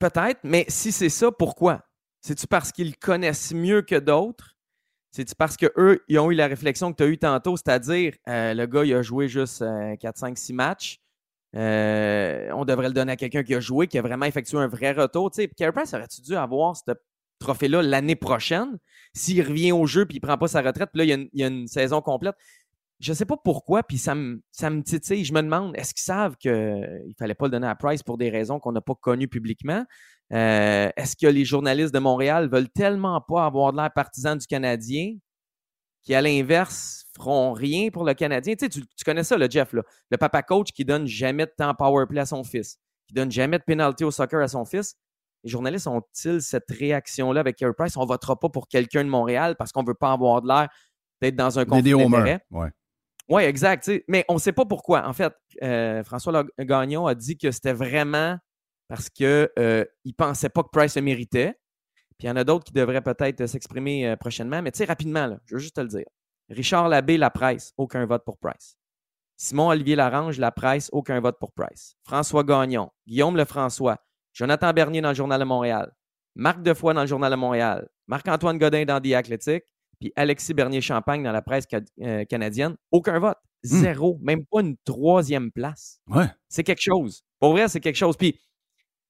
Peut-être, 0.00 0.40
mais 0.42 0.64
si 0.66 0.90
c'est 0.90 1.08
ça, 1.08 1.30
pourquoi? 1.30 1.82
C'est-tu 2.20 2.48
parce 2.48 2.72
qu'ils 2.72 2.96
connaissent 2.96 3.54
mieux 3.54 3.82
que 3.82 3.94
d'autres? 3.94 4.56
C'est-tu 5.12 5.36
parce 5.36 5.56
qu'eux, 5.56 6.02
ils 6.08 6.18
ont 6.18 6.32
eu 6.32 6.34
la 6.34 6.48
réflexion 6.48 6.90
que 6.90 6.96
tu 6.96 7.04
as 7.04 7.06
eue 7.06 7.18
tantôt, 7.18 7.56
c'est-à-dire 7.56 8.14
euh, 8.28 8.52
le 8.52 8.66
gars, 8.66 8.84
il 8.84 8.92
a 8.92 9.02
joué 9.02 9.28
juste 9.28 9.64
4, 10.00 10.18
5, 10.18 10.36
6 10.36 10.52
matchs. 10.52 10.98
Euh, 11.54 12.50
on 12.54 12.64
devrait 12.64 12.88
le 12.88 12.92
donner 12.94 13.12
à 13.12 13.16
quelqu'un 13.16 13.44
qui 13.44 13.54
a 13.54 13.60
joué, 13.60 13.86
qui 13.86 13.98
a 13.98 14.02
vraiment 14.02 14.26
effectué 14.26 14.58
un 14.58 14.66
vrai 14.66 14.90
retour. 14.90 15.30
Tu 15.30 15.42
sais, 15.42 15.48
Carey 15.56 15.70
Price 15.70 15.94
aurait-tu 15.94 16.22
dû 16.22 16.34
avoir 16.34 16.76
ce 16.76 16.82
trophée-là 17.38 17.82
l'année 17.82 18.16
prochaine? 18.16 18.76
S'il 19.16 19.42
revient 19.42 19.72
au 19.72 19.86
jeu 19.86 20.06
puis 20.06 20.18
il 20.18 20.20
prend 20.20 20.36
pas 20.38 20.48
sa 20.48 20.62
retraite? 20.62 20.90
Puis 20.92 21.06
là, 21.06 21.14
il 21.16 21.28
y 21.32 21.42
a 21.42 21.46
une, 21.46 21.66
saison 21.66 22.00
complète. 22.00 22.34
Je 23.00 23.12
sais 23.12 23.26
pas 23.26 23.36
pourquoi, 23.36 23.82
puis 23.82 23.98
ça 23.98 24.14
me, 24.14 24.42
ça 24.52 24.70
me 24.70 24.82
titille. 24.82 25.24
Je 25.24 25.32
me 25.32 25.42
demande, 25.42 25.76
est-ce 25.76 25.92
qu'ils 25.92 26.04
savent 26.04 26.36
qu'il 26.36 26.50
ne 26.50 27.12
fallait 27.18 27.34
pas 27.34 27.46
le 27.46 27.50
donner 27.50 27.66
à 27.66 27.74
Price 27.74 28.02
pour 28.02 28.16
des 28.16 28.30
raisons 28.30 28.58
qu'on 28.58 28.72
n'a 28.72 28.80
pas 28.80 28.94
connues 28.94 29.28
publiquement? 29.28 29.84
Euh, 30.32 30.90
Est-ce 30.96 31.14
que 31.16 31.26
les 31.26 31.44
journalistes 31.44 31.92
de 31.92 31.98
Montréal 31.98 32.48
veulent 32.48 32.70
tellement 32.70 33.20
pas 33.20 33.44
avoir 33.44 33.72
de 33.72 33.78
l'air 33.78 33.92
partisan 33.92 34.36
du 34.36 34.46
Canadien 34.46 35.14
qui, 36.02 36.14
à 36.14 36.22
l'inverse, 36.22 37.04
feront 37.14 37.52
rien 37.52 37.90
pour 37.90 38.04
le 38.04 38.14
Canadien? 38.14 38.54
Tu, 38.54 38.82
connais 39.04 39.24
ça, 39.24 39.36
le 39.36 39.48
Jeff, 39.50 39.72
le 39.72 40.16
papa 40.16 40.42
coach 40.42 40.72
qui 40.72 40.84
donne 40.84 41.06
jamais 41.06 41.46
de 41.46 41.52
temps 41.56 41.74
power 41.74 42.06
play 42.06 42.20
à 42.20 42.26
son 42.26 42.44
fils, 42.44 42.78
qui 43.06 43.14
donne 43.14 43.30
jamais 43.30 43.58
de 43.58 43.64
penalty 43.64 44.04
au 44.04 44.10
soccer 44.10 44.40
à 44.40 44.48
son 44.48 44.64
fils. 44.64 44.96
Les 45.46 45.50
journalistes 45.50 45.86
ont-ils 45.86 46.42
cette 46.42 46.68
réaction-là 46.68 47.38
avec 47.38 47.54
Carey 47.54 47.72
Price? 47.72 47.96
On 47.96 48.04
votera 48.04 48.36
pas 48.36 48.48
pour 48.48 48.66
quelqu'un 48.66 49.04
de 49.04 49.08
Montréal 49.08 49.54
parce 49.56 49.70
qu'on 49.70 49.84
veut 49.84 49.94
pas 49.94 50.10
avoir 50.10 50.42
de 50.42 50.48
l'air 50.48 50.68
d'être 51.22 51.36
dans 51.36 51.56
un 51.56 51.64
conflit. 51.64 51.94
Ouais. 51.94 52.70
Oui, 53.28 53.42
exact. 53.44 53.88
Mais 54.08 54.24
on 54.28 54.34
ne 54.34 54.38
sait 54.40 54.50
pas 54.50 54.64
pourquoi. 54.64 55.06
En 55.06 55.12
fait, 55.12 55.32
euh, 55.62 56.02
François 56.02 56.44
Gagnon 56.58 57.06
a 57.06 57.14
dit 57.14 57.38
que 57.38 57.52
c'était 57.52 57.74
vraiment 57.74 58.36
parce 58.88 59.08
qu'il 59.08 59.48
ne 59.56 60.12
pensait 60.16 60.48
pas 60.48 60.64
que 60.64 60.70
Price 60.72 60.96
le 60.96 61.02
méritait. 61.02 61.54
Puis 62.18 62.26
il 62.26 62.28
y 62.28 62.30
en 62.30 62.36
a 62.36 62.42
d'autres 62.42 62.64
qui 62.64 62.72
devraient 62.72 63.02
peut-être 63.02 63.42
euh, 63.42 63.46
s'exprimer 63.46 64.08
euh, 64.08 64.16
prochainement. 64.16 64.62
Mais 64.62 64.72
tu 64.72 64.78
sais, 64.78 64.84
rapidement, 64.84 65.28
là, 65.28 65.38
je 65.44 65.54
veux 65.54 65.60
juste 65.60 65.76
te 65.76 65.80
le 65.80 65.86
dire. 65.86 66.06
Richard 66.48 66.88
Labbé, 66.88 67.18
la 67.18 67.30
presse, 67.30 67.72
aucun 67.76 68.04
vote 68.04 68.24
pour 68.24 68.38
Price. 68.38 68.76
Simon-Olivier 69.36 69.94
Larange, 69.94 70.38
la 70.38 70.50
presse, 70.50 70.88
aucun 70.92 71.20
vote 71.20 71.38
pour 71.38 71.52
Price. 71.52 71.94
François 72.02 72.42
Gagnon, 72.42 72.90
Guillaume 73.06 73.36
Lefrançois, 73.36 73.98
Jonathan 74.36 74.72
Bernier 74.72 75.00
dans 75.00 75.08
le 75.08 75.14
Journal 75.14 75.40
de 75.40 75.44
Montréal, 75.46 75.90
Marc 76.34 76.62
Defoy 76.62 76.92
dans 76.94 77.00
le 77.00 77.06
Journal 77.06 77.30
de 77.30 77.36
Montréal, 77.36 77.88
Marc-Antoine 78.06 78.58
Godin 78.58 78.84
dans 78.84 79.00
The 79.00 79.12
Athletic, 79.14 79.64
puis 79.98 80.12
Alexis 80.14 80.52
Bernier-Champagne 80.52 81.22
dans 81.22 81.32
la 81.32 81.40
presse 81.40 81.64
ca- 81.70 81.80
euh, 82.02 82.24
canadienne. 82.26 82.76
Aucun 82.90 83.18
vote. 83.18 83.38
Zéro. 83.62 84.18
Même 84.20 84.44
pas 84.44 84.60
une 84.60 84.76
troisième 84.84 85.50
place. 85.50 86.00
Ouais. 86.08 86.26
C'est 86.48 86.62
quelque 86.64 86.82
chose. 86.82 87.22
Pour 87.40 87.52
vrai, 87.52 87.66
c'est 87.68 87.80
quelque 87.80 87.96
chose. 87.96 88.14
Puis, 88.18 88.38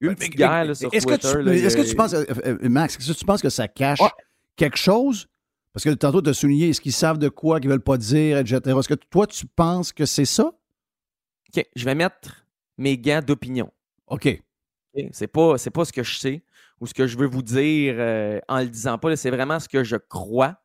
une 0.00 0.10
Mais- 0.10 0.14
petite 0.14 0.30
mais- 0.34 0.36
guerre 0.36 0.64
là, 0.66 0.74
sur 0.76 0.88
que, 0.90 0.96
Twitter. 0.98 1.28
tu, 1.42 1.50
est-ce 1.66 1.76
que 1.76 1.82
tu 1.82 1.96
penses, 1.96 2.14
euh, 2.14 2.24
euh, 2.46 2.58
Max, 2.68 2.96
est-ce 2.96 3.12
que 3.12 3.18
tu 3.18 3.24
penses 3.24 3.42
que 3.42 3.48
ça 3.50 3.66
cache 3.66 4.00
Ouais. 4.00 4.08
quelque 4.54 4.76
chose? 4.78 5.26
Parce 5.72 5.82
que 5.84 5.90
tantôt, 5.90 6.22
tu 6.22 6.30
as 6.30 6.34
souligné, 6.34 6.68
est-ce 6.68 6.80
qu'ils 6.80 6.92
savent 6.92 7.18
de 7.18 7.28
quoi, 7.28 7.58
qu'ils 7.60 7.68
veulent 7.68 7.82
pas 7.82 7.98
dire, 7.98 8.38
etc. 8.38 8.60
Est-ce 8.64 8.88
que 8.88 8.94
toi, 8.94 9.26
tu 9.26 9.44
penses 9.46 9.92
que 9.92 10.06
c'est 10.06 10.24
ça? 10.24 10.52
OK, 11.54 11.64
je 11.74 11.84
vais 11.84 11.94
mettre 11.96 12.46
mes 12.78 12.96
gants 12.96 13.20
d'opinion. 13.26 13.70
OK. 14.06 14.40
OK? 14.96 15.08
C'est 15.12 15.26
pas, 15.26 15.58
ce 15.58 15.92
que 15.92 16.02
je 16.02 16.18
sais 16.18 16.42
ou 16.80 16.86
ce 16.86 16.94
que 16.94 17.06
je 17.06 17.16
veux 17.16 17.26
vous 17.26 17.42
dire 17.42 17.94
euh, 17.98 18.40
en 18.48 18.60
le 18.60 18.66
disant 18.66 18.98
pas. 18.98 19.16
C'est 19.16 19.30
vraiment 19.30 19.60
ce 19.60 19.68
que 19.68 19.84
je 19.84 19.96
crois. 19.96 20.56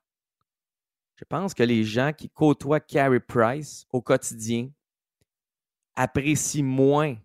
Je 1.15 1.25
pense 1.25 1.53
que 1.53 1.63
les 1.63 1.83
gens 1.83 2.11
qui 2.13 2.29
côtoient 2.29 2.79
Carey 2.79 3.19
Price 3.19 3.85
au 3.91 4.01
quotidien 4.01 4.69
apprécient 5.95 6.65
moins 6.65 7.15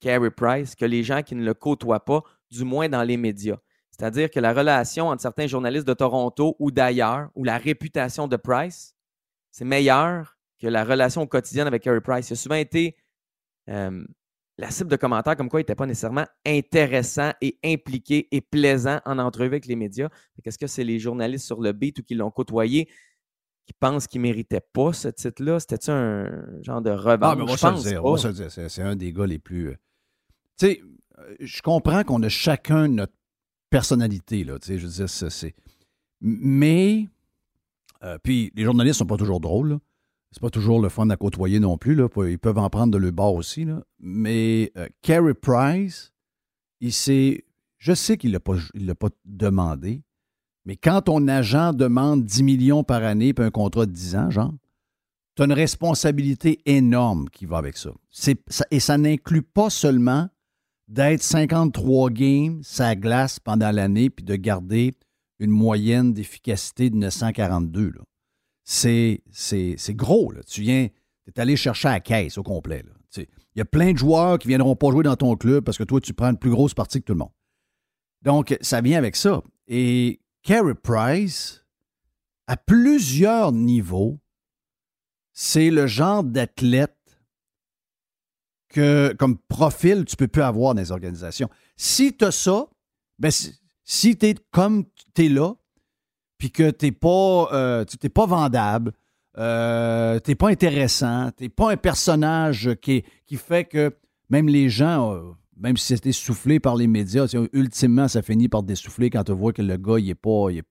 Carey 0.00 0.30
Price 0.30 0.74
que 0.74 0.84
les 0.84 1.02
gens 1.02 1.22
qui 1.22 1.34
ne 1.34 1.44
le 1.44 1.54
côtoient 1.54 2.04
pas, 2.04 2.22
du 2.50 2.64
moins 2.64 2.88
dans 2.88 3.02
les 3.02 3.16
médias. 3.16 3.58
C'est-à-dire 3.90 4.30
que 4.30 4.40
la 4.40 4.52
relation 4.52 5.08
entre 5.08 5.22
certains 5.22 5.46
journalistes 5.46 5.86
de 5.86 5.94
Toronto 5.94 6.56
ou 6.58 6.70
d'ailleurs, 6.70 7.30
ou 7.34 7.44
la 7.44 7.58
réputation 7.58 8.28
de 8.28 8.36
Price, 8.36 8.94
c'est 9.50 9.64
meilleur 9.64 10.36
que 10.58 10.66
la 10.66 10.84
relation 10.84 11.22
au 11.22 11.26
quotidien 11.26 11.66
avec 11.66 11.82
Carey 11.82 12.00
Price. 12.00 12.30
Il 12.30 12.34
a 12.34 12.36
souvent 12.36 12.56
été 12.56 12.96
euh, 13.68 14.04
la 14.58 14.70
cible 14.70 14.90
de 14.90 14.96
commentaires 14.96 15.36
comme 15.36 15.48
quoi 15.50 15.60
il 15.60 15.62
n'était 15.62 15.74
pas 15.74 15.86
nécessairement 15.86 16.26
intéressant 16.46 17.30
et 17.42 17.58
impliqué 17.64 18.26
et 18.32 18.40
plaisant 18.40 19.00
en 19.04 19.18
entrevue 19.18 19.48
avec 19.48 19.66
les 19.66 19.76
médias. 19.76 20.08
Est-ce 20.44 20.58
que 20.58 20.66
c'est 20.66 20.84
les 20.84 20.98
journalistes 20.98 21.44
sur 21.44 21.60
le 21.60 21.72
beat 21.72 21.98
ou 21.98 22.02
qui 22.02 22.14
l'ont 22.14 22.30
côtoyé 22.30 22.88
qui 23.66 23.72
pensent 23.72 24.06
qu'il 24.06 24.20
ne 24.20 24.28
méritait 24.28 24.60
pas 24.72 24.92
ce 24.92 25.08
titre-là? 25.08 25.60
C'était-tu 25.60 25.90
un 25.90 26.62
genre 26.62 26.80
de 26.80 26.90
revanche? 26.90 27.32
Ah, 27.32 27.36
mais 27.36 27.44
va 27.44 27.56
Je 27.56 27.60
pense 27.60 27.82
dire. 28.34 28.70
C'est, 28.70 28.82
un 28.82 28.96
des 28.96 29.12
gars 29.12 29.26
les 29.26 29.38
plus. 29.38 29.68
euh, 29.70 29.76
Tu 30.58 30.66
sais, 30.66 30.82
euh, 31.18 31.34
je 31.40 31.60
comprends 31.62 32.02
qu'on 32.04 32.22
a 32.22 32.28
chacun 32.28 32.88
notre 32.88 33.12
personnalité, 33.68 34.44
là. 34.44 34.58
Tu 34.58 34.68
sais, 34.68 34.78
je 34.78 34.86
veux 34.86 34.92
dire, 34.92 35.08
c'est. 35.10 35.54
Mais. 36.20 37.08
euh, 38.04 38.18
puis, 38.22 38.52
les 38.54 38.64
journalistes 38.64 38.98
sont 39.00 39.06
pas 39.06 39.16
toujours 39.16 39.40
drôles, 39.40 39.68
là. 39.70 39.78
C'est 40.36 40.42
pas 40.42 40.50
toujours 40.50 40.82
le 40.82 40.90
fun 40.90 41.08
à 41.08 41.16
côtoyer 41.16 41.60
non 41.60 41.78
plus, 41.78 41.94
là. 41.94 42.08
Ils 42.28 42.38
peuvent 42.38 42.58
en 42.58 42.68
prendre 42.68 42.92
de 42.92 42.98
le 42.98 43.10
bord 43.10 43.36
aussi, 43.36 43.64
là. 43.64 43.82
Mais 43.98 44.70
euh, 44.76 44.86
Carey 45.00 45.32
Price, 45.32 46.12
il 46.82 46.92
s'est. 46.92 47.46
Je 47.78 47.94
sais 47.94 48.18
qu'il 48.18 48.32
ne 48.32 48.86
l'a 48.86 48.94
pas, 48.94 49.08
demandé, 49.24 50.02
mais 50.66 50.76
quand 50.76 51.00
ton 51.00 51.26
agent 51.26 51.72
demande 51.72 52.26
10 52.26 52.42
millions 52.42 52.84
par 52.84 53.02
année 53.02 53.32
puis 53.32 53.46
un 53.46 53.50
contrat 53.50 53.86
de 53.86 53.92
10 53.92 54.16
ans, 54.16 54.30
genre, 54.30 54.52
tu 55.36 55.42
as 55.42 55.46
une 55.46 55.54
responsabilité 55.54 56.58
énorme 56.66 57.30
qui 57.30 57.46
va 57.46 57.56
avec 57.56 57.78
ça- 57.78 57.92
et 58.70 58.80
ça 58.80 58.98
n'inclut 58.98 59.40
pas 59.42 59.70
seulement 59.70 60.28
d'être 60.86 61.22
53 61.22 62.10
games 62.10 62.60
sa 62.62 62.94
glace 62.94 63.40
pendant 63.40 63.70
l'année 63.70 64.10
puis 64.10 64.22
de 64.24 64.36
garder 64.36 64.92
une 65.38 65.50
moyenne 65.50 66.12
d'efficacité 66.12 66.90
de 66.90 66.96
942. 66.96 67.90
là. 67.90 68.02
C'est, 68.68 69.22
gros. 69.90 70.34
Tu 70.46 70.62
viens, 70.62 70.88
tu 71.24 71.30
es 71.30 71.40
allé 71.40 71.56
chercher 71.56 71.88
à 71.88 71.92
la 71.92 72.00
caisse 72.00 72.36
au 72.36 72.42
complet. 72.42 72.84
Il 73.16 73.26
y 73.54 73.62
a 73.62 73.64
plein 73.64 73.92
de 73.92 73.98
joueurs 73.98 74.38
qui 74.38 74.48
ne 74.48 74.50
viendront 74.50 74.76
pas 74.76 74.90
jouer 74.90 75.04
dans 75.04 75.16
ton 75.16 75.36
club 75.36 75.64
parce 75.64 75.78
que 75.78 75.84
toi, 75.84 76.00
tu 76.00 76.12
prends 76.12 76.30
une 76.30 76.36
plus 76.36 76.50
grosse 76.50 76.74
partie 76.74 77.00
que 77.00 77.06
tout 77.06 77.14
le 77.14 77.20
monde. 77.20 77.32
Donc, 78.22 78.56
ça 78.60 78.80
vient 78.80 78.98
avec 78.98 79.14
ça. 79.14 79.42
Et 79.68 80.20
Carey 80.42 80.74
Price, 80.74 81.64
à 82.48 82.56
plusieurs 82.56 83.52
niveaux, 83.52 84.18
c'est 85.32 85.70
le 85.70 85.86
genre 85.86 86.24
d'athlète 86.24 86.92
que, 88.68 89.14
comme 89.18 89.38
profil, 89.38 90.04
tu 90.04 90.16
peux 90.16 90.28
plus 90.28 90.42
avoir 90.42 90.74
dans 90.74 90.80
les 90.80 90.90
organisations. 90.90 91.48
Si 91.76 92.16
tu 92.16 92.24
as 92.24 92.32
ça, 92.32 92.66
ben, 93.18 93.30
si 93.84 94.18
tu 94.18 94.26
es 94.26 94.34
comme 94.50 94.86
tu 95.14 95.26
es 95.26 95.28
là, 95.28 95.54
puis 96.38 96.50
que 96.50 96.70
tu 96.70 96.86
n'es 96.86 96.92
pas, 96.92 97.48
euh, 97.52 97.84
tu- 97.84 98.08
pas 98.10 98.26
vendable, 98.26 98.92
euh, 99.38 100.18
t'es 100.20 100.34
pas 100.34 100.48
intéressant, 100.48 101.30
t'es 101.36 101.48
pas 101.48 101.72
un 101.72 101.76
personnage 101.76 102.74
qui, 102.80 103.04
qui 103.26 103.36
fait 103.36 103.64
que 103.64 103.94
même 104.30 104.48
les 104.48 104.68
gens, 104.68 105.12
euh, 105.14 105.22
même 105.56 105.76
si 105.76 105.86
c'était 105.94 106.12
soufflé 106.12 106.58
par 106.60 106.76
les 106.76 106.86
médias, 106.86 107.26
ultimement, 107.52 108.08
ça 108.08 108.22
finit 108.22 108.48
par 108.48 108.62
dessouffler 108.62 109.10
quand 109.10 109.24
tu 109.24 109.32
vois 109.32 109.52
que 109.52 109.62
le 109.62 109.76
gars, 109.76 109.98
il 109.98 110.08
est 110.10 110.14
pas, 110.14 110.48
il 110.50 110.58
est 110.58 110.64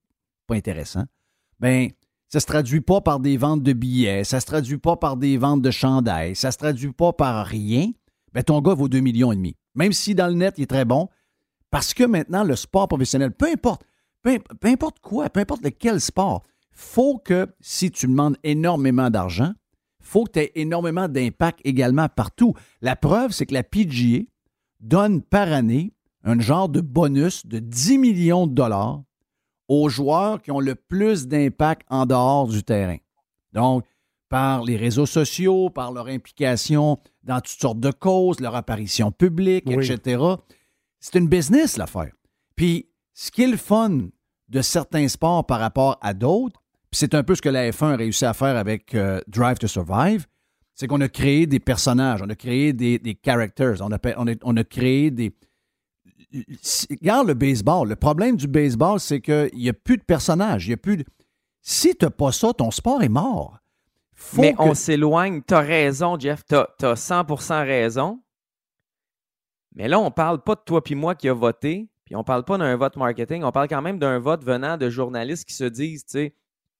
pas 0.48 0.56
intéressant. 0.56 1.06
Ben, 1.60 1.90
ça 2.30 2.40
se 2.40 2.46
traduit 2.46 2.82
pas 2.82 3.02
par 3.02 3.20
des 3.20 3.38
ventes 3.38 3.64
de 3.64 3.74
billets, 3.74 4.24
ça 4.24 4.40
se 4.40 4.46
traduit 4.46 4.78
pas 4.78 4.96
par 4.98 5.16
des 5.18 5.38
ventes 5.38 5.62
de 5.62 5.72
chandails, 5.72 6.36
ça 6.36 6.52
se 6.52 6.58
traduit 6.58 6.92
pas 6.92 7.14
par 7.14 7.46
rien. 7.46 7.92
Ben, 8.34 8.44
ton 8.44 8.62
gars 8.62 8.74
vaut 8.74 8.90
2 8.90 9.00
millions 9.00 9.32
et 9.32 9.36
demi. 9.36 9.56
Même 9.76 9.94
si 9.94 10.16
dans 10.16 10.28
le 10.28 10.34
net, 10.34 10.56
il 10.58 10.64
est 10.64 10.68
très 10.68 10.86
bon, 10.86 11.08
parce 11.70 11.94
que 11.94 12.04
maintenant, 12.04 12.44
le 12.44 12.56
sport 12.56 12.88
professionnel, 12.88 13.32
peu 13.32 13.48
importe, 13.52 13.84
peu, 14.26 14.68
importe 14.68 15.00
quoi, 15.00 15.30
peu 15.30 15.40
importe 15.40 15.64
lequel 15.64 16.02
sport, 16.02 16.44
faut 16.72 17.18
que 17.18 17.48
si 17.62 17.92
tu 17.92 18.08
demandes 18.08 18.38
énormément 18.44 19.10
d'argent, 19.10 19.54
faut 20.02 20.26
que 20.26 20.32
tu 20.32 20.40
aies 20.40 20.52
énormément 20.56 21.08
d'impact 21.08 21.60
également 21.64 22.10
partout. 22.10 22.54
La 22.82 22.96
preuve, 22.96 23.32
c'est 23.32 23.46
que 23.46 23.54
la 23.54 23.64
PGA 23.64 24.24
donne 24.80 25.22
par 25.22 25.52
année 25.52 25.94
un 26.24 26.40
genre 26.40 26.70
de 26.70 26.82
bonus 26.82 27.46
de 27.46 27.60
10 27.60 27.98
millions 27.98 28.48
de 28.48 28.54
dollars 28.54 29.04
aux 29.68 29.90
joueurs 29.90 30.42
qui 30.42 30.52
ont 30.52 30.60
le 30.60 30.76
plus 30.76 31.28
d'impact 31.28 31.84
en 31.90 32.06
dehors 32.06 32.48
du 32.48 32.64
terrain. 32.64 32.98
Donc, 33.54 33.86
par 34.30 34.64
les 34.64 34.76
réseaux 34.76 35.06
sociaux, 35.06 35.70
par 35.70 35.92
leur 35.92 36.08
implication 36.08 37.00
dans 37.24 37.42
toutes 37.42 37.62
sortes 37.62 37.80
de 37.80 37.92
causes, 37.92 38.40
leur 38.40 38.56
apparition 38.56 39.12
publique, 39.12 39.70
etc. 39.70 40.24
C'est 41.00 41.18
une 41.18 41.28
business, 41.28 41.78
l'affaire. 41.78 42.12
Puis, 42.56 42.90
ce 43.14 43.32
qui 43.32 43.44
est 43.44 43.48
le 43.48 43.58
fun 43.58 44.10
de 44.50 44.62
certains 44.62 45.08
sports 45.08 45.46
par 45.46 45.60
rapport 45.60 45.98
à 46.02 46.14
d'autres, 46.14 46.62
c'est 46.92 47.14
un 47.14 47.24
peu 47.24 47.36
ce 47.36 47.42
que 47.42 47.50
la 47.50 47.70
F1 47.72 47.94
a 47.94 47.96
réussi 47.96 48.26
à 48.26 48.34
faire 48.34 48.56
avec 48.56 48.96
euh, 48.96 49.20
Drive 49.28 49.58
to 49.58 49.68
Survive, 49.68 50.26
c'est 50.74 50.88
qu'on 50.88 51.02
a 51.02 51.10
créé 51.10 51.48
des 51.48 51.60
personnages, 51.60 52.22
on 52.22 52.30
a 52.30 52.36
créé 52.36 52.74
des, 52.74 53.00
des 53.00 53.18
characters, 53.22 53.82
on 53.82 53.92
a, 53.92 53.98
on, 54.44 54.58
a, 54.58 54.64
créé 54.64 55.10
des... 55.10 55.34
Regarde 56.90 57.28
le 57.28 57.34
baseball. 57.34 57.88
Le 57.88 57.96
problème 57.96 58.36
du 58.36 58.48
baseball, 58.48 59.00
c'est 59.00 59.22
qu'il 59.22 59.52
n'y 59.54 59.70
a 59.70 59.74
plus 59.74 59.98
de 59.98 60.04
personnages. 60.04 60.68
Il 60.68 60.72
y 60.72 60.74
a 60.74 60.78
plus 60.78 60.98
de... 60.98 61.06
Si 61.62 61.96
tu 61.96 62.06
n'as 62.06 62.12
pas 62.12 62.34
ça, 62.34 62.54
ton 62.54 62.72
sport 62.72 63.02
est 63.04 63.10
mort. 63.10 63.58
Mais 64.38 64.54
on 64.58 64.74
s'éloigne. 64.74 65.42
Tu 65.48 65.54
as 65.54 65.60
raison, 65.60 66.20
Jeff. 66.20 66.44
Tu 66.46 66.56
as, 66.56 66.68
100% 66.82 67.66
raison. 67.66 68.22
Mais 69.76 69.88
là, 69.88 70.00
on 70.00 70.06
ne 70.06 70.10
parle 70.10 70.42
pas 70.42 70.56
de 70.56 70.62
toi 70.66 70.84
puis 70.84 70.96
moi 70.96 71.16
qui 71.16 71.30
a 71.30 71.34
voté, 71.34 71.90
puis 72.06 72.16
on 72.16 72.20
ne 72.20 72.24
parle 72.24 72.46
pas 72.46 72.58
d'un 72.58 72.76
vote 72.78 72.96
marketing. 72.98 73.44
On 73.44 73.52
parle 73.52 73.68
quand 73.68 73.82
même 73.82 73.98
d'un 73.98 74.20
vote 74.20 74.44
venant 74.44 74.78
de 74.78 74.90
journalistes 74.90 75.46
qui 75.46 75.56
se 75.56 75.64
disent, 75.64 76.06
tu 76.06 76.12
sais, 76.12 76.36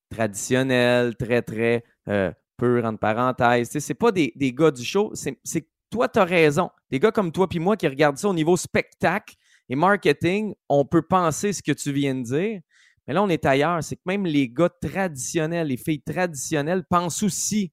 traditionnel, 0.10 1.16
très, 1.18 1.42
très 1.42 1.84
euh, 2.08 2.32
pur, 2.58 2.86
entre 2.86 3.00
parenthèses. 3.00 3.72
Ce 3.72 3.80
n'est 3.80 3.96
pas 3.96 4.12
des, 4.12 4.32
gars 4.54 4.72
du 4.72 4.86
show. 4.86 5.12
C'est 5.16 5.68
toi, 5.90 6.08
tu 6.08 6.20
as 6.20 6.26
raison. 6.26 6.70
Des 6.92 7.00
gars 7.00 7.12
comme 7.12 7.32
toi 7.32 7.48
puis 7.50 7.60
moi 7.60 7.76
qui 7.76 7.88
regardent 7.88 8.18
ça 8.18 8.30
au 8.30 8.34
niveau 8.34 8.56
spectacle 8.56 9.36
et 9.68 9.76
marketing, 9.76 10.54
on 10.70 10.86
peut 10.86 11.02
penser 11.02 11.54
ce 11.54 11.64
que 11.64 11.72
tu 11.72 11.92
viens 11.92 12.14
de 12.14 12.22
dire. 12.22 12.62
Mais 13.08 13.14
là, 13.14 13.24
on 13.24 13.30
est 13.30 13.46
ailleurs. 13.46 13.84
C'est 13.84 13.96
que 13.96 14.02
même 14.06 14.26
les 14.26 14.48
gars 14.48 14.70
traditionnels, 14.70 15.68
les 15.68 15.78
filles 15.78 16.02
traditionnelles 16.02 16.84
pensent 16.88 17.24
aussi 17.24 17.72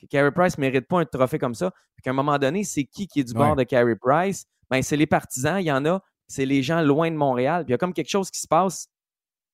que 0.00 0.06
Carey 0.06 0.32
Price 0.32 0.58
ne 0.58 0.62
mérite 0.62 0.86
pas 0.86 1.00
un 1.00 1.04
trophée 1.04 1.38
comme 1.38 1.54
ça. 1.54 1.70
Puis 1.94 2.02
qu'à 2.02 2.10
un 2.10 2.14
moment 2.14 2.38
donné, 2.38 2.64
c'est 2.64 2.84
qui 2.84 3.06
qui 3.06 3.20
est 3.20 3.24
du 3.24 3.34
bord 3.34 3.56
de 3.56 3.62
Carey 3.64 3.96
Price? 3.96 4.44
Ben, 4.70 4.82
c'est 4.82 4.96
les 4.96 5.06
partisans. 5.06 5.58
Il 5.60 5.66
y 5.66 5.72
en 5.72 5.84
a, 5.84 6.02
c'est 6.32 6.46
les 6.46 6.62
gens 6.62 6.80
loin 6.80 7.10
de 7.10 7.16
Montréal. 7.16 7.64
Puis 7.64 7.70
il 7.70 7.72
y 7.72 7.74
a 7.74 7.78
comme 7.78 7.92
quelque 7.92 8.08
chose 8.08 8.30
qui 8.30 8.40
se 8.40 8.48
passe 8.48 8.88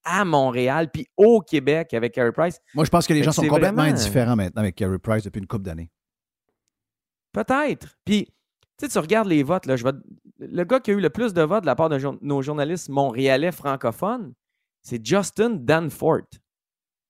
à 0.05 0.25
Montréal 0.25 0.91
puis 0.93 1.07
au 1.17 1.41
Québec 1.41 1.93
avec 1.93 2.15
Carey 2.15 2.33
Price. 2.33 2.61
Moi, 2.75 2.85
je 2.85 2.91
pense 2.91 3.07
que 3.07 3.13
les 3.13 3.23
gens 3.23 3.33
sont 3.33 3.47
complètement 3.47 3.83
indifférents 3.83 4.37
maintenant 4.37 4.63
avec 4.63 4.77
Carey 4.77 4.99
Price 4.99 5.25
depuis 5.25 5.41
une 5.41 5.47
couple 5.47 5.65
d'années. 5.65 5.91
Peut-être. 7.33 7.97
Puis, 8.05 8.27
tu 8.79 8.87
sais, 8.87 8.89
tu 8.89 8.99
regardes 8.99 9.29
les 9.29 9.43
votes. 9.43 9.67
Là, 9.67 9.77
je 9.77 9.85
Le 10.39 10.65
gars 10.65 10.81
qui 10.81 10.93
a 10.93 10.95
eu 10.95 11.01
le 11.01 11.11
plus 11.11 11.35
de 11.35 11.43
votes 11.43 11.63
de 11.63 11.67
la 11.67 11.75
part 11.75 11.89
de 11.89 11.99
nos 12.23 12.43
journalistes 12.43 12.89
montréalais 12.89 13.53
francophones, 13.53 14.33
c'est 14.83 15.05
Justin 15.05 15.51
Danford. 15.51 16.29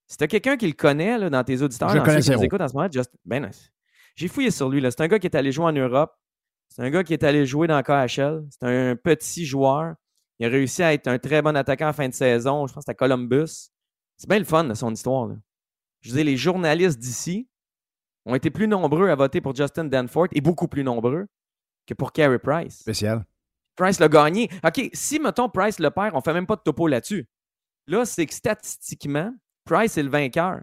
Si 0.07 0.16
tu 0.16 0.25
as 0.25 0.29
quelqu'un 0.29 0.57
qui 0.57 0.66
le 0.66 0.73
connaît 0.73 1.19
là, 1.19 1.29
dans 1.29 1.45
tes 1.45 1.61
auditeurs, 1.61 1.91
je 1.91 1.99
connais 1.99 2.23
qui 2.23 2.45
écoute 2.45 2.61
en 2.62 2.69
ce 2.69 2.75
moment, 2.75 2.89
ben, 3.27 3.51
j'ai 4.16 4.29
fouillé 4.29 4.51
sur 4.51 4.71
lui. 4.71 4.81
C'est 4.83 5.03
un 5.03 5.09
gars 5.09 5.19
qui 5.19 5.27
est 5.27 5.37
allé 5.37 5.53
jouer 5.53 5.66
en 5.66 5.73
Europe. 5.73 6.16
C'est 6.69 6.83
un 6.83 6.91
gars 6.91 7.05
qui 7.05 7.12
est 7.12 7.25
allé 7.25 7.47
jouer 7.47 7.66
dans 7.66 7.77
le 7.77 7.83
KHL. 7.83 8.47
C'est 8.51 8.66
un 8.66 8.97
petit 8.97 9.45
joueur. 9.45 9.95
Il 10.39 10.47
a 10.47 10.49
réussi 10.49 10.83
à 10.83 10.93
être 10.93 11.09
un 11.09 11.19
très 11.19 11.43
bon 11.43 11.57
attaquant 11.57 11.89
en 11.89 11.93
fin 11.93 12.09
de 12.09 12.14
saison. 12.14 12.66
Je 12.66 12.73
pense 12.73 12.85
que 12.85 12.93
c'était 12.93 12.97
Columbus. 12.97 13.71
C'est 14.16 14.29
bien 14.29 14.39
le 14.39 14.45
fun 14.45 14.64
de 14.64 14.75
son 14.75 14.93
histoire. 14.93 15.31
Je 16.01 16.12
veux 16.12 16.23
les 16.23 16.37
journalistes 16.37 16.99
d'ici 16.99 17.49
ont 18.25 18.35
été 18.35 18.51
plus 18.51 18.69
nombreux 18.69 19.09
à 19.09 19.14
voter 19.14 19.41
pour 19.41 19.55
Justin 19.55 19.85
Danforth 19.85 20.31
et 20.35 20.41
beaucoup 20.41 20.69
plus 20.69 20.85
nombreux 20.85 21.27
que 21.87 21.95
pour 21.95 22.12
Carey 22.12 22.39
Price. 22.39 22.81
Spécial. 22.81 23.25
Price 23.75 23.99
l'a 23.99 24.09
gagné. 24.09 24.51
OK, 24.64 24.91
si, 24.93 25.19
mettons, 25.19 25.49
Price 25.49 25.79
le 25.79 25.91
perd, 25.91 26.14
on 26.14 26.19
ne 26.19 26.23
fait 26.23 26.35
même 26.35 26.47
pas 26.47 26.57
de 26.57 26.61
topo 26.61 26.87
là-dessus. 26.87 27.29
Là, 27.87 28.05
c'est 28.05 28.27
que 28.27 28.35
statistiquement, 28.35 29.33
Price 29.64 29.97
est 29.97 30.03
le 30.03 30.11
vainqueur. 30.11 30.62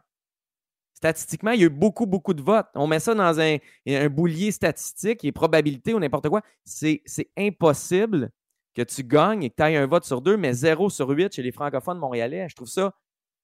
Statistiquement, 1.06 1.52
il 1.52 1.60
y 1.60 1.64
a 1.64 1.68
eu 1.68 1.70
beaucoup, 1.70 2.08
beaucoup 2.08 2.34
de 2.34 2.42
votes. 2.42 2.66
On 2.74 2.88
met 2.88 3.00
ça 3.00 3.14
dans 3.14 3.40
un, 3.40 3.58
un 3.88 4.10
boulier 4.10 4.52
statistique 4.52 5.24
et 5.24 5.32
probabilité 5.32 5.94
ou 5.94 6.00
n'importe 6.00 6.30
quoi. 6.30 6.42
C'est 6.64 7.04
impossible 7.38 8.32
que 8.74 8.82
tu 8.82 9.04
gagnes 9.04 9.44
et 9.44 9.52
que 9.52 9.56
tu 9.56 9.62
ailles 9.62 9.76
un 9.76 9.86
vote 9.86 10.04
sur 10.04 10.20
deux, 10.20 10.36
mais 10.36 10.54
0 10.54 10.90
sur 10.90 11.08
8 11.08 11.32
chez 11.36 11.44
les 11.44 11.52
francophones 11.52 12.00
montréalais. 12.00 12.48
Je 12.50 12.56
trouve 12.56 12.68
ça 12.68 12.92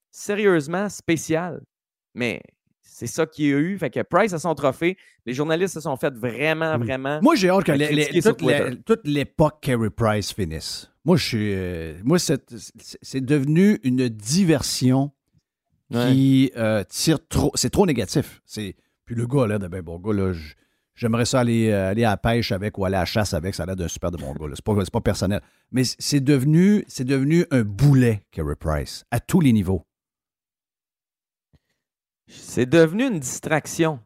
sérieusement 0.10 0.90
spécial. 0.90 1.62
Mais 2.16 2.42
c'est 2.82 3.06
ça 3.06 3.28
qu'il 3.28 3.46
y 3.46 3.54
a 3.54 3.60
eu. 3.60 3.78
Fait 3.78 3.92
que 3.92 4.00
Price 4.02 4.34
a 4.34 4.40
son 4.40 4.56
trophée. 4.56 4.98
Les 5.28 5.34
journalistes 5.36 5.76
se 5.76 5.82
sont 5.82 5.98
fait 5.98 6.16
vraiment, 6.16 6.80
mm. 6.80 6.84
vraiment. 6.84 7.20
Moi, 7.22 7.36
j'ai 7.36 7.50
hâte 7.50 7.66
que 7.66 8.74
toute 8.74 9.06
l'époque 9.06 9.60
Kerry 9.62 9.92
Price 9.92 10.34
finisse. 10.34 10.92
Moi, 11.06 11.16
je 11.16 11.28
suis. 11.28 11.54
Euh, 11.54 11.94
moi, 12.04 12.18
c'est 12.18 13.24
devenu 13.24 13.80
une 13.84 14.10
diversion 14.10 15.12
qui 15.92 16.52
euh, 16.56 16.84
tire 16.88 17.20
trop. 17.28 17.52
C'est 17.56 17.70
trop 17.70 17.86
négatif. 17.86 18.42
Puis 18.54 19.16
le 19.16 19.28
gars, 19.28 19.48
là, 19.48 19.60
de 19.60 19.68
ben 19.68 19.82
bon 19.82 20.00
gars, 20.00 20.14
là, 20.14 20.34
J'aimerais 21.02 21.26
ça 21.26 21.40
aller, 21.40 21.72
euh, 21.72 21.90
aller 21.90 22.04
à 22.04 22.12
la 22.12 22.18
pêche 22.18 22.52
avec 22.52 22.78
ou 22.78 22.86
aller 22.86 22.96
à 22.96 23.00
la 23.00 23.06
chasse 23.06 23.34
avec. 23.34 23.56
Ça 23.56 23.64
a 23.64 23.66
l'air 23.66 23.76
d'un 23.76 23.88
super 23.88 24.12
de 24.12 24.18
bon 24.18 24.34
gars. 24.34 24.54
C'est 24.54 24.64
pas, 24.64 24.76
pas 24.76 25.02
personnel. 25.02 25.42
Mais 25.72 25.84
c'est 25.84 26.20
devenu, 26.20 26.86
devenu 27.00 27.46
un 27.50 27.64
boulet, 27.64 28.24
Kerry 28.32 28.56
Price, 28.56 29.04
à 29.10 29.20
tous 29.20 29.40
les 29.40 29.52
niveaux. 29.54 29.84
C'est 32.28 32.68
devenu 32.68 33.08
une 33.08 33.20
distraction. 33.20 34.00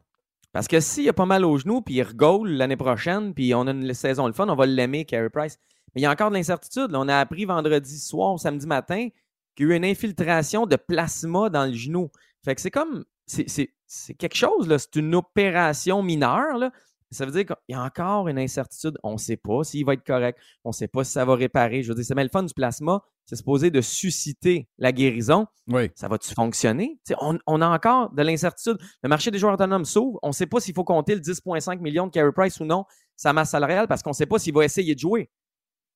Parce 0.52 0.68
que 0.68 0.80
s'il 0.80 1.06
a 1.08 1.12
pas 1.12 1.26
mal 1.26 1.44
aux 1.44 1.58
genoux, 1.58 1.82
puis 1.82 1.96
il 1.96 2.02
regole 2.02 2.48
l'année 2.48 2.78
prochaine, 2.78 3.34
puis 3.34 3.52
on 3.54 3.66
a 3.66 3.72
une 3.72 3.92
saison 3.92 4.26
le 4.26 4.32
fun, 4.32 4.48
on 4.48 4.56
va 4.56 4.64
l'aimer, 4.64 5.04
Carey 5.04 5.28
Price. 5.28 5.58
Mais 5.94 6.00
il 6.00 6.04
y 6.04 6.06
a 6.06 6.10
encore 6.10 6.30
de 6.30 6.36
l'incertitude. 6.36 6.94
On 6.94 7.08
a 7.08 7.18
appris 7.18 7.44
vendredi 7.44 7.98
soir 7.98 8.32
ou 8.32 8.38
samedi 8.38 8.66
matin 8.66 9.08
qu'il 9.56 9.66
y 9.66 9.70
a 9.70 9.74
eu 9.74 9.76
une 9.76 9.84
infiltration 9.84 10.66
de 10.66 10.76
plasma 10.76 11.50
dans 11.50 11.66
le 11.66 11.72
genou. 11.72 12.10
Fait 12.44 12.54
que 12.54 12.60
c'est 12.60 12.70
comme. 12.70 13.04
C'est 13.26 14.14
quelque 14.14 14.36
chose, 14.36 14.68
là. 14.68 14.78
C'est 14.78 14.96
une 14.96 15.14
opération 15.14 16.02
mineure, 16.02 16.58
là. 16.58 16.70
Ça 17.12 17.24
veut 17.24 17.30
dire 17.30 17.46
qu'il 17.46 17.56
y 17.68 17.74
a 17.74 17.82
encore 17.82 18.28
une 18.28 18.38
incertitude. 18.38 18.98
On 19.02 19.12
ne 19.12 19.18
sait 19.18 19.36
pas 19.36 19.62
s'il 19.62 19.84
va 19.84 19.94
être 19.94 20.04
correct. 20.04 20.38
On 20.64 20.70
ne 20.70 20.74
sait 20.74 20.88
pas 20.88 21.04
si 21.04 21.12
ça 21.12 21.24
va 21.24 21.34
réparer. 21.36 21.82
Je 21.82 21.88
veux 21.88 21.94
dire, 21.94 22.04
c'est 22.04 22.14
le 22.14 22.28
fun 22.28 22.42
du 22.42 22.52
plasma. 22.52 23.02
C'est 23.26 23.36
supposé 23.36 23.70
de 23.70 23.80
susciter 23.80 24.68
la 24.78 24.92
guérison. 24.92 25.46
Oui. 25.68 25.90
Ça 25.94 26.08
va-tu 26.08 26.34
fonctionner? 26.34 27.00
On, 27.20 27.38
on, 27.46 27.60
a 27.60 27.68
encore 27.68 28.12
de 28.12 28.22
l'incertitude. 28.22 28.78
Le 29.02 29.08
marché 29.08 29.30
des 29.30 29.38
joueurs 29.38 29.54
autonomes 29.54 29.84
s'ouvre. 29.84 30.18
On 30.22 30.28
ne 30.28 30.32
sait 30.32 30.46
pas 30.46 30.60
s'il 30.60 30.74
faut 30.74 30.84
compter 30.84 31.14
le 31.14 31.20
10,5 31.20 31.80
millions 31.80 32.06
de 32.06 32.12
carry 32.12 32.32
price 32.32 32.60
ou 32.60 32.64
non, 32.64 32.84
sa 33.16 33.32
masse 33.32 33.50
salariale, 33.50 33.88
parce 33.88 34.02
qu'on 34.02 34.10
ne 34.10 34.14
sait 34.14 34.26
pas 34.26 34.38
s'il 34.38 34.54
va 34.54 34.64
essayer 34.64 34.94
de 34.94 35.00
jouer. 35.00 35.30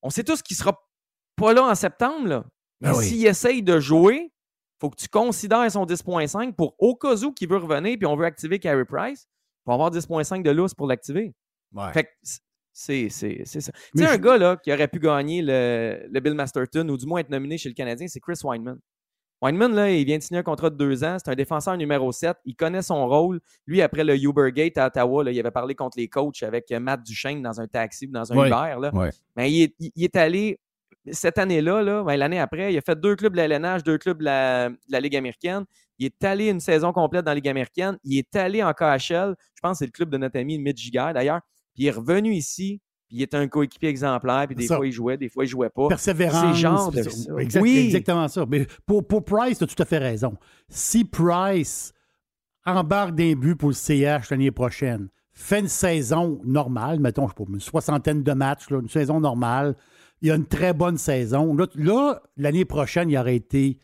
On 0.03 0.11
sait 0.11 0.25
tous 0.25 0.43
qu'il 0.43 0.57
ne 0.57 0.59
sera 0.59 0.81
pas 1.37 1.53
là 1.53 1.65
en 1.65 1.75
septembre. 1.75 2.27
Là. 2.27 2.45
Ben 2.81 2.95
s'il 2.95 3.27
essaye 3.27 3.63
de 3.63 3.79
jouer, 3.79 4.31
il 4.33 4.81
faut 4.81 4.91
que 4.91 4.97
tu 4.97 5.09
considères 5.09 5.71
son 5.71 5.85
10,5 5.85 6.55
pour 6.55 6.75
au 6.79 6.97
cas 6.97 7.17
où 7.17 7.33
qu'il 7.33 7.49
veut 7.49 7.59
revenir 7.59 7.97
puis 7.99 8.07
on 8.07 8.17
veut 8.17 8.25
activer 8.25 8.59
carry 8.59 8.85
price 8.85 9.29
pour 9.65 9.75
avoir 9.75 9.91
10,5 9.91 10.43
de 10.43 10.51
lousse 10.51 10.75
pour 10.75 10.87
l'activer. 10.87 11.35
Fait 11.93 12.05
que 12.05 12.09
c'est 12.73 13.09
ça. 13.11 13.27
Tu 13.27 13.45
sais, 13.45 14.07
un 14.07 14.17
gars 14.19 14.39
là, 14.39 14.57
qui 14.57 14.73
aurait 14.73 14.89
pu 14.89 14.99
gagner 14.99 15.43
le, 15.43 16.09
le, 16.11 16.21
Bill 16.21 16.35
Masterton 16.35 16.89
ou 16.89 16.97
du 16.97 17.07
moins 17.07 17.21
être 17.21 17.29
nominé 17.29 17.59
chez 17.59 17.69
le 17.69 17.75
Canadien, 17.75 18.09
c'est 18.09 18.21
Chris 18.21 18.41
Weinman. 18.43 18.79
Weinman, 19.43 19.75
là, 19.75 19.91
il 19.91 20.05
vient 20.05 20.19
de 20.19 20.23
signer 20.23 20.41
un 20.41 20.43
contrat 20.43 20.69
de 20.69 20.77
deux 20.77 21.03
ans. 21.03 21.17
C'est 21.19 21.31
un 21.31 21.35
défenseur 21.35 21.77
numéro 21.77 22.13
7. 22.13 22.37
Il 22.45 22.55
connaît 22.55 22.83
son 22.83 23.09
rôle. 23.09 23.41
Lui, 23.67 23.81
après 23.81 24.05
le 24.05 24.15
Ubergate 24.17 24.77
à 24.77 24.89
Ottawa, 24.89 25.25
là, 25.25 25.31
il 25.31 25.41
avait 25.41 25.51
parlé 25.51 25.75
contre 25.75 25.99
les 25.99 26.09
coachs 26.09 26.43
avec 26.43 26.71
Matt 26.71 27.03
Duchesne 27.03 27.43
dans 27.43 27.59
un 27.61 27.67
taxi 27.67 28.07
ou 28.07 28.11
dans 28.11 28.31
un 28.33 28.47
Uber. 28.47 28.77
Là. 28.81 29.11
Mais 29.37 29.51
il 29.51 29.63
est, 29.63 29.75
il 29.79 30.05
est, 30.05 30.17
allé 30.17 30.61
cette 31.11 31.39
année-là, 31.39 31.83
là, 31.83 32.05
ben, 32.05 32.17
l'année 32.17 32.39
après, 32.39 32.73
il 32.73 32.79
a 32.79 32.81
fait 32.81 32.99
deux 32.99 33.17
clubs 33.17 33.33
de 33.33 33.39
la 33.39 33.45
LNH, 33.45 33.83
deux 33.83 33.99
clubs 33.99 34.19
de 34.19 34.25
la, 34.25 35.01
Ligue 35.01 35.17
américaine. 35.17 35.65
Il 35.99 36.07
est 36.07 36.25
allé 36.25 36.49
une 36.49 36.61
saison 36.61 36.93
complète 36.93 37.25
dans 37.25 37.31
la 37.31 37.37
Ligue 37.37 37.49
américaine. 37.49 37.99
Il 38.05 38.19
est 38.19 38.37
allé 38.37 38.63
en 38.63 38.73
KHL. 38.73 39.35
Je 39.55 39.61
pense 39.63 39.73
que 39.73 39.79
c'est 39.79 39.87
le 39.87 39.93
club 39.93 40.11
de 40.11 40.19
notre 40.19 40.39
ami 40.39 40.59
Mitch 40.59 40.79
Giger, 40.79 41.11
d'ailleurs. 41.15 41.41
Puis 41.75 41.85
il 41.85 41.87
est 41.87 41.93
revenu 41.93 42.33
ici. 42.33 42.81
Puis 43.09 43.19
il 43.19 43.23
est 43.23 43.35
un 43.35 43.49
coéquipier 43.49 43.89
exemplaire. 43.89 44.47
Puis 44.47 44.57
des 44.57 44.67
fois, 44.67 44.87
il 44.87 44.93
jouait, 44.93 45.17
des 45.17 45.29
fois, 45.29 45.45
il 45.45 45.49
jouait 45.49 45.71
pas. 45.71 45.89
Persévérance. 45.89 46.55
C'est 46.55 46.61
genre 46.61 46.93
oui. 47.61 47.87
Exactement 47.87 48.29
ça. 48.29 48.45
Mais 48.49 48.67
pour, 48.87 49.07
pour 49.07 49.25
Price, 49.25 49.59
tu 49.59 49.65
as 49.65 49.67
tout 49.67 49.83
à 49.83 49.87
fait 49.87 49.99
raison. 49.99 50.37
Si 50.69 51.05
Price 51.05 51.93
embarque 52.65 53.15
d'un 53.15 53.33
but 53.35 53.57
pour 53.57 53.71
le 53.71 53.75
CH 53.75 54.31
l'année 54.31 54.51
prochaine, 54.51 55.09
fait 55.33 55.61
une 55.61 55.69
saison 55.69 56.41
normale, 56.45 57.01
mettons, 57.01 57.27
je 57.27 57.33
sais 57.33 57.45
pas, 57.45 57.51
une 57.51 57.61
soixantaine 57.61 58.23
de 58.23 58.33
matchs, 58.33 58.69
là, 58.71 58.81
une 58.81 58.89
saison 58.89 59.21
normale, 59.21 59.75
il 60.23 60.31
a 60.31 60.35
une 60.37 60.47
très 60.47 60.73
bonne 60.75 60.99
saison. 60.99 61.55
Là, 61.55 61.67
là, 61.75 62.23
l'année 62.37 62.65
prochaine, 62.65 63.09
il 63.11 63.17
aurait 63.19 63.37
été. 63.37 63.79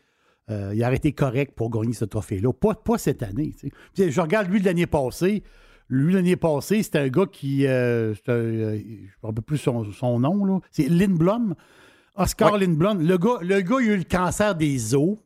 euh, 0.49 0.71
il 0.75 0.83
aurait 0.83 0.95
été 0.97 1.11
correct 1.13 1.53
pour 1.55 1.69
gagner 1.69 1.93
ce 1.93 2.05
trophée-là. 2.05 2.53
Pas, 2.53 2.73
pas 2.75 2.97
cette 2.97 3.23
année. 3.23 3.53
tu 3.59 3.67
sais. 3.67 3.73
Puis, 3.93 4.11
Je 4.11 4.21
regarde 4.21 4.47
lui 4.49 4.59
de 4.59 4.65
l'année 4.65 4.85
passée. 4.87 5.43
Lui, 5.89 6.13
l'année 6.13 6.35
passée, 6.35 6.83
c'était 6.83 6.99
un 6.99 7.07
gars 7.09 7.25
qui. 7.31 7.65
euh, 7.65 8.13
un, 8.27 8.31
euh, 8.31 8.77
je 8.79 9.27
ne 9.27 9.31
me 9.31 9.41
plus 9.41 9.57
son, 9.57 9.91
son 9.91 10.19
nom. 10.19 10.61
C'est 10.71 10.87
Lindblom. 10.89 11.55
Oscar 12.15 12.57
Lindblom. 12.57 13.01
Le 13.07 13.17
gars, 13.17 13.37
le 13.41 13.61
gars, 13.61 13.77
il 13.81 13.89
a 13.89 13.93
eu 13.93 13.97
le 13.97 14.03
cancer 14.03 14.55
des 14.55 14.95
os. 14.95 15.17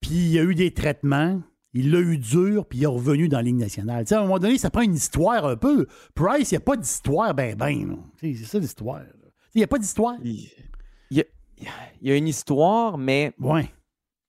Puis 0.00 0.10
il 0.32 0.38
a 0.38 0.42
eu 0.42 0.54
des 0.54 0.72
traitements. 0.72 1.40
Il 1.76 1.90
l'a 1.90 1.98
eu 1.98 2.18
dur, 2.18 2.66
puis 2.66 2.78
il 2.80 2.84
est 2.84 2.86
revenu 2.86 3.28
dans 3.28 3.38
la 3.38 3.42
Ligue 3.42 3.56
nationale. 3.56 4.04
Tu 4.04 4.10
sais, 4.10 4.14
à 4.14 4.20
un 4.20 4.22
moment 4.22 4.38
donné, 4.38 4.58
ça 4.58 4.70
prend 4.70 4.82
une 4.82 4.94
histoire 4.94 5.44
un 5.44 5.56
peu. 5.56 5.86
Price, 6.14 6.52
il 6.52 6.54
n'y 6.54 6.58
a 6.58 6.60
pas 6.60 6.76
d'histoire, 6.76 7.34
ben, 7.34 7.56
ben. 7.56 7.88
là. 7.88 7.96
Tu 8.18 8.32
sais, 8.34 8.38
C'est 8.44 8.50
ça 8.50 8.58
l'histoire. 8.60 9.00
Il 9.54 9.58
n'y 9.58 9.64
a 9.64 9.66
pas 9.66 9.78
d'histoire. 9.78 10.14
Il 10.22 10.50
y, 11.10 11.20
a, 11.20 11.24
il 12.00 12.08
y 12.08 12.10
a 12.12 12.16
une 12.16 12.28
histoire, 12.28 12.98
mais 12.98 13.32
Ouais. 13.38 13.70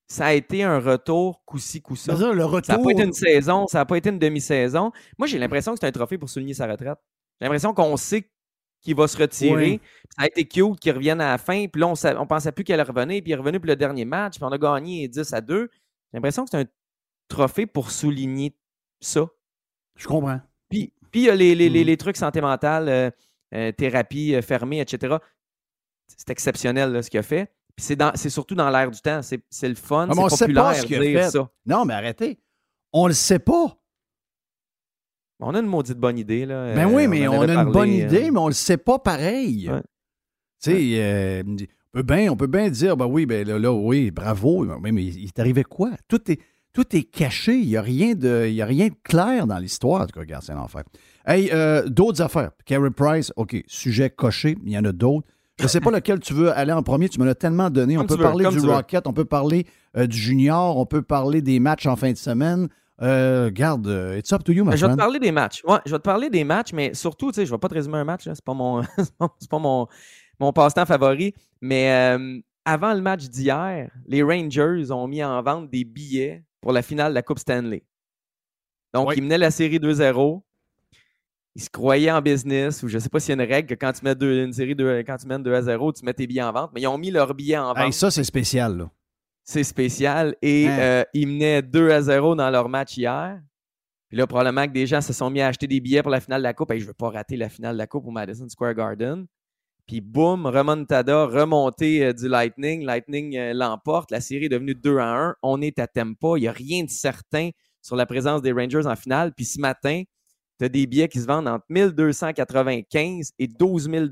ça 0.07 0.27
a 0.27 0.33
été 0.33 0.63
un 0.63 0.79
retour 0.79 1.43
coup-ci, 1.45 1.81
coup-ça. 1.81 2.15
Ça, 2.15 2.33
n'a 2.33 2.45
retour. 2.45 2.83
pas 2.83 2.91
été 2.91 3.03
une 3.03 3.13
saison, 3.13 3.65
ça 3.67 3.79
n'a 3.79 3.85
pas 3.85 3.97
été 3.97 4.09
une 4.09 4.19
demi-saison. 4.19 4.91
Moi, 5.17 5.27
j'ai 5.27 5.39
l'impression 5.39 5.73
que 5.73 5.79
c'est 5.79 5.87
un 5.87 5.91
trophée 5.91 6.17
pour 6.17 6.29
souligner 6.29 6.53
sa 6.53 6.67
retraite. 6.67 6.97
J'ai 7.39 7.45
l'impression 7.45 7.73
qu'on 7.73 7.97
sait 7.97 8.29
qu'il 8.81 8.95
va 8.95 9.07
se 9.07 9.17
retirer. 9.17 9.71
Ouais. 9.71 9.79
Ça 10.15 10.23
a 10.23 10.27
été 10.27 10.45
cute 10.45 10.79
qu'il 10.79 10.91
revienne 10.93 11.19
à 11.19 11.31
la 11.31 11.37
fin. 11.39 11.65
Puis 11.67 11.79
là, 11.81 11.87
on 11.87 11.91
ne 11.93 12.25
pensait 12.25 12.51
plus 12.51 12.63
qu'elle 12.63 12.81
revenait. 12.81 13.21
Puis 13.21 13.31
il 13.31 13.33
est 13.33 13.37
revenu 13.37 13.59
pour 13.59 13.67
le 13.67 13.75
dernier 13.75 14.05
match. 14.05 14.35
Puis 14.35 14.43
on 14.43 14.51
a 14.51 14.57
gagné 14.59 15.07
10 15.07 15.33
à 15.33 15.41
2. 15.41 15.69
J'ai 15.71 15.77
l'impression 16.13 16.43
que 16.45 16.51
c'est 16.51 16.59
un 16.61 16.65
trophée 17.27 17.65
pour 17.65 17.89
souligner 17.89 18.55
ça. 19.01 19.25
Je 19.97 20.07
comprends. 20.07 20.39
Puis, 20.69 20.93
puis 21.11 21.21
il 21.21 21.25
y 21.25 21.29
a 21.29 21.35
les, 21.35 21.55
les- 21.55 21.69
les- 21.69 21.83
Mm. 21.83 21.87
les 21.87 21.97
trucs 21.97 22.17
santé 22.17 22.41
mentale, 22.41 22.87
euh, 22.89 23.09
euh, 23.53 23.71
thérapie 23.71 24.35
euh, 24.35 24.41
fermée, 24.41 24.79
etc. 24.79 25.17
C'est 26.07 26.29
exceptionnel 26.29 26.91
là, 26.91 27.01
ce 27.01 27.09
qu'il 27.09 27.19
a 27.19 27.23
fait. 27.23 27.51
Puis 27.75 27.85
c'est, 27.85 27.95
dans- 27.95 28.11
c'est 28.15 28.29
surtout 28.29 28.55
dans 28.55 28.69
l'air 28.69 28.89
du 28.89 28.99
temps. 29.01 29.21
C'est, 29.21 29.41
c'est 29.49 29.67
le 29.69 29.75
fun, 29.75 30.07
Ah, 30.09 30.13
mais 30.15 30.21
on 30.21 30.29
c'est 30.29 30.35
sait 30.37 30.45
pas 30.53 30.61
populaire 30.71 30.75
ce 30.81 30.85
qu'il 30.85 30.95
a 30.97 30.99
dire 31.01 31.19
fait. 31.23 31.29
ça. 31.31 31.49
Non, 31.65 31.83
mais 31.85 31.93
arrêtez. 31.93 32.39
On 32.93 33.07
le 33.07 33.13
sait 33.13 33.39
pas. 33.39 33.77
On 35.41 35.53
a 35.53 35.59
une 35.59 35.65
maudite 35.67 35.97
bonne 35.97 36.17
idée. 36.17 36.45
Là. 36.45 36.73
Ben 36.73 36.87
Euh, 36.89 36.93
oui, 36.95 37.07
mais 37.07 37.27
en 37.27 37.33
on, 37.33 37.41
a 37.41 37.53
une 37.63 37.71
bonne 37.71 37.89
euh, 37.89 38.05
idée, 38.05 38.31
mais 38.31 38.39
on 38.39 38.47
le 38.47 38.53
sait 38.53 38.77
pas 38.77 38.99
pareil. 38.99 39.69
Ouais. 39.69 39.81
Tu 40.63 40.71
sais, 40.71 41.03
euh, 41.03 41.43
on 41.45 41.91
peut 41.91 42.03
bien 42.03 42.31
on 42.31 42.37
peut 42.37 42.47
bien 42.47 42.69
dire, 42.69 42.95
ben 42.95 43.05
oui, 43.05 43.25
ben 43.25 43.45
là, 43.45 43.59
là, 43.59 43.73
oui, 43.73 44.11
bravo, 44.11 44.63
mais, 44.79 44.91
mais 44.93 45.03
il 45.03 45.29
arrivé 45.37 45.63
quoi? 45.63 45.91
Tout 46.07 46.31
est, 46.31 46.39
tout 46.75 46.95
est 46.95 47.03
caché. 47.03 47.55
Il 47.55 47.67
n'y 47.67 47.77
a, 47.77 47.81
rien 47.81 48.13
de- 48.13 48.45
il 48.47 48.53
y 48.53 48.61
a 48.61 48.65
rien 48.65 48.87
de 48.89 48.93
clair 49.03 49.47
dans 49.47 49.57
l'histoire. 49.57 50.01
En 50.01 50.05
tout 50.05 50.11
cas, 50.13 50.19
regarde, 50.19 50.43
c'est 50.43 50.53
l'enfer. 50.53 50.83
Hey, 51.25 51.49
euh, 51.53 51.87
d'autres 51.87 52.21
affaires. 52.21 52.51
Carey 52.65 52.91
Price, 52.91 53.31
OK, 53.37 53.63
sujet 53.65 54.09
coché, 54.11 54.57
il 54.63 54.71
y 54.71 54.77
en 54.77 54.83
a 54.85 54.91
d'autres. 54.91 55.25
Je 55.57 55.63
ne 55.63 55.69
sais 55.69 55.79
pas 55.79 55.89
lequel 55.97 56.19
tu 56.19 56.33
veux 56.33 56.51
aller 56.51 56.73
en 56.73 56.83
premier. 56.83 57.07
Tu 57.09 57.19
me 57.19 57.25
l'as 57.25 57.33
tellement 57.33 57.69
donné. 57.69 57.97
on 57.97 58.05
peut 58.05 58.15
veux, 58.15 58.21
parler 58.23 58.45
du 58.49 58.59
veux. 58.59 58.69
Rocket, 58.71 59.07
on 59.07 59.13
peut 59.13 59.25
parler 59.25 59.65
euh, 59.97 60.05
du 60.05 60.17
Junior, 60.17 60.77
on 60.77 60.85
peut 60.85 61.01
parler 61.01 61.41
des 61.41 61.59
matchs 61.59 61.85
en 61.87 61.95
fin 61.95 62.11
de 62.11 62.17
semaine. 62.17 62.67
Euh, 63.01 63.45
regarde, 63.45 63.87
euh, 63.87 64.17
it's 64.17 64.31
up 64.31 64.43
to 64.43 64.51
you, 64.53 64.63
ma 64.63 64.75
je 64.75 64.85
vais 64.85 64.91
te 64.91 64.97
parler 64.97 65.19
des 65.19 65.31
matchs. 65.31 65.61
Ouais, 65.67 65.79
je 65.85 65.91
vais 65.91 65.97
te 65.97 66.03
parler 66.03 66.29
des 66.29 66.43
matchs, 66.43 66.71
mais 66.73 66.93
surtout, 66.93 67.31
tu 67.31 67.35
sais, 67.35 67.45
je 67.45 67.51
vais 67.51 67.57
pas 67.57 67.67
te 67.69 67.73
résumer 67.73 67.97
un 67.97 68.03
match, 68.05 68.25
là, 68.25 68.35
c'est 68.35 68.43
pas 68.45 68.53
mon, 68.53 68.81
pas- 69.49 69.59
mon, 69.59 69.87
mon 70.39 70.53
passe-temps 70.53 70.85
favori. 70.85 71.33
Mais 71.61 72.17
avant 72.63 72.93
le 72.93 73.01
match 73.01 73.25
d'hier, 73.29 73.89
les 74.07 74.23
Rangers 74.23 74.91
ont 74.91 75.07
mis 75.07 75.23
en 75.23 75.41
vente 75.43 75.69
des 75.69 75.83
billets 75.83 76.43
pour 76.65 76.73
la 76.73 76.81
finale 76.81 77.11
de 77.11 77.13
la 77.13 77.21
Coupe 77.21 77.37
Stanley. 77.37 77.83
Donc, 78.91 79.09
Oui. 79.09 79.13
ils 79.17 79.21
menaient 79.21 79.37
la 79.37 79.51
série 79.51 79.77
2-0. 79.79 80.43
Ils 81.53 81.61
se 81.61 81.69
croyaient 81.69 82.09
en 82.09 82.23
business, 82.23 82.81
ou 82.81 82.87
je 82.87 82.97
sais 82.97 83.07
pas 83.07 83.19
s'il 83.19 83.35
y 83.37 83.39
a 83.39 83.43
une 83.43 83.47
règle 83.51 83.67
que 83.69 83.75
quand 83.75 83.91
tu 83.93 84.03
mets 84.03 84.15
deux- 84.15 84.43
une 84.45 84.51
série 84.51 84.73
de, 84.75 85.03
quand 85.05 85.15
tu 85.17 85.27
mènes 85.27 85.43
2 85.43 85.53
à 85.53 85.61
0, 85.61 85.93
tu 85.93 86.03
mets 86.03 86.13
tes 86.15 86.25
billets 86.25 86.41
en 86.41 86.51
vente, 86.51 86.71
mais 86.73 86.81
ils 86.81 86.87
ont 86.87 86.97
mis 86.97 87.11
leurs 87.11 87.35
billets 87.35 87.55
en 87.59 87.67
vente. 87.67 87.77
Hey, 87.77 87.93
ça, 87.93 88.09
c'est 88.09 88.23
spécial. 88.23 88.77
Là. 88.77 88.89
C'est 89.43 89.63
spécial. 89.63 90.35
Et 90.41 90.67
Hein? 90.67 90.79
euh, 90.79 91.03
ils 91.13 91.27
menaient 91.27 91.61
2 91.61 91.91
à 91.91 92.01
0 92.01 92.33
dans 92.33 92.49
leur 92.49 92.67
match 92.67 92.97
hier. 92.97 93.39
Puis 94.09 94.17
là, 94.17 94.25
probablement 94.25 94.65
que 94.65 94.71
des 94.71 94.87
gens 94.87 95.01
se 95.01 95.13
sont 95.13 95.29
mis 95.29 95.41
à 95.41 95.47
acheter 95.49 95.67
des 95.67 95.79
billets 95.79 96.01
pour 96.01 96.09
la 96.11 96.19
finale 96.19 96.41
de 96.41 96.45
la 96.47 96.55
Coupe. 96.55 96.71
Et 96.71 96.79
je 96.79 96.87
veux 96.87 96.93
pas 96.95 97.11
rater 97.11 97.37
la 97.37 97.47
finale 97.47 97.73
de 97.75 97.77
la 97.77 97.85
Coupe 97.85 98.07
au 98.07 98.11
Madison 98.11 98.49
Square 98.49 98.73
Garden. 98.73 99.27
Puis 99.87 100.01
boum, 100.01 100.47
remontada, 100.47 101.25
remontée 101.25 102.05
euh, 102.05 102.13
du 102.13 102.27
Lightning. 102.27 102.83
Lightning 102.83 103.37
euh, 103.37 103.53
l'emporte. 103.53 104.11
La 104.11 104.19
série 104.21 104.45
est 104.45 104.49
devenue 104.49 104.73
2 104.75 104.97
à 104.97 105.15
1. 105.29 105.35
On 105.43 105.61
est 105.61 105.77
à 105.79 105.87
Tampa. 105.87 106.33
Il 106.37 106.41
n'y 106.41 106.47
a 106.47 106.51
rien 106.51 106.83
de 106.83 106.89
certain 106.89 107.51
sur 107.81 107.95
la 107.95 108.05
présence 108.05 108.41
des 108.41 108.51
Rangers 108.51 108.87
en 108.87 108.95
finale. 108.95 109.31
Puis 109.35 109.45
ce 109.45 109.59
matin, 109.59 110.01
tu 110.57 110.65
as 110.65 110.69
des 110.69 110.87
billets 110.87 111.07
qui 111.07 111.19
se 111.19 111.27
vendent 111.27 111.47
entre 111.47 111.65
1295 111.69 113.31
et 113.37 113.47
12 113.47 113.89
000 113.89 114.05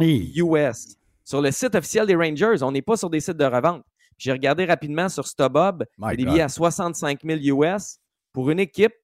Hey. 0.00 0.32
US. 0.40 0.96
Sur 1.24 1.42
le 1.42 1.50
site 1.50 1.74
officiel 1.74 2.06
des 2.06 2.14
Rangers, 2.16 2.62
on 2.62 2.72
n'est 2.72 2.80
pas 2.82 2.96
sur 2.96 3.10
des 3.10 3.20
sites 3.20 3.36
de 3.36 3.44
revente. 3.44 3.84
J'ai 4.16 4.32
regardé 4.32 4.64
rapidement 4.64 5.08
sur 5.10 5.26
StubHub, 5.28 5.84
il 5.98 6.02
y 6.02 6.04
a 6.04 6.10
My 6.10 6.16
des 6.16 6.24
billets 6.24 6.40
à 6.42 6.48
65 6.48 7.20
000 7.22 7.40
US 7.62 7.98
pour 8.32 8.50
une 8.50 8.58
équipe 8.60 8.94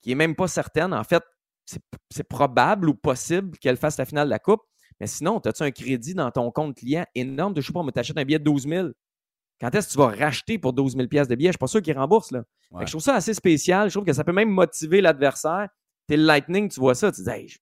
qui 0.00 0.10
n'est 0.10 0.14
même 0.14 0.36
pas 0.36 0.46
certaine. 0.48 0.94
En 0.94 1.04
fait, 1.04 1.22
c'est 2.10 2.24
probable 2.28 2.88
ou 2.88 2.94
possible 2.94 3.58
qu'elle 3.58 3.76
fasse 3.76 3.98
la 3.98 4.04
finale 4.04 4.28
de 4.28 4.30
la 4.30 4.38
Coupe. 4.38 4.62
Mais 5.02 5.08
sinon, 5.08 5.38
as-tu 5.40 5.64
un 5.64 5.70
crédit 5.72 6.14
dans 6.14 6.30
ton 6.30 6.52
compte 6.52 6.76
client 6.76 7.04
énorme? 7.16 7.54
De, 7.54 7.60
je 7.60 7.66
sais 7.66 7.72
pas, 7.72 7.82
mais 7.82 7.90
t'achètes 7.90 8.16
un 8.16 8.24
billet 8.24 8.38
de 8.38 8.44
12 8.44 8.68
000. 8.68 8.88
Quand 9.60 9.74
est-ce 9.74 9.88
que 9.88 9.92
tu 9.94 9.98
vas 9.98 10.06
racheter 10.06 10.58
pour 10.58 10.72
12 10.72 10.94
000 10.94 11.08
pièces 11.08 11.26
de 11.26 11.34
billets? 11.34 11.48
Je 11.48 11.54
suis 11.54 11.58
pas 11.58 11.66
sûr 11.66 11.82
qu'ils 11.82 11.98
remboursent. 11.98 12.30
Là. 12.30 12.44
Fait 12.44 12.68
que 12.74 12.78
Ouais. 12.78 12.86
je 12.86 12.92
trouve 12.92 13.02
ça 13.02 13.16
assez 13.16 13.34
spécial. 13.34 13.88
Je 13.90 13.94
trouve 13.94 14.04
que 14.06 14.12
ça 14.12 14.22
peut 14.22 14.32
même 14.32 14.48
motiver 14.50 15.00
l'adversaire. 15.00 15.68
T'es 16.06 16.16
le 16.16 16.22
Lightning, 16.22 16.68
tu 16.68 16.78
vois 16.78 16.94
ça, 16.94 17.10
tu 17.10 17.18
te 17.20 17.24
dis, 17.28 17.30
Hey, 17.34 17.52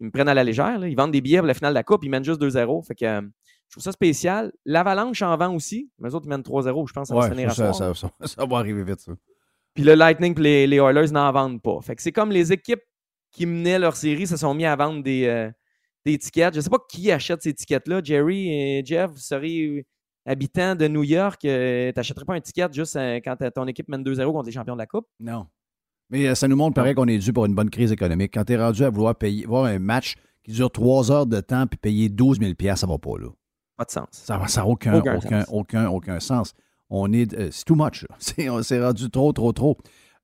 ils 0.00 0.06
me 0.06 0.10
prennent 0.10 0.28
à 0.28 0.32
la 0.32 0.42
légère. 0.42 0.78
là. 0.78 0.88
Ils 0.88 0.96
vendent 0.96 1.12
des 1.12 1.20
billets 1.20 1.38
pour 1.38 1.46
la 1.46 1.52
finale 1.54 1.72
de 1.72 1.78
la 1.78 1.82
Coupe, 1.84 2.02
ils 2.02 2.08
mènent 2.08 2.24
juste 2.24 2.40
2-0. 2.40 2.82
Fait 2.86 2.94
que 2.94 3.04
euh, 3.04 3.20
je 3.68 3.74
trouve 3.74 3.82
ça 3.84 3.92
spécial. 3.92 4.50
L'Avalanche 4.64 5.20
en 5.20 5.36
vend 5.36 5.54
aussi. 5.54 5.90
Mais 5.98 6.08
eux 6.08 6.14
autres, 6.14 6.24
ils 6.24 6.30
mènent 6.30 6.40
3-0. 6.40 6.88
Je 6.88 6.92
pense 6.94 7.08
que 7.10 7.14
ça 7.14 7.14
va 7.14 7.34
se 7.34 7.40
à 7.46 7.48
ça, 7.50 7.72
soir. 7.74 7.94
ça, 7.96 8.08
ça- 8.20 8.26
ça 8.26 8.46
va 8.46 8.56
arriver 8.56 8.84
vite, 8.84 9.00
ça. 9.00 9.12
Puis 9.74 9.84
le 9.84 9.94
Lightning 9.94 10.34
et 10.38 10.42
les, 10.42 10.66
les 10.66 10.76
Oilers 10.78 11.10
n'en 11.12 11.30
vendent 11.30 11.60
pas. 11.60 11.78
Fait 11.82 11.94
que 11.94 12.00
c'est 12.00 12.12
comme 12.12 12.30
les 12.30 12.52
équipes 12.54 12.82
qui 13.32 13.44
menaient 13.44 13.78
leur 13.78 13.96
série 13.96 14.26
se 14.26 14.38
sont 14.38 14.54
mis 14.54 14.64
à 14.64 14.74
vendre 14.76 15.02
des, 15.02 15.26
euh, 15.26 15.50
des 16.04 16.12
étiquettes. 16.14 16.54
Je 16.54 16.58
ne 16.58 16.62
sais 16.62 16.70
pas 16.70 16.78
qui 16.88 17.10
achète 17.10 17.42
ces 17.42 17.50
étiquettes-là. 17.50 18.00
Jerry 18.04 18.48
et 18.50 18.82
Jeff, 18.84 19.10
vous 19.10 19.18
seriez 19.18 19.86
habitants 20.26 20.74
de 20.74 20.88
New 20.88 21.02
York. 21.02 21.44
euh, 21.44 21.92
tu 21.92 21.98
n'achèterais 21.98 22.24
pas 22.24 22.34
un 22.34 22.40
ticket 22.40 22.66
juste 22.72 22.96
euh, 22.96 23.20
quand 23.24 23.36
ton 23.54 23.66
équipe 23.66 23.88
mène 23.88 24.02
2-0 24.02 24.32
contre 24.32 24.46
les 24.46 24.52
champions 24.52 24.74
de 24.74 24.78
la 24.80 24.86
Coupe? 24.86 25.06
Non. 25.20 25.46
Mais 26.10 26.26
euh, 26.28 26.34
ça 26.34 26.48
nous 26.48 26.56
montre 26.56 26.74
pareil 26.74 26.94
qu'on 26.94 27.08
est 27.08 27.18
dû 27.18 27.32
pour 27.32 27.46
une 27.46 27.54
bonne 27.54 27.70
crise 27.70 27.92
économique. 27.92 28.32
Quand 28.34 28.44
tu 28.44 28.52
es 28.52 28.56
rendu 28.56 28.84
à 28.84 28.90
vouloir 28.90 29.14
payer, 29.16 29.46
voir 29.46 29.64
un 29.64 29.78
match 29.78 30.14
qui 30.42 30.52
dure 30.52 30.70
trois 30.70 31.10
heures 31.10 31.26
de 31.26 31.40
temps 31.40 31.66
puis 31.66 31.78
payer 31.78 32.08
12 32.08 32.38
000 32.40 32.52
ça 32.76 32.86
va 32.86 32.98
pas, 32.98 33.18
là. 33.18 33.28
Pas 33.76 33.84
de 33.84 33.90
sens. 33.90 34.06
Ça 34.12 34.38
n'a 34.38 34.66
aucun, 34.66 34.94
Aucun 34.98 35.16
aucun, 35.16 35.40
sens. 35.40 35.48
aucun, 35.52 35.88
aucun 35.88 36.20
sens. 36.20 36.54
On 36.90 37.12
est. 37.12 37.32
euh, 37.34 37.48
c'est 37.50 37.64
too 37.64 37.74
much. 37.74 38.04
C'est, 38.18 38.48
on 38.48 38.62
s'est 38.62 38.80
rendu 38.82 39.10
trop, 39.10 39.32
trop, 39.32 39.52
trop. 39.52 39.76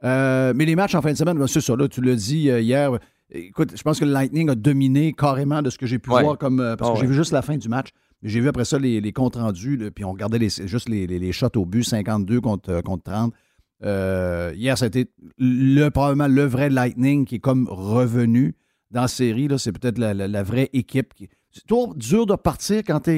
Mais 0.02 0.52
les 0.64 0.76
matchs 0.76 0.94
en 0.94 1.02
fin 1.02 1.12
de 1.12 1.16
semaine, 1.16 1.36
ben, 1.38 1.46
c'est 1.46 1.60
ça, 1.60 1.74
là, 1.76 1.88
tu 1.88 2.00
l'as 2.00 2.14
dit 2.14 2.48
hier. 2.48 2.98
Écoute, 3.32 3.72
je 3.76 3.82
pense 3.82 4.00
que 4.00 4.04
le 4.04 4.10
Lightning 4.12 4.50
a 4.50 4.54
dominé 4.54 5.12
carrément 5.12 5.62
de 5.62 5.70
ce 5.70 5.78
que 5.78 5.86
j'ai 5.86 5.98
pu 5.98 6.10
Ouais. 6.10 6.22
voir 6.22 6.36
comme. 6.38 6.60
euh, 6.60 6.76
parce 6.76 6.90
Ah 6.90 6.94
que 6.94 6.98
j'ai 7.00 7.06
ouais. 7.06 7.12
vu 7.12 7.16
juste 7.18 7.32
la 7.32 7.42
fin 7.42 7.56
du 7.56 7.68
match. 7.68 7.88
J'ai 8.22 8.40
vu 8.40 8.48
après 8.48 8.64
ça 8.64 8.78
les, 8.78 9.00
les 9.00 9.12
comptes 9.12 9.36
rendus, 9.36 9.76
là, 9.76 9.90
puis 9.90 10.04
on 10.04 10.12
regardait 10.12 10.38
les, 10.38 10.50
juste 10.50 10.88
les, 10.88 11.06
les- 11.06 11.18
les 11.18 11.32
shots 11.32 11.56
au 11.56 11.64
but, 11.64 11.84
52 11.84 12.40
contre, 12.40 12.70
euh, 12.70 12.82
contre 12.82 13.04
30. 13.04 13.32
Euh, 13.82 14.52
hier, 14.54 14.76
c'était 14.76 15.06
le, 15.38 15.88
probablement 15.88 16.28
le 16.28 16.44
vrai 16.44 16.68
Lightning 16.68 17.24
qui 17.24 17.36
est 17.36 17.40
comme 17.40 17.66
revenu 17.70 18.54
dans 18.90 19.02
la 19.02 19.08
série. 19.08 19.48
C'est 19.58 19.72
peut-être 19.72 19.98
la, 19.98 20.12
la- 20.12 20.28
la 20.28 20.42
vraie 20.42 20.68
équipe. 20.72 21.14
qui- 21.14 21.28
C'est 21.50 21.66
toujours 21.66 21.94
dur 21.94 22.26
de 22.26 22.34
partir 22.34 22.82
quand 22.86 23.00
tu 23.00 23.10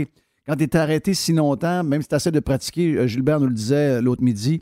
es, 0.49 0.77
arrêté 0.77 1.15
si 1.15 1.33
longtemps, 1.33 1.83
même 1.83 2.03
si 2.03 2.09
tu 2.09 2.15
essaies 2.15 2.31
de 2.31 2.41
pratiquer. 2.41 2.97
euh, 2.97 3.07
Gilbert 3.07 3.41
nous 3.41 3.47
le 3.49 3.55
disait 3.55 3.97
euh, 3.97 4.01
l'autre 4.01 4.23
midi. 4.23 4.61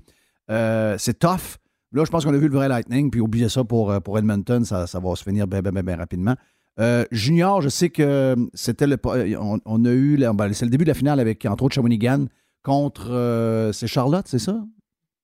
euh, 0.51 0.97
c'est 0.99 1.19
tough. 1.19 1.59
Là, 1.93 2.05
je 2.05 2.11
pense 2.11 2.25
qu'on 2.25 2.35
a 2.35 2.39
vu 2.39 2.49
le 2.49 2.55
vrai 2.55 2.69
Lightning, 2.69 3.11
puis 3.11 3.21
oubliez 3.21 3.49
ça 3.49 3.65
pour, 3.65 3.91
euh, 3.91 4.01
pour 4.01 4.19
Edmonton, 4.19 4.65
ça, 4.65 4.87
ça 4.87 5.01
va 5.01 5.15
se 5.17 5.23
finir 5.25 5.47
bien, 5.49 5.61
bien, 5.61 5.73
bien, 5.73 5.83
bien 5.83 5.97
rapidement. 5.97 6.37
Euh, 6.79 7.05
junior, 7.11 7.61
je 7.63 7.69
sais 7.69 7.91
que 7.91 8.37
c'était 8.55 8.87
le. 8.87 8.97
On, 9.39 9.59
on 9.65 9.85
a 9.85 9.91
eu. 9.91 10.17
ben, 10.35 10.53
c'est 10.53 10.65
le 10.65 10.71
début 10.71 10.85
de 10.85 10.91
la 10.91 10.95
finale 10.95 11.19
avec, 11.21 11.45
entre 11.47 11.65
autres, 11.65 11.75
Shawinigan 11.75 12.27
contre. 12.63 13.09
euh, 13.11 13.73
c'est 13.73 13.87
Charlotte, 13.89 14.27
c'est 14.29 14.39
ça? 14.39 14.63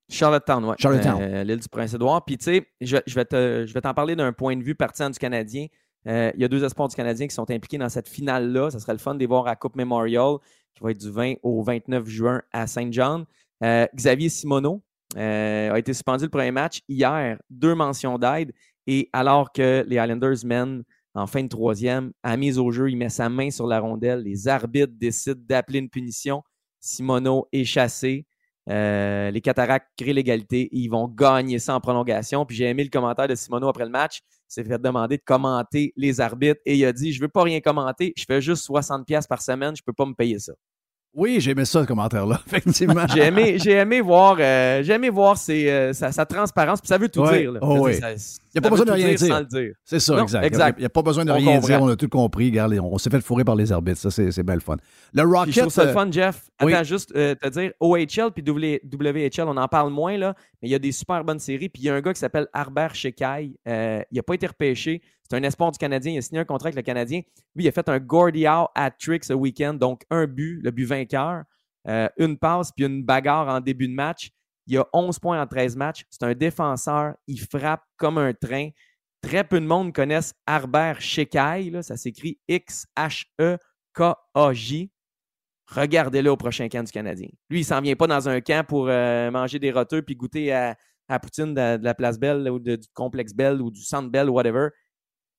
Charlottetown, 0.09 0.65
oui. 0.65 0.75
Charlottetown. 0.79 1.21
L'île 1.43 1.59
du 1.61 1.69
Prince-Édouard. 1.69 2.25
Puis, 2.25 2.39
tu 2.39 2.45
sais, 2.45 2.67
je, 2.81 2.97
je 3.07 3.15
vais 3.15 3.25
te- 3.25 3.79
t'en 3.81 3.95
parler 3.95 4.15
d'un 4.17 4.33
point 4.33 4.57
de 4.57 4.63
vue 4.63 4.75
partisan 4.75 5.11
du 5.11 5.19
Canadien. 5.19 5.67
Euh, 6.07 6.31
il 6.35 6.41
y 6.41 6.45
a 6.45 6.49
deux 6.49 6.63
espoirs 6.63 6.87
du 6.89 6.95
Canadien 6.95 7.27
qui 7.27 7.35
sont 7.35 7.51
impliqués 7.51 7.79
dans 7.79 7.89
cette 7.89 8.09
finale-là. 8.09 8.71
Ça 8.71 8.79
serait 8.79 8.93
le 8.93 8.99
fun 8.99 9.15
de 9.15 9.19
les 9.19 9.27
voir 9.27 9.47
à 9.49 9.57
Coupe 9.57 9.75
Memorial, 9.75 10.37
qui 10.75 10.85
va 10.85 10.93
être 10.93 11.01
du 11.01 11.11
20 11.11 11.35
au 11.43 11.63
29 11.65 12.07
juin 12.07 12.43
à 12.53 12.67
Saint 12.69 12.89
John. 12.93 13.25
Euh, 13.65 13.87
Xavier 13.97 14.29
Simoneau 14.29 14.83
euh, 15.17 15.73
a 15.73 15.79
été 15.79 15.93
suspendu 15.93 16.25
le 16.25 16.31
premier 16.31 16.51
match 16.51 16.81
hier, 16.89 17.39
deux 17.51 17.75
mentions 17.75 18.19
d'aide. 18.19 18.53
Et 18.87 19.09
alors 19.13 19.53
que 19.53 19.85
les 19.87 19.97
Islanders 19.97 20.45
mènent 20.45 20.83
en 21.15 21.27
fin 21.27 21.43
de 21.43 21.49
troisième, 21.49 22.13
à 22.23 22.37
mise 22.37 22.59
au 22.59 22.71
jeu, 22.71 22.91
il 22.91 22.97
met 22.97 23.09
sa 23.09 23.31
main 23.31 23.51
sur 23.51 23.67
la 23.67 23.81
rondelle. 23.81 24.21
Les 24.21 24.49
arbitres 24.49 24.93
décident 24.95 25.41
d'appeler 25.49 25.79
une 25.79 25.89
punition. 25.89 26.43
Simoneau 26.79 27.49
est 27.53 27.65
chassé. 27.65 28.27
Euh, 28.69 29.31
les 29.31 29.41
Cataractes 29.41 29.89
créent 29.97 30.13
l'égalité 30.13 30.69
ils 30.73 30.89
vont 30.89 31.07
gagner 31.07 31.59
ça 31.59 31.75
en 31.75 31.81
prolongation. 31.81 32.45
Puis 32.45 32.57
j'ai 32.57 32.67
aimé 32.67 32.85
le 32.85 32.91
commentaire 32.91 33.29
de 33.29 33.35
Simono 33.35 33.69
après 33.69 33.85
le 33.85 33.91
match. 33.91 34.21
Il 34.27 34.55
s'est 34.55 34.65
fait 34.65 34.79
demander 34.79 35.17
de 35.17 35.23
commenter 35.25 35.93
les 35.97 36.21
arbitres 36.21 36.61
et 36.67 36.77
il 36.77 36.85
a 36.85 36.93
dit 36.93 37.13
Je 37.13 37.21
veux 37.21 37.29
pas 37.29 37.43
rien 37.43 37.61
commenter, 37.61 38.13
je 38.17 38.25
fais 38.27 38.41
juste 38.41 38.69
60$ 38.69 39.27
par 39.27 39.41
semaine, 39.41 39.75
je 39.75 39.83
peux 39.83 39.93
pas 39.93 40.05
me 40.05 40.15
payer 40.15 40.39
ça. 40.39 40.53
Oui, 41.19 41.39
j'ai 41.41 41.53
aimé 41.53 41.65
ça, 41.65 41.81
ce 41.83 41.87
commentaire-là, 41.87 42.41
effectivement. 42.47 43.07
j'ai 43.15 43.23
aimé, 43.23 43.57
j'ai 43.59 43.73
aimé 43.73 44.03
voir, 44.03 44.37
euh, 44.39 44.83
j'ai 44.83 44.93
aimé 44.93 45.09
voir 45.09 45.39
ses, 45.39 45.69
euh, 45.71 45.93
sa, 45.95 46.13
sa, 46.13 46.27
transparence, 46.27 46.81
puis 46.83 46.89
ça 46.89 46.99
veut 46.99 47.09
tout 47.09 47.23
Ouais. 47.23 47.39
dire. 47.41 47.53
là. 47.53 47.61
Oh, 47.63 47.79
oui. 47.81 47.95
ça- 47.95 48.09
n'y 48.61 48.67
a 48.67 48.71
pas 48.71 48.71
besoin 48.71 48.87
de 48.87 48.93
rien 48.93 49.15
dire. 49.15 49.73
C'est 49.85 50.01
ça, 50.01 50.17
Non, 50.17 50.23
exact. 50.23 50.45
exact. 50.45 50.79
Il 50.79 50.83
n'y 50.83 50.87
a 50.87 50.91
pas 50.91 51.03
besoin 51.03 51.25
de 51.25 51.31
On 51.31 51.35
rien 51.35 51.55
comprend. 51.57 51.67
dire, 51.69 51.83
on 51.83 51.89
a 51.89 51.97
tout 51.97 52.09
compris. 52.09 52.51
Regarde, 52.51 52.73
on, 52.75 52.93
on 52.95 52.99
s'est 52.99 53.11
fait 53.11 53.21
fourrer 53.21 53.45
par 53.45 53.57
les 53.57 53.73
arbitres. 53.73 53.99
Ça, 54.01 54.11
c'est 54.11 54.31
c'est 54.31 54.43
bien 54.43 54.55
le 54.55 54.61
fun. 54.61 54.77
Le 55.13 55.23
Rocket. 55.23 55.55
je 55.55 55.61
trouve 55.61 55.73
ça 55.73 55.85
le 55.85 55.91
euh, 55.91 55.93
fun, 55.93 56.11
Jeff. 56.11 56.49
oui. 56.63 56.73
Attends, 56.75 56.85
juste 56.85 57.13
euh, 57.17 57.35
te 57.35 57.49
dire, 57.49 57.73
OHL 57.81 58.31
puis 58.35 58.43
WHL, 58.43 59.45
on 59.49 59.57
en 59.57 59.69
parle 59.69 59.91
moins, 59.91 60.17
là, 60.17 60.35
mais 60.63 60.69
il 60.69 60.73
y 60.73 60.75
a 60.75 60.79
des 60.79 60.93
super 60.93 61.23
bonnes 61.25 61.39
séries. 61.39 61.69
Puis 61.69 61.83
il 61.83 61.87
y 61.87 61.91
a 61.91 61.95
un 61.95 62.01
gars 62.01 62.13
qui 62.13 62.21
s'appelle 62.21 62.47
Harbert 62.53 62.95
Shekai. 62.95 63.53
Euh, 63.69 64.03
il 64.11 64.17
n'a 64.17 64.23
pas 64.23 64.35
été 64.35 64.47
repêché. 64.47 65.03
C'est 65.29 65.37
un 65.37 65.43
espoir 65.43 65.73
du 65.73 65.79
Canadien. 65.79 66.13
Il 66.13 66.19
a 66.19 66.23
signé 66.23 66.41
un 66.41 66.45
contrat 66.45 66.69
avec 66.69 66.77
le 66.77 66.83
Canadien. 66.83 67.21
Lui, 67.55 67.65
il 67.65 67.69
a 67.69 67.73
fait 67.73 67.89
un 67.89 67.99
Gordie 67.99 68.47
Howe 68.47 68.69
hat-trick 68.75 69.25
ce 69.25 69.33
week-end. 69.33 69.75
Donc, 69.75 70.03
un 70.11 70.27
but, 70.27 70.61
le 70.63 70.71
but 70.71 70.85
vainqueur, 70.85 71.43
euh, 71.89 72.09
une 72.17 72.37
passe, 72.39 72.71
puis 72.73 72.85
une 72.87 73.03
bagarre 73.03 73.49
en 73.49 73.61
début 73.61 73.89
de 73.89 73.93
match. 73.95 74.31
Il 74.67 74.77
a 74.79 74.87
11 74.93 75.19
points 75.19 75.41
en 75.41 75.47
13 75.47 75.77
matchs. 75.77 76.05
C'est 76.11 76.25
un 76.25 76.35
défenseur. 76.35 77.15
Il 77.27 77.41
frappe 77.41 77.83
comme 77.97 78.19
un 78.19 78.33
train. 78.35 78.69
Très 79.23 79.45
peu 79.45 79.61
de 79.61 79.67
monde 79.67 79.93
connaissent 79.93 80.35
Harbert 80.47 81.01
Shekai. 81.01 81.71
là. 81.71 81.83
Ça 81.83 81.97
s'écrit 81.97 82.39
X-H-E-K-A-J. 82.49 83.61
Regardez-le 85.69 86.31
au 86.31 86.37
prochain 86.37 86.69
camp 86.69 86.85
du 86.85 86.93
Canadien. 86.93 87.29
Lui, 87.51 87.61
il 87.61 87.65
s'en 87.65 87.81
vient 87.81 87.97
pas 87.97 88.07
dans 88.07 88.29
un 88.29 88.41
camp 88.41 88.65
pour 88.67 88.87
euh, 88.89 89.31
manger 89.33 89.59
des 89.59 89.73
roteux 89.73 90.03
puis 90.03 90.15
goûter 90.15 90.53
à, 90.53 90.77
à 91.09 91.19
poutine 91.19 91.55
de, 91.55 91.77
de 91.77 91.85
la 91.85 91.95
place 91.95 92.19
Belle 92.21 92.45
là, 92.45 92.53
ou 92.53 92.61
de- 92.61 92.77
du 92.77 92.87
complexe 92.95 93.35
Belle 93.35 93.61
ou 93.61 93.71
du 93.73 93.83
centre 93.83 94.09
Belle, 94.09 94.31
whatever. 94.31 94.69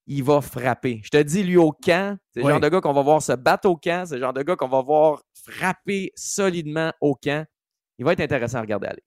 Il 0.06 0.24
va 0.24 0.42
frapper. 0.42 1.00
Je 1.04 1.10
te 1.10 1.22
dis, 1.22 1.44
lui, 1.44 1.56
au 1.58 1.72
camp, 1.72 2.18
c'est 2.34 2.40
le 2.42 2.46
Oui. 2.46 2.52
genre 2.52 2.60
de 2.62 2.68
gars 2.70 2.82
qu'on 2.82 2.94
va 2.94 3.02
voir 3.04 3.22
se 3.22 3.34
battre 3.34 3.70
au 3.70 3.76
camp. 3.78 4.06
C'est 4.08 4.16
le 4.16 4.22
genre 4.22 4.34
de 4.34 4.42
gars 4.44 4.56
qu'on 4.58 4.68
va 4.70 4.82
voir 4.82 5.22
frapper 5.46 6.12
solidement 6.16 6.92
au 7.02 7.16
camp. 7.16 7.46
Il 7.98 8.06
va 8.06 8.14
être 8.14 8.22
intéressant 8.22 8.58
à 8.60 8.62
regarder 8.62 8.88
aller. 8.88 9.04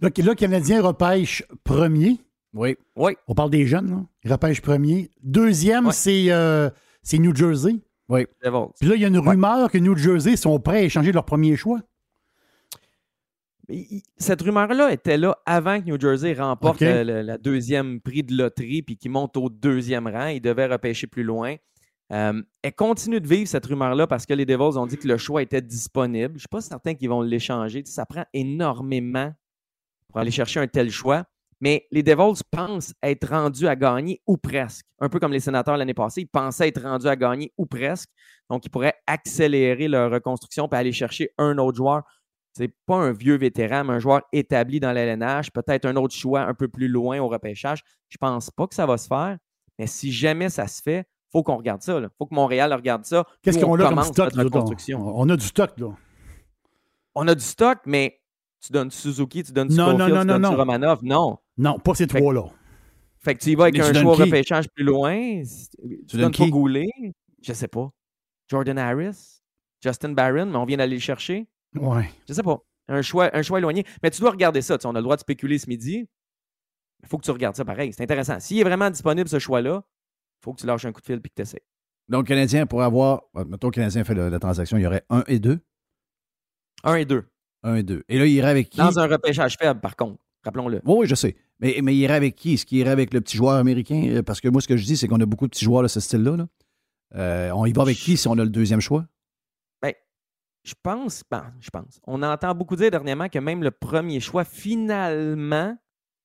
Là, 0.00 0.08
là, 0.16 0.24
le 0.24 0.34
Canadien 0.34 0.82
repêche 0.82 1.42
premier. 1.62 2.18
Oui. 2.52 2.76
Oui, 2.96 3.16
On 3.26 3.34
parle 3.34 3.50
des 3.50 3.66
jeunes, 3.66 3.90
là. 3.90 4.04
Il 4.22 4.32
repêche 4.32 4.60
premier. 4.60 5.10
Deuxième, 5.22 5.90
c'est 5.92 6.26
euh, 6.30 6.70
c'est 7.02 7.18
New 7.18 7.34
Jersey. 7.34 7.80
Devils. 8.08 8.72
Puis 8.78 8.88
là, 8.88 8.94
il 8.94 9.00
y 9.00 9.04
a 9.04 9.08
une 9.08 9.18
rumeur 9.18 9.70
que 9.70 9.78
New 9.78 9.96
Jersey 9.96 10.36
sont 10.36 10.58
prêts 10.60 10.78
à 10.78 10.82
échanger 10.82 11.10
leur 11.10 11.24
premier 11.24 11.56
choix. 11.56 11.80
Cette 14.18 14.42
rumeur-là 14.42 14.92
était 14.92 15.16
là 15.16 15.38
avant 15.46 15.80
que 15.80 15.86
New 15.86 15.98
Jersey 15.98 16.34
remporte 16.34 16.82
le, 16.82 17.22
la 17.22 17.38
deuxième 17.38 18.00
prix 18.00 18.22
de 18.22 18.36
loterie 18.36 18.82
puis 18.82 18.96
qu'il 18.98 19.10
monte 19.10 19.36
au 19.38 19.48
deuxième 19.48 20.06
rang. 20.06 20.26
Il 20.26 20.42
devait 20.42 20.66
repêcher 20.66 21.06
plus 21.06 21.22
loin. 21.22 21.56
Euh, 22.12 22.42
elle 22.62 22.74
continue 22.74 23.20
de 23.20 23.26
vivre 23.26 23.48
cette 23.48 23.64
rumeur-là 23.64 24.06
parce 24.06 24.26
que 24.26 24.34
les 24.34 24.44
Devils 24.44 24.76
ont 24.78 24.86
dit 24.86 24.98
que 24.98 25.08
le 25.08 25.16
choix 25.16 25.40
était 25.42 25.62
disponible. 25.62 26.32
Je 26.32 26.34
ne 26.34 26.38
suis 26.40 26.48
pas 26.48 26.60
certain 26.60 26.94
qu'ils 26.94 27.08
vont 27.08 27.22
l'échanger. 27.22 27.82
Ça 27.86 28.04
prend 28.04 28.24
énormément 28.34 29.32
pour 30.14 30.20
aller 30.20 30.30
chercher 30.30 30.60
un 30.60 30.68
tel 30.68 30.92
choix. 30.92 31.24
Mais 31.60 31.88
les 31.90 32.04
Devils 32.04 32.40
pensent 32.52 32.94
être 33.02 33.28
rendus 33.28 33.66
à 33.66 33.74
gagner 33.74 34.20
ou 34.28 34.36
presque. 34.36 34.86
Un 35.00 35.08
peu 35.08 35.18
comme 35.18 35.32
les 35.32 35.40
sénateurs 35.40 35.76
l'année 35.76 35.92
passée, 35.92 36.20
ils 36.20 36.28
pensaient 36.28 36.68
être 36.68 36.82
rendus 36.82 37.08
à 37.08 37.16
gagner 37.16 37.52
ou 37.58 37.66
presque. 37.66 38.10
Donc, 38.48 38.64
ils 38.64 38.68
pourraient 38.68 38.94
accélérer 39.08 39.88
leur 39.88 40.12
reconstruction 40.12 40.68
et 40.70 40.76
aller 40.76 40.92
chercher 40.92 41.30
un 41.36 41.58
autre 41.58 41.76
joueur. 41.76 42.02
C'est 42.52 42.72
pas 42.86 42.94
un 42.94 43.12
vieux 43.12 43.36
vétéran, 43.36 43.82
mais 43.82 43.94
un 43.94 43.98
joueur 43.98 44.22
établi 44.32 44.78
dans 44.78 44.92
l'LNH, 44.92 45.50
peut-être 45.50 45.84
un 45.86 45.96
autre 45.96 46.14
choix 46.14 46.42
un 46.42 46.54
peu 46.54 46.68
plus 46.68 46.86
loin 46.86 47.18
au 47.18 47.26
repêchage. 47.26 47.82
Je 48.08 48.18
pense 48.18 48.50
pas 48.50 48.68
que 48.68 48.76
ça 48.76 48.86
va 48.86 48.96
se 48.96 49.08
faire, 49.08 49.36
mais 49.76 49.88
si 49.88 50.12
jamais 50.12 50.50
ça 50.50 50.68
se 50.68 50.80
fait, 50.80 51.08
faut 51.32 51.42
qu'on 51.42 51.56
regarde 51.56 51.82
ça. 51.82 51.98
Il 51.98 52.08
faut 52.16 52.26
que 52.26 52.34
Montréal 52.34 52.72
regarde 52.72 53.04
ça. 53.04 53.24
Qu'est-ce 53.42 53.58
qu'on 53.58 53.72
on 53.72 53.80
a 53.80 53.88
comme 53.88 54.04
stock? 54.04 54.32
reconstruction. 54.34 55.00
On, 55.00 55.22
on 55.22 55.28
a 55.28 55.36
du 55.36 55.44
stock, 55.44 55.72
là. 55.78 55.88
On 57.16 57.26
a 57.26 57.34
du 57.34 57.44
stock, 57.44 57.78
mais 57.86 58.20
tu 58.66 58.72
donnes 58.72 58.90
Suzuki, 58.90 59.42
tu 59.42 59.52
donnes 59.52 59.68
Non, 59.68 59.92
non, 59.92 59.98
Schofield, 59.98 60.14
non, 60.14 60.20
tu 60.20 60.26
non, 60.26 60.32
donnes 60.34 60.42
non. 60.42 60.56
Romanov? 60.56 60.98
Non. 61.02 61.38
Non, 61.58 61.78
pas 61.78 61.94
ces 61.94 62.06
trois-là. 62.06 62.44
Fait 63.20 63.34
que 63.34 63.40
tu 63.42 63.50
y 63.50 63.54
vas 63.54 63.64
avec 63.64 63.78
un 63.78 63.92
choix 63.92 64.14
repêchage 64.14 64.68
plus 64.74 64.84
loin. 64.84 65.42
Tu, 65.42 66.16
donnes 66.16 66.30
donnes 66.30 66.32
pas? 66.32 66.46
Goulet? 66.48 66.88
Je 67.42 67.52
sais 67.52 67.68
pas. 67.68 67.90
Jordan 68.48 68.78
Harris, 68.78 69.40
Justin 69.82 70.10
Barron, 70.10 70.46
mais 70.46 70.56
on 70.56 70.64
vient 70.64 70.76
d'aller 70.76 70.96
le 70.96 71.00
chercher? 71.00 71.46
Ouais. 71.74 72.10
Je 72.28 72.34
sais 72.34 72.42
pas. 72.42 72.58
Un 72.88 73.00
choix, 73.02 73.34
un 73.34 73.42
choix 73.42 73.58
éloigné. 73.58 73.84
Mais 74.02 74.10
tu 74.10 74.20
dois 74.20 74.30
regarder 74.30 74.60
ça. 74.60 74.76
Tu 74.76 74.82
sais, 74.82 74.88
on 74.88 74.90
a 74.94 74.98
le 74.98 75.02
droit 75.02 75.16
de 75.16 75.20
spéculer 75.20 75.58
ce 75.58 75.68
midi. 75.68 76.06
Il 77.02 77.08
faut 77.08 77.16
que 77.18 77.24
tu 77.24 77.30
regardes 77.30 77.56
ça 77.56 77.64
pareil. 77.64 77.92
C'est 77.92 78.02
intéressant. 78.02 78.38
S'il 78.40 78.58
est 78.58 78.64
vraiment 78.64 78.90
disponible, 78.90 79.28
ce 79.28 79.38
choix-là, 79.38 79.82
il 79.86 80.44
faut 80.44 80.52
que 80.52 80.60
tu 80.60 80.66
lâches 80.66 80.84
un 80.84 80.92
coup 80.92 81.00
de 81.00 81.06
fil 81.06 81.16
et 81.16 81.20
que 81.20 81.34
tu 81.34 81.42
essaies. 81.42 81.62
Donc, 82.08 82.28
le 82.28 82.34
Canadien, 82.34 82.66
pour 82.66 82.82
avoir. 82.82 83.22
Mettons, 83.34 83.68
le 83.68 83.72
Canadien 83.72 84.04
fait 84.04 84.14
le- 84.14 84.28
la 84.28 84.38
transaction, 84.38 84.76
il 84.76 84.82
y 84.82 84.86
aurait 84.86 85.04
un 85.08 85.24
et 85.26 85.38
deux? 85.38 85.60
Un 86.82 86.96
et 86.96 87.06
deux. 87.06 87.24
Un 87.64 87.74
et 87.76 87.82
deux. 87.82 88.04
Et 88.08 88.18
là, 88.18 88.26
il 88.26 88.32
irait 88.32 88.50
avec 88.50 88.70
qui? 88.70 88.78
Dans 88.78 88.98
un 88.98 89.08
repêchage 89.08 89.56
faible, 89.58 89.80
par 89.80 89.96
contre. 89.96 90.22
Rappelons-le. 90.44 90.80
Oui, 90.84 90.94
oui, 91.00 91.06
je 91.08 91.16
sais. 91.16 91.34
Mais, 91.58 91.80
mais 91.82 91.94
il 91.94 91.98
irait 91.98 92.14
avec 92.14 92.36
qui? 92.36 92.54
Est-ce 92.54 92.66
qu'il 92.66 92.78
irait 92.78 92.90
avec 92.90 93.12
le 93.12 93.20
petit 93.20 93.36
joueur 93.36 93.54
américain? 93.54 94.02
Euh, 94.08 94.22
Parce 94.22 94.40
que 94.40 94.48
moi, 94.48 94.60
ce 94.60 94.68
que 94.68 94.76
je 94.76 94.84
dis, 94.84 94.96
c'est 94.96 95.08
qu'on 95.08 95.20
a 95.20 95.26
beaucoup 95.26 95.46
de 95.46 95.50
petits 95.50 95.64
joueurs 95.64 95.82
de 95.82 95.88
ce 95.88 95.98
style-là. 95.98 96.36
là. 96.36 96.46
Euh, 97.16 97.50
on 97.52 97.64
y 97.66 97.72
va 97.72 97.82
avec 97.82 97.96
qui 97.96 98.16
si 98.16 98.28
on 98.28 98.38
a 98.38 98.44
le 98.44 98.50
deuxième 98.50 98.80
choix? 98.80 99.06
Je 100.64 100.72
pense, 100.82 101.22
ben, 101.30 101.52
je 101.60 101.68
pense. 101.68 102.00
On 102.06 102.22
entend 102.22 102.54
beaucoup 102.54 102.74
dire 102.74 102.90
dernièrement 102.90 103.28
que 103.28 103.38
même 103.38 103.62
le 103.62 103.70
premier 103.70 104.18
choix, 104.18 104.44
finalement, 104.44 105.68
ne 105.68 105.76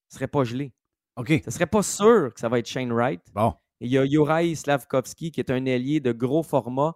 serait 0.08 0.30
pas 0.30 0.46
gelé. 0.46 0.72
OK. 1.18 1.42
Ce 1.44 1.52
serait 1.52 1.68
pas 1.68 1.84
sûr 1.84 2.34
que 2.34 2.40
ça 2.40 2.48
va 2.48 2.60
être 2.60 2.66
Shane 2.68 2.92
Wright. 2.94 3.22
Bon. 3.34 3.54
Il 3.82 3.92
y 3.92 3.98
a 3.98 4.06
Juraj 4.06 4.54
Slavkovski, 4.56 5.32
qui 5.32 5.42
est 5.42 5.52
un 5.52 5.66
ailier 5.66 6.00
de 6.00 6.14
gros 6.14 6.44
format. 6.44 6.96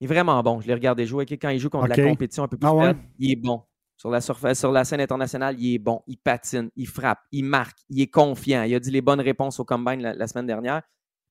Il 0.00 0.04
est 0.04 0.08
vraiment 0.08 0.42
bon. 0.42 0.60
Je 0.60 0.66
l'ai 0.66 0.74
regardé 0.74 1.06
jouer. 1.06 1.26
Quand 1.26 1.50
il 1.50 1.58
joue 1.58 1.68
contre 1.70 1.88
la 1.88 1.96
compétition 1.96 2.44
un 2.44 2.48
peu 2.48 2.56
plus 2.56 2.66
Ah 2.66 2.74
ouais? 2.74 2.86
faible, 2.86 3.00
il 3.18 3.32
est 3.32 3.36
bon. 3.36 3.62
Sur 3.96 4.08
la, 4.10 4.22
surface, 4.22 4.58
sur 4.58 4.72
la 4.72 4.84
scène 4.84 5.00
internationale, 5.00 5.56
il 5.58 5.74
est 5.74 5.78
bon. 5.78 6.02
Il 6.06 6.16
patine, 6.16 6.70
il 6.74 6.88
frappe, 6.88 7.18
il 7.32 7.44
marque, 7.44 7.78
il 7.90 8.00
est 8.00 8.06
confiant. 8.06 8.62
Il 8.62 8.74
a 8.74 8.80
dit 8.80 8.90
les 8.90 9.02
bonnes 9.02 9.20
réponses 9.20 9.60
au 9.60 9.64
combine 9.64 10.00
la, 10.00 10.14
la 10.14 10.26
semaine 10.26 10.46
dernière. 10.46 10.80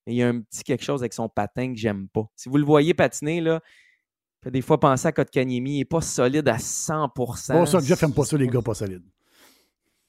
Mais 0.05 0.13
il 0.13 0.17
y 0.17 0.23
a 0.23 0.27
un 0.27 0.41
petit 0.41 0.63
quelque 0.63 0.83
chose 0.83 1.01
avec 1.01 1.13
son 1.13 1.27
patin 1.27 1.73
que 1.73 1.79
j'aime 1.79 2.07
pas. 2.09 2.29
Si 2.35 2.47
vous 2.47 2.57
le 2.57 2.65
voyez 2.65 2.93
patiner, 2.93 3.41
là, 3.41 3.59
il 3.63 4.43
fait 4.45 4.51
des 4.51 4.61
fois 4.61 4.79
penser 4.79 5.07
à 5.07 5.11
Kotkaniemi. 5.11 5.71
Il 5.71 5.77
n'est 5.79 5.85
pas 5.85 6.01
solide 6.01 6.47
à 6.47 6.57
100% 6.57 7.53
Bon, 7.53 7.65
ça, 7.65 7.79
Jeff 7.79 8.03
aime 8.03 8.13
pas 8.13 8.23
ça, 8.23 8.37
les 8.37 8.47
gars 8.47 8.61
pas 8.61 8.75
solides. 8.75 9.03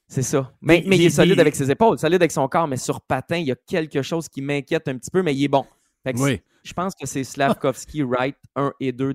C'est 0.07 0.23
ça. 0.23 0.53
Mais, 0.61 0.85
mais 0.87 0.97
il 0.97 1.07
est 1.07 1.11
solide 1.11 1.41
avec 1.41 1.55
ses 1.57 1.70
épaules, 1.70 1.99
solide 1.99 2.20
avec 2.20 2.32
son 2.32 2.47
corps, 2.49 2.66
mais 2.69 2.77
sur 2.77 3.01
patin, 3.01 3.37
il 3.37 3.47
y 3.47 3.53
a 3.53 3.57
quelque 3.57 4.03
chose 4.03 4.28
qui 4.28 4.43
m'inquiète 4.43 4.87
un 4.89 4.99
petit 4.99 5.11
peu, 5.11 5.23
mais 5.23 5.35
il 5.35 5.45
est 5.45 5.49
bon. 5.49 5.65
Fait 6.05 6.12
que 6.12 6.18
Oui. 6.18 6.40
Je 6.62 6.72
pense 6.74 6.94
que 6.94 7.06
c'est 7.06 7.24
Slavkovski, 7.24 8.02
Wright, 8.05 8.36
1 8.56 8.72
et 8.81 8.93
2 8.93 9.14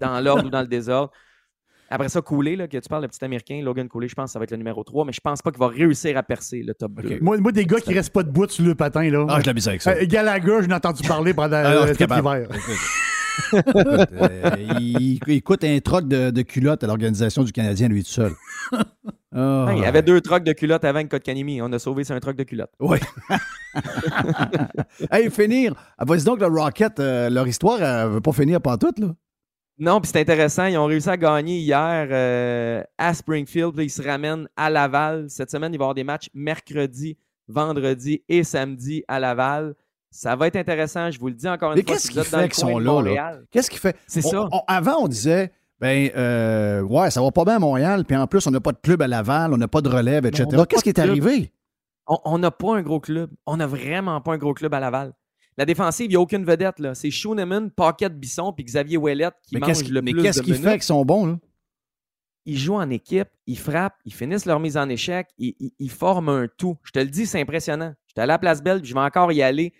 dans 0.00 0.20
l'ordre 0.20 0.46
ou 0.46 0.50
dans 0.50 0.60
le 0.60 0.68
désordre. 0.68 1.10
Après 1.88 2.08
ça, 2.08 2.20
Cooley, 2.20 2.56
là, 2.56 2.66
que 2.66 2.76
tu 2.78 2.88
parles, 2.88 3.02
le 3.02 3.08
petit 3.08 3.24
Américain, 3.24 3.60
Logan 3.62 3.88
Cooley, 3.88 4.08
je 4.08 4.14
pense 4.14 4.26
que 4.30 4.32
ça 4.32 4.38
va 4.40 4.44
être 4.44 4.50
le 4.50 4.56
numéro 4.56 4.82
3, 4.82 5.04
mais 5.04 5.12
je 5.12 5.20
pense 5.20 5.40
pas 5.40 5.50
qu'il 5.52 5.60
va 5.60 5.68
réussir 5.68 6.16
à 6.16 6.22
percer 6.24 6.62
le 6.64 6.74
top 6.74 6.92
2. 6.94 7.14
OK. 7.14 7.20
Moi, 7.20 7.38
moi, 7.38 7.52
des 7.52 7.64
gars 7.64 7.78
qui 7.80 7.94
restent 7.94 8.12
pas 8.12 8.24
debout 8.24 8.48
sur 8.48 8.64
le 8.64 8.74
patin, 8.74 9.08
là. 9.08 9.24
Ah, 9.28 9.40
je 9.40 9.46
l'ai 9.46 9.54
mis 9.54 9.68
avec 9.68 9.82
ça. 9.82 9.92
Euh, 9.92 10.04
Gallagher, 10.06 10.58
je 10.62 10.66
l'ai 10.68 10.74
entendu 10.74 11.06
parler 11.06 11.32
pendant 11.32 11.56
Ah, 11.56 11.74
non, 11.74 11.82
euh, 11.82 11.86
cet 11.88 11.98
capable. 11.98 12.26
hiver. 12.26 12.48
Écoute, 13.52 14.08
euh, 14.20 14.50
il, 14.80 15.20
il 15.26 15.42
coûte 15.42 15.64
un 15.64 15.78
troc 15.80 16.08
de, 16.08 16.30
de 16.30 16.42
culottes 16.42 16.84
à 16.84 16.86
l'organisation 16.86 17.42
du 17.44 17.52
Canadien, 17.52 17.88
lui 17.88 18.02
tout 18.02 18.10
seul. 18.10 18.32
Ah. 19.38 19.68
Il 19.72 19.82
y 19.82 19.84
avait 19.84 20.00
deux 20.00 20.22
trocs 20.22 20.44
de 20.44 20.52
culottes 20.52 20.84
avant 20.84 21.02
que 21.02 21.08
Kotkaniemi. 21.08 21.60
On 21.60 21.70
a 21.70 21.78
sauvé 21.78 22.04
sur 22.04 22.14
un 22.14 22.20
troc 22.20 22.36
de 22.36 22.42
culottes. 22.44 22.72
Oui. 22.80 22.98
hey, 25.10 25.30
finir. 25.30 25.74
Ah, 25.98 26.06
Vas-y 26.06 26.24
donc, 26.24 26.40
le 26.40 26.46
Rocket, 26.46 26.98
euh, 27.00 27.28
leur 27.28 27.46
histoire, 27.46 27.82
elle 27.82 28.08
veut 28.08 28.20
pas 28.22 28.32
finir 28.32 28.62
pantoute, 28.62 28.98
là. 28.98 29.14
Non, 29.78 30.00
puis 30.00 30.10
c'est 30.10 30.20
intéressant. 30.20 30.64
Ils 30.64 30.78
ont 30.78 30.86
réussi 30.86 31.10
à 31.10 31.18
gagner 31.18 31.58
hier 31.58 32.08
euh, 32.10 32.82
à 32.96 33.12
Springfield. 33.12 33.74
Puis 33.74 33.86
ils 33.86 33.90
se 33.90 34.02
ramènent 34.02 34.48
à 34.56 34.70
Laval. 34.70 35.28
Cette 35.28 35.50
semaine, 35.50 35.74
il 35.74 35.76
va 35.76 35.82
y 35.82 35.84
avoir 35.84 35.94
des 35.94 36.04
matchs 36.04 36.30
mercredi, 36.32 37.18
vendredi 37.46 38.22
et 38.30 38.42
samedi 38.42 39.04
à 39.06 39.20
Laval. 39.20 39.74
Ça 40.10 40.34
va 40.36 40.46
être 40.46 40.56
intéressant. 40.56 41.10
Je 41.10 41.18
vous 41.18 41.28
le 41.28 41.34
dis 41.34 41.48
encore 41.48 41.72
une 41.72 41.76
Mais 41.78 41.82
fois. 41.82 41.94
qu'est-ce 41.94 42.08
fait 42.08 42.14
le 42.42 42.48
qu'ils 42.48 42.62
coin 42.64 42.72
sont 42.72 42.78
là, 42.78 43.02
là? 43.02 43.38
Qu'est-ce 43.50 43.70
qui 43.70 43.78
fait. 43.78 43.96
C'est 44.06 44.22
ça. 44.22 44.48
on- 44.50 44.62
avant, 44.66 45.02
on 45.02 45.08
disait, 45.08 45.52
ben, 45.80 46.10
euh, 46.16 46.80
ouais, 46.82 47.10
ça 47.10 47.20
va 47.20 47.30
pas 47.30 47.44
bien 47.44 47.56
à 47.56 47.58
Montréal, 47.58 48.04
puis 48.06 48.16
en 48.16 48.26
plus, 48.26 48.46
on 48.46 48.50
n'a 48.50 48.60
pas 48.60 48.72
de 48.72 48.78
club 48.82 49.02
à 49.02 49.06
Laval, 49.08 49.52
on 49.52 49.58
n'a 49.58 49.68
pas 49.68 49.80
de 49.82 49.88
relève, 49.88 50.24
etc. 50.26 50.46
Qu'est-ce 50.68 50.82
qui 50.82 50.88
est 50.88 50.98
arrivé? 50.98 51.52
On- 52.06 52.38
n'a 52.38 52.50
pas 52.52 52.76
un 52.76 52.82
gros 52.82 53.00
club. 53.00 53.30
On 53.46 53.56
n'a 53.56 53.66
vraiment 53.66 54.20
pas 54.20 54.32
un 54.34 54.38
gros 54.38 54.54
club 54.54 54.72
à 54.72 54.80
Laval. 54.80 55.12
La 55.58 55.64
défensive, 55.64 56.06
il 56.06 56.10
n'y 56.10 56.16
a 56.16 56.20
aucune 56.20 56.44
vedette. 56.44 56.78
là. 56.78 56.94
C'est 56.94 57.10
Schooneman, 57.10 57.70
Paquette 57.70 58.18
Bisson 58.18 58.52
puis 58.52 58.64
Xavier 58.64 58.96
Ouellet 58.96 59.30
qui 59.42 59.54
Mais 59.54 59.60
mangent 59.60 59.68
qu'est-ce 59.70 59.90
le 59.92 60.02
mais 60.02 60.12
plus 60.12 60.22
qu'est-ce 60.22 60.38
de 60.40 60.44
qui 60.44 60.54
fait 60.54 60.72
qu'ils 60.74 60.82
sont 60.82 61.04
bons, 61.04 61.26
là? 61.26 61.38
ils 62.48 62.56
jouent 62.58 62.76
en 62.76 62.88
équipe, 62.90 63.28
ils 63.48 63.58
frappent, 63.58 63.96
ils 64.04 64.14
finissent 64.14 64.46
leur 64.46 64.60
mise 64.60 64.76
en 64.76 64.88
échec, 64.88 65.26
ils, 65.38 65.56
ils- 65.58 65.72
ils 65.80 65.90
forment 65.90 66.28
un 66.28 66.46
tout. 66.56 66.76
Je 66.84 66.92
te 66.92 67.00
le 67.00 67.06
dis, 67.06 67.26
c'est 67.26 67.40
impressionnant. 67.40 67.92
J'étais 68.06 68.20
à 68.20 68.26
la 68.26 68.38
place 68.38 68.62
Belle, 68.62 68.80
puis 68.82 68.88
je 68.90 68.94
vais 68.94 69.00
encore 69.00 69.32
y 69.32 69.42
aller. 69.42 69.72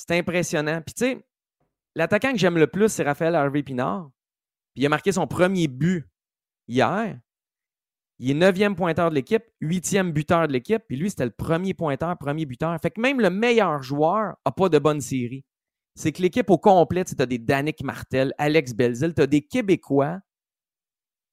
C'est 0.00 0.18
impressionnant. 0.18 0.80
Puis 0.80 0.94
tu 0.94 1.04
sais, 1.04 1.26
l'attaquant 1.94 2.32
que 2.32 2.38
j'aime 2.38 2.56
le 2.56 2.66
plus, 2.66 2.88
c'est 2.88 3.02
Raphaël 3.02 3.34
Harvey 3.34 3.62
Pinard. 3.62 4.10
Puis 4.74 4.82
il 4.82 4.86
a 4.86 4.88
marqué 4.88 5.12
son 5.12 5.26
premier 5.26 5.68
but 5.68 6.06
hier. 6.66 7.18
Il 8.18 8.30
est 8.30 8.34
neuvième 8.34 8.76
pointeur 8.76 9.10
de 9.10 9.14
l'équipe, 9.14 9.42
huitième 9.60 10.12
buteur 10.12 10.46
de 10.46 10.52
l'équipe, 10.52 10.82
puis 10.86 10.96
lui, 10.96 11.10
c'était 11.10 11.24
le 11.24 11.30
premier 11.30 11.74
pointeur, 11.74 12.16
premier 12.18 12.46
buteur. 12.46 12.76
Fait 12.80 12.90
que 12.90 13.00
même 13.00 13.20
le 13.20 13.30
meilleur 13.30 13.82
joueur 13.82 14.36
n'a 14.44 14.52
pas 14.52 14.68
de 14.68 14.78
bonne 14.78 15.00
série. 15.00 15.44
C'est 15.94 16.12
que 16.12 16.22
l'équipe 16.22 16.48
au 16.48 16.58
complet, 16.58 17.04
tu 17.04 17.14
as 17.18 17.26
des 17.26 17.38
Danick 17.38 17.82
Martel, 17.82 18.32
Alex 18.38 18.72
Belzil, 18.74 19.14
tu 19.14 19.22
as 19.22 19.26
des 19.26 19.42
Québécois 19.42 20.20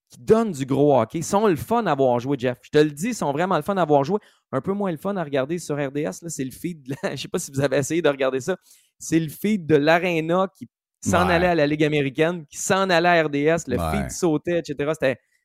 qui 0.10 0.20
donnent 0.20 0.52
du 0.52 0.66
gros 0.66 1.00
hockey. 1.00 1.20
Ils 1.20 1.24
sont 1.24 1.48
le 1.48 1.56
fun 1.56 1.86
à 1.86 1.92
avoir 1.92 2.20
joué, 2.20 2.38
Jeff. 2.40 2.58
Je 2.62 2.70
te 2.70 2.78
le 2.78 2.92
dis, 2.92 3.08
ils 3.10 3.16
sont 3.16 3.32
vraiment 3.32 3.56
le 3.58 3.62
fun 3.62 3.76
à 3.78 3.82
avoir 3.82 4.04
joué. 4.04 4.20
Un 4.52 4.62
peu 4.62 4.72
moins 4.74 4.92
le 4.92 4.98
fun 4.98 5.16
à 5.18 5.24
regarder 5.24 5.60
sur 5.60 5.76
RDS. 5.76 6.28
C'est 6.28 6.46
le 6.46 6.52
feed. 6.52 6.84
De 6.84 6.96
la... 7.04 7.10
Je 7.10 7.12
ne 7.14 7.18
sais 7.18 7.28
pas 7.28 7.40
si 7.40 7.52
vous 7.52 7.60
avez 7.60 7.78
essayé 7.78 8.02
de 8.02 8.10
regarder 8.10 8.40
ça. 8.40 8.56
C'est 9.00 9.20
le 9.20 9.30
feed 9.30 9.66
de 9.66 9.76
l'Arena 9.76 10.48
qui 10.58 10.70
s'en 11.04 11.28
Ouais. 11.28 11.34
allait 11.34 11.48
à 11.48 11.56
la 11.56 11.68
Ligue 11.68 11.84
américaine, 11.84 12.46
qui 12.48 12.58
s'en 12.58 12.90
allait 12.90 13.10
à 13.10 13.24
RDS. 13.24 13.68
Le 13.68 13.78
Ouais. 13.78 13.92
feed 14.04 14.12
sautait, 14.12 14.60
etc. 14.60 14.94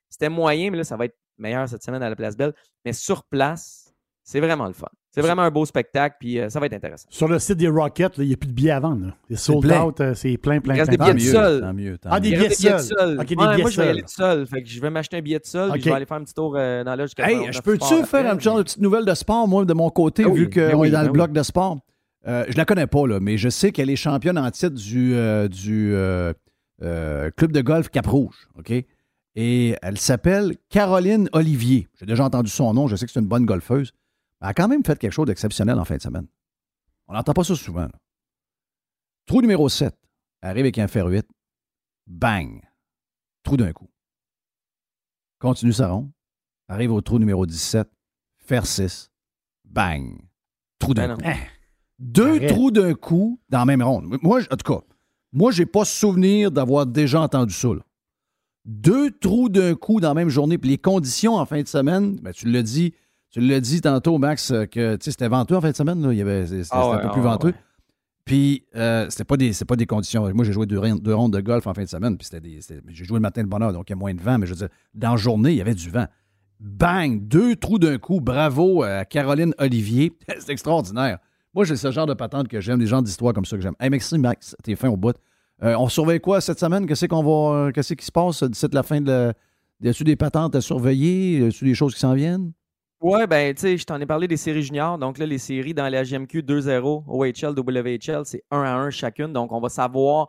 C'était 0.08 0.28
moyen, 0.28 0.70
mais 0.70 0.76
là, 0.78 0.84
ça 0.84 0.96
va 0.96 1.06
être 1.06 1.16
meilleur 1.38 1.68
cette 1.68 1.82
semaine 1.82 2.02
à 2.02 2.08
la 2.08 2.16
Place 2.16 2.36
Belle. 2.36 2.54
Mais 2.84 2.92
sur 2.92 3.24
place, 3.24 3.92
c'est 4.22 4.40
vraiment 4.40 4.66
le 4.66 4.72
fun. 4.74 4.88
C'est 5.14 5.20
vraiment 5.20 5.42
un 5.42 5.50
beau 5.50 5.66
spectacle, 5.66 6.16
puis 6.18 6.40
euh, 6.40 6.48
ça 6.48 6.58
va 6.58 6.66
être 6.66 6.72
intéressant. 6.72 7.06
Sur 7.10 7.28
le 7.28 7.38
site 7.38 7.58
des 7.58 7.68
Rockets, 7.68 8.12
il 8.18 8.28
n'y 8.28 8.32
a 8.32 8.36
plus 8.36 8.48
de 8.48 8.52
billets 8.54 8.70
à 8.70 8.80
vendre. 8.80 9.06
là. 9.08 9.14
C'est 9.28 9.36
sold 9.36 9.60
plein. 9.62 9.82
out, 9.84 10.00
euh, 10.00 10.14
c'est 10.14 10.36
plein, 10.38 10.58
plein, 10.60 10.74
Il 10.74 10.80
reste 10.80 10.96
plein. 10.96 11.06
des 11.12 11.12
billets 11.14 11.32
Tant 11.32 11.38
de 11.40 11.44
mieux, 11.44 11.50
seul. 11.52 11.60
tant 11.60 11.72
mieux, 11.74 11.98
tant 11.98 12.08
Ah, 12.12 12.20
des 12.20 12.28
billets 12.30 12.48
des 12.48 12.54
billets 12.56 12.72
de 12.72 12.78
seuls. 12.78 12.98
seul. 12.98 13.14
Moi, 13.16 13.24
je 13.70 13.76
vais 13.80 13.86
y 13.86 13.88
aller 13.90 14.02
tout 14.02 14.08
seul. 14.08 14.46
Fait 14.46 14.62
que 14.62 14.68
je 14.68 14.80
vais 14.80 14.90
m'acheter 14.90 15.16
un 15.18 15.20
billet 15.20 15.38
de 15.38 15.44
seul, 15.46 15.70
puis 15.72 15.82
je 15.82 15.88
vais 15.88 15.94
aller 15.94 16.06
faire 16.06 16.16
un 16.16 16.24
petit 16.24 16.34
tour 16.34 16.54
euh, 16.56 16.82
dans 16.82 16.94
l'âge 16.94 17.10
Hey, 17.18 17.34
49 17.34 17.54
je 17.54 17.60
peux-tu 17.60 18.04
faire 18.06 18.30
un 18.32 18.36
petit 18.36 18.44
genre 18.44 18.56
de 18.58 18.62
petite 18.62 18.80
nouvelle 18.80 19.04
de 19.04 19.14
sport, 19.14 19.46
moi, 19.46 19.64
de 19.64 19.74
mon 19.74 19.90
côté, 19.90 20.22
Ah 20.26 20.28
oui, 20.30 20.40
vu 20.40 20.50
qu'on 20.50 20.60
ben 20.60 20.74
oui, 20.76 20.88
est 20.88 20.90
dans 20.92 20.98
ben 20.98 21.04
le 21.04 21.10
oui. 21.10 21.14
bloc 21.14 21.32
de 21.32 21.42
sport? 21.42 21.78
Euh, 22.26 22.44
je 22.48 22.56
la 22.56 22.64
connais 22.64 22.86
pas, 22.86 23.06
là, 23.06 23.18
mais 23.20 23.36
je 23.36 23.48
sais 23.48 23.70
qu'elle 23.72 23.90
est 23.90 23.96
championne 23.96 24.38
en 24.38 24.50
titre 24.50 24.76
du, 24.76 25.14
euh, 25.14 25.46
du 25.48 25.92
euh, 25.94 26.32
euh, 26.82 27.30
club 27.36 27.52
de 27.52 27.60
golf 27.60 27.88
Cap-Rouge, 27.90 28.48
OK? 28.58 28.72
Et 29.34 29.74
elle 29.82 29.98
s'appelle 29.98 30.56
Caroline 30.70 31.28
Olivier. 31.32 31.88
J'ai 31.98 32.06
déjà 32.06 32.24
entendu 32.24 32.50
son 32.50 32.72
nom, 32.74 32.86
je 32.86 32.96
sais 32.96 33.06
que 33.06 33.12
c'est 33.12 33.20
une 33.20 33.26
bonne 33.26 33.44
golfeuse. 33.44 33.92
Elle 34.42 34.48
a 34.48 34.54
quand 34.54 34.68
même 34.68 34.84
fait 34.84 34.98
quelque 34.98 35.12
chose 35.12 35.26
d'exceptionnel 35.26 35.78
en 35.78 35.84
fin 35.84 35.96
de 35.96 36.02
semaine. 36.02 36.26
On 37.08 37.14
n'entend 37.14 37.32
pas 37.32 37.44
ça 37.44 37.54
souvent. 37.54 37.82
là. 37.82 37.92
Trou 39.26 39.40
numéro 39.40 39.68
7. 39.68 39.94
Elle 40.40 40.50
arrive 40.50 40.64
avec 40.64 40.78
un 40.78 40.88
fer 40.88 41.06
8. 41.06 41.26
Bang! 42.06 42.60
Trou 43.44 43.56
d'un 43.56 43.72
coup. 43.72 43.88
Continue 45.38 45.72
sa 45.72 45.88
ronde. 45.88 46.10
Arrive 46.68 46.92
au 46.92 47.00
trou 47.00 47.18
numéro 47.18 47.46
17. 47.46 47.88
Fer 48.38 48.66
6. 48.66 49.10
Bang! 49.64 50.18
Trou 50.78 50.94
d'un 50.94 51.16
Ben 51.16 51.16
coup. 51.16 51.40
Deux 51.98 52.36
Arrête. 52.36 52.48
trous 52.48 52.70
d'un 52.72 52.94
coup 52.94 53.40
dans 53.48 53.58
la 53.60 53.64
même 53.64 53.82
ronde. 53.82 54.16
Moi, 54.22 54.40
en 54.50 54.56
tout 54.56 54.72
cas, 54.74 54.80
moi, 55.32 55.52
j'ai 55.52 55.66
pas 55.66 55.84
souvenir 55.84 56.50
d'avoir 56.50 56.86
déjà 56.86 57.20
entendu 57.20 57.54
ça. 57.54 57.68
là. 57.68 57.82
Deux 58.64 59.10
trous 59.12 59.48
d'un 59.48 59.74
coup 59.76 60.00
dans 60.00 60.08
la 60.08 60.14
même 60.14 60.28
journée. 60.28 60.58
Puis 60.58 60.70
les 60.70 60.78
conditions 60.78 61.34
en 61.36 61.46
fin 61.46 61.62
de 61.62 61.68
semaine, 61.68 62.16
ben, 62.16 62.32
tu 62.32 62.50
l'as 62.50 62.62
dit, 62.62 62.94
tu 63.32 63.40
l'as 63.40 63.60
dit 63.60 63.80
tantôt, 63.80 64.18
Max, 64.18 64.50
euh, 64.52 64.66
que 64.66 64.96
c'était 65.00 65.26
venteux 65.28 65.56
en 65.56 65.60
fin 65.60 65.70
de 65.70 65.76
semaine. 65.76 66.00
Là. 66.00 66.12
Il 66.12 66.18
y 66.18 66.22
avait, 66.22 66.46
c'était, 66.46 66.62
Ah 66.70 66.82
c'était 66.82 66.88
ouais, 66.88 66.94
un 66.94 66.98
peu 66.98 67.06
ah 67.08 67.12
plus 67.12 67.22
venteux. 67.22 67.48
ouais. 67.48 67.54
Puis 68.24 68.64
euh, 68.76 69.06
c'était 69.10 69.24
pas 69.24 69.36
des, 69.36 69.50
pas 69.66 69.74
des 69.74 69.86
conditions. 69.86 70.32
Moi, 70.32 70.44
j'ai 70.44 70.52
joué 70.52 70.64
deux, 70.66 70.78
rondes- 70.78 71.00
deux 71.00 71.14
rondes 71.14 71.32
de 71.32 71.40
golf 71.40 71.66
en 71.66 71.74
fin 71.74 71.82
de 71.82 71.88
semaine. 71.88 72.16
Puis 72.16 72.28
j'ai 72.88 73.04
joué 73.04 73.16
le 73.16 73.20
matin 73.20 73.42
de 73.42 73.48
bonne 73.48 73.62
heure, 73.64 73.72
donc 73.72 73.88
il 73.90 73.92
y 73.92 73.94
a 73.94 73.96
moins 73.96 74.14
de 74.14 74.20
vent. 74.20 74.38
Mais 74.38 74.46
je 74.46 74.52
veux 74.52 74.58
dire, 74.58 74.68
dans 74.94 75.10
la 75.12 75.16
journée, 75.16 75.50
il 75.50 75.56
y 75.56 75.60
avait 75.60 75.74
du 75.74 75.90
vent. 75.90 76.06
Bang! 76.60 77.26
Deux 77.26 77.56
trous 77.56 77.78
d'un 77.80 77.98
coup. 77.98 78.20
Bravo 78.20 78.84
à 78.84 79.04
Caroline 79.04 79.52
Olivier. 79.58 80.12
c'est 80.38 80.50
extraordinaire. 80.52 81.18
Moi, 81.54 81.64
j'ai 81.64 81.76
ce 81.76 81.90
genre 81.90 82.06
de 82.06 82.14
patente 82.14 82.46
que 82.48 82.60
j'aime, 82.60 82.78
des 82.78 82.86
gens 82.86 83.02
d'histoire 83.02 83.32
comme 83.32 83.44
ça 83.44 83.56
que 83.56 83.62
j'aime. 83.62 83.74
Hey, 83.80 83.90
merci, 83.90 84.16
Max. 84.18 84.54
T'es 84.62 84.76
fin 84.76 84.88
au 84.88 84.96
bout. 84.96 85.16
Euh, 85.64 85.74
on 85.78 85.88
surveille 85.88 86.20
quoi 86.20 86.40
cette 86.40 86.60
semaine? 86.60 86.86
Qu'est-ce 86.86 87.06
qu'on 87.06 87.22
va. 87.22 87.56
euh, 87.56 87.70
Qu'est-ce 87.72 87.94
qui 87.94 88.04
se 88.06 88.12
passe 88.12 88.42
d'ici 88.44 88.66
la 88.72 88.82
fin 88.84 89.00
de 89.00 89.10
la. 89.10 89.32
Y 89.80 89.88
a-tu 89.88 90.04
des 90.04 90.14
patentes 90.16 90.54
à 90.54 90.60
surveiller? 90.60 91.40
Y 91.40 91.44
a-tu 91.46 91.64
des 91.64 91.74
choses 91.74 91.94
qui 91.94 92.00
s'en 92.00 92.14
viennent? 92.14 92.52
Ouais, 93.02 93.26
ben, 93.26 93.52
tu 93.52 93.62
sais, 93.62 93.76
je 93.76 93.84
t'en 93.84 94.00
ai 94.00 94.06
parlé 94.06 94.28
des 94.28 94.36
séries 94.36 94.62
juniors. 94.62 94.96
Donc 94.96 95.18
là, 95.18 95.26
les 95.26 95.38
séries 95.38 95.74
dans 95.74 95.88
la 95.88 96.04
GMQ 96.04 96.42
2-0, 96.42 97.02
OHL, 97.08 97.58
WHL, 97.58 98.24
c'est 98.24 98.44
1 98.52 98.62
à 98.62 98.74
1 98.76 98.90
chacune. 98.90 99.32
Donc, 99.32 99.50
on 99.50 99.60
va 99.60 99.68
savoir 99.68 100.28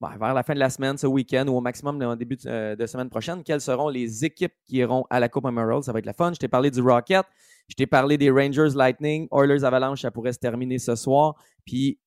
ben, 0.00 0.16
vers 0.20 0.32
la 0.32 0.44
fin 0.44 0.54
de 0.54 0.60
la 0.60 0.70
semaine, 0.70 0.96
ce 0.96 1.08
week-end 1.08 1.48
ou 1.48 1.56
au 1.56 1.60
maximum 1.60 2.00
en 2.00 2.14
début 2.14 2.36
de, 2.36 2.48
euh, 2.48 2.76
de 2.76 2.86
semaine 2.86 3.10
prochaine, 3.10 3.42
quelles 3.42 3.60
seront 3.60 3.88
les 3.88 4.24
équipes 4.24 4.54
qui 4.64 4.76
iront 4.76 5.04
à 5.10 5.18
la 5.18 5.28
Coupe 5.28 5.46
Emerald. 5.46 5.82
Ça 5.82 5.92
va 5.92 5.98
être 5.98 6.06
la 6.06 6.12
fun. 6.12 6.32
Je 6.32 6.38
t'ai 6.38 6.46
parlé 6.46 6.70
du 6.70 6.80
Rocket. 6.80 7.26
Je 7.68 7.74
t'ai 7.74 7.88
parlé 7.88 8.16
des 8.18 8.30
Rangers 8.30 8.70
Lightning. 8.72 9.26
Oilers 9.32 9.64
Avalanche, 9.64 10.02
ça 10.02 10.12
pourrait 10.12 10.32
se 10.32 10.38
terminer 10.38 10.78
ce 10.78 10.94
soir. 10.94 11.34
Puis, 11.64 11.98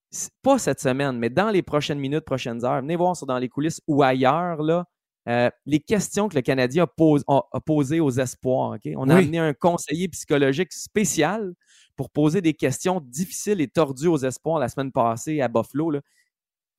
pas 0.41 0.57
cette 0.59 0.79
semaine, 0.79 1.17
mais 1.17 1.29
dans 1.29 1.49
les 1.49 1.61
prochaines 1.61 1.99
minutes, 1.99 2.23
prochaines 2.23 2.63
heures, 2.63 2.79
venez 2.79 2.95
voir 2.95 3.17
sur 3.17 3.25
dans 3.25 3.37
les 3.37 3.49
coulisses 3.49 3.81
ou 3.85 4.01
ailleurs, 4.01 4.63
là, 4.63 4.85
euh, 5.27 5.49
les 5.65 5.79
questions 5.79 6.27
que 6.29 6.35
le 6.35 6.41
Canadien 6.41 6.83
a, 6.83 6.87
pose- 6.87 7.23
a- 7.27 7.43
a 7.51 7.59
posées 7.59 7.99
aux 7.99 8.11
espoirs. 8.11 8.71
ok? 8.75 8.89
On 8.95 9.09
a 9.09 9.15
Oui. 9.15 9.23
amené 9.23 9.39
un 9.39 9.53
conseiller 9.53 10.07
psychologique 10.09 10.71
spécial 10.71 11.53
pour 11.95 12.09
poser 12.09 12.41
des 12.41 12.53
questions 12.53 13.01
difficiles 13.01 13.61
et 13.61 13.67
tordues 13.67 14.07
aux 14.07 14.17
espoirs 14.17 14.59
la 14.59 14.69
semaine 14.69 14.91
passée 14.91 15.41
à 15.41 15.47
Buffalo. 15.47 15.91
là. 15.91 16.01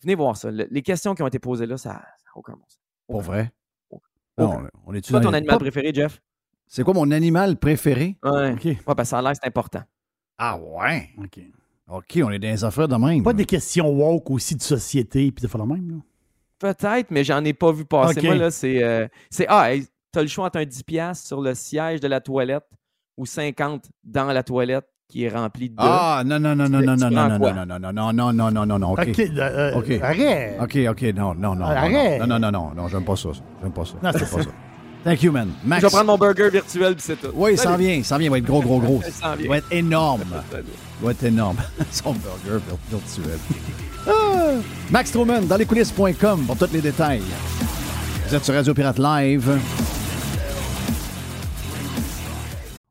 Venez 0.03 0.15
voir 0.15 0.37
ça. 0.37 0.51
Le- 0.51 0.69
les 0.71 0.83
questions 0.83 1.15
qui 1.15 1.23
ont 1.23 1.27
été 1.27 1.39
posées 1.39 1.67
là, 1.67 1.77
ça 1.77 1.93
n'a 1.95 2.05
aucun 2.35 2.53
bon 2.53 2.65
sens. 2.69 2.79
Pour 3.09 3.21
vrai? 3.23 3.51
Aucun. 3.91 4.05
Non, 4.39 4.69
on 4.87 4.95
est 4.95 5.05
C'est 5.05 5.13
quoi 5.13 5.21
ton 5.21 5.33
animal 5.33 5.59
préféré, 5.59 5.93
Jeff? 5.95 6.21
C'est 6.69 6.83
quoi 6.83 6.95
mon 6.95 7.11
animal 7.11 7.57
préféré? 7.57 8.17
Ouais. 8.23 8.53
OK. 8.53 8.65
Ouais, 8.65 8.79
parce 8.85 8.97
que 8.99 9.05
ça 9.07 9.19
a 9.19 9.23
l'air 9.23 9.33
c'est 9.35 9.47
important. 9.49 9.83
Ah 10.39 10.59
ouais? 10.59 11.11
OK. 11.19 11.41
OK, 11.89 12.19
on 12.25 12.31
est 12.31 12.39
dans 12.41 12.49
les 12.49 12.65
affaires 12.65 12.89
de 12.89 12.97
même. 12.97 13.23
Pas 13.23 13.33
des 13.33 13.45
questions 13.47 13.89
woke 13.89 14.29
aussi 14.31 14.55
de 14.57 14.63
société 14.63 15.31
puis 15.33 15.43
de 15.43 15.49
faire 15.49 15.65
le 15.65 15.73
même. 15.73 15.89
Là. 15.91 15.97
Peut-être, 16.59 17.11
mais 17.11 17.23
j'en 17.25 17.45
ai 17.45 17.53
pas 17.53 17.73
vu 17.73 17.85
passer. 17.85 18.21
Moi, 18.23 18.35
là, 18.37 18.51
c'est. 18.51 18.83
euh, 18.83 19.07
c'est 19.31 19.47
ah, 19.49 19.69
t'as 20.13 20.23
le 20.23 20.29
choix 20.29 20.47
entre 20.47 20.59
un 20.59 20.65
10$ 20.65 21.15
sur 21.27 21.41
le 21.43 21.55
siège 21.55 22.01
de 22.01 22.09
la 22.09 22.21
toilette 22.21 22.65
ou 23.17 23.27
50 23.27 23.85
dans 24.05 24.27
la 24.27 24.43
toilette 24.43 24.87
qui 25.09 25.25
est 25.25 25.29
remplie 25.29 25.69
de. 25.71 25.75
Ah, 25.79 26.23
non, 26.25 26.41
non, 26.41 26.57
non, 26.57 26.69
non, 26.69 26.81
non, 26.81 26.97
non, 26.97 27.11
non, 27.11 27.29
non, 27.29 27.39
non, 27.39 27.67
non, 27.67 27.79
non, 27.93 28.13
non, 28.13 28.33
non, 28.33 28.51
non, 28.51 28.67
non, 28.67 28.79
non, 28.79 28.93
OK. 28.93 29.09
OK. 29.09 29.19
euh, 29.39 29.75
OK. 29.75 29.91
Arrête. 30.03 30.57
OK, 30.61 30.79
OK, 30.91 31.03
non, 31.15 31.35
non, 31.35 31.55
non. 31.55 31.57
non, 31.57 31.67
Arrête. 31.67 32.21
Non, 32.21 32.27
non, 32.27 32.39
non, 32.39 32.51
non, 32.51 32.75
non, 32.75 32.89
j'aime 32.89 33.05
pas 33.05 33.17
ça. 33.17 33.29
J'aime 33.63 33.73
pas 33.73 33.85
ça. 33.85 33.95
Non, 34.03 34.11
J'aime 34.13 34.27
c'est 34.27 34.37
pas 34.37 34.43
ça. 34.43 34.51
Thank 35.05 35.23
you, 35.23 35.31
man. 35.31 35.51
Max. 35.65 35.83
Je 35.83 35.87
vais 35.87 35.91
prendre 35.93 36.07
mon 36.07 36.19
burger 36.19 36.51
virtuel 36.51 36.95
puis 36.95 37.03
c'est 37.07 37.15
tout. 37.21 37.29
Oui, 37.35 37.53
il 37.53 37.59
s'en 37.59 37.77
vient, 37.77 37.93
il 37.95 38.05
s'en 38.05 38.17
vient. 38.19 38.27
Il 38.27 38.31
va 38.31 38.39
être 38.39 38.45
gros, 38.45 38.61
gros, 38.61 38.81
gros. 38.81 39.01
Il 39.07 39.13
s'en 39.13 39.35
vient. 39.37 39.45
Il 39.45 39.49
va 39.49 39.59
être 39.59 39.71
énorme. 39.73 40.23
Il 41.01 41.05
va 41.05 41.11
être 41.13 41.23
énorme. 41.23 41.57
Son 41.93 42.13
burger 42.13 42.65
vir- 42.67 42.79
virtuel. 42.99 43.39
Ah! 44.07 44.55
Max 44.91 45.13
Truman, 45.13 45.43
dans 45.43 45.57
lescoulisses.com 45.57 46.45
pour 46.47 46.57
tous 46.57 46.73
les 46.73 46.81
détails. 46.81 47.23
Vous 48.29 48.35
êtes 48.35 48.45
sur 48.45 48.55
Radio 48.55 48.75
Pirate 48.75 48.99
Live. 48.99 49.59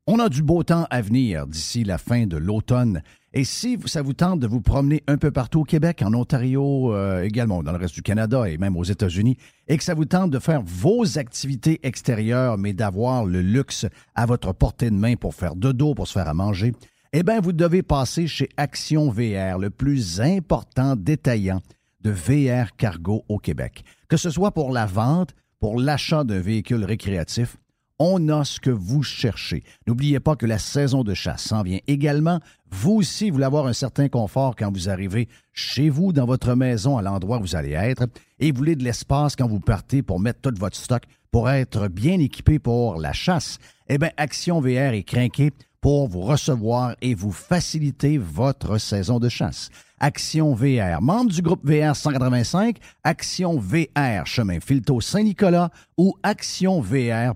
On 0.08 0.20
a 0.20 0.30
du 0.30 0.44
beau 0.44 0.64
temps 0.64 0.86
à 0.92 1.02
venir 1.02 1.48
d'ici 1.48 1.84
la 1.84 1.98
fin 1.98 2.28
de 2.28 2.38
l'automne. 2.38 3.02
Et 3.34 3.44
si 3.44 3.78
ça 3.86 4.02
vous 4.02 4.14
tente 4.14 4.40
de 4.40 4.48
vous 4.48 4.62
promener 4.62 5.04
un 5.08 5.18
peu 5.18 5.32
partout 5.32 5.62
au 5.62 5.64
Québec, 5.64 6.04
en 6.06 6.14
Ontario, 6.14 6.94
euh, 6.94 7.24
également 7.24 7.64
dans 7.64 7.72
le 7.72 7.78
reste 7.78 7.96
du 7.96 8.02
Canada 8.02 8.48
et 8.48 8.58
même 8.58 8.78
aux 8.78 8.84
États-Unis, 8.84 9.36
et 9.68 9.78
que 9.78 9.84
ça 9.84 9.94
vous 9.94 10.06
tente 10.06 10.32
de 10.32 10.40
faire 10.40 10.62
vos 10.64 11.18
activités 11.18 11.80
extérieures, 11.84 12.58
mais 12.58 12.72
d'avoir 12.72 13.26
le 13.26 13.42
luxe 13.42 13.88
à 14.14 14.26
votre 14.26 14.54
portée 14.54 14.90
de 14.90 14.96
main 14.96 15.16
pour 15.16 15.34
faire 15.34 15.56
de 15.56 15.72
dos, 15.72 15.96
pour 15.96 16.08
se 16.08 16.14
faire 16.14 16.30
à 16.30 16.34
manger, 16.34 16.72
eh 17.18 17.24
bien, 17.24 17.40
vous 17.40 17.54
devez 17.54 17.82
passer 17.82 18.28
chez 18.28 18.50
Action 18.58 19.10
VR, 19.10 19.58
le 19.58 19.70
plus 19.70 20.20
important 20.20 20.98
détaillant 20.98 21.62
de 22.02 22.12
VR 22.12 22.76
cargo 22.76 23.24
au 23.30 23.38
Québec. 23.38 23.86
Que 24.10 24.18
ce 24.18 24.30
soit 24.30 24.52
pour 24.52 24.74
la 24.74 24.86
vente, 24.86 25.30
pour 25.62 25.80
l'achat 25.80 26.26
d'un 26.26 26.42
véhicule 26.42 26.84
récréatif, 26.84 27.56
on 28.00 28.28
a 28.28 28.44
ce 28.44 28.60
que 28.60 28.70
vous 28.70 29.02
cherchez. 29.02 29.64
N'oubliez 29.88 30.20
pas 30.20 30.36
que 30.36 30.46
la 30.46 30.60
saison 30.60 31.06
de 31.06 31.14
chasse 31.14 31.44
s'en 31.44 31.64
vient 31.64 31.80
également. 31.88 32.42
Vous 32.70 32.96
aussi 32.96 33.30
voulez 33.30 33.46
avoir 33.46 33.66
un 33.68 33.72
certain 33.72 34.10
confort 34.10 34.58
quand 34.58 34.70
vous 34.70 34.90
arrivez 34.90 35.30
chez 35.54 35.88
vous, 35.88 36.12
dans 36.12 36.26
votre 36.26 36.54
maison, 36.54 36.98
à 36.98 37.02
l'endroit 37.02 37.38
où 37.38 37.44
vous 37.44 37.56
allez 37.56 37.72
être, 37.72 38.08
et 38.40 38.52
vous 38.52 38.58
voulez 38.58 38.76
de 38.76 38.84
l'espace 38.84 39.38
quand 39.38 39.48
vous 39.48 39.62
partez 39.62 40.04
pour 40.04 40.20
mettre 40.20 40.42
tout 40.42 40.60
votre 40.60 40.76
stock, 40.76 41.04
pour 41.32 41.50
être 41.50 41.88
bien 41.88 42.20
équipé 42.20 42.60
pour 42.60 43.00
la 43.00 43.14
chasse. 43.14 43.58
Eh 43.88 43.98
bien, 43.98 44.10
Action 44.18 44.60
VR 44.60 44.94
est 44.94 45.04
craqué 45.04 45.54
pour 45.86 46.08
vous 46.08 46.22
recevoir 46.22 46.96
et 47.04 47.14
vous 47.14 47.32
faciliter 47.32 48.18
votre 48.18 48.80
saison 48.80 49.20
de 49.20 49.30
chasse. 49.30 49.70
Action 50.00 50.56
VR, 50.56 51.00
membre 51.00 51.30
du 51.30 51.44
groupe 51.44 51.64
VR 51.64 51.96
185, 51.96 52.78
Action 53.04 53.60
VR, 53.60 54.26
chemin 54.26 54.60
Filto 54.60 55.00
Saint-Nicolas 55.00 55.70
ou 55.96 56.16
actionvr.ca. 56.24 57.36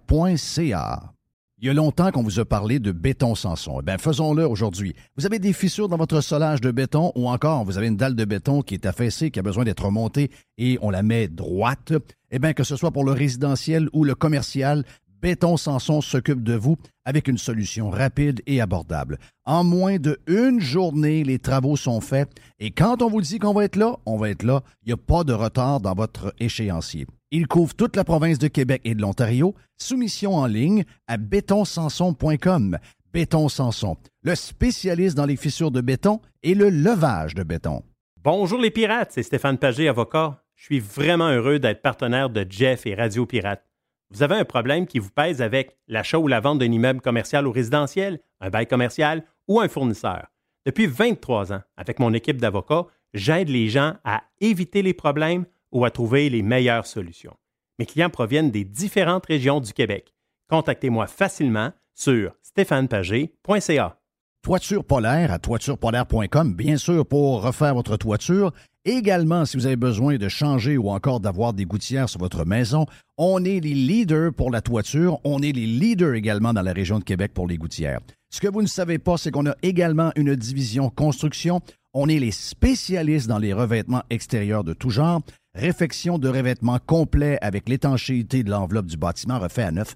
Il 1.60 1.68
y 1.68 1.70
a 1.70 1.74
longtemps 1.76 2.10
qu'on 2.10 2.24
vous 2.24 2.40
a 2.40 2.46
parlé 2.46 2.80
de 2.80 2.92
béton 2.92 3.36
Sanson. 3.36 3.82
Eh 3.82 3.84
bien, 3.84 4.00
faisons-le 4.00 4.48
aujourd'hui. 4.48 4.96
Vous 5.16 5.28
avez 5.28 5.38
des 5.38 5.54
fissures 5.54 5.88
dans 5.88 5.98
votre 5.98 6.20
solage 6.22 6.60
de 6.60 6.72
béton 6.72 7.12
ou 7.14 7.30
encore 7.30 7.66
vous 7.66 7.78
avez 7.78 7.86
une 7.86 7.98
dalle 7.98 8.16
de 8.16 8.26
béton 8.26 8.64
qui 8.64 8.74
est 8.74 8.88
affaissée, 8.88 9.30
qui 9.30 9.38
a 9.38 9.44
besoin 9.44 9.64
d'être 9.64 9.86
remontée 9.86 10.32
et 10.58 10.80
on 10.82 10.90
la 10.90 11.04
met 11.04 11.28
droite. 11.28 11.94
Eh 12.32 12.40
bien, 12.40 12.54
que 12.54 12.64
ce 12.64 12.76
soit 12.76 12.90
pour 12.90 13.04
le 13.04 13.12
résidentiel 13.12 13.90
ou 13.94 14.04
le 14.04 14.16
commercial, 14.16 14.86
Béton 15.22 15.58
Sanson 15.58 16.00
s'occupe 16.02 16.44
de 16.44 16.54
vous 16.54 16.78
avec 17.04 17.28
une 17.28 17.38
solution 17.38 17.90
rapide 17.90 18.42
et 18.48 18.62
abordable. 18.62 19.18
En 19.46 19.64
moins 19.64 19.98
de 19.98 20.20
une 20.28 20.62
journée, 20.62 21.24
les 21.24 21.40
travaux 21.40 21.76
sont 21.76 22.00
faits 22.00 22.30
et 22.60 22.72
quand 22.72 23.02
on 23.02 23.10
vous 23.10 23.22
dit 23.22 23.40
qu'on 23.40 23.54
va 23.54 23.66
être 23.66 23.76
là, 23.76 23.98
on 24.06 24.18
va 24.18 24.30
être 24.30 24.44
là. 24.44 24.62
Il 24.84 24.88
n'y 24.88 24.94
a 24.94 24.98
pas 24.98 25.24
de 25.24 25.34
retard 25.34 25.82
dans 25.82 25.94
votre 25.94 26.34
échéancier. 26.40 27.06
Il 27.32 27.48
couvre 27.48 27.76
toute 27.76 27.96
la 27.96 28.04
province 28.04 28.40
de 28.40 28.48
Québec 28.48 28.82
et 28.86 28.96
de 28.96 29.02
l'Ontario. 29.02 29.56
Soumission 29.78 30.36
en 30.36 30.46
ligne 30.46 30.86
à 31.08 31.18
bétonsanson.com. 31.18 32.78
Béton 33.12 33.50
Sanson, 33.50 33.98
le 34.24 34.36
spécialiste 34.36 35.18
dans 35.18 35.26
les 35.26 35.36
fissures 35.36 35.72
de 35.72 35.82
béton 35.82 36.22
et 36.44 36.54
le 36.54 36.70
levage 36.70 37.34
de 37.36 37.44
béton. 37.44 37.84
Bonjour 38.24 38.60
les 38.60 38.72
pirates, 38.72 39.12
c'est 39.12 39.24
Stéphane 39.24 39.58
Pagé, 39.58 39.88
avocat. 39.88 40.44
Je 40.56 40.66
suis 40.66 40.80
vraiment 40.80 41.30
heureux 41.30 41.58
d'être 41.58 41.82
partenaire 41.82 42.30
de 42.30 42.46
Jeff 42.50 42.86
et 42.86 42.94
Radio 42.94 43.26
Pirate. 43.26 43.69
Vous 44.12 44.24
avez 44.24 44.36
un 44.36 44.46
problème 44.46 44.88
qui 44.88 45.00
vous 45.00 45.12
pèse 45.12 45.42
avec 45.42 45.78
l'achat 45.88 46.18
ou 46.18 46.28
la 46.28 46.40
vente 46.40 46.60
d'un 46.60 46.72
immeuble 46.72 47.02
commercial 47.02 47.48
ou 47.48 47.52
résidentiel, 47.52 48.20
un 48.42 48.50
bail 48.50 48.66
commercial 48.66 49.24
ou 49.48 49.60
un 49.60 49.68
fournisseur. 49.68 50.28
Depuis 50.66 50.88
23 50.88 51.54
ans, 51.54 51.62
avec 51.78 52.00
mon 52.00 52.14
équipe 52.14 52.38
d'avocats, 52.38 52.88
j'aide 53.14 53.50
les 53.50 53.70
gens 53.70 53.96
à 54.04 54.24
éviter 54.42 54.82
les 54.82 54.94
problèmes 54.94 55.46
ou 55.72 55.86
à 55.86 55.92
trouver 55.92 56.30
les 56.30 56.42
meilleures 56.42 56.88
solutions. 56.88 57.38
Mes 57.78 57.86
clients 57.86 58.10
proviennent 58.10 58.52
des 58.52 58.66
différentes 58.66 59.28
régions 59.28 59.60
du 59.60 59.74
Québec. 59.74 60.14
Contactez-moi 60.50 61.06
facilement 61.08 61.72
sur 61.94 62.36
stéphanepagé.ca. 62.42 63.99
Toiture 64.42 64.86
polaire 64.86 65.34
à 65.34 65.40
toiturepolaire.com, 65.40 66.54
bien 66.54 66.78
sûr, 66.78 67.06
pour 67.06 67.44
refaire 67.44 67.76
votre 67.76 67.98
toiture. 67.98 68.54
Également, 68.86 69.44
si 69.44 69.58
vous 69.58 69.66
avez 69.66 69.76
besoin 69.76 70.16
de 70.16 70.30
changer 70.30 70.78
ou 70.78 70.90
encore 70.90 71.20
d'avoir 71.20 71.52
des 71.52 71.66
gouttières 71.66 72.08
sur 72.08 72.22
votre 72.22 72.46
maison, 72.46 72.86
on 73.18 73.44
est 73.44 73.60
les 73.60 73.74
leaders 73.74 74.34
pour 74.34 74.50
la 74.50 74.62
toiture. 74.62 75.20
On 75.26 75.42
est 75.42 75.52
les 75.52 75.68
leaders 75.68 76.14
également 76.14 76.54
dans 76.54 76.62
la 76.62 76.72
région 76.72 77.00
de 77.00 77.04
Québec 77.04 77.34
pour 77.34 77.48
les 77.48 77.58
gouttières. 77.58 78.00
Ce 78.30 78.40
que 78.40 78.48
vous 78.48 78.62
ne 78.62 78.68
savez 78.68 78.98
pas, 78.98 79.18
c'est 79.18 79.30
qu'on 79.30 79.46
a 79.46 79.56
également 79.62 80.12
une 80.16 80.34
division 80.38 80.90
construction. 80.90 81.60
On 81.94 82.08
est 82.08 82.20
les 82.20 82.32
spécialistes 82.32 83.28
dans 83.28 83.40
les 83.40 83.52
revêtements 83.52 84.04
extérieurs 84.10 84.64
de 84.64 84.74
tout 84.74 84.90
genre. 84.90 85.22
Réfection 85.54 86.18
de 86.18 86.30
revêtements 86.30 86.80
complet 86.86 87.38
avec 87.42 87.68
l'étanchéité 87.68 88.44
de 88.44 88.52
l'enveloppe 88.52 88.86
du 88.86 88.96
bâtiment 88.96 89.38
refait 89.38 89.64
à 89.64 89.72
neuf 89.72 89.96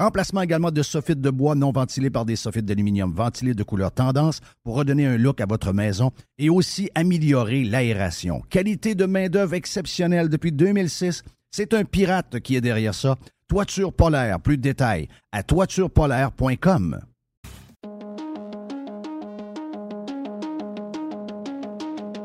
Remplacement 0.00 0.40
également 0.40 0.70
de 0.70 0.82
soffites 0.82 1.20
de 1.20 1.28
bois 1.28 1.54
non 1.54 1.72
ventilés 1.72 2.08
par 2.08 2.24
des 2.24 2.34
soffites 2.34 2.64
d'aluminium 2.64 3.12
ventilés 3.12 3.52
de 3.52 3.62
couleur 3.62 3.92
tendance 3.92 4.40
pour 4.64 4.76
redonner 4.76 5.04
un 5.04 5.18
look 5.18 5.42
à 5.42 5.46
votre 5.46 5.74
maison 5.74 6.10
et 6.38 6.48
aussi 6.48 6.88
améliorer 6.94 7.64
l'aération. 7.64 8.40
Qualité 8.48 8.94
de 8.94 9.04
main-d'œuvre 9.04 9.52
exceptionnelle 9.52 10.30
depuis 10.30 10.52
2006. 10.52 11.22
C'est 11.50 11.74
un 11.74 11.84
pirate 11.84 12.40
qui 12.40 12.56
est 12.56 12.62
derrière 12.62 12.94
ça. 12.94 13.16
Toiture 13.46 13.92
polaire, 13.92 14.40
plus 14.40 14.56
de 14.56 14.62
détails 14.62 15.06
à 15.32 15.42
toiturepolaire.com. 15.42 17.00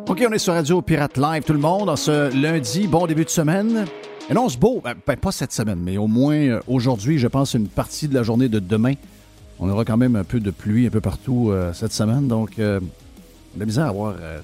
OK, 0.07 0.25
on 0.29 0.31
est 0.31 0.39
sur 0.39 0.53
Radio 0.53 0.81
Pirate 0.81 1.17
Live, 1.17 1.43
tout 1.43 1.51
le 1.51 1.59
monde, 1.59 1.89
en 1.89 1.97
ce 1.97 2.33
lundi. 2.41 2.87
Bon 2.87 3.05
début 3.05 3.25
de 3.25 3.29
semaine. 3.29 3.85
Annonce 4.27 4.57
beau, 4.57 4.81
ben, 4.83 4.95
ben, 5.05 5.17
pas 5.17 5.31
cette 5.31 5.51
semaine, 5.51 5.79
mais 5.79 5.97
au 5.97 6.07
moins 6.07 6.35
euh, 6.35 6.59
aujourd'hui, 6.67 7.19
je 7.19 7.27
pense 7.27 7.53
une 7.53 7.67
partie 7.67 8.07
de 8.07 8.15
la 8.15 8.23
journée 8.23 8.49
de 8.49 8.57
demain. 8.57 8.95
On 9.59 9.69
aura 9.69 9.85
quand 9.85 9.97
même 9.97 10.15
un 10.15 10.23
peu 10.23 10.39
de 10.39 10.49
pluie 10.49 10.87
un 10.87 10.89
peu 10.89 10.99
partout 10.99 11.51
euh, 11.51 11.73
cette 11.73 11.93
semaine, 11.93 12.27
donc 12.27 12.57
euh, 12.57 12.79
on 13.55 13.61
a 13.61 13.65
misère 13.65 13.85
à 13.85 13.89
avoir 13.89 14.15
euh, 14.19 14.41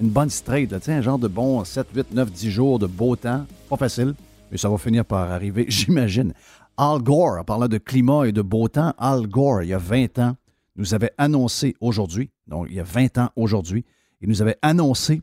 une 0.00 0.08
bonne 0.08 0.28
straight, 0.28 0.72
là, 0.72 0.78
un 0.88 1.02
genre 1.02 1.20
de 1.20 1.28
bon 1.28 1.64
7, 1.64 1.86
8, 1.94 2.14
9, 2.14 2.32
10 2.32 2.50
jours 2.50 2.78
de 2.80 2.88
beau 2.88 3.14
temps. 3.14 3.46
Pas 3.70 3.76
facile, 3.76 4.14
mais 4.50 4.58
ça 4.58 4.68
va 4.68 4.76
finir 4.76 5.04
par 5.04 5.30
arriver, 5.30 5.66
j'imagine. 5.68 6.34
Al 6.76 7.00
Gore, 7.00 7.38
en 7.38 7.44
parlant 7.44 7.68
de 7.68 7.78
climat 7.78 8.26
et 8.26 8.32
de 8.32 8.42
beau 8.42 8.66
temps, 8.66 8.92
Al 8.98 9.28
Gore, 9.28 9.62
il 9.62 9.68
y 9.68 9.74
a 9.74 9.78
20 9.78 10.18
ans, 10.18 10.36
nous 10.74 10.94
avait 10.94 11.12
annoncé 11.16 11.76
aujourd'hui, 11.80 12.30
donc 12.48 12.66
il 12.70 12.74
y 12.74 12.80
a 12.80 12.84
20 12.84 13.18
ans 13.18 13.30
aujourd'hui, 13.36 13.84
il 14.20 14.28
nous 14.28 14.42
avait 14.42 14.58
annoncé 14.62 15.22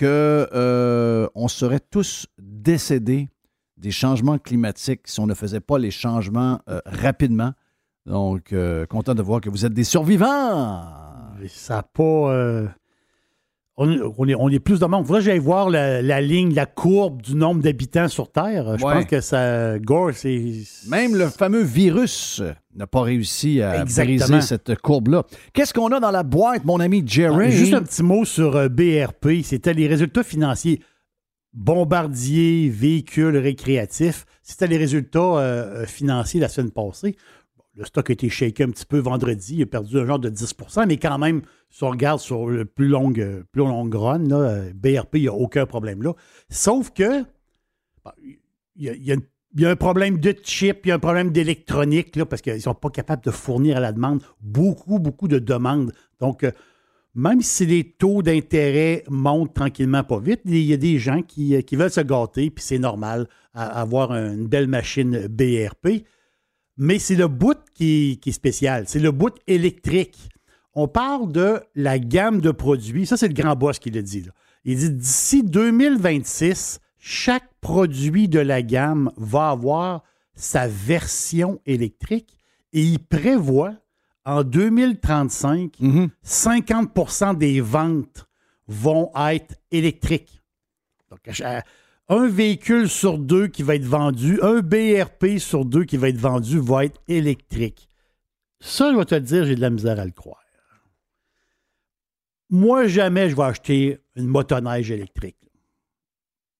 que 0.00 0.48
euh, 0.54 1.28
on 1.34 1.46
serait 1.46 1.78
tous 1.78 2.26
décédés 2.38 3.28
des 3.76 3.90
changements 3.90 4.38
climatiques 4.38 5.02
si 5.04 5.20
on 5.20 5.26
ne 5.26 5.34
faisait 5.34 5.60
pas 5.60 5.78
les 5.78 5.90
changements 5.90 6.58
euh, 6.70 6.80
rapidement. 6.86 7.52
Donc, 8.06 8.54
euh, 8.54 8.86
content 8.86 9.14
de 9.14 9.20
voir 9.20 9.42
que 9.42 9.50
vous 9.50 9.66
êtes 9.66 9.74
des 9.74 9.84
survivants. 9.84 10.88
Ça 11.48 11.76
n'a 11.76 11.82
pas. 11.82 12.72
Euh, 13.78 14.08
on, 14.08 14.14
on 14.18 14.28
est, 14.28 14.34
on 14.34 14.48
est 14.48 14.58
plus 14.58 14.78
de 14.80 14.86
monde. 14.86 15.06
Faudrait 15.06 15.20
que 15.20 15.26
j'aille 15.26 15.38
voir 15.38 15.70
la, 15.70 16.02
la 16.02 16.20
ligne, 16.20 16.52
la 16.54 16.66
courbe 16.66 17.22
du 17.22 17.34
nombre 17.34 17.62
d'habitants 17.62 18.08
sur 18.08 18.30
Terre. 18.30 18.76
Je 18.78 18.84
Ouais. 18.84 18.94
pense 18.94 19.04
que 19.06 19.20
ça. 19.20 19.78
Gore, 19.78 20.10
c'est. 20.14 20.42
Même 20.88 21.16
le 21.16 21.28
fameux 21.28 21.62
virus 21.62 22.42
n'a 22.74 22.86
pas 22.86 23.02
réussi 23.02 23.62
à 23.62 23.82
Exactement. 23.82 24.18
briser 24.18 24.40
cette 24.42 24.76
courbe-là. 24.80 25.24
Qu'est-ce 25.52 25.72
qu'on 25.74 25.88
a 25.92 26.00
dans 26.00 26.10
la 26.10 26.22
boîte, 26.22 26.64
mon 26.64 26.78
ami 26.80 27.02
Jerry? 27.06 27.46
Ah, 27.46 27.50
Juste 27.50 27.74
un 27.74 27.82
petit 27.82 28.02
mot 28.02 28.24
sur 28.24 28.56
euh, 28.56 28.68
BRP. 28.68 29.42
C'était 29.44 29.72
les 29.74 29.86
résultats 29.86 30.22
financiers. 30.24 30.80
Bombardier, 31.52 32.68
véhicules 32.68 33.36
récréatifs. 33.36 34.24
C'était 34.42 34.66
les 34.68 34.76
résultats 34.76 35.18
euh, 35.38 35.84
financiers 35.84 36.40
la 36.40 36.48
semaine 36.48 36.70
passée. 36.70 37.16
Le 37.74 37.84
stock 37.84 38.10
a 38.10 38.12
été 38.12 38.28
shaké 38.28 38.64
un 38.64 38.70
petit 38.70 38.86
peu 38.86 38.98
vendredi. 38.98 39.56
Il 39.56 39.62
a 39.62 39.66
perdu 39.66 39.98
un 39.98 40.06
genre 40.06 40.18
de 40.18 40.28
10% 40.28 40.86
mais 40.86 40.96
quand 40.96 41.18
même, 41.18 41.42
si 41.70 41.84
on 41.84 41.90
regarde 41.90 42.20
sur 42.20 42.48
le 42.48 42.64
plus 42.64 42.88
long, 42.88 43.12
plus 43.12 43.62
run, 43.62 44.18
là, 44.28 44.62
BRP, 44.74 45.16
il 45.16 45.22
n'y 45.22 45.28
a 45.28 45.34
aucun 45.34 45.66
problème 45.66 46.02
là. 46.02 46.14
Sauf 46.48 46.90
que 46.90 47.24
il 48.76 49.18
y 49.56 49.66
a, 49.66 49.70
un 49.70 49.76
problème 49.76 50.18
de 50.18 50.34
chip, 50.42 50.80
il 50.84 50.88
y 50.88 50.92
a 50.92 50.94
un 50.94 51.00
problème 51.00 51.30
d'électronique, 51.30 52.16
là, 52.16 52.24
parce 52.24 52.40
qu'ils 52.40 52.54
ne 52.54 52.58
sont 52.58 52.74
pas 52.74 52.90
capables 52.90 53.22
de 53.22 53.30
fournir 53.30 53.76
à 53.76 53.80
la 53.80 53.92
demande 53.92 54.22
beaucoup, 54.40 54.98
beaucoup 54.98 55.28
de 55.28 55.38
demandes. 55.38 55.92
Donc, 56.18 56.44
euh, 56.44 56.50
même 57.14 57.42
si 57.42 57.66
les 57.66 57.84
taux 57.84 58.22
d'intérêt 58.22 59.04
montent 59.08 59.54
tranquillement 59.54 60.04
pas 60.04 60.20
vite, 60.20 60.40
il 60.44 60.62
y 60.62 60.72
a 60.72 60.76
des 60.76 60.98
gens 60.98 61.22
qui, 61.22 61.62
qui 61.64 61.76
veulent 61.76 61.90
se 61.90 62.00
gâter, 62.00 62.50
puis 62.50 62.64
c'est 62.64 62.78
normal 62.78 63.26
à- 63.52 63.80
avoir 63.80 64.12
une 64.12 64.46
belle 64.46 64.68
machine 64.68 65.26
BRP. 65.26 66.04
Mais 66.82 66.98
c'est 66.98 67.14
le 67.14 67.28
bout 67.28 67.58
qui, 67.74 68.18
qui 68.22 68.30
est 68.30 68.32
spécial. 68.32 68.84
C'est 68.88 69.00
le 69.00 69.12
bout 69.12 69.34
électrique. 69.46 70.30
On 70.74 70.88
parle 70.88 71.30
de 71.30 71.60
la 71.74 71.98
gamme 71.98 72.40
de 72.40 72.50
produits. 72.50 73.04
Ça, 73.04 73.18
c'est 73.18 73.28
le 73.28 73.34
grand 73.34 73.54
boss 73.54 73.78
qui 73.78 73.90
le 73.90 74.02
dit. 74.02 74.22
là. 74.22 74.32
Il 74.64 74.78
dit 74.78 74.90
d'ici 74.90 75.42
2026, 75.42 76.80
chaque 76.98 77.48
produit 77.60 78.28
de 78.28 78.40
la 78.40 78.62
gamme 78.62 79.10
va 79.18 79.50
avoir 79.50 80.04
sa 80.34 80.68
version 80.68 81.60
électrique 81.66 82.38
et 82.72 82.82
il 82.82 82.98
prévoit 82.98 83.74
en 84.24 84.42
2035, 84.42 85.76
50% 86.24 87.36
des 87.36 87.60
ventes 87.60 88.26
vont 88.68 89.10
être 89.16 89.56
électriques. 89.70 90.40
Donc, 91.10 91.20
un 92.10 92.28
véhicule 92.28 92.88
sur 92.88 93.16
deux 93.18 93.46
qui 93.46 93.62
va 93.62 93.76
être 93.76 93.84
vendu, 93.84 94.38
un 94.42 94.60
BRP 94.60 95.38
sur 95.38 95.64
deux 95.64 95.84
qui 95.84 95.96
va 95.96 96.08
être 96.10 96.18
vendu 96.18 96.58
va 96.60 96.84
être 96.84 97.00
électrique. 97.08 97.88
Ça, 98.60 98.92
je 98.92 98.98
vais 98.98 99.04
te 99.06 99.14
le 99.14 99.20
dire, 99.22 99.46
j'ai 99.46 99.54
de 99.54 99.60
la 99.60 99.70
misère 99.70 99.98
à 99.98 100.04
le 100.04 100.10
croire. 100.10 100.36
Moi, 102.50 102.88
jamais 102.88 103.30
je 103.30 103.36
vais 103.36 103.44
acheter 103.44 104.00
une 104.16 104.26
motoneige 104.26 104.90
électrique. 104.90 105.36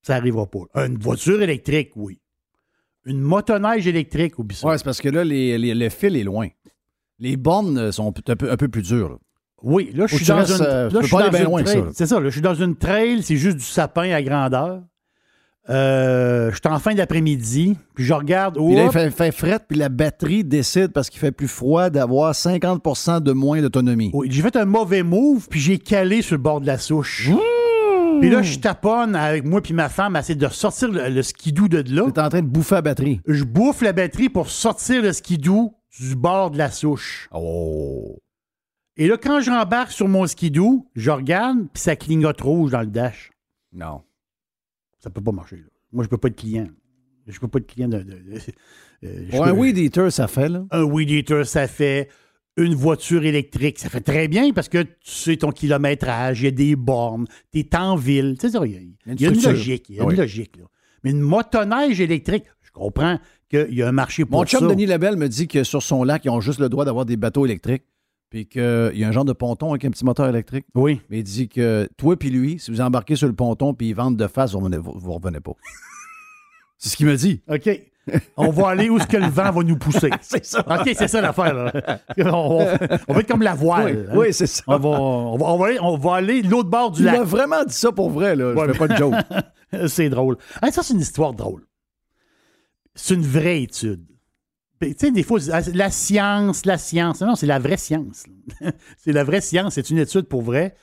Ça 0.03 0.15
n'arrivera 0.15 0.47
pas. 0.47 0.61
Une 0.87 0.97
voiture 0.99 1.43
électrique, 1.43 1.91
oui. 1.97 2.21
Une 3.05 3.21
motoneige 3.21 3.87
électrique, 3.87 4.39
oublie 4.39 4.57
ça. 4.57 4.69
Oui, 4.69 4.75
c'est 4.79 4.85
parce 4.85 5.01
que 5.01 5.09
là, 5.09 5.25
les- 5.25 5.59
les- 5.59 5.75
le 5.75 5.89
fil 5.89 6.17
est 6.17 6.23
loin. 6.25 6.49
Les 7.19 7.37
bornes 7.37 7.91
sont 7.93 8.15
un 8.29 8.37
peu, 8.37 8.51
un 8.51 8.57
peu 8.57 8.69
plus 8.69 8.83
dures. 8.83 9.11
là. 9.11 9.17
Oui, 9.63 9.91
là, 9.93 10.07
je 10.07 10.15
suis 10.17 10.25
dans 10.27 10.45
une. 10.47 10.65
C'est 11.93 12.07
ça, 12.07 12.19
là, 12.19 12.27
je 12.27 12.31
suis 12.31 12.41
dans 12.41 12.55
une 12.55 12.77
trail, 12.77 13.23
c'est 13.23 13.37
juste 13.37 13.59
du 13.59 13.65
sapin 13.65 14.11
à 14.13 14.23
grandeur. 14.23 14.83
Euh, 15.71 16.51
je 16.51 16.57
suis 16.57 16.75
en 16.75 16.79
fin 16.79 16.95
d'après-midi, 16.95 17.77
puis 17.95 18.05
je 18.05 18.13
regarde. 18.13 18.57
Puis 18.57 18.75
là, 18.75 18.87
il 18.87 18.91
fait, 18.91 19.11
fait 19.11 19.31
fret, 19.31 19.61
puis 19.69 19.79
la 19.79 19.89
batterie 19.89 20.43
décide, 20.43 20.89
parce 20.89 21.09
qu'il 21.09 21.21
fait 21.21 21.33
plus 21.33 21.49
froid, 21.49 21.91
d'avoir 21.91 22.33
50% 22.33 23.21
de 23.21 23.33
moins 23.33 23.61
d'autonomie. 23.63 24.11
oui, 24.13 24.29
j'ai 24.31 24.43
fait 24.43 24.57
un 24.57 24.65
mauvais 24.65 25.03
move, 25.03 25.47
puis 25.49 25.61
j'ai 25.61 25.79
calé 25.79 26.23
sur 26.23 26.35
le 26.35 26.43
bord 26.43 26.61
de 26.61 26.67
la 26.67 26.79
souche. 26.79 27.31
Puis 28.21 28.29
là, 28.29 28.43
je 28.43 28.59
taponne 28.59 29.15
avec 29.15 29.45
moi 29.45 29.63
puis 29.63 29.73
ma 29.73 29.89
femme 29.89 30.15
à 30.17 30.21
essayer 30.21 30.35
de 30.35 30.49
sortir 30.49 30.91
le, 30.91 31.09
le 31.09 31.23
skidoo 31.23 31.69
de 31.69 31.79
là. 31.95 32.03
Tu 32.05 32.21
es 32.21 32.23
en 32.23 32.29
train 32.29 32.43
de 32.43 32.47
bouffer 32.47 32.75
la 32.75 32.83
batterie. 32.83 33.21
Je 33.27 33.45
bouffe 33.45 33.81
la 33.81 33.93
batterie 33.93 34.29
pour 34.29 34.51
sortir 34.51 35.03
le 35.03 35.13
skidoo 35.13 35.73
du 35.99 36.17
bord 36.17 36.51
de 36.51 36.59
la 36.59 36.71
souche. 36.71 37.29
Oh! 37.33 38.19
Et 38.97 39.07
là, 39.07 39.17
quand 39.17 39.41
je 39.41 39.51
rembarque 39.51 39.93
sur 39.93 40.09
mon 40.09 40.27
skidoo, 40.27 40.87
je 40.95 41.11
regarde, 41.11 41.61
puis 41.73 41.83
ça 41.83 41.97
clignote 41.97 42.41
rouge 42.43 42.73
dans 42.73 42.81
le 42.81 42.87
dash. 42.87 43.31
Non. 43.73 44.03
Ça 45.01 45.11
peut 45.11 45.23
pas 45.23 45.33
marcher. 45.33 45.57
là. 45.57 45.63
Moi, 45.93 46.05
je 46.05 46.09
peux 46.09 46.19
pas 46.19 46.29
être 46.29 46.37
client. 46.37 46.69
Je 47.27 47.39
peux 47.41 47.49
pas 47.49 47.59
être 47.59 47.67
client 47.67 47.89
de. 47.89 47.99
de- 47.99 48.05
de- 48.05 48.41
euh, 49.05 49.27
je 49.31 49.37
Ouais, 49.37 49.49
un 49.49 49.53
peux- 49.55 49.59
weed 49.61 49.79
eater, 49.79 50.11
ça 50.11 50.29
fait, 50.29 50.49
là. 50.49 50.65
Un 50.71 50.83
weed 50.85 51.11
eater, 51.11 51.45
ça 51.47 51.67
fait. 51.67 52.09
une 52.57 52.75
voiture 52.75 53.25
électrique. 53.25 53.79
Ça 53.79 53.89
fait 53.89 54.01
très 54.03 54.29
bien 54.29 54.53
parce 54.53 54.69
que 54.69 54.83
tu 54.83 54.91
sais 55.05 55.37
ton 55.39 55.51
kilométrage, 55.51 56.43
il 56.43 56.45
y 56.45 56.49
a 56.49 56.51
des 56.51 56.77
bornes, 56.77 57.27
tu 57.53 57.61
es 57.61 57.77
en 57.77 57.97
ville. 57.97 58.37
Tu 58.39 58.51
sais, 58.51 58.59
il 58.67 58.73
y 58.73 58.77
a, 58.77 58.81
il 58.81 59.21
y 59.23 59.27
a 59.27 59.31
une 59.31 59.43
logique. 59.43 59.87
Il 59.89 59.97
y 59.97 60.01
a 60.01 60.03
une 60.05 60.17
logique. 60.17 60.57
Là. 60.59 60.65
Mais 61.03 61.13
une 61.13 61.21
motoneige 61.21 62.01
électrique, 62.03 62.45
je 62.61 62.71
comprends 62.73 63.19
qu'il 63.49 63.73
y 63.73 63.83
a 63.83 63.89
un 63.89 63.93
marché 63.93 64.27
pour 64.27 64.41
Mon 64.41 64.45
chum 64.45 64.61
ça. 64.61 64.67
Denis 64.67 64.85
Labelle 64.87 65.17
me 65.17 65.29
dit 65.29 65.49
que 65.49 65.65
sur 65.65 65.83
son 65.83 66.05
lac, 66.05 66.25
ils 66.27 66.29
ont 66.31 66.41
juste 66.43 66.59
le 66.61 66.69
droit 66.69 66.85
d'avoir 66.85 67.07
des 67.07 67.17
bateaux 67.17 67.47
électriques. 67.47 67.85
Puis 68.31 68.47
qu'il 68.47 68.93
y 68.95 69.03
a 69.05 69.09
un 69.09 69.13
genre 69.13 69.25
de 69.25 69.33
ponton 69.33 69.71
avec 69.71 69.85
un 69.85 69.91
petit 69.91 70.05
moteur 70.05 70.29
électrique. 70.29 70.65
Oui. 70.77 71.01
Mais 71.11 71.19
il 71.19 71.25
dit 71.25 71.49
que 71.49 71.89
toi 71.97 72.17
puis 72.17 72.31
lui, 72.31 72.59
si 72.61 72.71
vous 72.71 72.81
embarquez 72.81 73.17
sur 73.17 73.27
le 73.27 73.35
ponton 73.35 73.75
puis 73.75 73.89
ils 73.89 73.95
vendent 73.95 74.17
de 74.17 74.27
face, 74.29 74.53
vous 74.55 74.69
ne 74.69 74.79
revenez, 74.79 75.41
pas. 75.41 75.53
C'est 76.79 76.91
ce 76.91 76.97
qu'il 76.97 77.07
me 77.07 77.17
dit. 77.17 77.43
OK. 77.49 77.69
On 78.37 78.51
va 78.51 78.69
aller 78.69 78.89
où 78.89 78.97
est-ce 78.97 79.07
que 79.07 79.17
le 79.17 79.27
vent 79.29 79.51
va 79.51 79.63
nous 79.63 79.77
pousser. 79.77 80.11
C'est 80.21 80.45
ça. 80.45 80.61
OK, 80.61 80.91
c'est 80.97 81.07
ça 81.07 81.21
l'affaire. 81.21 81.53
là. 81.55 81.73
On, 82.19 82.59
va- 82.65 82.79
on 83.09 83.13
va 83.15 83.21
être 83.21 83.29
comme 83.29 83.43
la 83.43 83.55
voile. 83.55 84.09
hein. 84.11 84.15
Oui, 84.17 84.33
c'est 84.33 84.47
ça. 84.47 84.63
On 84.67 84.79
va, 84.79 84.89
on, 84.89 85.37
va, 85.37 85.47
on 85.47 85.59
va 85.59 85.67
aller, 85.67 85.79
on 85.81 86.09
aller 86.13 86.43
l'autre 86.43 86.71
bord 86.71 86.91
du 86.91 87.01
Il 87.03 87.05
lac. 87.07 87.19
m'a 87.19 87.25
vraiment 87.25 87.63
dit 87.65 87.75
ça 87.75 87.93
pour 87.93 88.11
vrai, 88.11 88.35
là. 88.35 88.53
Ouais, 88.55 88.67
Je 88.69 88.73
fais 88.73 88.79
pas 88.79 88.89
de 88.89 88.97
joke. 88.97 89.15
c'est 89.89 90.09
drôle. 90.09 90.39
Hein, 90.63 90.71
ça, 90.73 90.83
c'est 90.83 90.95
une 90.95 91.01
histoire 91.01 91.35
drôle. 91.35 91.67
C'est 92.95 93.15
une 93.15 93.23
vraie 93.23 93.63
étude. 93.63 94.05
Tu 94.81 94.95
sais, 94.97 95.11
des 95.11 95.23
fois, 95.23 95.39
ah, 95.53 95.61
la 95.75 95.91
science, 95.91 96.65
la 96.65 96.79
science. 96.79 97.21
Non, 97.21 97.35
c'est 97.35 97.47
la 97.47 97.59
vraie 97.59 97.77
science. 97.77 98.25
c'est 98.97 99.13
la 99.13 99.25
vraie 99.25 99.43
science. 99.43 99.75
C'est 99.75 99.91
une 99.91 99.99
étude 99.99 100.23
pour 100.23 100.41
vrai. 100.41 100.75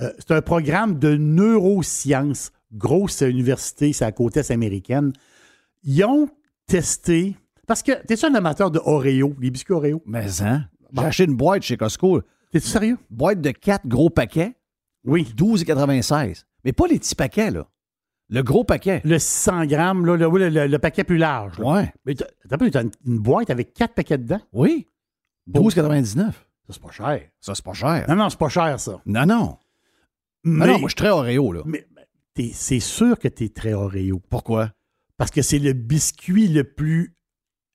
Euh, 0.00 0.12
c'est 0.18 0.32
un 0.32 0.42
programme 0.42 0.98
de 0.98 1.16
neurosciences. 1.16 2.50
Grosse 2.72 3.20
université, 3.20 3.92
c'est 3.92 4.04
à 4.04 4.08
la 4.08 4.12
côte 4.12 4.36
est 4.36 4.50
américaine. 4.50 5.12
Ils 5.84 6.04
ont 6.04 6.28
testé. 6.66 7.36
Parce 7.68 7.82
que, 7.84 7.92
t'es-tu 8.04 8.26
un 8.26 8.34
amateur 8.34 8.72
de 8.72 8.80
Oreo, 8.84 9.34
les 9.40 9.50
biscuits 9.50 9.74
Oreo? 9.74 10.02
Mais, 10.04 10.42
hein? 10.42 10.66
J'ai 10.92 11.04
acheté 11.04 11.24
une 11.24 11.36
boîte 11.36 11.62
chez 11.62 11.76
Costco. 11.76 12.22
T'es-tu 12.50 12.66
sérieux? 12.66 12.98
Boîte 13.10 13.40
de 13.40 13.52
4 13.52 13.86
gros 13.86 14.10
paquets. 14.10 14.56
Oui. 15.04 15.32
12,96. 15.36 16.44
Mais 16.64 16.72
pas 16.72 16.86
les 16.88 16.98
petits 16.98 17.14
paquets, 17.14 17.52
là. 17.52 17.68
Le 18.28 18.42
gros 18.42 18.64
paquet. 18.64 19.00
Le 19.04 19.18
600 19.18 19.66
grammes, 19.66 20.04
là, 20.04 20.16
le, 20.16 20.28
le- 20.28 20.48
le- 20.48 20.66
le 20.66 20.78
paquet 20.78 21.04
plus 21.04 21.16
large. 21.18 21.58
là. 21.58 21.64
Ouais. 21.66 21.94
Mais 22.04 22.14
t'as 22.14 22.82
une, 22.82 22.90
une 23.06 23.18
boîte 23.18 23.50
avec 23.50 23.72
quatre 23.72 23.94
paquets 23.94 24.18
dedans? 24.18 24.40
Oui. 24.52 24.86
12,99. 25.48 26.14
Ça, 26.16 26.32
c'est 26.70 26.82
pas 26.82 26.90
cher. 26.90 27.20
Ça, 27.40 27.54
c'est 27.54 27.64
pas 27.64 27.72
cher. 27.72 28.04
Non, 28.08 28.16
non, 28.16 28.28
c'est 28.28 28.38
pas 28.38 28.48
cher, 28.48 28.80
ça. 28.80 29.00
Non, 29.06 29.26
non. 29.26 29.58
Mais, 30.42 30.66
Non, 30.66 30.72
non, 30.72 30.78
moi, 30.80 30.88
je 30.88 30.92
suis 30.92 30.96
très 30.96 31.10
Oreo, 31.10 31.52
là. 31.52 31.60
mais- 31.66 31.86
t'es- 32.34 32.50
c'est 32.52 32.80
sûr 32.80 33.18
que 33.18 33.28
tu 33.28 33.44
es 33.44 33.48
très 33.48 33.72
Oreo. 33.74 34.20
Pourquoi? 34.28 34.72
Parce 35.16 35.30
que 35.30 35.42
c'est 35.42 35.60
le 35.60 35.72
biscuit 35.72 36.48
le 36.48 36.64
plus 36.64 37.14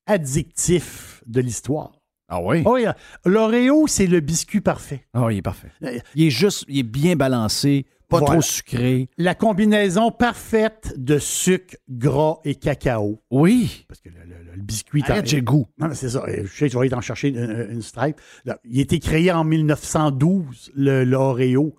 addictif 0.05 1.23
de 1.25 1.41
l'histoire. 1.41 1.93
Ah 2.27 2.41
oui? 2.41 2.63
Oh, 2.65 2.73
oui, 2.75 2.85
L'Oreo, 3.25 3.87
c'est 3.87 4.07
le 4.07 4.19
biscuit 4.19 4.61
parfait. 4.61 5.05
Ah, 5.13 5.27
il 5.31 5.37
est 5.37 5.41
parfait. 5.41 5.71
Euh, 5.83 5.97
Il 6.15 6.25
est 6.27 6.29
juste, 6.29 6.65
il 6.67 6.79
est 6.79 6.83
bien 6.83 7.15
balancé, 7.15 7.85
pas 8.11 8.19
Voilà. 8.19 8.33
trop 8.33 8.41
sucré. 8.41 9.09
La 9.17 9.33
combinaison 9.35 10.11
parfaite 10.11 10.93
de 10.97 11.17
sucre, 11.17 11.75
gras 11.89 12.37
et 12.45 12.55
cacao. 12.55 13.19
Oui. 13.31 13.85
Parce 13.87 14.01
que 14.01 14.09
le, 14.09 14.15
le- 14.25 14.51
le 14.55 14.61
biscuit... 14.61 15.01
Arrête, 15.07 15.25
j'ai 15.27 15.41
goût. 15.41 15.65
Non, 15.79 15.87
mais 15.87 15.95
c'est 15.95 16.09
ça. 16.09 16.23
Je 16.27 16.45
sais 16.47 16.65
que 16.65 16.71
tu 16.71 16.75
vas 16.75 16.81
aller 16.81 16.89
t'en 16.89 17.01
chercher 17.01 17.29
une, 17.29 17.67
une 17.71 17.81
stripe. 17.81 18.19
Là, 18.45 18.59
il 18.65 18.77
a 18.79 18.81
été 18.81 18.99
créé 18.99 19.31
en 19.31 19.43
1912, 19.45 20.71
le, 20.75 21.03
le 21.05 21.15
Oreo. 21.17 21.75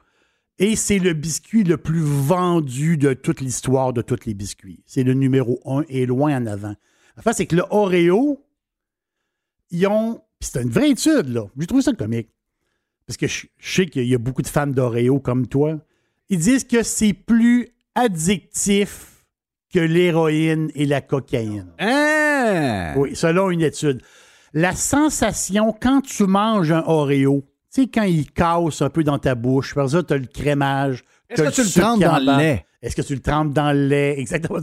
Et 0.59 0.74
c'est 0.76 0.98
le 0.98 1.12
biscuit 1.12 1.64
le 1.64 1.76
plus 1.76 2.00
vendu 2.02 2.96
de 2.96 3.12
toute 3.14 3.40
l'histoire 3.40 3.92
de 3.92 4.00
tous 4.02 4.24
les 4.26 4.34
biscuits. 4.34 4.82
C'est 4.86 5.02
le 5.02 5.14
numéro 5.14 5.60
un 5.64 5.84
et 5.88 6.06
loin 6.06 6.36
en 6.36 6.46
avant. 6.46 6.74
La 7.16 7.22
face, 7.22 7.36
c'est 7.38 7.46
que 7.46 7.56
le 7.56 7.64
Oreo, 7.70 8.44
ils 9.70 9.86
ont. 9.86 10.14
puis 10.38 10.48
c'est 10.52 10.62
une 10.62 10.70
vraie 10.70 10.90
étude, 10.90 11.28
là. 11.28 11.46
J'ai 11.59 11.66
trouvé 11.66 11.82
ça 11.82 11.92
comique. 11.92 12.28
Parce 13.06 13.16
que 13.16 13.26
je, 13.26 13.46
je 13.59 13.74
sais 13.74 13.86
qu'il 13.86 14.06
y 14.06 14.14
a 14.14 14.18
beaucoup 14.18 14.42
de 14.42 14.46
fans 14.46 14.66
d'Oreo 14.66 15.20
comme 15.20 15.46
toi. 15.46 15.78
Ils 16.32 16.38
disent 16.38 16.64
que 16.64 16.82
c'est 16.82 17.12
plus 17.12 17.68
addictif 17.94 19.26
que 19.72 19.80
l'héroïne 19.80 20.70
et 20.74 20.86
la 20.86 21.02
cocaïne. 21.02 21.66
Hein? 21.78 22.94
Oui, 22.96 23.14
selon 23.14 23.50
une 23.50 23.60
étude. 23.60 24.00
La 24.54 24.74
sensation 24.74 25.74
quand 25.78 26.00
tu 26.00 26.24
manges 26.24 26.72
un 26.72 26.82
Oreo, 26.86 27.42
tu 27.74 27.82
sais, 27.82 27.88
quand 27.88 28.04
il 28.04 28.30
casse 28.32 28.80
un 28.80 28.88
peu 28.88 29.04
dans 29.04 29.18
ta 29.18 29.34
bouche, 29.34 29.74
par 29.74 29.90
ça, 29.90 30.02
tu 30.02 30.12
as 30.14 30.16
le 30.16 30.26
crémage. 30.26 31.04
Est-ce 31.28 31.42
que 31.42 31.50
tu 31.54 31.62
le 31.64 31.68
trempes 31.82 32.00
dans 32.00 32.18
le 32.18 32.38
lait? 32.38 32.66
Est-ce 32.80 32.96
que 32.96 33.02
tu 33.02 33.14
le 33.14 33.20
trempes 33.20 33.52
dans 33.52 33.72
le 33.72 33.86
lait? 33.86 34.18
Exactement. 34.18 34.59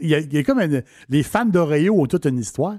Il 0.00 0.08
y 0.08 0.14
a, 0.16 0.18
il 0.18 0.32
y 0.34 0.38
a 0.38 0.42
comme 0.42 0.60
une- 0.60 0.82
les 1.08 1.22
fans 1.22 1.44
d'Oreo 1.44 2.00
ont 2.02 2.06
toute 2.06 2.26
une 2.26 2.38
histoire. 2.38 2.78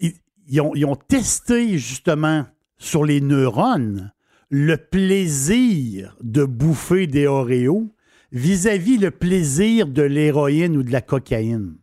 Ils, 0.00 0.12
ils 0.48 0.60
ont, 0.60 0.72
ils 0.74 0.84
ont 0.86 0.96
testé 0.96 1.78
justement 1.78 2.46
sur 2.78 3.04
les 3.04 3.20
neurones 3.20 4.12
le 4.50 4.76
plaisir 4.76 6.16
de 6.22 6.44
bouffer 6.44 7.06
des 7.06 7.26
Oreos 7.26 7.94
vis-à-vis 8.32 8.98
le 8.98 9.10
plaisir 9.10 9.86
de 9.86 10.02
l'héroïne 10.02 10.76
ou 10.76 10.82
de 10.82 10.90
la 10.92 11.00
cocaïne. 11.00 11.76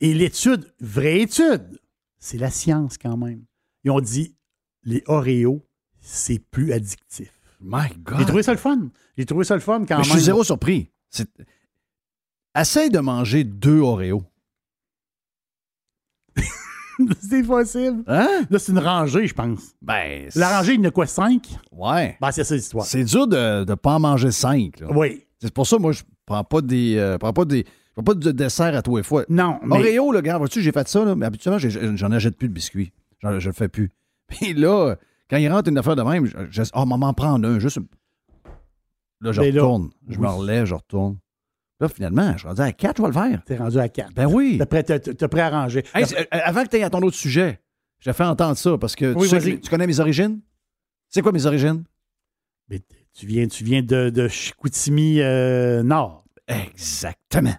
Et 0.00 0.14
l'étude, 0.14 0.72
vraie 0.80 1.20
étude, 1.22 1.80
c'est 2.18 2.38
la 2.38 2.50
science 2.50 2.96
quand 2.98 3.16
même. 3.16 3.44
Ils 3.84 3.90
ont 3.90 4.00
dit 4.00 4.36
les 4.84 5.02
Oreos, 5.06 5.66
c'est 6.00 6.38
plus 6.38 6.72
addictif. 6.72 7.32
My 7.60 7.88
J'ai 7.88 7.96
God. 8.04 8.26
trouvé 8.26 8.42
ça 8.44 8.52
le 8.52 8.58
fun. 8.58 8.90
J'ai 9.16 9.26
trouvé 9.26 9.44
ça 9.44 9.54
le 9.54 9.60
fun 9.60 9.84
quand 9.84 9.98
Mais 9.98 10.04
je 10.04 10.08
même. 10.10 10.16
suis 10.18 10.24
zéro 10.26 10.44
surpris. 10.44 10.90
Essaye 12.56 12.90
de 12.90 13.00
manger 13.00 13.42
deux 13.44 13.80
Oreos. 13.80 14.22
c'est 17.20 17.42
possible. 17.42 18.02
Hein? 18.06 18.28
Là, 18.50 18.58
c'est 18.58 18.72
une 18.72 18.78
rangée, 18.78 19.26
je 19.26 19.34
pense. 19.34 19.74
Ben. 19.82 20.28
La 20.34 20.56
rangée, 20.58 20.74
il 20.74 20.80
y 20.80 20.84
en 20.84 20.88
a 20.88 20.90
quoi, 20.90 21.06
cinq? 21.06 21.48
Ouais. 21.72 22.16
Ben, 22.20 22.30
c'est 22.32 22.44
ça 22.44 22.54
l'histoire. 22.54 22.84
C'est 22.84 23.04
dur 23.04 23.26
de 23.26 23.64
ne 23.68 23.74
pas 23.74 23.94
en 23.94 24.00
manger 24.00 24.30
cinq. 24.30 24.80
là. 24.80 24.88
Oui. 24.94 25.24
C'est 25.40 25.52
pour 25.52 25.66
ça, 25.66 25.78
moi, 25.78 25.92
je 25.92 26.02
prends 26.26 26.42
pas 26.44 26.60
des. 26.60 26.96
euh, 26.96 27.18
prends 27.18 27.32
pas 27.32 27.44
des. 27.44 27.64
Je 27.64 27.92
prends 27.94 28.02
pas 28.02 28.14
de 28.14 28.30
dessert 28.32 28.74
à 28.74 28.82
tous 28.82 28.96
les 28.96 29.02
fois. 29.02 29.24
Non, 29.28 29.58
mais 29.64 29.76
Oreo, 29.76 30.12
là, 30.12 30.22
gars, 30.22 30.38
vois-tu, 30.38 30.60
j'ai 30.62 30.72
fait 30.72 30.86
ça, 30.88 31.04
là, 31.04 31.14
mais 31.14 31.26
habituellement, 31.26 31.58
j'en 31.58 32.10
achète 32.12 32.36
plus 32.36 32.48
de 32.48 32.52
biscuits. 32.54 32.92
J'en- 33.20 33.38
je 33.38 33.48
le 33.48 33.52
fais 33.54 33.68
plus. 33.68 33.90
Puis 34.28 34.52
là, 34.54 34.96
quand 35.30 35.36
il 35.36 35.48
rentre 35.50 35.68
une 35.68 35.78
affaire 35.78 35.96
de 35.96 36.02
même, 36.02 36.26
je, 36.26 36.36
je 36.50 36.62
oh, 36.74 36.84
maman, 36.84 37.12
prendre 37.14 37.48
un, 37.48 37.58
juste. 37.58 37.78
Là, 39.20 39.32
je 39.32 39.40
Mais 39.40 39.50
là, 39.50 39.62
retourne. 39.62 39.90
je 40.08 40.18
me 40.18 40.28
relève, 40.28 40.64
je 40.64 40.74
retourne. 40.74 41.18
Là, 41.80 41.88
finalement, 41.88 42.32
je 42.32 42.38
suis 42.38 42.48
rendu 42.48 42.60
à 42.60 42.72
quatre, 42.72 42.96
je 42.96 43.02
vais 43.02 43.08
le 43.08 43.12
faire. 43.30 43.42
t'es 43.44 43.56
rendu 43.56 43.78
à 43.78 43.88
quatre. 43.88 44.12
Ben 44.12 44.26
oui. 44.26 44.56
T'es 44.58 44.66
prêt, 44.66 44.82
t'es- 44.82 44.98
t'es 45.00 45.28
prêt 45.28 45.42
à 45.42 45.50
ranger. 45.50 45.84
Hey, 45.94 46.04
euh, 46.14 46.24
avant 46.32 46.64
que 46.64 46.68
tu 46.70 46.76
aies 46.76 46.82
à 46.82 46.90
ton 46.90 47.00
autre 47.02 47.16
sujet, 47.16 47.60
je 48.00 48.10
fait 48.12 48.24
entendre 48.24 48.56
ça 48.56 48.76
parce 48.78 48.96
que 48.96 49.14
Oui, 49.14 49.22
tu, 49.22 49.28
sais 49.28 49.38
vas-y. 49.38 49.56
que- 49.58 49.64
tu 49.64 49.70
connais 49.70 49.86
mes 49.86 50.00
origines? 50.00 50.40
C'est 51.08 51.22
quoi 51.22 51.30
mes 51.32 51.46
origines? 51.46 51.84
Mais 52.68 52.80
tu 53.14 53.26
viens, 53.26 53.46
tu 53.46 53.64
viens 53.64 53.82
de, 53.82 54.10
de 54.10 54.28
Chicoutimi 54.28 55.20
euh, 55.20 55.82
Nord. 55.82 56.24
Exactement. 56.48 57.54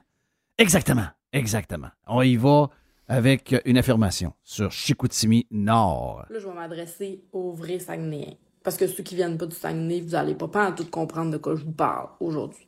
Exactement. 0.58 1.08
Exactement. 1.34 1.88
On 2.08 2.22
y 2.22 2.36
va 2.36 2.70
avec 3.08 3.56
une 3.66 3.78
affirmation 3.78 4.34
sur 4.44 4.72
Chicoutimi 4.72 5.48
Nord. 5.50 6.26
Là, 6.30 6.40
je 6.40 6.48
vais 6.48 6.54
m'adresser 6.54 7.24
aux 7.32 7.54
vrais 7.54 7.80
Saguenayens. 7.80 8.36
Parce 8.64 8.76
que 8.78 8.86
ceux 8.88 9.02
qui 9.04 9.16
viennent 9.16 9.38
pas 9.38 9.46
du 9.48 9.56
Saguenay, 9.56 10.02
vous 10.02 10.14
allez 10.16 10.36
pas, 10.36 10.48
pas 10.48 10.72
tout 10.74 10.86
comprendre 10.90 11.32
de 11.32 11.38
quoi 11.38 11.56
je 11.56 11.64
vous 11.64 11.72
parle 11.72 12.10
aujourd'hui. 12.20 12.68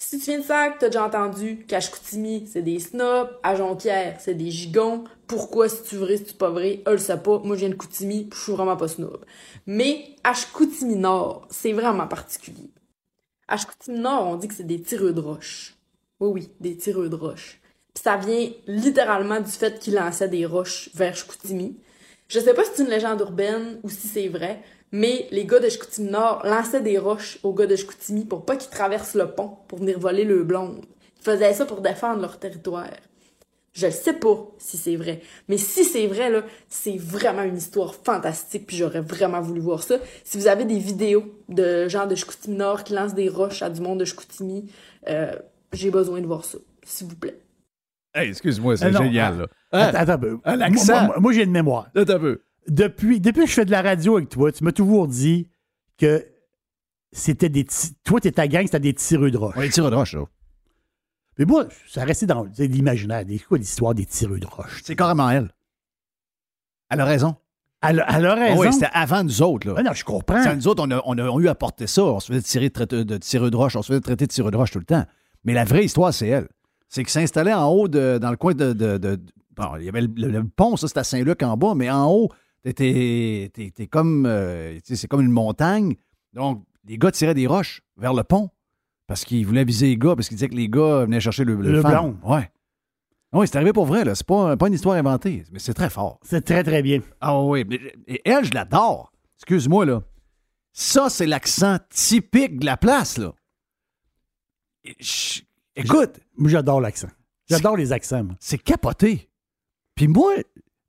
Si 0.00 0.20
tu 0.20 0.26
viens 0.26 0.38
de 0.38 0.44
Sac, 0.44 0.78
t'as 0.78 0.86
déjà 0.86 1.04
entendu 1.04 1.64
qu'à 1.66 1.80
Chicoutimi, 1.80 2.46
c'est 2.46 2.62
des 2.62 2.78
snobs, 2.78 3.36
à 3.42 3.56
Jonquière, 3.56 4.16
c'est 4.20 4.34
des 4.34 4.48
gigons. 4.48 5.02
Pourquoi, 5.26 5.68
si 5.68 5.82
tu 5.82 5.96
vrai, 5.96 6.16
si 6.16 6.24
tu 6.24 6.34
pas 6.34 6.50
vrai, 6.50 6.84
eux 6.86 6.92
le 6.92 6.98
savent 6.98 7.22
pas. 7.22 7.40
Moi, 7.40 7.56
je 7.56 7.66
viens 7.66 7.70
de 7.70 7.74
puis 7.74 8.28
je 8.32 8.40
suis 8.40 8.52
vraiment 8.52 8.76
pas 8.76 8.86
snob. 8.86 9.24
Mais 9.66 10.14
à 10.22 10.34
Chicoutimi 10.34 10.94
Nord, 10.94 11.48
c'est 11.50 11.72
vraiment 11.72 12.06
particulier. 12.06 12.70
À 13.48 13.56
Chicoutimi 13.56 13.98
Nord, 13.98 14.28
on 14.28 14.36
dit 14.36 14.46
que 14.46 14.54
c'est 14.54 14.62
des 14.62 14.80
tireux 14.80 15.12
de 15.12 15.20
roches. 15.20 15.74
Oui, 16.20 16.30
oui, 16.32 16.50
des 16.60 16.76
tireux 16.76 17.08
de 17.08 17.16
roches. 17.16 17.60
Puis 17.92 18.04
ça 18.04 18.16
vient 18.16 18.50
littéralement 18.68 19.40
du 19.40 19.50
fait 19.50 19.80
qu'ils 19.80 19.94
lançaient 19.94 20.28
des 20.28 20.46
roches 20.46 20.90
vers 20.94 21.16
Chicoutimi. 21.16 21.76
Je 22.28 22.38
sais 22.38 22.54
pas 22.54 22.62
si 22.62 22.70
c'est 22.74 22.84
une 22.84 22.90
légende 22.90 23.18
urbaine 23.18 23.80
ou 23.82 23.90
si 23.90 24.06
c'est 24.06 24.28
vrai, 24.28 24.62
mais 24.92 25.26
les 25.30 25.44
gars 25.44 25.60
de 25.60 25.68
Chicoutimi 25.68 26.10
Nord 26.10 26.42
lançaient 26.44 26.80
des 26.80 26.98
roches 26.98 27.38
aux 27.42 27.52
gars 27.52 27.66
de 27.66 27.76
Chicoutimi 27.76 28.24
pour 28.24 28.44
pas 28.44 28.56
qu'ils 28.56 28.70
traversent 28.70 29.14
le 29.14 29.30
pont 29.30 29.56
pour 29.68 29.78
venir 29.78 29.98
voler 29.98 30.24
le 30.24 30.44
blonde. 30.44 30.84
Ils 31.20 31.24
faisaient 31.24 31.52
ça 31.54 31.66
pour 31.66 31.80
défendre 31.80 32.20
leur 32.22 32.38
territoire. 32.38 32.88
Je 33.74 33.88
sais 33.90 34.14
pas 34.14 34.36
si 34.58 34.76
c'est 34.76 34.96
vrai, 34.96 35.20
mais 35.48 35.56
si 35.56 35.84
c'est 35.84 36.06
vrai 36.08 36.30
là, 36.30 36.42
c'est 36.68 36.96
vraiment 36.96 37.42
une 37.42 37.56
histoire 37.58 37.94
fantastique 37.94 38.66
puis 38.66 38.76
j'aurais 38.76 39.02
vraiment 39.02 39.40
voulu 39.40 39.60
voir 39.60 39.82
ça. 39.82 39.98
Si 40.24 40.36
vous 40.38 40.48
avez 40.48 40.64
des 40.64 40.78
vidéos 40.78 41.24
de 41.48 41.86
gens 41.86 42.06
de 42.06 42.14
Chicoutimi 42.16 42.56
Nord 42.56 42.82
qui 42.82 42.94
lancent 42.94 43.14
des 43.14 43.28
roches 43.28 43.62
à 43.62 43.70
du 43.70 43.80
monde 43.80 44.00
de 44.00 44.04
Chicoutimi, 44.04 44.68
euh, 45.08 45.32
j'ai 45.72 45.90
besoin 45.90 46.20
de 46.20 46.26
voir 46.26 46.44
ça, 46.44 46.58
s'il 46.82 47.06
vous 47.08 47.14
plaît. 47.16 47.38
Hey, 48.14 48.30
excuse-moi, 48.30 48.76
c'est 48.76 48.86
Euh, 48.86 48.98
génial. 48.98 49.46
ah, 49.70 49.78
Là. 49.78 49.86
Attends, 49.88 49.98
attends 49.98 50.12
un 50.12 50.18
peu. 50.18 50.38
un 50.44 50.56
Moi- 50.56 50.66
accent. 50.66 51.04
Moi, 51.06 51.16
moi, 51.20 51.32
j'ai 51.32 51.42
une 51.44 51.50
mémoire. 51.52 51.88
T'as 51.94 52.00
un 52.00 52.18
peu. 52.18 52.40
Depuis, 52.68 53.20
depuis 53.20 53.42
que 53.44 53.48
je 53.48 53.54
fais 53.54 53.64
de 53.64 53.70
la 53.70 53.82
radio 53.82 54.16
avec 54.16 54.28
toi, 54.28 54.52
tu 54.52 54.62
m'as 54.64 54.72
toujours 54.72 55.08
dit 55.08 55.48
que 55.96 56.26
c'était 57.12 57.48
des 57.48 57.66
toi, 58.04 58.20
t'es 58.20 58.32
ta 58.32 58.46
gang, 58.48 58.64
c'était 58.66 58.80
des 58.80 58.94
tireux 58.94 59.30
de 59.30 59.38
roche. 59.38 59.56
Est 59.56 59.70
tiré 59.70 59.90
de 59.90 59.94
roche, 59.96 60.14
là. 60.14 60.24
Mais 61.38 61.44
moi, 61.44 61.66
ça 61.88 62.04
restait 62.04 62.26
dans 62.26 62.46
l'imaginaire. 62.58 63.24
C'est 63.28 63.38
quoi 63.38 63.58
l'histoire 63.58 63.94
des 63.94 64.04
tireux 64.04 64.40
de 64.40 64.46
roche? 64.46 64.82
C'est 64.84 64.96
carrément 64.96 65.30
elle. 65.30 65.50
Elle 66.90 67.00
a 67.00 67.04
raison. 67.04 67.36
Elle, 67.80 68.00
a- 68.00 68.06
elle 68.18 68.26
a 68.26 68.32
Ah 68.32 68.34
raison. 68.34 68.60
oui, 68.60 68.72
c'était 68.72 68.88
avant 68.92 69.22
nous 69.22 69.40
autres. 69.40 69.68
Là. 69.68 69.74
Ah 69.76 69.82
non, 69.84 69.92
je 69.92 70.04
comprends. 70.04 70.42
C'est 70.42 70.48
à 70.48 70.56
nous 70.56 70.66
autres, 70.66 70.82
on 70.84 70.90
a, 70.90 71.00
on 71.04 71.16
a 71.16 71.40
eu 71.40 71.48
à 71.48 71.54
porter 71.54 71.86
ça. 71.86 72.02
On 72.02 72.18
se 72.18 72.26
faisait 72.32 72.42
tirer 72.42 72.70
de, 72.70 73.02
de 73.04 73.16
tireux 73.18 73.50
de 73.52 73.56
roche. 73.56 73.76
On 73.76 73.82
se 73.82 73.88
faisait 73.88 74.00
traiter 74.00 74.26
de 74.26 74.32
tireux 74.32 74.50
de 74.50 74.56
roche 74.56 74.72
tout 74.72 74.80
le 74.80 74.84
temps. 74.84 75.04
Mais 75.44 75.54
la 75.54 75.64
vraie 75.64 75.84
histoire, 75.84 76.12
c'est 76.12 76.26
elle. 76.26 76.48
C'est 76.88 77.02
qu'il 77.04 77.10
s'installait 77.12 77.54
en 77.54 77.68
haut, 77.68 77.86
de, 77.86 78.18
dans 78.20 78.30
le 78.30 78.36
coin 78.36 78.54
de. 78.54 78.72
de- 78.72 78.98
de- 78.98 79.20
bon, 79.56 79.76
il 79.78 79.84
y 79.84 79.88
avait 79.88 80.00
le, 80.00 80.08
le- 80.16 80.28
le 80.28 80.44
pont, 80.44 80.76
ça, 80.76 80.88
c'était 80.88 81.00
à 81.00 81.04
Saint-Luc 81.04 81.42
en 81.44 81.56
bas, 81.56 81.74
mais 81.76 81.88
en 81.88 82.10
haut, 82.10 82.30
t'étais 82.72 83.50
t'es- 83.52 83.70
t'es 83.70 83.86
comme. 83.86 84.26
euh, 84.26 84.78
c'est 84.84 85.08
comme 85.08 85.20
une 85.20 85.30
montagne. 85.30 85.94
Donc, 86.32 86.64
les 86.84 86.98
gars 86.98 87.10
tiraient 87.10 87.34
des 87.34 87.46
roches 87.46 87.82
vers 87.96 88.14
le 88.14 88.24
pont 88.24 88.50
parce 89.06 89.24
qu'ils 89.24 89.46
voulaient 89.46 89.64
viser 89.64 89.88
les 89.88 89.96
gars, 89.96 90.14
parce 90.14 90.28
qu'ils 90.28 90.36
disaient 90.36 90.48
que 90.48 90.54
les 90.54 90.68
gars 90.68 91.04
venaient 91.04 91.20
chercher 91.20 91.44
le, 91.44 91.54
Le 91.56 91.80
fan. 91.82 91.90
blond. 91.92 92.18
Ouais. 92.22 92.50
Oui, 93.32 93.46
c'est 93.46 93.56
arrivé 93.56 93.72
pour 93.74 93.84
vrai, 93.86 94.04
là. 94.04 94.14
C'est 94.14 94.26
pas, 94.26 94.56
pas 94.56 94.68
une 94.68 94.74
histoire 94.74 94.96
inventée, 94.96 95.44
mais 95.52 95.58
c'est 95.58 95.74
très 95.74 95.90
fort. 95.90 96.18
C'est 96.22 96.44
très, 96.44 96.62
très 96.64 96.80
bien. 96.82 97.00
Ah 97.20 97.42
oui, 97.42 97.64
mais- 97.68 97.80
et 98.06 98.22
elle, 98.24 98.44
je 98.44 98.52
l'adore. 98.54 99.12
Excuse-moi, 99.38 99.84
là. 99.84 100.02
Ça, 100.72 101.10
c'est 101.10 101.26
l'accent 101.26 101.78
typique 101.90 102.58
de 102.60 102.64
la 102.66 102.76
place, 102.76 103.18
là. 103.18 103.32
Je- 104.98 105.40
Écoute, 105.76 106.18
Moi, 106.36 106.50
j'adore 106.50 106.80
l'accent. 106.80 107.08
J'adore 107.48 107.76
les 107.76 107.92
accents. 107.92 108.24
moi. 108.24 108.34
c'est 108.40 108.58
capoté. 108.58 109.30
Puis 109.94 110.08
moi, 110.08 110.32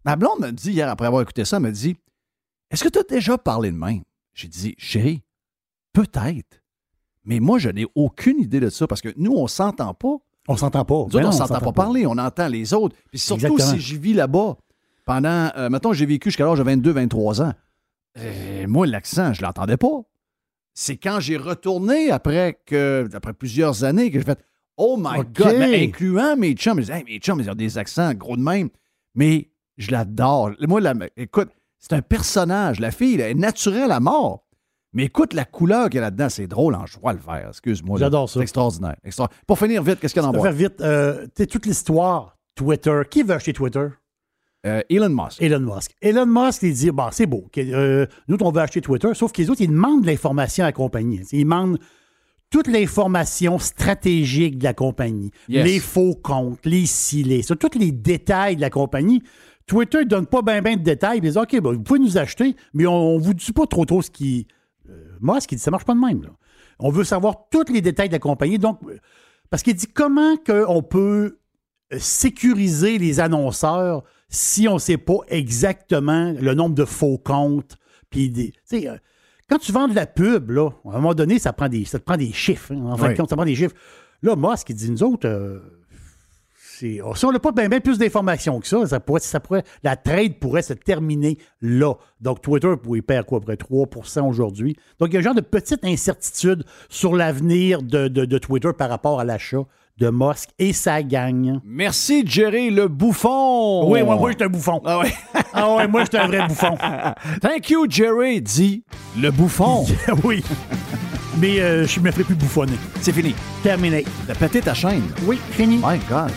ma 0.06 0.16
blonde 0.16 0.40
me 0.40 0.52
dit 0.52 0.72
hier, 0.72 0.90
après 0.90 1.08
avoir 1.08 1.22
écouté 1.22 1.46
ça, 1.46 1.58
elle 1.58 1.64
me 1.64 1.72
dit 1.72 1.98
Est-ce 2.72 2.84
que 2.84 2.90
tu 2.90 3.00
as 3.00 3.04
déjà 3.04 3.38
parlé 3.38 3.72
de 3.72 3.78
même 3.78 4.04
J'ai 4.34 4.48
dit 4.48 4.76
Chérie, 4.78 5.24
peut-être. 5.94 6.62
Mais 7.26 7.40
moi, 7.40 7.60
je 7.60 7.70
n'ai 7.70 7.86
aucune 7.96 8.40
idée 8.40 8.60
de 8.60 8.70
ça 8.70 8.88
parce 8.88 9.02
que 9.02 9.14
nous, 9.18 9.34
on 9.34 9.48
s'entend 9.48 9.94
pas. 9.94 10.16
On 10.48 10.58
s'entend 10.58 10.84
pas. 10.84 10.96
Nous 10.96 11.10
Ben 11.10 11.22
non, 11.22 11.28
on 11.30 11.32
s'entend 11.32 11.60
pas, 11.60 11.72
parler, 11.72 12.08
on 12.08 12.18
entend 12.18 12.48
les 12.48 12.74
autres. 12.74 12.96
Puis 13.10 13.20
surtout 13.20 13.54
Exactement. 13.54 13.74
si 13.74 13.80
je 13.80 13.98
vis 13.98 14.14
là-bas 14.14 14.58
pendant. 15.06 15.52
Euh, 15.56 15.70
mettons, 15.70 15.94
j'ai 15.94 16.06
vécu 16.08 16.30
jusqu'à 16.30 16.46
l'âge 16.46 16.58
de 16.58 16.64
22, 16.64 16.92
23 16.92 17.42
ans. 17.42 17.54
Euh, 18.18 18.66
moi, 18.68 18.88
l'accent, 18.88 19.34
je 19.34 19.44
l'entendais 19.44 19.78
pas. 19.78 20.02
C'est 20.74 20.98
quand 20.98 21.20
j'ai 21.20 21.38
retourné 21.38 22.10
après 22.10 22.60
que 22.66 23.08
après 23.14 23.34
plusieurs 23.34 23.84
années 23.84 24.10
que 24.10 24.18
j'ai 24.20 24.26
fait 24.26 24.40
Oh 24.78 24.98
my. 24.98 25.20
God, 25.34 25.56
mais 25.60 25.84
incluant 25.84 26.38
mes 26.38 26.54
chums. 26.54 26.80
Hey, 26.80 27.04
mes 27.04 27.20
chums, 27.20 27.42
ils 27.42 27.50
ont 27.52 27.56
des 27.56 27.78
accents 27.78 28.14
gros 28.14 28.38
de 28.38 28.42
même. 28.42 28.70
Mais 29.14 29.49
je 29.80 29.90
l'adore. 29.92 30.52
Moi, 30.68 30.80
la- 30.82 30.94
écoute, 31.18 31.50
c'est 31.80 31.94
un 31.94 32.02
personnage. 32.04 32.80
La 32.80 32.92
fille, 32.92 33.16
elle 33.16 33.22
est 33.32 33.34
naturelle 33.34 33.92
à 33.92 34.00
mort. 34.00 34.46
Mais 34.94 35.06
écoute 35.06 35.34
la 35.34 35.46
couleur 35.46 35.86
qu'il 35.90 35.96
y 35.96 35.98
a 36.00 36.02
là-dedans, 36.02 36.30
c'est 36.30 36.48
drôle 36.48 36.76
en 36.76 36.86
joie 36.86 37.14
le 37.14 37.20
vert. 37.20 37.48
Excuse-moi. 37.50 38.00
J'adore 38.00 38.28
ça. 38.30 38.34
C'est 38.40 38.42
extraordinaire. 38.44 38.96
Extra- 39.04 39.30
Pour 39.48 39.58
finir 39.60 39.82
vite, 39.84 40.00
qu'est-ce 40.00 40.14
qu'il 40.14 40.22
y 40.24 40.26
a 40.26 40.32
dans 40.32 40.42
faire 40.42 40.52
vite, 40.52 40.82
euh, 40.82 41.26
toute 41.50 41.66
l'histoire, 41.68 42.38
Twitter. 42.56 43.02
Qui 43.10 43.24
veut 43.24 43.36
acheter 43.36 43.54
Twitter? 43.54 43.88
Euh, 44.66 44.82
Elon 44.90 45.10
Musk. 45.10 45.42
Elon 45.42 45.60
Musk. 45.60 45.92
Elon 46.02 46.26
Musk, 46.26 46.64
il 46.64 46.74
dit, 46.74 46.92
bon, 46.92 47.08
c'est 47.12 47.28
beau. 47.28 47.46
euh, 47.58 48.06
nous, 48.28 48.38
on 48.42 48.52
veut 48.52 48.62
acheter 48.62 48.82
Twitter, 48.82 49.10
sauf 49.14 49.32
que 49.32 49.42
les 49.42 49.50
autres, 49.50 49.62
ils 49.62 49.70
demandent 49.70 50.02
de 50.02 50.08
l'information 50.08 50.66
à 50.66 50.68
la 50.68 50.74
compagnie. 50.74 51.22
Ils 51.32 51.44
demandent 51.44 51.80
toute 52.50 52.68
l'information 52.68 53.60
stratégique 53.60 54.58
de 54.58 54.64
la 54.64 54.74
compagnie. 54.74 55.32
Yes. 55.48 55.66
Les 55.66 55.80
faux 55.80 56.16
comptes, 56.16 56.66
les 56.66 56.86
ci, 56.88 57.24
les 57.24 57.44
ça, 57.44 57.56
tous 57.56 57.78
les 57.78 57.92
détails 57.92 58.56
de 58.56 58.62
la 58.62 58.70
compagnie. 58.72 59.22
Twitter 59.70 60.00
ne 60.00 60.04
donne 60.06 60.26
pas 60.26 60.42
bien 60.42 60.62
ben 60.62 60.76
de 60.76 60.84
détails. 60.84 61.20
Ils 61.20 61.22
disent, 61.22 61.38
OK, 61.38 61.52
ben, 61.62 61.74
vous 61.74 61.82
pouvez 61.84 62.00
nous 62.00 62.18
acheter, 62.18 62.56
mais 62.74 62.88
on 62.88 63.18
ne 63.20 63.24
vous 63.24 63.36
dit 63.36 63.54
pas 63.54 63.68
trop 63.68 63.86
trop 63.86 64.02
ce 64.02 64.10
qui... 64.10 64.48
Euh, 64.90 64.94
Musk, 65.22 65.52
il 65.52 65.56
dit, 65.56 65.62
ça 65.62 65.70
marche 65.70 65.86
pas 65.86 65.94
de 65.94 66.00
même. 66.00 66.24
là. 66.24 66.30
On 66.80 66.90
veut 66.90 67.04
savoir 67.04 67.50
tous 67.52 67.72
les 67.72 67.82
détails 67.82 68.10
de 68.10 68.14
la 68.14 68.20
compagnie. 68.20 68.58
Donc, 68.58 68.80
euh, 68.88 68.98
parce 69.52 69.62
qu'il 69.62 69.76
dit, 69.76 69.88
comment 69.88 70.36
on 70.68 70.82
peut 70.82 71.38
euh, 71.94 71.98
sécuriser 72.00 72.98
les 72.98 73.20
annonceurs 73.20 74.04
si 74.28 74.68
on 74.68 74.76
ne 74.76 74.80
sait 74.80 74.98
pas 74.98 75.20
exactement 75.28 76.34
le 76.40 76.54
nombre 76.56 76.76
de 76.76 76.86
faux 76.86 77.18
comptes. 77.18 77.78
Puis 78.10 78.30
des, 78.32 78.54
euh, 78.74 78.98
quand 79.48 79.60
tu 79.60 79.72
vends 79.72 79.88
de 79.88 79.96
la 79.96 80.08
pub, 80.08 80.50
là, 80.50 80.70
à 80.86 80.90
un 80.90 80.94
moment 80.94 81.14
donné, 81.14 81.38
ça, 81.38 81.54
prend 81.54 81.70
des, 81.70 81.86
ça 81.86 82.00
te 82.00 82.04
prend 82.04 82.18
des 82.18 82.32
chiffres. 82.32 82.74
hein. 82.74 82.86
en 82.86 82.98
fin 82.98 83.12
de 83.12 83.18
compte, 83.18 83.30
ça 83.30 83.36
prend 83.36 83.46
des 83.46 83.56
chiffres. 83.56 83.76
Là, 84.24 84.36
Musk, 84.36 84.70
il 84.70 84.76
dit, 84.76 84.90
nous 84.90 85.04
autres, 85.04 85.28
euh, 85.28 85.60
si 86.80 87.26
on 87.26 87.32
n'a 87.32 87.40
pas 87.40 87.52
bien 87.52 87.80
plus 87.80 87.98
d'informations 87.98 88.60
que 88.60 88.68
ça, 88.68 88.86
ça 88.88 89.00
pourrait, 89.00 89.20
ça 89.20 89.40
pourrait, 89.40 89.64
la 89.84 89.96
trade 89.96 90.36
pourrait 90.40 90.62
se 90.62 90.74
terminer 90.74 91.38
là. 91.62 91.94
Donc, 92.22 92.42
Twitter, 92.42 92.74
il 92.94 93.04
perd 93.04 93.26
quoi, 93.26 93.38
à 93.38 93.42
peu 93.42 93.56
près 93.56 93.76
3% 93.78 94.28
aujourd'hui. 94.28 94.76
Donc, 95.00 95.10
il 95.10 95.14
y 95.14 95.18
a 95.18 95.20
un 95.20 95.24
genre 95.24 95.36
de 95.36 95.42
petite 95.42 95.84
incertitude 95.84 96.64
sur 96.90 97.16
l'avenir 97.16 97.82
de, 97.82 98.08
de- 98.08 98.26
de 98.26 98.38
Twitter 98.38 98.70
par 98.78 98.90
rapport 98.90 99.20
à 99.20 99.24
l'achat 99.26 99.64
de 99.98 100.10
Musk 100.10 100.50
et 100.60 100.72
sa 100.72 101.04
gang. 101.04 101.60
Merci, 101.66 102.24
Jerry 102.26 102.70
le 102.70 102.88
bouffon. 102.88 103.90
Oui, 103.92 104.02
moi, 104.04 104.16
moi, 104.16 104.32
j'étais 104.32 104.46
un 104.46 104.50
bouffon. 104.50 104.82
Ah 104.86 105.00
ouais. 105.00 105.12
Ah 105.54 105.76
ouais, 105.76 105.88
moi, 105.88 106.04
j'étais 106.04 106.20
un 106.20 106.28
vrai 106.28 106.48
bouffon. 106.48 106.78
Thank 107.42 107.70
you, 107.70 107.86
Jerry, 107.90 108.42
dit 108.42 108.84
le 109.20 109.32
bouffon. 109.32 109.86
oui. 110.24 110.42
Mais 111.38 111.60
euh, 111.60 111.86
je 111.86 112.00
ne 112.00 112.06
me 112.06 112.12
ferai 112.12 112.24
plus 112.24 112.36
bouffonner. 112.36 112.78
C'est 113.02 113.12
fini. 113.14 113.36
Terminé. 113.64 114.06
T'as 114.28 114.36
pété 114.36 114.62
ta 114.62 114.74
chaîne. 114.74 115.04
Oui, 115.24 115.40
fini. 115.52 115.78
My 115.78 116.00
God. 116.10 116.32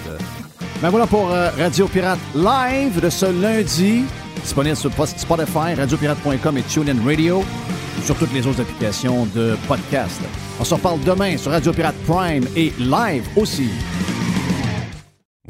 Ben 0.81 0.90
voilà 0.90 1.06
pour 1.06 1.31
euh, 1.31 1.51
Radio 1.59 1.86
Pirate 1.86 2.19
Live 2.35 3.01
de 3.01 3.09
ce 3.09 3.27
lundi. 3.40 4.02
Disponible 4.43 4.77
sur 4.77 4.90
Spotify, 5.06 5.74
radiopirate.com 5.77 6.59
et 6.59 6.62
TuneIn 6.62 6.97
Radio. 7.06 7.44
Sur 8.05 8.16
toutes 8.16 8.32
les 8.32 8.47
autres 8.47 8.60
applications 8.62 9.27
de 9.35 9.56
podcast. 9.69 10.20
On 10.59 10.64
se 10.64 10.74
reparle 10.74 11.01
demain 11.05 11.36
sur 11.36 11.52
Radio 11.52 11.73
Pirate 11.73 11.94
Prime 12.06 12.44
et 12.56 12.73
live 12.78 13.24
aussi. 13.36 13.70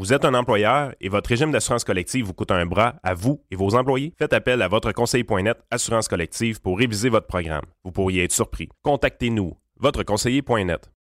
Vous 0.02 0.12
êtes 0.12 0.24
un 0.24 0.34
employeur 0.34 0.92
et 1.00 1.08
votre 1.08 1.28
régime 1.30 1.52
d'assurance 1.52 1.84
collective 1.84 2.26
vous 2.26 2.34
coûte 2.34 2.50
un 2.50 2.66
bras 2.66 2.96
à 3.04 3.14
vous 3.14 3.40
et 3.52 3.54
vos 3.54 3.76
employés? 3.76 4.12
Faites 4.18 4.32
appel 4.32 4.60
à 4.60 4.66
votre 4.66 4.90
conseiller.net 4.90 5.58
Assurance 5.70 6.08
collective 6.08 6.60
pour 6.60 6.76
réviser 6.76 7.08
votre 7.08 7.28
programme. 7.28 7.62
Vous 7.84 7.92
pourriez 7.92 8.24
être 8.24 8.32
surpris. 8.32 8.68
Contactez-nous, 8.82 9.56
votre 9.78 10.02
conseiller.net. 10.02 10.90